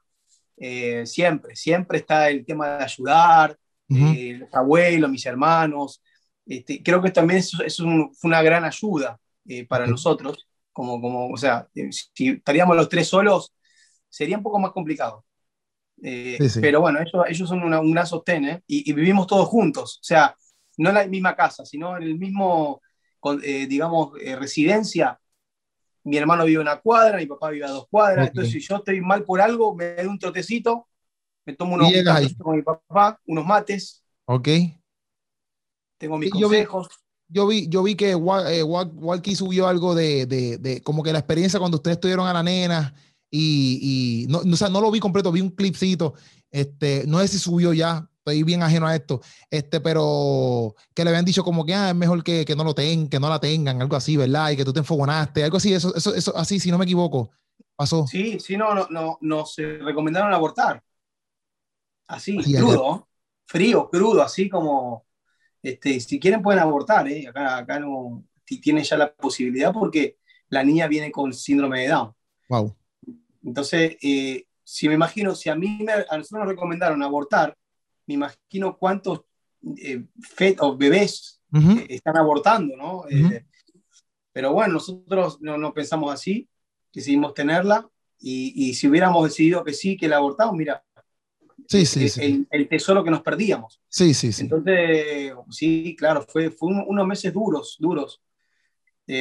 Eh, 0.56 1.08
siempre, 1.08 1.56
siempre 1.56 1.98
está 1.98 2.30
el 2.30 2.46
tema 2.46 2.78
de 2.78 2.84
ayudar, 2.84 3.58
uh 3.90 3.96
-huh. 3.96 4.16
eh, 4.16 4.38
los 4.38 4.54
abuelos, 4.54 5.10
mis 5.10 5.26
hermanos. 5.26 6.04
Este, 6.46 6.84
creo 6.84 7.02
que 7.02 7.10
también 7.10 7.40
es, 7.40 7.52
es 7.66 7.80
un, 7.80 8.14
fue 8.14 8.30
una 8.30 8.44
gran 8.44 8.64
ayuda 8.64 9.20
eh, 9.48 9.66
para 9.66 9.86
uh 9.86 9.88
-huh. 9.88 9.92
nosotros. 9.92 10.48
Como, 10.72 11.02
como, 11.02 11.30
o 11.30 11.38
sea, 11.38 11.68
eh, 11.74 11.90
si 11.92 12.28
estaríamos 12.30 12.76
los 12.78 12.90
tres 12.90 13.08
solos, 13.08 13.52
sería 14.08 14.38
un 14.38 14.44
poco 14.44 14.60
más 14.60 14.72
complicado. 14.72 15.26
Eh, 16.04 16.38
sí, 16.40 16.48
sí. 16.48 16.60
Pero 16.62 16.80
bueno, 16.80 17.00
ellos, 17.00 17.26
ellos 17.28 17.50
son 17.50 17.64
una, 17.64 17.80
un 17.80 17.92
gran 17.92 18.06
sostén 18.06 18.46
¿eh? 18.46 18.62
y, 18.68 18.88
y, 18.88 18.94
vivimos 18.94 19.26
todos 19.26 19.48
juntos. 19.48 19.98
O 20.00 20.04
sea, 20.04 20.36
no 20.78 20.90
en 20.90 20.96
la 20.96 21.08
misma 21.08 21.36
casa, 21.36 21.66
sino 21.66 21.98
en 21.98 22.04
el 22.04 22.20
mismo, 22.20 22.82
digamos, 23.42 24.12
residencia 24.40 25.20
mi 26.04 26.18
hermano 26.18 26.46
vive 26.46 26.62
una 26.62 26.80
cuadra, 26.80 27.18
mi 27.18 27.26
papá 27.26 27.50
vive 27.50 27.66
a 27.66 27.72
dos 27.72 27.88
cuadras, 27.90 28.28
okay. 28.28 28.28
entonces 28.28 28.54
si 28.54 28.60
yo 28.60 28.78
estoy 28.78 29.02
mal 29.02 29.24
por 29.24 29.42
algo, 29.42 29.76
me 29.76 29.96
doy 29.96 30.06
un 30.06 30.20
trotecito 30.20 30.88
me 31.46 31.54
tomo 31.54 31.76
unos 31.76 31.92
con 32.42 32.56
mi 32.56 32.62
papá, 32.62 33.20
unos 33.26 33.46
mates. 33.46 34.04
Ok. 34.26 34.48
Tengo 35.98 36.18
mis 36.18 36.32
consejos. 36.32 36.90
Yo 37.28 37.48
vi, 37.48 37.68
yo 37.68 37.84
vi 37.84 37.96
que 37.96 38.12
eh, 38.12 38.64
Walkie 38.64 39.36
subió 39.36 39.68
algo 39.68 39.96
de, 39.96 40.26
de, 40.26 40.58
de, 40.58 40.82
como 40.82 41.02
que 41.02 41.12
la 41.12 41.20
experiencia 41.20 41.60
cuando 41.60 41.78
ustedes 41.78 41.96
estuvieron 41.96 42.28
a 42.28 42.34
la 42.34 42.44
nena 42.44 42.94
y, 43.32 44.26
y 44.26 44.28
no, 44.28 44.40
o 44.40 44.56
sea, 44.56 44.70
no 44.70 44.82
lo 44.82 44.92
vi 44.92 45.00
completo, 45.00 45.32
vi 45.32 45.42
un 45.42 45.50
clipcito. 45.50 46.14
Este, 46.52 47.06
no 47.08 47.20
sé 47.20 47.28
si 47.30 47.40
subió 47.40 47.74
ya, 47.74 48.08
estoy 48.26 48.44
bien 48.44 48.64
ajeno 48.64 48.88
a 48.88 48.96
esto, 48.96 49.22
este, 49.52 49.82
pero 49.82 50.76
que 50.94 51.04
le 51.04 51.10
habían 51.10 51.26
dicho 51.26 51.44
como 51.44 51.66
que 51.66 51.76
ah, 51.76 51.90
es 51.90 51.96
mejor 51.96 52.24
que, 52.24 52.46
que 52.46 52.56
no 52.56 52.64
lo 52.64 52.74
tengan, 52.74 53.10
que 53.10 53.20
no 53.20 53.28
la 53.28 53.40
tengan, 53.40 53.82
algo 53.82 53.98
así, 53.98 54.16
¿verdad? 54.16 54.52
Y 54.52 54.56
que 54.56 54.64
tú 54.64 54.72
te 54.72 54.80
enfogonaste, 54.80 55.44
algo 55.44 55.58
así, 55.58 55.74
eso, 55.74 55.94
eso, 55.94 56.16
eso, 56.16 56.36
así, 56.38 56.60
si 56.60 56.72
no 56.72 56.78
me 56.78 56.86
equivoco, 56.86 57.32
pasó. 57.76 58.08
Sí, 58.08 58.40
sí, 58.40 58.56
no, 58.56 58.74
no, 58.74 58.88
no, 58.90 59.18
nos 59.20 59.56
recomendaron 59.58 60.34
abortar. 60.34 60.82
Así, 62.08 62.38
crudo, 62.38 63.10
frío, 63.46 63.90
crudo, 63.90 64.22
así 64.22 64.50
como, 64.50 65.06
este, 65.62 66.00
si 66.00 66.18
quieren 66.20 66.42
pueden 66.42 66.62
abortar, 66.62 67.08
¿eh? 67.10 67.28
Acá, 67.28 67.58
acá 67.58 67.80
no, 67.80 68.24
tienen 68.46 68.84
ya 68.84 68.98
la 68.98 69.14
posibilidad 69.14 69.74
porque 69.74 70.18
la 70.48 70.64
niña 70.64 70.88
viene 70.88 71.12
con 71.12 71.34
síndrome 71.34 71.82
de 71.82 71.88
Down. 71.90 72.14
Wow. 72.48 72.76
Entonces, 73.44 73.98
eh, 74.02 74.46
si 74.64 74.88
me 74.88 74.94
imagino, 74.94 75.36
si 75.36 75.50
a 75.50 75.56
mí 75.56 75.80
me, 75.84 75.92
a 75.92 76.18
nosotros 76.18 76.40
nos 76.40 76.48
recomendaron 76.48 77.04
abortar, 77.04 77.58
me 78.06 78.16
imagino 78.16 78.78
cuántos 78.78 79.22
eh, 79.78 80.06
o 80.60 80.78
bebés 80.78 81.42
eh, 81.54 81.86
están 81.90 82.18
abortando, 82.18 82.76
¿no? 82.76 83.06
Eh, 83.10 83.46
pero 84.32 84.52
bueno, 84.54 84.74
nosotros 84.74 85.38
no, 85.42 85.58
no, 85.58 85.74
pensamos 85.74 86.14
así, 86.14 86.50
decidimos 86.94 87.34
tenerla 87.34 87.88
y, 88.20 88.70
y, 88.70 88.74
si 88.74 88.88
hubiéramos 88.88 89.24
decidido 89.24 89.64
que 89.64 89.74
sí, 89.74 89.96
que 89.96 90.08
la 90.08 90.18
abortamos, 90.18 90.56
mira, 90.56 90.84
sí, 91.68 91.86
sí, 91.86 92.08
el, 92.20 92.48
el, 92.50 92.68
tesoro 92.68 93.04
que 93.04 93.12
nos 93.12 93.22
perdíamos. 93.22 93.82
Sí, 93.88 94.14
sí, 94.14 94.34
sí. 94.34 94.44
Entonces, 94.44 95.34
sí, 95.50 95.96
claro, 95.98 96.26
fue, 96.28 96.50
fue 96.50 96.70
unos 96.70 97.08
meses 97.08 97.32
duros, 97.32 97.78
duros. 97.80 98.22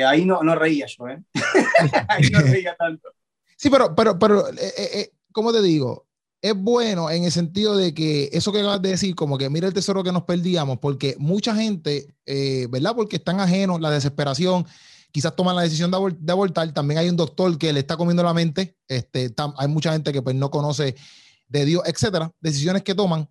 ahí 0.07 0.25
no, 0.25 0.43
no 0.43 0.55
reía 0.55 0.87
yo, 0.87 1.09
¿eh? 1.09 1.23
ahí 2.09 2.31
no 2.31 2.41
reía 2.41 2.75
tanto. 2.77 3.11
Sí, 3.57 3.71
pero, 3.71 3.95
pero, 3.95 4.19
pero, 4.19 4.45
¿cómo 5.31 5.53
te 5.53 5.63
digo? 5.63 6.07
Es 6.43 6.55
bueno 6.57 7.09
en 7.09 7.23
el 7.23 7.31
sentido 7.31 7.77
de 7.77 7.95
que 7.95 8.29
eso 8.33 8.53
que 8.53 8.59
acabas 8.59 8.83
de 8.83 8.91
decir, 8.91 9.15
como 9.15 9.39
que 9.39 9.49
mira 9.49 9.69
el 9.69 9.75
tesoro 9.75 10.03
que 10.03 10.11
nos 10.11 10.25
perdíamos, 10.25 10.79
porque 10.79 11.15
mucha 11.19 11.55
gente, 11.55 12.17
eh, 12.27 12.67
¿verdad? 12.69 12.95
Porque 12.97 13.17
están 13.17 13.39
ajenos, 13.39 13.81
la 13.81 13.93
desesperación, 13.93 14.67
quizás 15.13 15.37
toman 15.37 15.55
la 15.55 15.63
decisión 15.63 15.93
de, 15.93 16.33
abortar. 16.33 16.73
También 16.73 16.99
hay 16.99 17.09
un 17.09 17.17
doctor 17.17 17.57
que 17.57 17.73
le 17.73 17.81
está 17.81 17.97
comiendo 17.97 18.25
la 18.25 18.35
mente. 18.35 18.77
Este, 18.89 19.33
hay 19.57 19.69
mucha 19.69 19.93
gente 19.93 20.13
que 20.13 20.21
pues 20.21 20.35
no 20.35 20.51
conoce 20.51 20.97
de 21.47 21.65
Dios, 21.65 21.85
etcétera. 21.87 22.33
Decisiones 22.41 22.83
que 22.83 22.97
toman. 22.97 23.29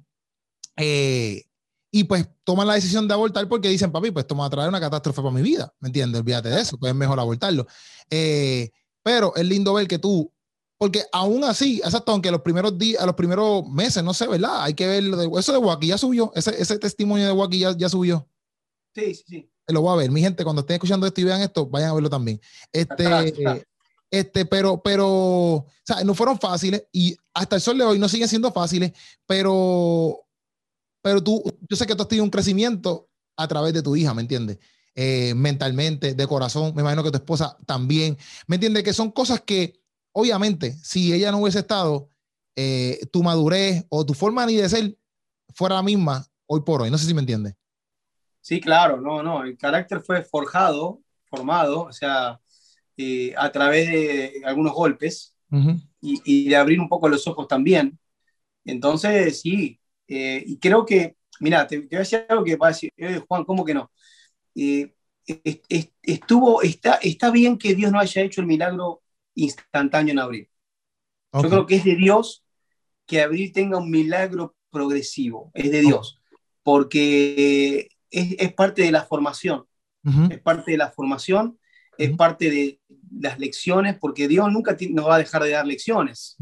Eh, 0.77 1.43
y 1.91 2.05
pues 2.05 2.29
toman 2.45 2.65
la 2.65 2.75
decisión 2.75 3.09
de 3.09 3.13
abortar 3.13 3.45
porque 3.49 3.67
dicen, 3.67 3.91
papi, 3.91 4.11
pues 4.11 4.23
esto 4.23 4.35
me 4.35 4.39
va 4.41 4.45
a 4.45 4.49
traer 4.49 4.69
una 4.69 4.79
catástrofe 4.79 5.21
para 5.21 5.35
mi 5.35 5.41
vida. 5.41 5.73
¿Me 5.81 5.89
entiendes? 5.89 6.21
Olvídate 6.21 6.47
de 6.47 6.61
eso, 6.61 6.77
pues 6.77 6.91
es 6.91 6.95
mejor 6.95 7.19
abortarlo. 7.19 7.67
Eh, 8.09 8.69
pero 9.03 9.35
es 9.35 9.45
lindo 9.45 9.73
ver 9.73 9.87
que 9.89 9.99
tú 9.99 10.31
porque 10.81 11.05
aún 11.11 11.43
así, 11.43 11.79
exacto, 11.85 12.11
aunque 12.11 12.31
los 12.31 12.41
primeros 12.41 12.75
días, 12.75 13.03
a 13.03 13.05
los 13.05 13.13
primeros 13.13 13.69
meses, 13.69 14.03
no 14.03 14.15
sé, 14.15 14.25
¿verdad? 14.25 14.63
Hay 14.63 14.73
que 14.73 14.87
ver 14.87 15.03
eso 15.37 15.51
de 15.51 15.59
Wacky 15.59 15.85
ya 15.85 15.97
subió, 15.99 16.31
ese, 16.33 16.59
ese 16.59 16.79
testimonio 16.79 17.27
de 17.27 17.33
Wacky 17.33 17.59
ya, 17.59 17.77
ya, 17.77 17.87
subió. 17.87 18.27
Sí, 18.95 19.13
sí, 19.13 19.23
sí. 19.27 19.51
Lo 19.67 19.81
voy 19.81 19.93
a 19.93 19.97
ver. 19.97 20.09
Mi 20.09 20.21
gente, 20.21 20.43
cuando 20.43 20.61
estén 20.61 20.77
escuchando 20.77 21.05
esto 21.05 21.21
y 21.21 21.25
vean 21.25 21.41
esto, 21.41 21.67
vayan 21.67 21.91
a 21.91 21.93
verlo 21.93 22.09
también. 22.09 22.41
Este, 22.71 23.63
este, 24.09 24.43
pero, 24.47 24.81
pero, 24.81 25.07
o 25.07 25.67
sea, 25.85 26.03
no 26.03 26.15
fueron 26.15 26.39
fáciles 26.39 26.83
y 26.91 27.15
hasta 27.31 27.57
el 27.57 27.61
sol 27.61 27.77
de 27.77 27.83
hoy 27.83 27.99
no 27.99 28.09
siguen 28.09 28.27
siendo 28.27 28.51
fáciles, 28.51 28.91
pero, 29.27 30.19
pero 31.03 31.21
tú, 31.21 31.43
yo 31.69 31.77
sé 31.77 31.85
que 31.85 31.93
tú 31.93 32.01
has 32.01 32.07
tenido 32.07 32.23
un 32.23 32.31
crecimiento 32.31 33.07
a 33.37 33.47
través 33.47 33.75
de 33.75 33.83
tu 33.83 33.95
hija, 33.95 34.15
¿me 34.15 34.23
entiendes? 34.23 34.57
Eh, 34.95 35.35
mentalmente, 35.35 36.15
de 36.15 36.25
corazón, 36.25 36.73
me 36.73 36.81
imagino 36.81 37.03
que 37.03 37.11
tu 37.11 37.17
esposa 37.17 37.55
también, 37.67 38.17
¿me 38.47 38.55
entiendes? 38.55 38.81
Que 38.81 38.93
son 38.93 39.11
cosas 39.11 39.41
que 39.41 39.80
obviamente, 40.13 40.75
si 40.83 41.13
ella 41.13 41.31
no 41.31 41.39
hubiese 41.39 41.59
estado, 41.59 42.09
eh, 42.55 42.99
tu 43.11 43.23
madurez 43.23 43.85
o 43.89 44.05
tu 44.05 44.13
forma 44.13 44.45
ni 44.45 44.55
de 44.55 44.69
ser 44.69 44.97
fuera 45.53 45.75
la 45.75 45.83
misma 45.83 46.25
hoy 46.45 46.61
por 46.61 46.81
hoy. 46.81 46.91
No 46.91 46.97
sé 46.97 47.07
si 47.07 47.13
me 47.13 47.21
entiendes. 47.21 47.55
Sí, 48.41 48.59
claro, 48.59 48.99
no, 48.99 49.23
no. 49.23 49.43
El 49.43 49.57
carácter 49.57 50.01
fue 50.01 50.21
forjado, 50.23 51.01
formado, 51.29 51.83
o 51.83 51.93
sea, 51.93 52.39
eh, 52.97 53.33
a 53.37 53.51
través 53.51 53.87
de 53.87 54.41
algunos 54.45 54.73
golpes 54.73 55.35
y, 56.01 56.49
de 56.49 56.55
abrir 56.55 56.79
un 56.79 56.89
poco 56.89 57.07
los 57.07 57.25
ojos 57.27 57.47
también. 57.47 57.97
Entonces, 58.65 59.41
sí, 59.41 59.79
eh, 60.07 60.43
y 60.45 60.57
creo 60.57 60.85
que, 60.85 61.17
mira, 61.39 61.67
te, 61.67 61.79
voy 61.79 61.95
a 61.95 61.99
decir 61.99 62.25
algo 62.27 62.43
que 62.43 62.55
va 62.55 62.67
a 62.67 62.71
decir, 62.71 62.91
Juan, 63.27 63.43
¿cómo 63.45 63.63
que 63.63 63.73
no? 63.73 63.91
estuvo, 66.03 66.61
está, 66.61 66.95
está 66.95 67.31
bien 67.31 67.57
que 67.57 67.75
Dios 67.75 67.91
no 67.91 67.99
haya 67.99 68.21
hecho 68.21 68.41
el 68.41 68.47
milagro 68.47 69.01
instantáneo 69.35 70.11
en 70.13 70.19
abril. 70.19 70.49
Yo 71.33 71.49
creo 71.49 71.65
que 71.65 71.75
es 71.75 71.85
de 71.85 71.95
Dios 71.95 72.43
que 73.05 73.21
abril 73.21 73.51
tenga 73.51 73.77
un 73.77 73.89
milagro 73.89 74.55
progresivo, 74.69 75.51
es 75.53 75.71
de 75.71 75.81
Dios, 75.81 76.21
porque 76.63 77.89
es, 78.09 78.35
es 78.37 78.53
parte 78.53 78.83
de 78.83 78.91
la 78.91 79.03
formación, 79.03 79.65
es 80.29 80.39
parte 80.39 80.71
de 80.71 80.77
la 80.77 80.91
formación, 80.91 81.57
es 81.97 82.15
parte 82.15 82.49
de 82.49 82.79
las 83.19 83.39
lecciones, 83.39 83.97
porque 83.99 84.27
Dios 84.27 84.51
nunca 84.51 84.75
nos 84.89 85.07
va 85.07 85.15
a 85.15 85.19
dejar 85.19 85.43
de 85.43 85.51
dar 85.51 85.65
lecciones, 85.65 86.37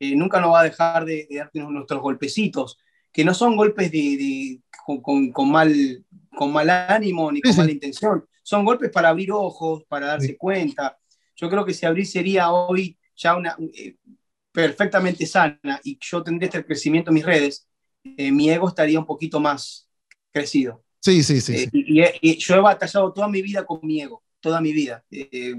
eh, 0.00 0.14
nunca 0.14 0.40
nos 0.40 0.52
va 0.52 0.60
a 0.60 0.64
dejar 0.64 1.04
de, 1.04 1.26
de 1.28 1.36
darnos 1.36 1.72
nuestros 1.72 2.00
golpecitos, 2.00 2.78
que 3.12 3.24
no 3.24 3.34
son 3.34 3.56
golpes 3.56 3.90
de, 3.90 4.60
con, 4.84 5.32
con, 5.32 5.50
mal, 5.50 6.04
con 6.36 6.52
mal 6.52 6.70
ánimo 6.70 7.32
ni 7.32 7.40
con 7.40 7.56
mala 7.56 7.72
intención, 7.72 8.24
son 8.42 8.64
golpes 8.64 8.90
para 8.90 9.08
abrir 9.08 9.32
ojos, 9.32 9.84
para 9.88 10.06
darse 10.06 10.36
cuenta, 10.36 10.97
yo 11.38 11.48
creo 11.48 11.64
que 11.64 11.72
si 11.72 11.86
Abril 11.86 12.04
sería 12.04 12.50
hoy 12.50 12.98
ya 13.16 13.36
una 13.36 13.56
eh, 13.72 13.96
perfectamente 14.52 15.24
sana 15.24 15.80
y 15.84 15.96
yo 16.00 16.22
tendría 16.22 16.48
este 16.48 16.64
crecimiento 16.64 17.10
en 17.10 17.14
mis 17.14 17.24
redes, 17.24 17.68
eh, 18.04 18.32
mi 18.32 18.50
ego 18.50 18.68
estaría 18.68 18.98
un 18.98 19.06
poquito 19.06 19.38
más 19.38 19.88
crecido. 20.32 20.84
Sí, 21.00 21.22
sí, 21.22 21.40
sí. 21.40 21.54
Eh, 21.72 22.18
y, 22.20 22.36
yo 22.38 22.56
he 22.56 22.60
batallado 22.60 23.12
toda 23.12 23.28
mi 23.28 23.40
vida 23.40 23.64
con 23.64 23.78
mi 23.82 24.02
ego, 24.02 24.24
toda 24.40 24.60
mi 24.60 24.72
vida, 24.72 25.04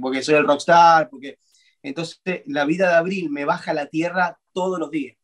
porque 0.02 0.22
soy 0.22 0.36
el 0.36 0.46
rockstar, 0.46 1.10
porque 1.10 1.40
entonces 1.82 2.20
la 2.46 2.66
vida 2.66 2.90
de 2.90 2.96
Abril 2.96 3.30
me 3.30 3.46
baja 3.46 3.72
a 3.72 3.74
la 3.74 3.86
tierra 3.86 4.38
todos 4.52 4.80
los 4.80 4.92
días. 4.92 5.16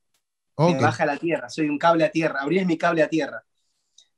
Me 0.58 0.80
baja 0.80 1.04
a 1.04 1.08
la 1.08 1.18
tierra, 1.18 1.50
soy 1.50 1.68
un 1.68 1.78
cable 1.78 2.06
a 2.06 2.12
tierra. 2.12 2.42
Abril 2.42 2.60
es 2.60 2.66
mi 2.66 2.78
cable 2.78 3.04
a 3.04 3.10
tierra. 3.10 3.44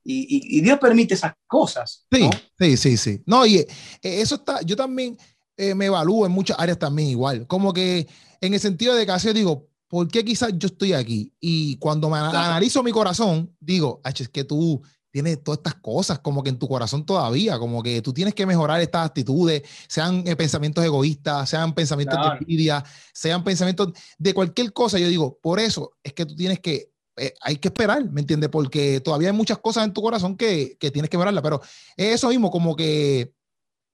Y, 0.04 0.60
Dios 0.60 0.78
permite 0.78 1.14
esas 1.14 1.34
cosas. 1.48 2.06
Sí, 2.10 2.30
sí, 2.56 2.76
sí, 2.76 2.96
sí. 2.96 3.22
No, 3.26 3.44
y 3.44 3.66
eso 4.00 4.36
está, 4.36 4.62
yo 4.62 4.76
también, 4.76 5.18
eh, 5.58 5.74
me 5.74 5.86
evalúo 5.86 6.24
en 6.24 6.32
muchas 6.32 6.58
áreas 6.58 6.78
también 6.78 7.08
igual. 7.08 7.46
Como 7.46 7.72
que 7.72 8.06
en 8.40 8.54
el 8.54 8.60
sentido 8.60 8.94
de 8.94 9.04
que 9.04 9.12
así 9.12 9.32
digo, 9.32 9.68
¿por 9.88 10.06
qué 10.08 10.24
quizás 10.24 10.52
yo 10.56 10.68
estoy 10.68 10.92
aquí? 10.92 11.34
Y 11.40 11.76
cuando 11.78 12.08
me 12.08 12.16
analizo 12.18 12.82
mi 12.82 12.92
corazón, 12.92 13.54
digo, 13.60 14.00
es 14.04 14.28
que 14.28 14.44
tú 14.44 14.80
tienes 15.10 15.42
todas 15.42 15.58
estas 15.58 15.74
cosas 15.74 16.20
como 16.20 16.44
que 16.44 16.50
en 16.50 16.58
tu 16.58 16.68
corazón 16.68 17.04
todavía, 17.04 17.58
como 17.58 17.82
que 17.82 18.00
tú 18.02 18.12
tienes 18.12 18.34
que 18.34 18.46
mejorar 18.46 18.80
estas 18.80 19.06
actitudes, 19.06 19.62
sean 19.88 20.22
eh, 20.26 20.36
pensamientos 20.36 20.84
egoístas, 20.84 21.50
sean 21.50 21.74
pensamientos 21.74 22.18
de 22.20 22.38
envidia, 22.38 22.84
sean 23.12 23.42
pensamientos 23.42 23.88
de 24.16 24.34
cualquier 24.34 24.72
cosa. 24.72 24.98
Yo 24.98 25.08
digo, 25.08 25.38
por 25.42 25.58
eso 25.58 25.92
es 26.04 26.12
que 26.12 26.24
tú 26.24 26.36
tienes 26.36 26.60
que 26.60 26.92
eh, 27.16 27.34
hay 27.40 27.56
que 27.56 27.66
esperar, 27.66 28.08
¿me 28.08 28.20
entiendes? 28.20 28.48
Porque 28.48 29.00
todavía 29.00 29.30
hay 29.30 29.36
muchas 29.36 29.58
cosas 29.58 29.84
en 29.84 29.92
tu 29.92 30.02
corazón 30.02 30.36
que, 30.36 30.76
que 30.78 30.92
tienes 30.92 31.10
que 31.10 31.16
mejorarlas, 31.16 31.42
pero 31.42 31.60
es 31.96 32.14
eso 32.14 32.28
mismo, 32.28 32.48
como 32.48 32.76
que 32.76 33.32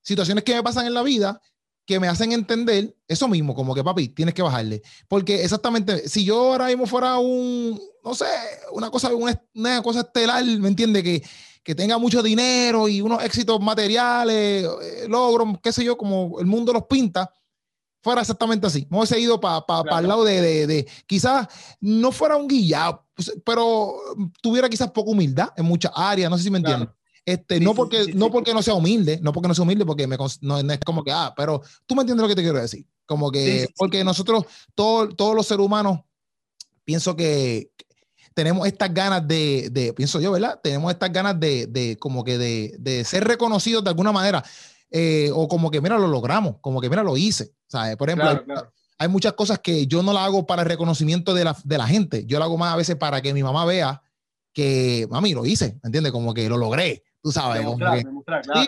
situaciones 0.03 0.45
que 0.45 0.55
me 0.55 0.63
pasan 0.63 0.87
en 0.87 0.93
la 0.93 1.03
vida 1.03 1.41
que 1.87 2.01
me 2.01 2.09
hacen 2.09 2.33
entender 2.33 2.97
eso 3.07 3.29
mismo, 3.29 3.55
como 3.55 3.75
que 3.75 3.85
papi, 3.85 4.09
tienes 4.09 4.35
que 4.35 4.43
bajarle. 4.43 4.83
Porque 5.09 5.43
exactamente, 5.45 6.09
si 6.09 6.25
yo 6.25 6.53
ahora 6.53 6.67
mismo 6.67 6.87
fuera 6.87 7.19
un, 7.19 7.81
no 8.03 8.15
sé, 8.15 8.27
una 8.73 8.91
cosa, 8.91 9.11
una, 9.55 9.83
cosa 9.83 10.01
estelar, 10.01 10.45
¿me 10.45 10.69
entiende? 10.69 11.03
Que, 11.03 11.23
que 11.63 11.75
tenga 11.75 11.99
mucho 11.99 12.23
dinero 12.23 12.89
y 12.89 13.01
unos 13.01 13.23
éxitos 13.23 13.61
materiales, 13.61 14.65
eh, 14.83 15.07
logros, 15.09 15.59
qué 15.63 15.73
sé 15.73 15.85
yo, 15.85 15.97
como 15.97 16.41
el 16.41 16.47
mundo 16.47 16.73
los 16.73 16.85
pinta, 16.85 17.31
fuera 18.03 18.23
exactamente 18.23 18.67
así. 18.67 18.87
Me 18.91 18.99
hubiese 18.99 19.21
ido 19.21 19.41
para 19.41 19.65
pa, 19.67 19.83
el 19.99 20.09
lado 20.09 20.25
de, 20.25 20.41
de, 20.41 20.67
de, 20.67 20.89
quizás 21.07 21.49
no 21.81 22.13
fuera 22.13 22.37
un 22.37 22.49
guillado, 22.49 23.07
pues, 23.15 23.33
pero 23.45 23.95
tuviera 24.43 24.69
quizás 24.69 24.91
poca 24.91 25.11
humildad 25.11 25.49
en 25.57 25.67
muchas 25.67 25.93
áreas, 25.95 26.31
no 26.31 26.37
sé 26.39 26.45
si 26.45 26.51
me 26.51 26.59
entiendes. 26.59 26.89
Este, 27.27 27.59
no, 27.59 27.75
porque, 27.75 28.13
no 28.15 28.31
porque 28.31 28.53
no 28.53 28.63
sea 28.63 28.75
humilde, 28.75 29.19
no 29.23 29.33
porque 29.33 29.49
no 29.49 29.55
sea 29.55 29.63
humilde, 29.63 29.87
porque 29.87 30.07
me, 30.07 30.17
no, 30.43 30.59
es 30.59 30.81
como 30.85 31.03
que, 31.03 31.11
ah, 31.11 31.33
pero 31.37 31.63
tú 31.87 31.95
me 31.95 32.03
entiendes 32.03 32.23
lo 32.23 32.29
que 32.29 32.35
te 32.35 32.43
quiero 32.43 32.61
decir. 32.61 32.87
Como 33.07 33.31
que, 33.31 33.69
porque 33.77 34.05
nosotros, 34.05 34.45
todo, 34.75 35.09
todos 35.09 35.35
los 35.35 35.47
seres 35.47 35.65
humanos, 35.65 36.01
pienso 36.85 37.17
que 37.17 37.71
tenemos 38.35 38.67
estas 38.67 38.93
ganas 38.93 39.27
de, 39.27 39.69
de, 39.71 39.93
pienso 39.93 40.21
yo, 40.21 40.33
¿verdad? 40.33 40.61
Tenemos 40.63 40.93
estas 40.93 41.13
ganas 41.13 41.39
de, 41.39 41.67
de 41.67 41.97
como 41.97 42.25
que 42.25 42.37
de, 42.37 42.75
de, 42.79 43.05
ser 43.05 43.25
reconocidos 43.25 43.85
de 43.85 43.91
alguna 43.91 44.13
manera. 44.13 44.45
Eh, 44.91 45.31
o 45.35 45.49
como 45.49 45.71
que, 45.71 45.81
mira, 45.81 45.99
lo 45.99 46.09
logramos, 46.09 46.57
como 46.61 46.81
que, 46.81 46.91
mira, 46.91 47.03
lo 47.03 47.17
hice. 47.17 47.55
¿sabes? 47.67 47.97
Por 47.97 48.09
ejemplo, 48.09 48.45
hay 48.99 49.09
muchas 49.09 49.33
cosas 49.33 49.59
que 49.59 49.87
yo 49.87 50.03
no 50.03 50.13
la 50.13 50.25
hago 50.25 50.47
para 50.47 50.63
el 50.63 50.69
reconocimiento 50.69 51.35
de 51.35 51.45
la, 51.45 51.57
de 51.65 51.79
la 51.79 51.87
gente. 51.87 52.25
Yo 52.27 52.39
lo 52.39 52.45
hago 52.45 52.57
más 52.59 52.73
a 52.73 52.77
veces 52.77 52.97
para 52.97 53.21
que 53.21 53.35
mi 53.35 53.43
mamá 53.43 53.65
vea 53.65 54.03
que, 54.53 55.07
mami, 55.11 55.35
lo 55.35 55.45
hice, 55.45 55.79
¿me 55.83 55.89
entiendes? 55.89 56.13
Como 56.13 56.33
que 56.33 56.49
lo 56.49 56.57
logré, 56.57 57.03
tú 57.25 57.33
sabes. 57.33 57.67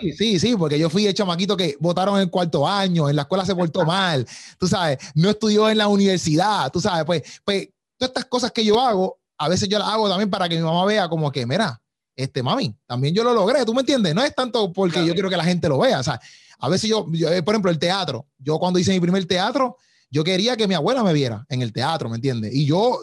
Sí, 0.00 0.12
sí, 0.12 0.40
sí, 0.40 0.56
porque 0.56 0.78
yo 0.78 0.88
fui 0.88 1.06
el 1.06 1.12
chamaquito 1.12 1.58
que 1.58 1.76
votaron 1.78 2.16
en 2.16 2.22
el 2.22 2.30
cuarto 2.30 2.66
año, 2.66 3.06
en 3.06 3.14
la 3.14 3.22
escuela 3.22 3.44
se 3.44 3.54
portó 3.54 3.84
mal, 3.86 4.26
tú 4.58 4.66
sabes, 4.66 4.96
no 5.14 5.28
estudió 5.28 5.68
en 5.68 5.76
la 5.76 5.88
universidad, 5.88 6.72
tú 6.72 6.80
sabes, 6.80 7.04
pues, 7.04 7.22
pues 7.44 7.68
todas 7.98 8.10
estas 8.12 8.24
cosas 8.24 8.52
que 8.52 8.64
yo 8.64 8.80
hago, 8.80 9.20
a 9.36 9.50
veces 9.50 9.68
yo 9.68 9.78
las 9.78 9.88
hago 9.88 10.08
también 10.08 10.30
para 10.30 10.48
que 10.48 10.56
mi 10.56 10.62
mamá 10.62 10.86
vea 10.86 11.06
como 11.06 11.30
que, 11.30 11.44
mira, 11.44 11.78
este, 12.16 12.42
mami, 12.42 12.74
también 12.86 13.14
yo 13.14 13.22
lo 13.22 13.34
logré, 13.34 13.62
¿tú 13.66 13.74
me 13.74 13.80
entiendes? 13.80 14.14
No 14.14 14.24
es 14.24 14.34
tanto 14.34 14.72
porque 14.72 15.04
yo 15.04 15.12
quiero 15.12 15.28
que 15.28 15.36
la 15.36 15.44
gente 15.44 15.68
lo 15.68 15.78
vea, 15.78 16.00
o 16.00 16.02
sea, 16.02 16.18
a 16.58 16.70
veces 16.70 16.88
yo, 16.88 17.06
eh, 17.12 17.42
por 17.42 17.52
ejemplo, 17.52 17.70
el 17.70 17.78
teatro, 17.78 18.26
yo 18.38 18.58
cuando 18.58 18.78
hice 18.78 18.90
mi 18.92 19.00
primer 19.00 19.26
teatro, 19.26 19.76
yo 20.10 20.24
quería 20.24 20.56
que 20.56 20.66
mi 20.66 20.74
abuela 20.74 21.04
me 21.04 21.12
viera 21.12 21.44
en 21.50 21.60
el 21.60 21.74
teatro, 21.74 22.08
¿me 22.08 22.16
entiendes? 22.16 22.54
Y 22.54 22.64
yo, 22.64 23.02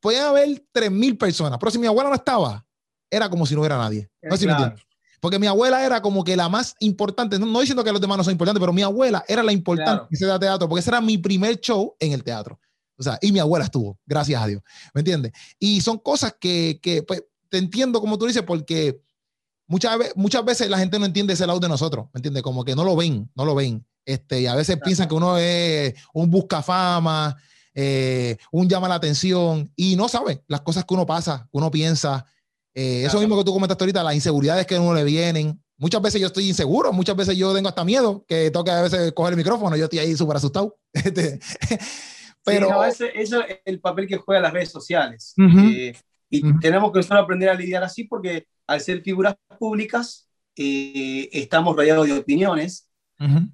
podían 0.00 0.28
haber 0.28 0.64
3.000 0.72 1.18
personas, 1.18 1.58
pero 1.58 1.70
si 1.70 1.78
mi 1.78 1.86
abuela 1.86 2.08
no 2.08 2.16
estaba, 2.16 2.64
era 3.10 3.28
como 3.28 3.46
si 3.46 3.54
no 3.54 3.60
hubiera 3.60 3.78
nadie. 3.78 4.10
No 4.22 4.36
sé 4.36 4.40
si 4.40 4.46
me 4.46 4.52
entiendes. 4.52 4.84
Porque 5.20 5.38
mi 5.38 5.46
abuela 5.46 5.84
era 5.84 6.00
como 6.00 6.22
que 6.22 6.36
la 6.36 6.48
más 6.48 6.76
importante, 6.80 7.38
no, 7.38 7.60
diciendo 7.60 7.82
que 7.82 7.90
los 7.90 8.00
demás 8.00 8.18
no 8.18 8.24
son 8.24 8.32
importantes, 8.32 8.60
pero 8.60 8.72
mi 8.72 8.82
abuela 8.82 9.24
era 9.26 9.42
la 9.42 9.52
importante 9.52 10.04
que 10.08 10.16
se 10.16 10.26
da 10.26 10.38
teatro, 10.38 10.68
porque 10.68 10.80
ese 10.80 10.90
era 10.90 11.00
mi 11.00 11.18
primer 11.18 11.58
show 11.60 11.96
en 11.98 12.12
el 12.12 12.22
teatro. 12.22 12.58
O 12.96 13.02
sea, 13.02 13.18
y 13.20 13.32
mi 13.32 13.38
abuela 13.38 13.64
estuvo, 13.64 13.98
gracias 14.06 14.42
a 14.42 14.46
Dios, 14.46 14.62
¿me 14.94 15.00
entiendes? 15.00 15.32
Y 15.58 15.80
son 15.80 15.98
cosas 15.98 16.34
que, 16.38 16.78
que 16.82 17.02
pues, 17.02 17.24
te 17.48 17.58
entiendo 17.58 18.00
como 18.00 18.18
tú 18.18 18.26
dices, 18.26 18.42
porque 18.42 19.00
muchas, 19.66 19.96
muchas 20.16 20.44
veces 20.44 20.68
la 20.68 20.78
gente 20.78 20.98
no 20.98 21.06
entiende 21.06 21.32
ese 21.32 21.46
lado 21.46 21.60
de 21.60 21.68
nosotros, 21.68 22.06
¿me 22.12 22.18
entiendes? 22.18 22.42
Como 22.42 22.64
que 22.64 22.74
no 22.74 22.84
lo 22.84 22.96
ven, 22.96 23.30
no 23.34 23.44
lo 23.44 23.54
ven. 23.54 23.84
Este, 24.04 24.40
y 24.40 24.46
a 24.46 24.54
veces 24.54 24.78
piensan 24.82 25.06
que 25.06 25.14
uno 25.14 25.36
es 25.36 25.94
un 26.14 26.30
buscafama, 26.30 27.36
eh, 27.74 28.36
un 28.50 28.68
llama 28.68 28.88
la 28.88 28.96
atención 28.96 29.70
y 29.76 29.96
no 29.96 30.08
sabe 30.08 30.42
las 30.48 30.62
cosas 30.62 30.84
que 30.84 30.94
uno 30.94 31.06
pasa, 31.06 31.46
que 31.50 31.58
uno 31.58 31.70
piensa. 31.70 32.26
Eh, 32.80 33.04
eso 33.04 33.18
mismo 33.18 33.36
que 33.36 33.44
tú 33.44 33.52
comentaste 33.52 33.82
ahorita, 33.82 34.04
las 34.04 34.14
inseguridades 34.14 34.66
que 34.66 34.76
a 34.76 34.80
uno 34.80 34.94
le 34.94 35.04
vienen. 35.04 35.60
Muchas 35.76 36.02
veces 36.02 36.20
yo 36.20 36.26
estoy 36.26 36.48
inseguro, 36.48 36.92
muchas 36.92 37.16
veces 37.16 37.36
yo 37.36 37.54
tengo 37.54 37.68
hasta 37.68 37.84
miedo 37.84 38.24
que 38.26 38.50
toque 38.50 38.70
a 38.70 38.82
veces 38.82 39.12
coger 39.12 39.32
el 39.32 39.36
micrófono, 39.36 39.76
yo 39.76 39.84
estoy 39.84 40.00
ahí 40.00 40.16
súper 40.16 40.36
asustado. 40.36 40.78
Este, 40.92 41.40
pero 42.44 42.82
eso 42.84 43.04
es 43.42 43.60
el 43.64 43.78
papel 43.78 44.06
que 44.06 44.16
juegan 44.16 44.42
las 44.44 44.52
redes 44.52 44.70
sociales. 44.70 45.34
Eh, 45.36 45.94
y 46.30 46.58
tenemos 46.60 46.90
que 46.92 47.00
empezar 47.00 47.18
a 47.18 47.20
aprender 47.20 47.50
a 47.50 47.54
lidiar 47.54 47.84
así 47.84 48.04
porque 48.04 48.46
al 48.66 48.80
ser 48.80 49.02
figuras 49.02 49.36
públicas 49.58 50.30
estamos 50.54 51.76
rodeados 51.76 52.06
de 52.06 52.14
opiniones 52.14 52.88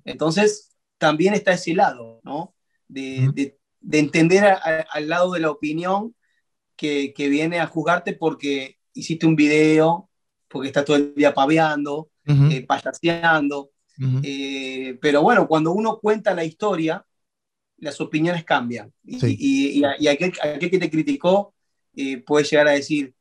entonces, 0.05 0.77
también 0.99 1.35
está 1.35 1.53
ese 1.53 1.75
lado, 1.75 2.21
¿no? 2.23 2.55
De, 2.89 3.57
entender 3.91 4.45
al 4.91 5.09
lado 5.09 5.33
de 5.33 5.41
la 5.41 5.51
opinión 5.51 6.15
que, 6.77 7.13
viene 7.17 7.61
a 7.61 7.67
juzgarte 7.67 8.15
porque 8.15 8.79
hiciste 8.95 9.27
un 9.27 9.37
video, 9.37 10.09
porque 10.49 10.69
estás 10.69 10.85
todo 10.85 10.97
el 10.97 11.15
día 11.15 11.35
paveando, 11.35 12.11
eh, 12.27 12.65
payaseando. 12.67 13.71
Eh, 14.23 14.99
pero 15.01 15.23
bueno, 15.23 15.47
cuando 15.47 15.73
uno 15.73 15.99
cuenta 15.99 16.35
la 16.35 16.45
historia, 16.45 17.05
las 17.79 18.01
opiniones 18.01 18.45
cambian. 18.45 18.93
Y, 19.05 19.83
aquel, 19.85 20.33
que 20.33 20.79
te 20.79 20.91
criticó 20.91 21.55
eh, 21.95 22.19
puede 22.19 22.45
llegar 22.45 22.69
a 22.69 22.73
decir, 22.73 23.15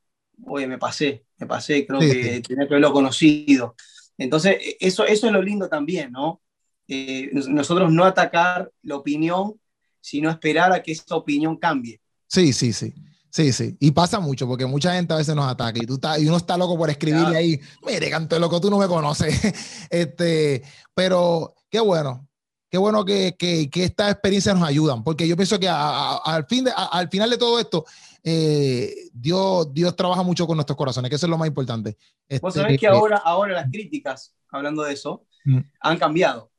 oye, 0.46 0.68
me 0.68 0.78
pasé, 0.78 1.26
me 1.38 1.48
pasé, 1.48 1.86
creo 1.86 2.00
que 2.00 2.42
tenía 2.42 2.68
que 2.68 2.74
haberlo 2.74 2.94
conocido. 2.94 3.76
Entonces, 4.18 4.58
e, 4.60 4.78
eso, 4.80 5.06
eso 5.06 5.28
es 5.28 5.34
lo 5.34 5.42
lindo 5.42 5.68
también, 5.68 6.12
¿no? 6.12 6.42
Eh, 6.88 7.30
nosotros 7.34 7.92
no 7.92 8.04
atacar 8.04 8.72
la 8.82 8.96
opinión, 8.96 9.60
sino 10.02 10.30
esperar 10.30 10.72
a 10.74 10.84
que 10.84 10.92
esa 10.92 11.16
opinión 11.16 11.58
cambie. 11.58 12.02
Sí, 12.28 12.52
sí, 12.52 12.74
sí. 12.74 12.94
Sí, 13.34 13.52
sí. 13.52 13.76
Y 13.80 13.90
pasa 13.90 14.20
mucho, 14.20 14.48
porque 14.48 14.68
mucha 14.68 14.94
gente 14.94 15.12
a 15.12 15.18
veces 15.18 15.34
nos 15.34 15.48
ataca 15.48 15.80
y, 15.82 15.88
tú 15.88 16.00
y 16.20 16.28
uno 16.28 16.38
está 16.38 16.56
loco 16.56 16.78
por 16.78 16.92
escribirle 16.92 17.36
ahí, 17.36 17.60
mire, 17.84 18.08
canto 18.12 18.38
loco, 18.38 18.62
tú 18.62 18.70
no 18.70 18.78
me 18.78 18.88
conoces. 18.88 19.34
este, 19.90 20.62
pero 20.94 21.56
qué 21.68 21.80
bueno, 21.80 22.28
qué 22.70 22.78
bueno 22.78 23.04
que, 23.04 23.36
que, 23.36 23.72
que 23.72 23.86
estas 23.86 24.12
experiencias 24.12 24.56
nos 24.56 24.70
ayudan, 24.70 25.04
porque 25.04 25.28
yo 25.28 25.36
pienso 25.36 25.60
que 25.60 25.68
al, 25.68 26.46
fin 26.46 26.66
de, 26.66 26.74
al 26.76 27.10
final 27.10 27.32
de 27.32 27.40
todo 27.40 27.60
esto, 27.60 27.86
eh, 28.24 29.10
Dios, 29.12 29.74
Dios 29.74 29.96
trabaja 29.96 30.22
mucho 30.22 30.46
con 30.46 30.56
nuestros 30.56 30.78
corazones, 30.78 31.10
que 31.10 31.16
eso 31.16 31.26
es 31.26 31.32
lo 31.32 31.38
más 31.40 31.48
importante. 31.48 31.98
Vos 32.40 32.54
sabés 32.54 32.80
que 32.80 32.86
ahora, 32.86 33.18
ahora 33.18 33.54
las 33.54 33.72
críticas, 33.72 34.36
hablando 34.52 34.84
de 34.84 34.94
eso, 34.94 35.26
mm. 35.46 35.58
han 35.80 35.98
cambiado. 35.98 36.52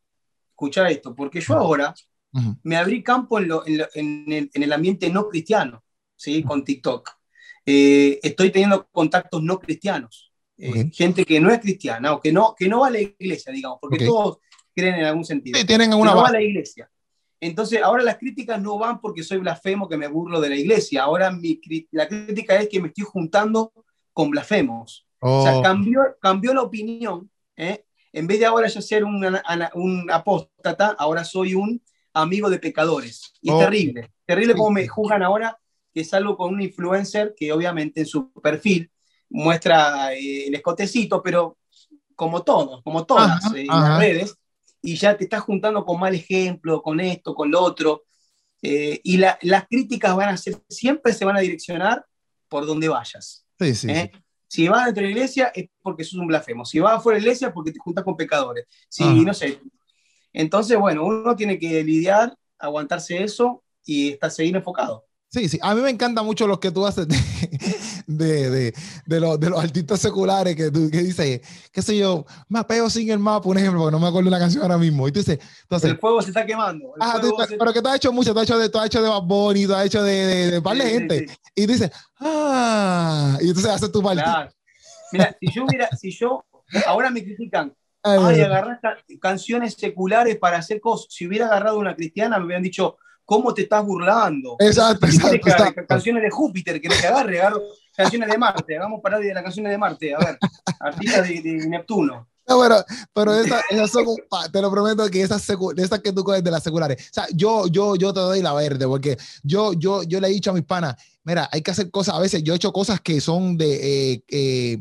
Escucha 0.51 0.89
esto, 0.89 1.15
porque 1.15 1.41
yo 1.41 1.55
ahora 1.55 1.95
me 2.65 2.77
abrí 2.77 3.01
campo 3.01 3.39
en, 3.39 3.49
en, 3.95 4.51
el, 4.53 4.73
ambiente 4.73 5.09
no 5.09 5.29
cristiano, 5.29 5.84
¿sí? 6.25 6.43
Con 6.43 6.65
TikTok. 6.65 7.11
Eh, 7.67 8.19
estoy 8.23 8.51
teniendo 8.51 8.87
contactos 8.91 9.43
no 9.43 9.59
cristianos, 9.59 10.33
eh, 10.59 10.91
gente 10.93 11.25
que 11.25 11.41
no 11.41 11.51
es 11.51 11.61
cristiana 11.61 12.13
o 12.13 12.21
que 12.21 12.33
no, 12.33 12.55
que 12.57 12.69
no 12.69 12.81
va 12.81 12.89
a 12.89 12.91
la 12.91 13.01
iglesia, 13.01 13.53
digamos, 13.53 13.79
porque 13.81 14.05
todos 14.05 14.39
creen 14.75 14.97
en 14.97 15.05
algún 15.05 15.25
sentido. 15.25 15.59
Sí, 15.59 15.67
tienen 15.67 15.93
alguna 15.93 16.15
no 16.15 16.23
va 16.23 16.29
a 16.29 16.33
la 16.33 16.43
iglesia. 16.43 16.91
Entonces, 17.41 17.83
ahora 17.83 18.03
las 18.03 18.17
críticas 18.17 18.61
no 18.61 18.79
van 18.79 19.01
porque 19.01 19.23
soy 19.23 19.39
blasfemo, 19.39 19.89
que 19.89 19.97
me 19.97 20.09
burlo 20.09 20.41
de 20.41 20.49
la 20.49 20.57
iglesia. 20.57 21.03
Ahora 21.03 21.31
mi, 21.31 21.61
la 21.91 22.09
crítica 22.09 22.57
es 22.57 22.69
que 22.69 22.81
me 22.81 22.89
estoy 22.89 23.05
juntando 23.05 23.73
con 24.13 24.31
blasfemos. 24.31 25.07
O 25.21 25.43
sea, 25.43 25.59
oh. 25.59 25.63
cambió, 25.63 26.01
cambió 26.21 26.55
la 26.55 26.63
opinión. 26.63 27.31
¿eh? 27.57 27.85
En 28.13 28.27
vez 28.27 28.39
de 28.39 28.47
ahora 28.47 28.69
yo 28.69 28.81
ser 28.81 29.05
un, 29.05 29.27
un 29.75 30.11
apóstata, 30.11 30.97
ahora 30.99 31.25
soy 31.25 31.55
un 31.55 31.83
amigo 32.15 32.49
de 32.49 32.59
pecadores. 32.59 33.35
Y 33.43 33.51
es 33.51 33.59
terrible. 33.59 34.11
Terrible 34.25 34.55
como 34.55 34.71
me 34.71 34.87
juzgan 34.87 35.23
ahora 35.23 35.59
que 35.95 36.05
salgo 36.05 36.37
con 36.37 36.53
un 36.53 36.61
influencer 36.61 37.35
que 37.37 37.53
obviamente 37.53 38.01
en 38.01 38.07
su 38.07 38.33
perfil 38.33 38.91
muestra 39.31 40.13
eh, 40.13 40.49
el 40.49 40.55
escotecito, 40.55 41.23
pero 41.23 41.59
como 42.15 42.43
todos, 42.43 42.83
como 42.83 43.07
todas 43.07 43.53
eh, 43.55 43.65
las 43.67 43.99
redes, 43.99 44.37
y 44.83 44.97
ya 44.97 45.17
te 45.17 45.25
estás 45.25 45.41
juntando 45.41 45.85
con 45.85 45.99
mal 45.99 46.15
ejemplo, 46.15 46.83
con 46.83 47.01
esto, 47.01 47.35
con 47.35 47.51
lo 47.51 47.61
otro. 47.61 48.05
Eh, 48.61 49.01
y 49.05 49.17
las 49.17 49.67
críticas 49.69 50.15
van 50.17 50.31
a 50.31 50.37
ser, 50.37 50.59
siempre 50.69 51.13
se 51.13 51.25
van 51.25 51.37
a 51.37 51.41
direccionar 51.41 52.05
por 52.49 52.67
donde 52.67 52.89
vayas. 52.89 53.47
Sí, 53.59 53.75
sí, 53.75 53.89
sí. 53.89 54.11
Si 54.47 54.69
vas 54.69 54.85
dentro 54.85 55.03
de 55.03 55.09
la 55.09 55.17
iglesia 55.17 55.53
es 55.55 55.69
porque 55.83 56.05
sos 56.05 56.21
un 56.21 56.29
blasfemo. 56.29 56.65
Si 56.65 56.79
vas 56.79 56.95
afuera 56.95 57.17
de 57.17 57.23
la 57.23 57.27
iglesia 57.27 57.49
es 57.49 57.55
porque 57.55 57.73
te 57.73 57.79
juntas 57.79 58.05
con 58.05 58.17
pecadores. 58.17 58.67
Si, 58.89 59.05
no 59.05 59.35
sé. 59.35 59.61
Entonces, 60.33 60.79
bueno, 60.79 61.05
uno 61.05 61.35
tiene 61.35 61.59
que 61.59 61.83
lidiar, 61.83 62.37
aguantarse 62.59 63.23
eso 63.23 63.65
y 63.85 64.11
estar, 64.11 64.31
seguir 64.31 64.55
enfocado. 64.55 65.07
Sí, 65.35 65.49
sí. 65.49 65.59
A 65.63 65.75
mí 65.75 65.81
me 65.81 65.91
encanta 65.91 66.23
mucho 66.23 66.47
lo 66.47 66.61
que 66.61 66.71
tú 66.71 66.87
haces 66.87 67.09
de, 67.09 67.17
de, 68.07 68.73
de, 69.05 69.21
los, 69.21 69.41
de 69.41 69.51
los 69.51 69.61
artistas 69.61 69.99
seculares 69.99 70.55
que, 70.55 70.71
tú, 70.71 70.89
que 70.89 70.99
dices, 70.99 71.41
qué 71.73 71.83
sé 71.83 71.99
yo, 71.99 72.25
mapeo 72.49 72.89
sin 72.89 73.11
el 73.11 73.19
mapa, 73.19 73.49
un 73.49 73.59
ejemplo, 73.59 73.81
porque 73.81 73.91
no 73.91 73.99
me 73.99 74.07
acuerdo 74.07 74.31
la 74.31 74.39
canción 74.39 74.63
ahora 74.63 74.79
mismo. 74.79 75.09
Y 75.09 75.11
tú 75.11 75.19
dices, 75.19 75.41
entonces, 75.63 75.91
el 75.91 75.99
fuego 75.99 76.23
se 76.23 76.29
está 76.29 76.47
quemando. 76.47 76.95
Pero 77.59 77.73
que 77.73 77.83
tú 77.83 77.89
has 77.89 77.97
hecho 77.97 78.13
mucho, 78.13 78.33
tú 78.33 78.39
has 78.39 78.45
hecho 78.45 78.57
de, 78.57 78.69
tú 78.69 78.79
has 78.79 78.87
hecho 78.87 79.03
de 79.03 79.09
Bad 79.09 79.23
Bunny, 79.23 79.67
tú 79.67 79.75
has 79.75 79.87
hecho 79.87 80.05
de, 80.05 80.13
de, 80.13 80.51
de 80.53 80.63
par 80.63 80.77
de 80.77 80.85
gente. 80.85 81.27
Y 81.53 81.67
dices, 81.67 81.91
ah, 82.21 83.37
y 83.41 83.49
entonces 83.49 83.73
haces 83.73 83.91
tu 83.91 84.01
parte. 84.01 84.23
Mira, 85.11 85.37
si 85.41 85.51
yo 85.53 85.65
hubiera, 85.65 85.89
si 85.97 86.13
yo, 86.13 86.45
ahora 86.87 87.11
me 87.11 87.25
critican, 87.25 87.75
ay, 88.05 88.41
agarrar 88.41 88.79
canciones 89.21 89.75
seculares 89.75 90.37
para 90.37 90.59
hacer 90.59 90.81
cosas. 90.81 91.09
Si 91.11 91.27
hubiera 91.27 91.47
agarrado 91.47 91.81
una 91.81 91.97
cristiana, 91.97 92.39
me 92.39 92.45
hubieran 92.45 92.63
dicho, 92.63 92.99
¿Cómo 93.25 93.55
te 93.55 93.63
estás 93.63 93.85
burlando? 93.85 94.57
Exacto, 94.59 95.07
exacto, 95.07 95.83
Canciones 95.89 96.23
de 96.23 96.31
Júpiter, 96.31 96.81
que 96.81 96.89
que 96.89 97.07
agarre, 97.07 97.41
agarro 97.41 97.63
canciones 97.97 98.29
de 98.29 98.39
Marte, 98.39 98.77
hagamos 98.77 99.01
parodia 99.01 99.29
de 99.29 99.35
las 99.35 99.43
canciones 99.43 99.73
de 99.73 99.79
Marte, 99.79 100.15
a 100.15 100.19
ver, 100.19 100.39
artistas 100.81 101.29
de, 101.29 101.67
Neptuno. 101.69 102.29
No, 102.47 102.61
pero, 102.61 102.85
pero 103.15 103.35
esas, 103.35 103.91
son, 103.91 104.05
te 104.53 104.61
lo 104.61 104.71
prometo 104.71 105.09
que 105.09 105.23
esas, 105.23 105.49
esas 105.77 106.01
que 106.01 106.13
tú 106.13 106.23
coges 106.23 106.45
de 106.45 106.51
las 106.51 106.63
seculares. 106.63 107.09
O 107.11 107.15
sea, 107.15 107.27
yo, 107.33 107.67
yo, 107.69 107.97
yo 107.97 108.13
te 108.13 108.21
doy 108.21 108.43
la 108.43 108.53
verde, 108.53 108.87
porque 108.87 109.17
yo, 109.43 109.73
yo, 109.73 110.03
yo 110.03 110.21
le 110.21 110.29
he 110.29 110.31
dicho 110.31 110.51
a 110.51 110.55
mis 110.55 110.65
panas, 110.65 110.95
mira, 111.23 111.49
hay 111.51 111.63
que 111.63 111.71
hacer 111.71 111.91
cosas, 111.91 112.15
a 112.15 112.21
veces 112.21 112.43
yo 112.43 112.53
he 112.53 112.57
hecho 112.57 112.73
cosas 112.73 113.01
que 113.01 113.23
son 113.23 113.57
de 113.57 114.13
eh, 114.13 114.25
eh, 114.29 114.81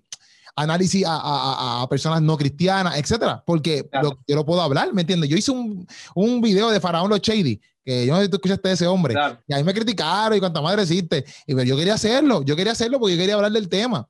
análisis 0.55 1.03
a, 1.05 1.81
a, 1.81 1.89
personas 1.89 2.21
no 2.21 2.37
cristianas, 2.37 2.97
etcétera, 2.97 3.43
porque 3.45 3.89
yo 4.27 4.35
lo 4.35 4.45
puedo 4.45 4.61
hablar, 4.61 4.93
¿me 4.93 5.01
entiendes? 5.01 5.29
Yo 5.29 5.37
hice 5.37 5.51
un, 5.51 5.87
un 6.15 6.41
video 6.41 6.69
de 6.69 6.79
Faraón 6.79 7.09
Los 7.09 7.21
Shady 7.21 7.59
que 7.83 8.05
yo 8.05 8.13
no 8.13 8.19
sé 8.19 8.25
si 8.25 8.29
tú 8.29 8.37
escuchaste 8.37 8.67
de 8.69 8.73
ese 8.73 8.87
hombre. 8.87 9.13
Y 9.47 9.53
ahí 9.53 9.63
me 9.63 9.73
criticaron 9.73 10.37
y 10.37 10.39
cuánta 10.39 10.61
madre 10.61 10.83
existe. 10.83 11.25
Y 11.45 11.53
pero 11.53 11.63
yo 11.63 11.75
quería 11.75 11.95
hacerlo, 11.95 12.43
yo 12.43 12.55
quería 12.55 12.71
hacerlo 12.71 12.99
porque 12.99 13.15
yo 13.15 13.19
quería 13.19 13.35
hablar 13.35 13.51
del 13.51 13.67
tema. 13.67 14.07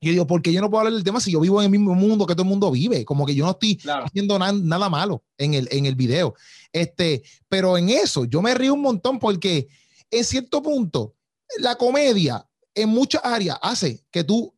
Y 0.00 0.08
yo 0.08 0.12
digo, 0.12 0.26
¿por 0.26 0.42
qué 0.42 0.52
yo 0.52 0.60
no 0.60 0.68
puedo 0.68 0.80
hablar 0.80 0.94
del 0.94 1.04
tema 1.04 1.20
si 1.20 1.30
yo 1.30 1.40
vivo 1.40 1.60
en 1.60 1.66
el 1.66 1.70
mismo 1.70 1.94
mundo 1.94 2.26
que 2.26 2.34
todo 2.34 2.42
el 2.42 2.48
mundo 2.48 2.70
vive? 2.70 3.04
Como 3.04 3.24
que 3.24 3.34
yo 3.34 3.44
no 3.44 3.52
estoy 3.52 3.80
haciendo 4.04 4.38
nada 4.38 4.88
malo 4.88 5.22
en 5.38 5.54
el, 5.54 5.68
en 5.70 5.86
el 5.86 5.94
video. 5.94 6.34
Este, 6.72 7.22
pero 7.48 7.78
en 7.78 7.88
eso 7.88 8.24
yo 8.24 8.42
me 8.42 8.54
río 8.54 8.74
un 8.74 8.82
montón 8.82 9.18
porque 9.18 9.68
en 10.10 10.24
cierto 10.24 10.62
punto 10.62 11.14
la 11.58 11.76
comedia 11.76 12.46
en 12.74 12.90
muchas 12.90 13.22
áreas 13.24 13.58
hace 13.62 14.04
que 14.10 14.24
tú 14.24 14.54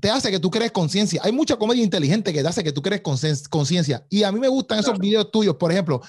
te 0.00 0.10
hace 0.10 0.30
que 0.30 0.40
tú 0.40 0.50
crees 0.50 0.72
conciencia. 0.72 1.20
Hay 1.24 1.32
mucha 1.32 1.56
comedia 1.56 1.82
inteligente 1.82 2.32
que 2.32 2.42
te 2.42 2.48
hace 2.48 2.64
que 2.64 2.72
tú 2.72 2.82
crees 2.82 3.02
conciencia. 3.02 4.06
Y 4.08 4.22
a 4.22 4.32
mí 4.32 4.40
me 4.40 4.48
gustan 4.48 4.78
esos 4.78 4.98
videos 4.98 5.30
tuyos, 5.30 5.56
por 5.56 5.70
ejemplo, 5.72 6.00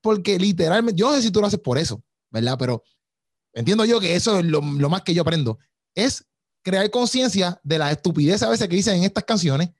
porque 0.00 0.38
literalmente, 0.38 0.98
yo 0.98 1.10
no 1.10 1.16
sé 1.16 1.22
si 1.22 1.30
tú 1.30 1.40
lo 1.40 1.46
haces 1.46 1.60
por 1.60 1.78
eso, 1.78 2.02
¿verdad? 2.30 2.56
Pero 2.58 2.82
entiendo 3.54 3.84
yo 3.84 4.00
que 4.00 4.14
eso 4.14 4.38
es 4.38 4.44
lo, 4.44 4.60
lo 4.60 4.90
más 4.90 5.02
que 5.02 5.14
yo 5.14 5.22
aprendo. 5.22 5.58
Es 5.94 6.24
crear 6.62 6.90
conciencia 6.90 7.60
de 7.62 7.78
la 7.78 7.90
estupidez 7.90 8.42
a 8.42 8.48
veces 8.48 8.68
que 8.68 8.76
dicen 8.76 8.96
en 8.96 9.04
estas 9.04 9.24
canciones. 9.24 9.70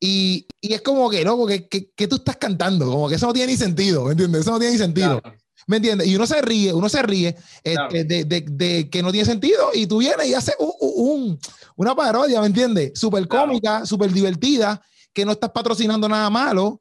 Y, 0.00 0.46
y 0.60 0.74
es 0.74 0.82
como 0.82 1.10
que, 1.10 1.24
loco, 1.24 1.46
que, 1.46 1.68
que, 1.68 2.08
tú 2.08 2.16
estás 2.16 2.36
cantando, 2.36 2.86
como 2.86 3.08
que 3.08 3.16
eso 3.16 3.26
no 3.26 3.32
tiene 3.32 3.52
ni 3.52 3.58
sentido, 3.58 4.04
¿me 4.04 4.12
entiendes? 4.12 4.42
Eso 4.42 4.52
no 4.52 4.58
tiene 4.58 4.74
ni 4.74 4.78
sentido. 4.78 5.20
¿Me 5.68 5.76
entiendes? 5.76 6.08
Y 6.08 6.16
uno 6.16 6.26
se 6.26 6.40
ríe, 6.40 6.72
uno 6.72 6.88
se 6.88 7.02
ríe 7.02 7.36
este, 7.62 8.04
de, 8.04 8.24
de, 8.24 8.40
de, 8.40 8.88
que 8.88 9.02
no 9.02 9.12
tiene 9.12 9.26
sentido 9.26 9.68
y 9.74 9.86
tú 9.86 9.98
vienes 9.98 10.26
y 10.26 10.32
haces 10.32 10.56
un, 10.58 11.38
una 11.76 11.94
parodia, 11.94 12.40
¿me 12.40 12.46
entiendes? 12.46 12.98
Súper 12.98 13.28
cómica, 13.28 13.84
súper 13.84 14.10
divertida, 14.10 14.82
que 15.12 15.26
no 15.26 15.32
estás 15.32 15.50
patrocinando 15.50 16.08
nada 16.08 16.30
malo, 16.30 16.80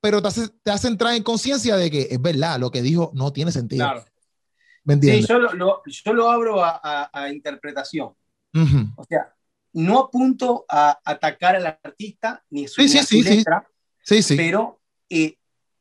pero 0.00 0.20
te 0.20 0.28
hace, 0.28 0.48
te 0.64 0.72
hace 0.72 0.88
entrar 0.88 1.14
en 1.14 1.22
conciencia 1.22 1.76
de 1.76 1.92
que 1.92 2.08
es 2.10 2.20
verdad, 2.20 2.58
lo 2.58 2.72
que 2.72 2.82
dijo 2.82 3.12
no 3.14 3.32
tiene 3.32 3.52
sentido. 3.52 3.86
Claro. 3.86 4.04
¿Me 4.82 4.94
entiendes? 4.94 5.26
Sí, 5.26 5.32
yo 5.32 5.38
lo, 5.38 5.82
yo 5.86 6.12
lo 6.12 6.28
abro 6.28 6.64
a, 6.64 7.10
a, 7.12 7.30
interpretación. 7.30 8.14
O 8.96 9.04
sea, 9.08 9.32
no 9.74 10.00
apunto 10.00 10.64
a 10.68 10.98
atacar 11.04 11.54
al 11.54 11.66
artista 11.66 12.42
ni 12.50 12.66
su, 12.66 12.82
sí, 12.82 12.88
sí, 12.88 13.22
letra, 13.22 13.64
sí. 14.02 14.36
pero 14.36 14.80
eh, 15.08 15.36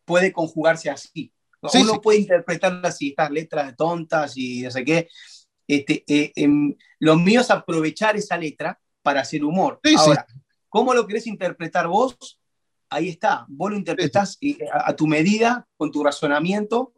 puede 0.06 0.32
conjugarse 0.32 0.92
así. 0.92 1.34
Uno 1.62 2.02
puede 2.02 2.20
interpretarla 2.20 2.90
así, 2.90 3.10
estas 3.10 3.32
letras 3.32 3.76
tontas 3.76 4.38
y 4.38 4.62
no 4.62 4.72
sé 4.72 4.86
qué. 4.86 5.10
Este, 5.68 6.04
eh, 6.08 6.32
em, 6.36 6.76
lo 7.00 7.18
mío 7.18 7.42
es 7.42 7.52
aprovechar 7.52 8.16
esa 8.16 8.38
letra 8.38 8.80
para 9.02 9.22
hacer 9.22 9.44
humor. 9.44 9.80
Ahora, 9.98 10.26
¿cómo 10.70 10.94
lo 10.94 11.06
querés 11.06 11.28
interpretar 11.28 11.88
vos? 11.88 12.40
Ahí 12.90 13.10
está, 13.10 13.46
vos 13.50 13.72
lo 13.72 13.78
interpretás 13.78 14.38
eh, 14.42 14.58
a, 14.72 14.96
tu 14.96 15.08
medida, 15.08 15.68
con 15.76 15.92
tu 15.92 16.04
razonamiento, 16.04 16.94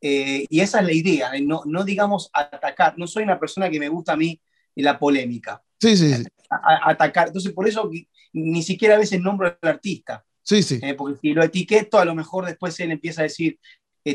eh, 0.00 0.46
y 0.48 0.60
esa 0.60 0.80
es 0.80 0.86
la 0.86 0.92
idea, 0.92 1.30
no, 1.42 1.62
no 1.64 1.84
digamos 1.84 2.30
atacar. 2.32 2.98
No 2.98 3.06
soy 3.06 3.22
una 3.22 3.38
persona 3.38 3.70
que 3.70 3.78
me 3.78 3.88
gusta 3.88 4.14
a 4.14 4.16
mí 4.16 4.40
la 4.74 4.98
polémica. 4.98 5.62
Sí, 5.80 5.96
sí, 5.96 6.12
sí. 6.12 6.24
atacar. 6.50 7.28
Entonces, 7.28 7.52
por 7.52 7.68
eso 7.68 7.88
ni 8.32 8.62
siquiera 8.62 8.96
a 8.96 8.98
veces 8.98 9.20
nombro 9.20 9.46
al 9.46 9.68
artista. 9.68 10.24
Sí, 10.42 10.62
sí. 10.62 10.80
porque 10.96 11.18
si 11.20 11.34
lo 11.34 11.42
etiqueto, 11.42 11.98
a 11.98 12.04
lo 12.04 12.14
mejor 12.14 12.46
después 12.46 12.78
él 12.80 12.90
empieza 12.90 13.20
a 13.20 13.24
decir, 13.24 13.58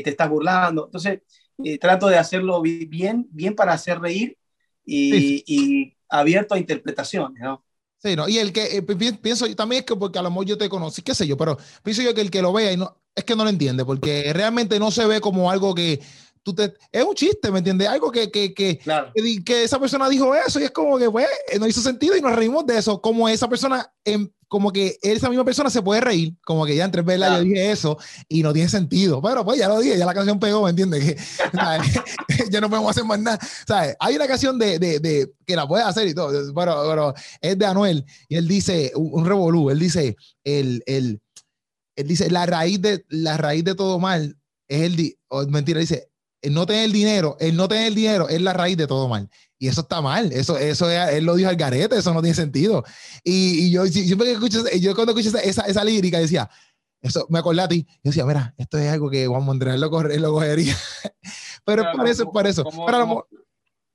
te 0.00 0.10
estás 0.10 0.28
burlando. 0.28 0.86
Entonces, 0.86 1.20
eh, 1.62 1.78
trato 1.78 2.08
de 2.08 2.18
hacerlo 2.18 2.60
bien, 2.60 3.28
bien 3.30 3.54
para 3.54 3.72
hacer 3.72 4.00
reír 4.00 4.36
y, 4.84 5.96
abierto 6.08 6.54
a 6.54 6.58
interpretaciones, 6.58 7.42
¿no? 7.42 7.64
Sí, 7.98 8.14
¿no? 8.14 8.28
Y 8.28 8.38
el 8.38 8.52
que 8.52 8.76
eh, 8.76 8.82
pienso 8.82 9.46
yo 9.46 9.56
también 9.56 9.80
es 9.80 9.86
que 9.86 9.96
porque 9.96 10.18
a 10.18 10.22
lo 10.22 10.30
mejor 10.30 10.46
yo 10.46 10.58
te 10.58 10.68
conocí, 10.68 11.02
qué 11.02 11.14
sé 11.14 11.26
yo, 11.26 11.36
pero 11.36 11.56
pienso 11.82 12.02
yo 12.02 12.14
que 12.14 12.20
el 12.20 12.30
que 12.30 12.42
lo 12.42 12.52
vea 12.52 12.72
y 12.72 12.76
no, 12.76 13.00
es 13.14 13.24
que 13.24 13.34
no 13.34 13.44
lo 13.44 13.50
entiende, 13.50 13.84
porque 13.84 14.32
realmente 14.32 14.78
no 14.78 14.90
se 14.90 15.06
ve 15.06 15.20
como 15.20 15.50
algo 15.50 15.74
que 15.74 16.00
tú 16.44 16.54
te, 16.54 16.74
es 16.92 17.02
un 17.02 17.14
chiste, 17.14 17.50
¿me 17.50 17.58
entiendes? 17.58 17.88
Algo 17.88 18.12
que, 18.12 18.30
que, 18.30 18.54
que, 18.54 18.78
que, 19.44 19.64
esa 19.64 19.80
persona 19.80 20.08
dijo 20.08 20.34
eso 20.34 20.60
y 20.60 20.64
es 20.64 20.70
como 20.70 20.98
que, 20.98 21.10
pues, 21.10 21.26
no 21.58 21.66
hizo 21.66 21.80
sentido 21.80 22.16
y 22.16 22.20
nos 22.20 22.36
reímos 22.36 22.64
de 22.66 22.78
eso, 22.78 23.00
como 23.00 23.28
esa 23.28 23.48
persona 23.48 23.90
en, 24.04 24.32
como 24.46 24.70
que 24.70 24.98
esa 25.02 25.28
misma 25.28 25.44
persona 25.44 25.70
se 25.70 25.82
puede 25.82 26.00
reír, 26.00 26.36
como 26.44 26.64
que 26.64 26.76
ya 26.76 26.84
entre 26.84 27.02
verla 27.02 27.38
yo 27.38 27.44
dije 27.44 27.72
eso 27.72 27.98
y 28.28 28.42
no 28.42 28.52
tiene 28.52 28.68
sentido. 28.68 29.20
Pero 29.20 29.44
pues 29.44 29.58
ya 29.58 29.66
lo 29.68 29.80
dije, 29.80 29.98
ya 29.98 30.06
la 30.06 30.14
canción 30.14 30.38
pegó, 30.38 30.62
¿me 30.62 30.70
entiendes? 30.70 31.02
Que 31.02 31.16
ya 32.50 32.60
no 32.60 32.68
podemos 32.70 32.90
hacer 32.90 33.04
más 33.04 33.18
nada. 33.18 33.38
¿sabes? 33.66 33.96
Hay 33.98 34.14
una 34.14 34.28
canción 34.28 34.56
de, 34.58 34.78
de, 34.78 35.00
de, 35.00 35.32
que 35.44 35.56
la 35.56 35.66
puede 35.66 35.82
hacer 35.82 36.06
y 36.06 36.14
todo, 36.14 36.30
pero, 36.54 36.84
pero 36.88 37.14
es 37.40 37.58
de 37.58 37.66
Anuel 37.66 38.04
y 38.28 38.36
él 38.36 38.46
dice, 38.46 38.92
un, 38.94 39.24
revolú, 39.24 39.70
él 39.70 39.78
dice, 39.80 40.16
el, 40.44 40.84
el, 40.86 41.20
él 41.96 42.06
dice, 42.06 42.30
la 42.30 42.46
raíz 42.46 42.80
de, 42.80 43.04
la 43.08 43.36
raíz 43.36 43.64
de 43.64 43.74
todo 43.74 43.98
mal 43.98 44.36
es 44.68 44.82
el, 44.82 45.16
mentira, 45.48 45.80
dice, 45.80 46.10
el 46.44 46.52
no 46.54 46.66
tener 46.66 46.90
dinero, 46.90 47.36
el 47.40 47.56
no 47.56 47.68
tener 47.68 47.94
dinero 47.94 48.28
es 48.28 48.40
la 48.40 48.52
raíz 48.52 48.76
de 48.76 48.86
todo 48.86 49.08
mal. 49.08 49.28
Y 49.58 49.68
eso 49.68 49.80
está 49.80 50.02
mal, 50.02 50.30
eso, 50.32 50.58
eso 50.58 50.90
él 50.90 51.24
lo 51.24 51.36
dijo 51.36 51.48
al 51.48 51.56
garete, 51.56 51.96
eso 51.96 52.12
no 52.12 52.20
tiene 52.20 52.34
sentido. 52.34 52.84
Y, 53.22 53.64
y 53.64 53.70
yo 53.70 53.86
siempre 53.86 54.26
que 54.26 54.32
escucho, 54.34 54.62
yo 54.78 54.94
cuando 54.94 55.12
escucho 55.12 55.36
esa, 55.38 55.62
esa, 55.62 55.84
lírica 55.84 56.18
decía, 56.18 56.50
eso 57.00 57.26
me 57.30 57.38
acordé 57.38 57.62
a 57.62 57.68
ti, 57.68 57.86
yo 57.88 58.10
decía, 58.10 58.26
mira, 58.26 58.54
esto 58.58 58.76
es 58.76 58.92
algo 58.92 59.08
que 59.08 59.26
Juan 59.26 59.42
Mondreal 59.42 59.80
lo, 59.80 59.88
lo 59.88 60.32
cogería. 60.32 60.76
Pero 61.64 61.82
es 61.82 61.96
por 61.96 62.06
eso, 62.08 62.22
es 62.24 62.28
por 62.28 62.46
eso 62.46 62.64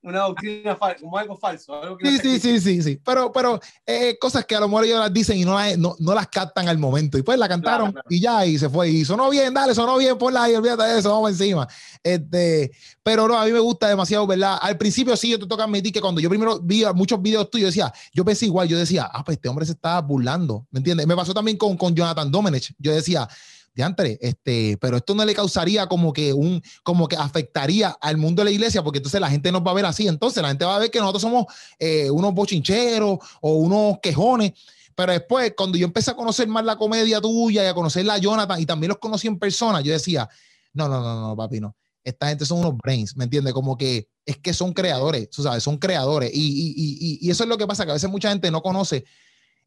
una 0.01 0.19
doctrina 0.19 0.77
como 0.99 1.17
algo 1.17 1.37
falso. 1.37 1.97
sí, 2.01 2.17
sí, 2.19 2.39
sí, 2.39 2.59
sí, 2.59 2.81
sí. 2.81 3.01
Pero, 3.03 3.31
pero 3.31 3.59
eh, 3.85 4.17
cosas 4.19 4.45
que 4.45 4.55
a 4.55 4.59
lo 4.59 4.67
mejor 4.67 4.85
ellos 4.85 4.99
las 4.99 5.13
dicen 5.13 5.37
y 5.37 5.43
no, 5.43 5.57
no, 5.77 5.95
no, 5.99 6.13
las 6.13 6.27
captan 6.27 6.69
al 6.69 6.77
momento. 6.77 7.17
Y 7.17 7.21
pues 7.21 7.37
la 7.37 7.49
cantaron 7.49 7.93
y 8.09 8.21
ya, 8.21 8.45
y 8.45 8.57
se 8.57 8.69
fue. 8.69 8.89
Y 8.89 9.05
sonó 9.05 9.29
bien, 9.29 9.53
dale, 9.53 9.75
sonó 9.75 9.97
bien, 9.97 10.17
la 10.31 10.49
y 10.49 10.55
olvídate 10.55 10.83
de 10.83 10.99
eso, 10.99 11.11
vamos 11.11 11.31
encima. 11.31 11.67
Este, 12.01 12.71
pero 13.03 13.27
no, 13.27 13.37
a 13.37 13.45
mí 13.45 13.51
me 13.51 13.59
gusta 13.59 13.89
demasiado, 13.89 14.25
¿verdad? 14.25 14.57
Al 14.61 14.77
principio 14.77 15.15
sí, 15.17 15.31
yo 15.31 15.39
te 15.39 15.47
toca 15.47 15.65
admitir 15.65 15.91
que 15.91 16.01
cuando 16.01 16.21
yo 16.21 16.29
primero 16.29 16.59
vi 16.59 16.83
muchos 16.93 17.21
videos 17.21 17.49
tuyos, 17.49 17.69
decía, 17.69 17.91
yo 18.13 18.23
pensé 18.23 18.45
igual, 18.45 18.67
yo 18.67 18.77
decía, 18.77 19.09
ah, 19.11 19.23
pues 19.23 19.37
este 19.37 19.49
hombre 19.49 19.65
se 19.65 19.73
está 19.73 19.99
burlando, 20.01 20.65
¿me 20.71 20.79
entiendes? 20.79 21.07
Me 21.07 21.15
pasó 21.15 21.33
también 21.33 21.57
con, 21.57 21.75
con 21.75 21.93
Jonathan 21.93 22.31
Domenech. 22.31 22.73
Yo 22.77 22.93
decía, 22.93 23.27
este, 23.75 24.77
pero 24.79 24.97
esto 24.97 25.15
no 25.15 25.25
le 25.25 25.33
causaría 25.33 25.87
como 25.87 26.13
que 26.13 26.33
un, 26.33 26.61
como 26.83 27.07
que 27.07 27.15
afectaría 27.15 27.89
al 28.01 28.17
mundo 28.17 28.41
de 28.41 28.45
la 28.45 28.51
iglesia, 28.51 28.83
porque 28.83 28.97
entonces 28.97 29.19
la 29.21 29.29
gente 29.29 29.51
nos 29.51 29.61
va 29.61 29.71
a 29.71 29.73
ver 29.73 29.85
así, 29.85 30.07
entonces 30.07 30.41
la 30.41 30.49
gente 30.49 30.65
va 30.65 30.75
a 30.75 30.79
ver 30.79 30.91
que 30.91 30.99
nosotros 30.99 31.21
somos 31.21 31.45
eh, 31.77 32.09
unos 32.09 32.33
bochincheros 32.33 33.19
o 33.41 33.53
unos 33.53 33.99
quejones. 34.01 34.53
Pero 34.95 35.13
después, 35.13 35.53
cuando 35.55 35.77
yo 35.77 35.85
empecé 35.85 36.11
a 36.11 36.15
conocer 36.15 36.47
más 36.47 36.65
la 36.65 36.75
comedia 36.75 37.21
tuya 37.21 37.63
y 37.63 37.67
a 37.67 37.73
conocer 37.73 38.05
la 38.05 38.17
Jonathan 38.17 38.59
y 38.59 38.65
también 38.65 38.89
los 38.89 38.97
conocí 38.97 39.27
en 39.27 39.39
persona, 39.39 39.79
yo 39.79 39.93
decía, 39.93 40.27
no, 40.73 40.89
no, 40.89 41.01
no, 41.01 41.29
no, 41.29 41.35
papi, 41.37 41.61
no. 41.61 41.75
Esta 42.03 42.27
gente 42.27 42.45
son 42.45 42.59
unos 42.59 42.75
brains, 42.77 43.15
¿me 43.15 43.23
entiendes? 43.23 43.53
Como 43.53 43.77
que 43.77 44.09
es 44.25 44.37
que 44.37 44.53
son 44.53 44.73
creadores, 44.73 45.29
tú 45.29 45.41
sabes, 45.43 45.63
son 45.63 45.77
creadores. 45.77 46.31
Y, 46.33 46.39
y, 46.39 46.73
y, 46.75 47.19
y 47.21 47.31
eso 47.31 47.43
es 47.43 47.49
lo 47.49 47.57
que 47.57 47.65
pasa, 47.65 47.85
que 47.85 47.91
a 47.91 47.93
veces 47.93 48.09
mucha 48.09 48.29
gente 48.29 48.51
no 48.51 48.61
conoce 48.61 49.05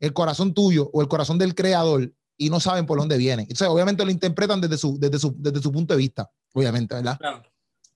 el 0.01 0.13
corazón 0.13 0.53
tuyo 0.53 0.91
o 0.93 1.01
el 1.01 1.09
corazón 1.09 1.39
del 1.39 1.55
creador 1.55 2.13
y 2.45 2.51
no 2.51 2.61
saben 2.61 2.87
por 2.87 2.99
dónde 2.99 3.17
vienen. 3.17 3.45
Entonces, 3.45 3.69
obviamente 3.69 4.05
lo 4.05 4.11
interpretan 4.11 4.61
desde 4.61 4.77
su, 4.77 4.99
desde 4.99 5.19
su, 5.19 5.35
desde 5.39 5.61
su 5.61 5.71
punto 5.71 5.95
de 5.95 5.99
vista, 5.99 6.31
obviamente, 6.53 6.95
¿verdad? 6.95 7.17
Claro. 7.19 7.43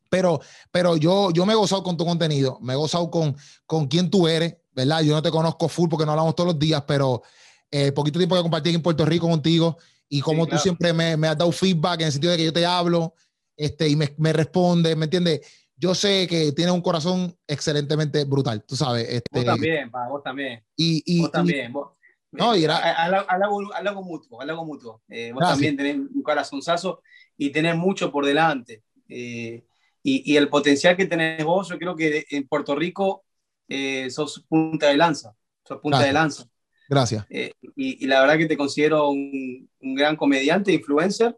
Pero, 0.09 0.41
pero 0.71 0.97
yo, 0.97 1.31
yo 1.33 1.45
me 1.45 1.53
he 1.53 1.57
gozado 1.57 1.83
con 1.83 1.97
tu 1.97 2.05
contenido, 2.05 2.59
me 2.61 2.75
he 2.75 2.77
gozado 2.77 3.11
con, 3.11 3.37
con 3.67 3.89
quién 3.89 4.09
tú 4.09 4.29
eres, 4.29 4.57
¿verdad? 4.73 5.03
Yo 5.03 5.15
no 5.15 5.23
te 5.23 5.31
conozco 5.31 5.69
full 5.69 5.89
porque 5.89 6.07
no 6.07 6.13
hablamos 6.13 6.37
todos 6.37 6.53
los 6.53 6.59
días, 6.59 6.85
pero 6.87 7.23
eh, 7.71 7.91
poquito 7.91 8.19
tiempo 8.19 8.37
que 8.37 8.43
compartí 8.43 8.71
en 8.71 8.83
Puerto 8.83 9.05
Rico 9.05 9.29
contigo 9.29 9.77
y 10.09 10.21
como 10.21 10.47
tú 10.47 10.57
siempre 10.59 10.93
me, 10.93 11.17
me, 11.17 11.27
has 11.27 11.37
dado 11.37 11.51
feedback 11.51 12.01
en 12.01 12.07
el 12.07 12.13
sentido 12.13 12.31
de 12.31 12.39
que 12.39 12.45
yo 12.45 12.53
te 12.53 12.65
hablo 12.65 13.15
este, 13.57 13.89
y 13.89 13.97
me, 13.97 14.15
me 14.19 14.33
respondes, 14.33 14.97
¿me 14.97 15.07
entiendes? 15.07 15.41
Yo 15.77 15.95
sé 15.95 16.27
que 16.29 16.53
tienes 16.53 16.73
un 16.73 16.81
corazón 16.81 17.37
excelentemente 17.47 18.25
brutal, 18.25 18.65
tú 18.65 18.77
sabes. 18.77 19.09
Este, 19.09 19.31
vos 19.33 19.45
también, 19.45 19.91
pa, 19.91 20.09
vos 20.09 20.23
también. 20.23 20.65
Y, 20.77 21.03
y, 21.05 21.23
vos 21.23 21.33
también. 21.33 21.73
Vos, 21.73 21.96
no, 22.37 22.57
y 22.57 22.65
era... 22.65 22.77
algo 22.77 24.03
mutuo, 24.03 24.41
algo 24.41 24.65
mutuo. 24.65 25.03
Eh, 25.09 25.33
vos 25.33 25.43
también 25.43 25.77
tenés 25.77 25.97
un 25.97 26.23
corazonzazo 26.23 27.03
y 27.37 27.51
tenés 27.51 27.77
mucho 27.77 28.11
por 28.11 28.27
delante. 28.27 28.83
Eh, 29.09 29.65
y, 30.03 30.33
y, 30.33 30.37
el 30.37 30.49
potencial 30.49 30.97
que 30.97 31.07
tenés 31.07 31.45
vos, 31.45 31.69
yo 31.69 31.79
creo 31.79 31.97
que 31.97 32.27
en 32.31 32.47
Puerto 32.47 32.75
Rico 32.75 33.25
eh, 33.69 34.09
sos 34.11 34.45
punta 34.49 34.89
de 34.89 34.97
lanza. 34.97 35.35
Sos 35.65 35.81
punta 35.81 36.03
de 36.03 36.13
lanza. 36.13 36.45
Gracias. 36.89 37.27
Y, 37.29 38.05
y, 38.05 38.07
la 38.07 38.21
verdad 38.21 38.39
que 38.39 38.47
te 38.47 38.57
considero 38.57 39.09
un, 39.09 39.69
un, 39.81 39.95
gran 39.95 40.17
comediante, 40.17 40.73
influencer, 40.73 41.37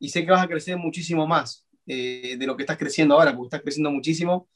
y 0.00 0.08
sé 0.08 0.24
que 0.24 0.32
vas 0.32 0.42
a 0.42 0.48
crecer 0.48 0.76
muchísimo 0.76 1.26
más 1.26 1.64
de 1.86 2.38
lo 2.40 2.54
que 2.54 2.64
estás 2.64 2.76
creciendo 2.76 3.14
ahora, 3.14 3.34
porque 3.34 3.46
estás 3.46 3.62
creciendo 3.62 3.90
muchísimo. 3.90 4.48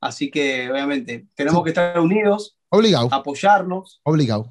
Así 0.00 0.30
que, 0.30 0.70
obviamente, 0.70 1.26
tenemos 1.34 1.62
que 1.62 1.70
estar 1.70 1.98
unidos. 1.98 2.56
Obligado. 2.70 3.08
Apoyarnos. 3.12 4.00
Obligado. 4.04 4.48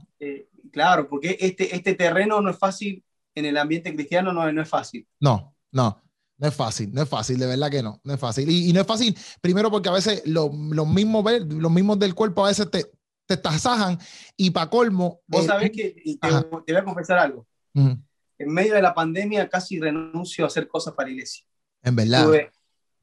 Claro, 0.78 1.10
porque 1.10 1.36
este, 1.40 1.76
este 1.76 1.96
terreno 1.96 2.40
no 2.40 2.52
es 2.52 2.58
fácil, 2.60 3.04
en 3.34 3.46
el 3.46 3.58
ambiente 3.58 3.92
cristiano 3.96 4.32
no, 4.32 4.52
no 4.52 4.62
es 4.62 4.70
fácil. 4.70 5.08
No, 5.20 5.56
no. 5.72 6.00
No 6.38 6.48
es 6.48 6.54
fácil, 6.54 6.94
no 6.94 7.02
es 7.02 7.10
fácil, 7.10 7.40
de 7.40 7.48
verdad 7.48 7.72
que 7.72 7.82
no, 7.82 8.00
no 8.04 8.14
es 8.14 8.20
fácil. 8.20 8.48
Y, 8.48 8.72
no 8.72 8.82
es 8.82 8.86
fácil, 8.86 9.18
primero 9.42 9.72
porque 9.72 9.90
a 9.90 9.94
veces 9.94 10.22
los, 10.28 10.54
mismos, 10.54 11.26
los 11.48 11.72
mismos 11.72 11.98
del 11.98 12.14
cuerpo 12.14 12.46
a 12.46 12.50
veces 12.50 12.70
te, 12.70 12.86
te 13.26 13.38
tasajan 13.38 13.98
y 14.36 14.52
para 14.52 14.70
colmo... 14.70 15.22
Vos 15.26 15.46
eh, 15.46 15.48
sabés 15.48 15.72
que, 15.72 15.96
te, 16.22 16.30
voy 16.30 16.76
a 16.76 16.84
confesar 16.84 17.18
algo, 17.18 17.48
en 17.74 18.54
medio 18.54 18.76
de 18.76 18.84
la 18.84 18.94
pandemia 18.94 19.50
casi 19.50 19.80
renuncio 19.80 20.46
a 20.46 20.48
hacer 20.48 20.68
cosas 20.68 20.94
para 20.94 21.08
la 21.08 21.14
iglesia. 21.14 21.44
En 21.82 21.96
verdad. 21.96 22.32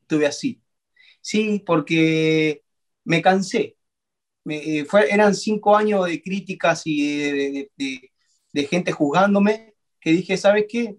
Estuve, 0.01 0.27
así. 0.29 0.63
Sí, 1.21 1.61
porque 1.67 2.63
me 3.03 3.21
cansé, 3.21 3.77
eh, 4.49 4.85
fue, 4.85 5.13
eran 5.13 5.35
cinco 5.35 5.77
años 5.77 6.07
de 6.07 6.23
críticas 6.23 6.83
y 6.85 7.19
de, 7.19 7.71
de, 8.53 8.67
gente 8.67 8.93
juzgándome, 8.93 9.75
que 10.01 10.13
dije, 10.13 10.37
¿sabes 10.37 10.67
qué? 10.69 10.97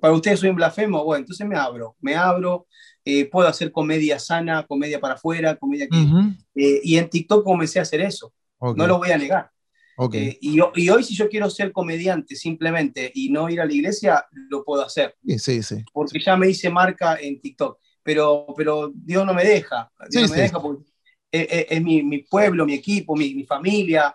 para 0.00 0.14
ustedes 0.14 0.40
soy 0.40 0.50
un 0.50 0.56
blasfemo, 0.56 1.04
bueno, 1.04 1.20
entonces 1.20 1.46
me 1.46 1.56
abro, 1.56 1.96
me 2.00 2.14
abro, 2.14 2.66
eh, 3.04 3.26
puedo 3.26 3.48
hacer 3.48 3.72
comedia 3.72 4.18
sana, 4.18 4.66
comedia 4.66 5.00
para 5.00 5.14
afuera, 5.14 5.56
comedia 5.56 5.86
aquí. 5.86 6.08
Eh, 6.54 6.80
y 6.82 6.96
en 6.96 7.08
TikTok 7.08 7.44
comencé 7.44 7.78
a 7.78 7.82
hacer 7.82 8.00
eso. 8.00 8.32
No 8.60 8.86
lo 8.86 8.98
voy 8.98 9.10
a 9.10 9.18
negar. 9.18 9.50
Okay. 9.96 10.28
Eh, 10.28 10.38
y, 10.40 10.58
y, 10.76 10.90
hoy 10.90 11.02
si 11.02 11.14
yo 11.14 11.28
quiero 11.28 11.50
ser 11.50 11.72
comediante 11.72 12.36
simplemente 12.36 13.10
y 13.12 13.30
no 13.30 13.48
ir 13.48 13.60
a 13.60 13.66
la 13.66 13.72
iglesia, 13.72 14.24
lo 14.48 14.64
puedo 14.64 14.84
hacer. 14.84 15.16
Sí, 15.26 15.38
sí, 15.38 15.62
sí. 15.62 15.84
Porque 15.92 16.20
ya 16.20 16.36
me 16.36 16.48
hice 16.48 16.70
marca 16.70 17.16
en 17.20 17.40
TikTok. 17.40 17.78
Pero, 18.04 18.46
pero 18.56 18.92
Dios 18.94 19.26
no 19.26 19.34
me 19.34 19.44
deja. 19.44 19.90
Dios 20.08 20.30
no 20.30 20.36
me 20.36 20.42
deja 20.42 20.62
porque 20.62 20.87
es, 21.30 21.82
mi, 21.82 22.02
mi, 22.02 22.18
pueblo, 22.18 22.64
mi 22.64 22.74
equipo, 22.74 23.14
mi, 23.16 23.34
mi 23.34 23.44
familia. 23.44 24.14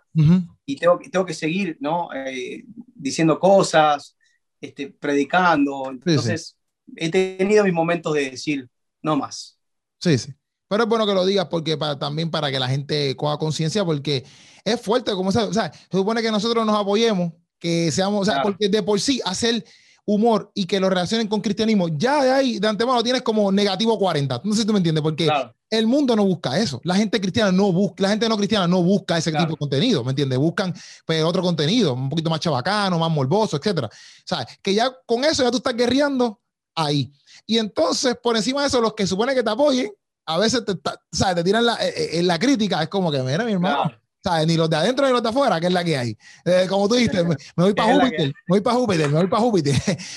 Y 0.66 0.76
tengo, 0.78 1.00
tengo 1.12 1.26
que 1.26 1.34
seguir 1.34 1.78
¿no? 1.80 2.10
Eh, 2.14 2.64
diciendo 2.96 3.40
cosas, 3.40 4.16
este, 4.62 4.90
predicando. 4.90 5.90
Entonces, 5.90 6.58
he 6.96 7.10
tenido 7.10 7.64
mis 7.64 7.74
momentos 7.74 8.14
de 8.14 8.32
decir, 8.32 8.70
no 9.02 9.16
más. 9.16 9.60
Sí, 10.00 10.18
sí. 10.18 10.34
Pero 10.68 10.84
es 10.84 10.90
bueno 10.90 11.06
que 11.06 11.14
lo 11.14 11.26
digas 11.26 11.48
porque 11.52 11.78
para, 11.78 12.00
también 12.00 12.32
para 12.32 12.50
que 12.50 12.60
la 12.60 12.68
gente 12.68 13.16
coja 13.16 13.38
conciencia, 13.38 13.86
porque 13.86 14.24
es 14.64 14.82
fuerte, 14.82 15.12
como 15.12 15.32
se, 15.32 15.40
o 15.40 15.54
sea, 15.54 15.72
se 15.72 15.98
supone 15.98 16.22
que 16.22 16.32
nosotros 16.32 16.66
nos 16.66 16.76
apoyemos, 16.76 17.34
que 17.60 17.92
seamos, 17.92 18.28
o 18.28 18.32
sea, 18.32 18.42
porque 18.42 18.70
de 18.70 18.82
por 18.82 19.00
sí 19.00 19.22
hacer 19.24 19.64
humor 20.06 20.52
y 20.54 20.66
que 20.66 20.80
lo 20.80 20.90
relacionen 20.90 21.28
con 21.28 21.42
cristianismo, 21.42 21.90
ya 21.90 22.24
de 22.24 22.32
ahí 22.32 22.60
de 22.60 22.68
antemano 22.68 23.04
tienes 23.04 23.22
como 23.22 23.52
negativo 23.52 23.98
40. 24.00 24.42
No 24.44 24.54
sé 24.54 24.62
si 24.62 24.68
tú 24.68 24.74
me 24.74 24.80
entiendes, 24.80 25.02
porque 25.02 25.30
el 25.74 25.88
mundo 25.88 26.16
no 26.16 26.24
busca 26.24 26.58
eso. 26.60 26.80
La 26.84 26.96
gente 26.96 27.20
cristiana 27.20 27.52
no 27.52 27.72
busca, 27.72 28.04
la 28.04 28.10
gente 28.10 28.30
no 28.30 28.38
cristiana 28.38 28.68
no 28.68 28.84
busca 28.84 29.18
ese 29.18 29.32
tipo 29.32 29.52
de 29.52 29.58
contenido, 29.58 30.04
¿me 30.04 30.12
entiendes? 30.12 30.38
Buscan 30.38 30.74
pues, 31.04 31.24
otro 31.24 31.42
contenido, 31.42 31.94
un 31.94 32.10
poquito 32.10 32.30
más 32.30 32.40
chabacano, 32.40 33.00
más 33.00 33.10
morboso, 33.10 33.58
etcétera. 33.58 33.90
Sea, 34.24 34.48
que 34.62 34.76
ya 34.76 34.92
con 35.06 35.24
eso 35.26 35.42
ya 35.42 35.50
tú 35.50 35.58
estás 35.58 35.76
guerreando 35.76 36.40
ahí. 36.76 37.12
Y 37.48 37.58
entonces, 37.58 38.16
por 38.22 38.38
encima 38.38 38.62
de 38.62 38.68
eso, 38.68 38.80
los 38.82 38.94
que 38.94 39.08
supone 39.08 39.34
que 39.34 39.42
te 39.42 39.50
apoyen, 39.50 39.92
a 40.28 40.38
veces 40.38 40.64
te, 40.64 40.74
¿sabes? 41.12 41.36
te 41.36 41.44
tiran 41.44 41.66
la, 41.66 41.74
eh, 41.84 41.94
eh, 41.96 42.10
en 42.20 42.28
la 42.28 42.38
crítica. 42.38 42.84
Es 42.84 42.90
como 42.90 43.12
que, 43.12 43.24
mira, 43.24 43.44
mi 43.44 43.54
hermano, 43.54 43.92
¿sabes? 44.24 44.48
Ni 44.48 44.56
los 44.56 44.70
de 44.70 44.78
adentro 44.78 45.06
ni 45.06 45.12
los 45.12 45.22
de 45.22 45.30
afuera, 45.30 45.60
que 45.60 45.68
es 45.68 45.74
la 45.74 45.84
que 45.84 45.98
hay. 45.98 46.18
Eh, 46.46 46.66
como 46.70 46.88
tú 46.88 46.96
dijiste, 46.96 47.24
me, 47.24 47.36
voy 47.58 47.74
para 47.74 47.94
Júpiter, 48.00 48.28
me 48.28 48.34
voy 48.48 48.62
para 48.62 48.76
Júpiter, 48.78 49.10
me 49.10 49.18
voy 49.18 49.28
para 49.28 49.42
Júpiter. 49.42 49.76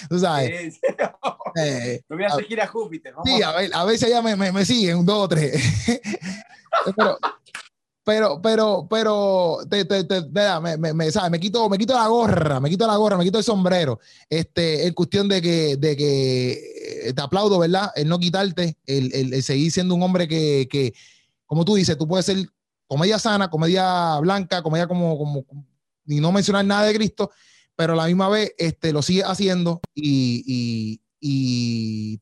tú 0.09 0.19
sabes. 0.19 0.81
me 1.55 2.03
voy 2.09 2.25
a 2.25 2.31
seguir 2.31 2.61
a 2.61 2.67
Júpiter. 2.67 3.15
Sí, 3.25 3.43
a 3.43 3.53
ver, 3.53 3.71
a 3.75 3.85
ver 3.85 3.99
si 3.99 4.07
allá 4.07 4.23
me, 4.23 4.37
me, 4.37 4.53
me 4.53 4.65
siguen, 4.65 4.99
un 4.99 5.07
dos 5.07 5.25
o 5.25 5.29
tres. 5.29 5.61
pero, 6.95 7.19
pero, 8.05 8.41
pero, 8.41 8.87
pero, 8.89 9.59
te, 9.69 9.85
te, 9.85 10.05
te, 10.05 10.23
me, 10.61 10.77
me, 10.77 10.95
me, 10.95 11.11
¿sabes? 11.11 11.31
me, 11.33 11.41
quito, 11.41 11.69
me 11.69 11.77
quito 11.77 11.95
la 11.95 12.07
gorra, 12.07 12.61
me 12.61 12.71
quito 12.71 12.87
la 12.87 12.97
gorra, 12.97 13.17
me 13.17 13.25
quito 13.25 13.39
el 13.39 13.45
sombrero. 13.45 13.99
Este, 14.31 14.87
en 14.87 14.95
cuestión 14.95 15.29
de 15.29 15.43
que, 15.43 15.77
de 15.77 15.97
que 15.97 17.13
te 17.13 17.23
aplaudo, 17.23 17.59
¿verdad? 17.59 17.91
El 17.97 18.09
no 18.09 18.21
quitarte, 18.21 18.77
el, 18.87 19.13
el, 19.13 19.35
el 19.35 19.43
seguir 19.43 19.73
siendo 19.73 19.97
un 19.97 20.03
hombre 20.05 20.29
que, 20.29 20.69
que, 20.71 20.95
como 21.45 21.65
tú 21.65 21.75
dices, 21.75 21.99
tú 21.99 22.07
puedes 22.07 22.27
ser 22.27 22.47
comedia 22.87 23.19
sana, 23.19 23.51
comedia 23.51 24.19
blanca, 24.21 24.63
comedia 24.63 24.87
como, 24.87 25.19
como, 25.19 25.45
y 26.07 26.21
no 26.21 26.33
mencionar 26.33 26.65
nada 26.65 26.85
de 26.85 26.95
Cristo, 26.95 27.31
pero 27.75 27.93
a 27.93 27.97
la 27.97 28.07
misma 28.07 28.29
vez 28.29 28.55
este, 28.59 28.93
lo 28.93 29.03
sigue 29.03 29.23
haciendo 29.25 29.81
y, 29.95 31.01
y, 31.21 32.21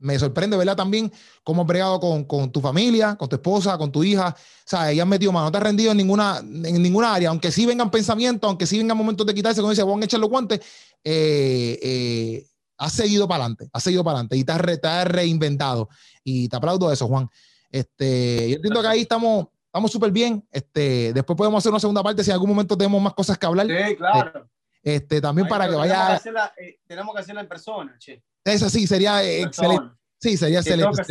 me 0.00 0.16
sorprende, 0.16 0.56
¿verdad? 0.56 0.76
También 0.76 1.12
cómo 1.42 1.62
has 1.62 1.66
bregado 1.66 1.98
con, 1.98 2.22
con, 2.22 2.52
tu 2.52 2.60
familia, 2.60 3.16
con 3.16 3.28
tu 3.28 3.34
esposa, 3.34 3.76
con 3.76 3.90
tu 3.90 4.04
hija. 4.04 4.28
O 4.28 4.62
sea, 4.64 4.92
ella 4.92 5.02
han 5.02 5.08
metido 5.08 5.32
mano, 5.32 5.46
no 5.46 5.50
te 5.50 5.58
has 5.58 5.64
rendido 5.64 5.90
en 5.90 5.96
ninguna, 5.96 6.38
en 6.38 6.80
ninguna 6.80 7.14
área, 7.14 7.30
aunque 7.30 7.50
sí 7.50 7.66
vengan 7.66 7.90
pensamientos, 7.90 8.46
aunque 8.46 8.64
sí 8.64 8.78
vengan 8.78 8.96
momentos 8.96 9.26
de 9.26 9.34
quitarse, 9.34 9.60
como 9.60 9.70
dice, 9.70 9.82
van 9.82 10.00
a 10.00 10.04
echar 10.04 10.20
los 10.20 10.30
guantes, 10.30 10.60
eh, 11.02 11.80
eh, 11.82 12.46
has 12.76 12.92
seguido 12.92 13.26
para 13.26 13.42
adelante, 13.42 13.68
has 13.72 13.82
seguido 13.82 14.04
para 14.04 14.18
adelante 14.18 14.36
y 14.36 14.44
te 14.44 14.52
has, 14.52 14.60
has, 14.84 15.04
reinventado. 15.08 15.88
Y 16.22 16.48
te 16.48 16.56
aplaudo 16.56 16.92
eso, 16.92 17.08
Juan. 17.08 17.28
Este, 17.68 18.50
yo 18.50 18.56
entiendo 18.56 18.80
que 18.80 18.88
ahí 18.88 19.00
estamos 19.00 19.48
estamos 19.78 19.92
súper 19.92 20.10
bien. 20.10 20.46
Este, 20.50 21.12
después 21.12 21.36
podemos 21.36 21.58
hacer 21.58 21.70
una 21.70 21.80
segunda 21.80 22.02
parte 22.02 22.24
si 22.24 22.30
en 22.30 22.34
algún 22.34 22.48
momento 22.48 22.76
tenemos 22.76 23.00
más 23.00 23.14
cosas 23.14 23.38
que 23.38 23.46
hablar. 23.46 23.66
Sí, 23.66 23.96
claro. 23.96 24.48
Este, 24.82 25.20
también 25.20 25.46
para 25.46 25.68
que 25.68 25.74
vaya. 25.74 26.20
Eh, 26.56 26.80
tenemos 26.86 27.14
que 27.14 27.20
hacerla 27.20 27.42
en 27.42 27.48
persona, 27.48 27.96
che. 27.98 28.22
Esa 28.44 28.68
sí, 28.68 28.86
sería 28.86 29.22
excelente. 29.22 29.94
Sí, 30.20 30.36
sería 30.36 30.58
excelente. 30.58 31.02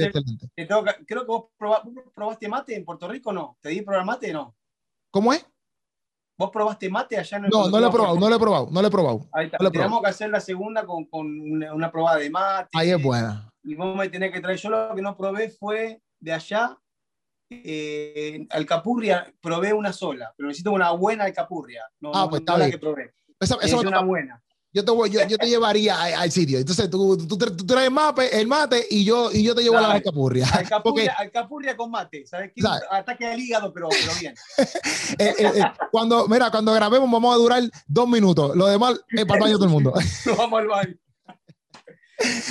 creo 1.06 1.22
que 1.22 1.26
vos 1.26 1.46
probaste 2.14 2.50
mate 2.50 2.76
en 2.76 2.84
Puerto 2.84 3.08
Rico, 3.08 3.32
¿no? 3.32 3.58
¿Te 3.62 3.70
di 3.70 3.82
probar 3.82 4.06
mate 4.06 4.34
no? 4.34 4.56
¿Cómo 5.12 5.32
es? 5.32 5.46
¿Vos 6.38 6.52
probaste 6.52 6.90
mate 6.90 7.18
allá 7.18 7.38
en 7.38 7.46
el 7.46 7.50
No, 7.50 7.70
no 7.70 7.80
lo 7.80 7.88
he 7.88 7.92
probado, 7.92 8.20
no 8.20 8.30
lo 8.30 8.36
he 8.36 8.40
probado, 8.40 8.68
no 8.70 8.82
lo 8.82 8.88
he 8.88 8.92
probado. 8.92 9.30
Ahí 9.32 9.46
está. 9.46 9.58
Tenemos 9.72 10.02
que 10.02 10.10
hacer 10.10 10.30
la 10.30 10.42
segunda 10.42 10.86
con, 10.86 11.06
con 11.06 11.40
una, 11.40 11.74
una, 11.74 11.92
probada 11.92 12.18
de 12.18 12.30
mate. 12.30 12.70
Ahí 12.74 12.92
es 12.92 13.02
buena. 13.02 13.50
Y 13.64 13.76
vos 13.76 13.96
me 13.96 14.10
tenés 14.10 14.32
que 14.32 14.42
traer. 14.42 14.58
Yo 14.58 14.70
lo 14.70 14.94
que 14.94 15.02
no 15.02 15.16
probé 15.16 15.50
fue 15.50 16.02
de 16.20 16.34
allá 16.34 16.78
eh, 17.50 18.46
alcapurria 18.50 19.34
probé 19.42 19.74
una 19.74 19.94
sola, 19.94 20.34
pero 20.36 20.48
necesito 20.48 20.72
una 20.72 20.92
buena 20.92 21.26
alcapurria. 21.26 21.84
No, 22.00 22.12
ah, 22.14 22.28
pues 22.30 22.42
está 22.42 22.58
bien. 22.58 22.72
que 22.72 22.78
probé. 22.78 23.14
Esa, 23.40 23.58
esa 23.62 23.78
una 23.80 24.02
buena. 24.02 24.42
Yo 24.74 24.86
te, 24.86 24.92
voy, 24.92 25.10
yo, 25.10 25.26
yo 25.28 25.38
te 25.40 25.48
llevaría 25.48 26.00
al 26.00 26.32
sitio. 26.32 26.60
Entonces 26.60 26.88
tú, 26.88 27.18
tú, 27.18 27.36
tú, 27.36 27.66
traes 27.66 27.90
mate, 27.90 28.40
el 28.40 28.46
mate 28.46 28.86
y 28.92 29.04
yo, 29.04 29.32
y 29.32 29.42
yo 29.42 29.56
te 29.56 29.64
llevo 29.64 29.78
a 29.78 29.82
la 29.82 29.92
alcapurria. 29.94 30.46
Alcapurria, 30.54 30.84
Porque, 30.84 31.10
alcapurria 31.10 31.76
con 31.76 31.90
mate. 31.90 32.28
¿Sabes 32.28 32.52
qué? 32.54 32.62
¿sabes? 32.62 32.84
Ataque 32.92 33.26
al 33.26 33.40
hígado, 33.40 33.74
pero, 33.74 33.88
pero 33.90 34.12
bien. 34.20 34.36
eh, 35.18 35.34
eh, 35.40 35.52
eh, 35.56 35.64
cuando, 35.90 36.28
mira, 36.28 36.52
cuando 36.52 36.74
grabemos 36.74 37.10
vamos 37.10 37.34
a 37.34 37.38
durar 37.38 37.64
dos 37.88 38.08
minutos. 38.08 38.56
Lo 38.56 38.68
demás 38.68 39.02
es 39.10 39.26
para 39.26 39.38
el 39.38 39.42
baño 39.46 39.56
todo 39.56 39.66
el 39.66 39.72
mundo. 39.72 39.94
Nos 40.26 40.38
vamos 40.38 40.60
al 40.60 40.68
baño. 40.68 40.96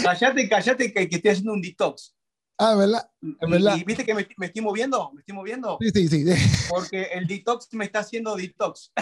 Callate, 0.02 0.48
callate 0.48 0.92
que, 0.92 1.08
que 1.08 1.16
estoy 1.16 1.30
haciendo 1.30 1.52
un 1.52 1.60
detox. 1.60 2.15
Ah, 2.58 2.74
¿verdad? 2.74 3.10
Y, 3.20 3.84
viste 3.84 4.04
que 4.04 4.14
me, 4.14 4.26
me, 4.36 4.46
estoy 4.46 4.62
moviendo, 4.62 5.10
me 5.12 5.20
estoy 5.20 5.34
moviendo. 5.34 5.78
Sí, 5.80 5.90
sí, 6.08 6.08
sí. 6.08 6.24
Porque 6.70 7.02
el 7.12 7.26
detox 7.26 7.68
me 7.72 7.84
está 7.84 8.00
haciendo 8.00 8.34
detox. 8.34 8.92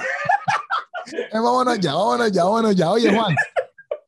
Eh, 1.06 1.28
vámonos 1.32 1.78
ya, 1.81 1.94
vámonos 1.94 2.32
ya, 2.32 2.44
vámonos 2.44 2.74
ya. 2.74 2.90
Oye, 2.90 3.14
Juan, 3.14 3.36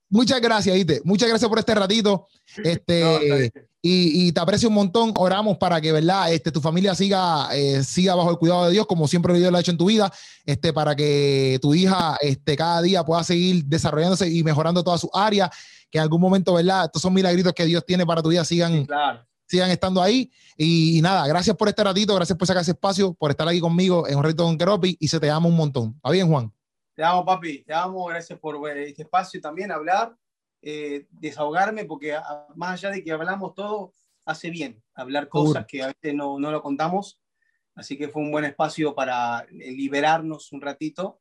muchas 0.08 0.40
gracias, 0.40 0.76
Ite. 0.76 1.00
Muchas 1.04 1.28
gracias 1.28 1.48
por 1.48 1.58
este 1.58 1.74
ratito. 1.74 2.26
Este, 2.64 3.00
no, 3.02 3.62
y, 3.82 4.28
y, 4.28 4.32
te 4.32 4.40
aprecio 4.40 4.68
un 4.68 4.74
montón. 4.74 5.12
Oramos 5.16 5.58
para 5.58 5.80
que, 5.80 5.92
¿verdad? 5.92 6.32
Este, 6.32 6.50
tu 6.50 6.60
familia 6.60 6.94
siga, 6.94 7.48
eh, 7.52 7.84
siga 7.84 8.14
bajo 8.14 8.30
el 8.30 8.38
cuidado 8.38 8.66
de 8.66 8.72
Dios, 8.72 8.86
como 8.86 9.06
siempre 9.06 9.34
Dios 9.34 9.52
lo 9.52 9.58
ha 9.58 9.60
hecho 9.60 9.70
en 9.70 9.78
tu 9.78 9.86
vida, 9.86 10.12
este, 10.44 10.72
para 10.72 10.96
que 10.96 11.58
tu 11.62 11.74
hija 11.74 12.16
este, 12.20 12.56
cada 12.56 12.82
día 12.82 13.04
pueda 13.04 13.22
seguir 13.22 13.64
desarrollándose 13.66 14.28
y 14.28 14.42
mejorando 14.42 14.82
todas 14.82 15.02
sus 15.02 15.10
áreas. 15.12 15.50
Que 15.90 15.98
en 15.98 16.02
algún 16.02 16.20
momento, 16.20 16.54
¿verdad? 16.54 16.86
Estos 16.86 17.02
son 17.02 17.14
milagritos 17.14 17.52
que 17.52 17.64
Dios 17.64 17.84
tiene 17.86 18.04
para 18.04 18.22
tu 18.22 18.30
vida, 18.30 18.44
sigan, 18.44 18.72
sí, 18.72 18.86
claro 18.86 19.24
sigan 19.46 19.70
estando 19.70 20.02
ahí. 20.02 20.30
Y, 20.56 20.98
y, 20.98 21.02
nada, 21.02 21.26
gracias 21.26 21.56
por 21.56 21.68
este 21.68 21.82
ratito, 21.82 22.14
gracias 22.14 22.36
por 22.38 22.46
sacar 22.46 22.62
ese 22.62 22.72
espacio, 22.72 23.14
por 23.14 23.30
estar 23.30 23.48
aquí 23.48 23.60
conmigo 23.60 24.06
en 24.08 24.16
un 24.16 24.24
ratito 24.24 24.44
con 24.44 24.58
Keropi 24.58 24.96
y 24.98 25.08
se 25.08 25.20
te 25.20 25.26
llama 25.26 25.48
un 25.48 25.56
montón. 25.56 25.94
¿Está 25.96 26.10
bien, 26.10 26.28
Juan? 26.28 26.52
Te 26.94 27.04
amo, 27.04 27.24
papi, 27.24 27.62
te 27.62 27.74
amo, 27.74 28.06
gracias 28.06 28.38
por 28.38 28.70
este 28.70 29.02
espacio 29.02 29.40
también, 29.40 29.70
hablar, 29.70 30.16
eh, 30.62 31.06
desahogarme, 31.10 31.84
porque 31.84 32.14
a, 32.14 32.46
más 32.54 32.72
allá 32.72 32.90
de 32.90 33.04
que 33.04 33.12
hablamos 33.12 33.54
todo, 33.54 33.92
hace 34.24 34.50
bien 34.50 34.82
hablar 34.94 35.28
cosas 35.28 35.66
que 35.66 35.82
a 35.82 35.88
veces 35.88 36.14
no, 36.14 36.38
no 36.38 36.50
lo 36.50 36.62
contamos. 36.62 37.20
Así 37.74 37.98
que 37.98 38.08
fue 38.08 38.22
un 38.22 38.32
buen 38.32 38.46
espacio 38.46 38.94
para 38.94 39.46
liberarnos 39.50 40.50
un 40.52 40.62
ratito. 40.62 41.20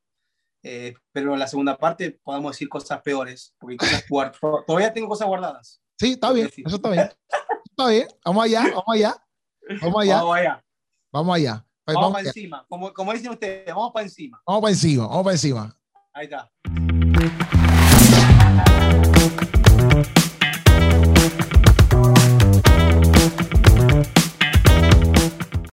Eh, 0.62 0.94
pero 1.12 1.34
en 1.34 1.38
la 1.38 1.46
segunda 1.46 1.76
parte 1.76 2.18
podamos 2.22 2.52
decir 2.52 2.68
cosas 2.68 3.00
peores, 3.02 3.54
porque 3.58 3.76
cosas 3.76 4.04
todavía 4.66 4.92
tengo 4.92 5.08
cosas 5.08 5.28
guardadas. 5.28 5.80
Sí, 5.98 6.12
está 6.12 6.32
bien, 6.32 6.50
eso 6.56 6.76
está 6.76 6.90
bien. 6.90 7.08
Está 7.78 7.90
bien, 7.90 8.08
vamos 8.24 8.42
allá, 8.42 8.62
vamos 8.62 8.84
allá. 8.88 9.16
Vamos 9.82 10.02
allá. 10.02 10.16
Vamos 10.22 10.36
allá. 10.36 10.64
Vamos 11.12 11.36
allá. 11.36 11.66
Pues 11.84 11.94
vamos, 11.94 12.00
vamos 12.00 12.12
para 12.14 12.28
encima. 12.28 12.66
Como, 12.70 12.94
como 12.94 13.12
dicen 13.12 13.30
ustedes, 13.32 13.66
vamos 13.66 13.92
para 13.92 14.04
encima. 14.04 14.40
Vamos 14.46 14.62
para 14.62 14.72
encima, 14.72 15.06
vamos 15.06 15.24
para 15.24 15.34
encima. 15.34 15.76
Ahí 16.14 16.24
está. 16.24 16.50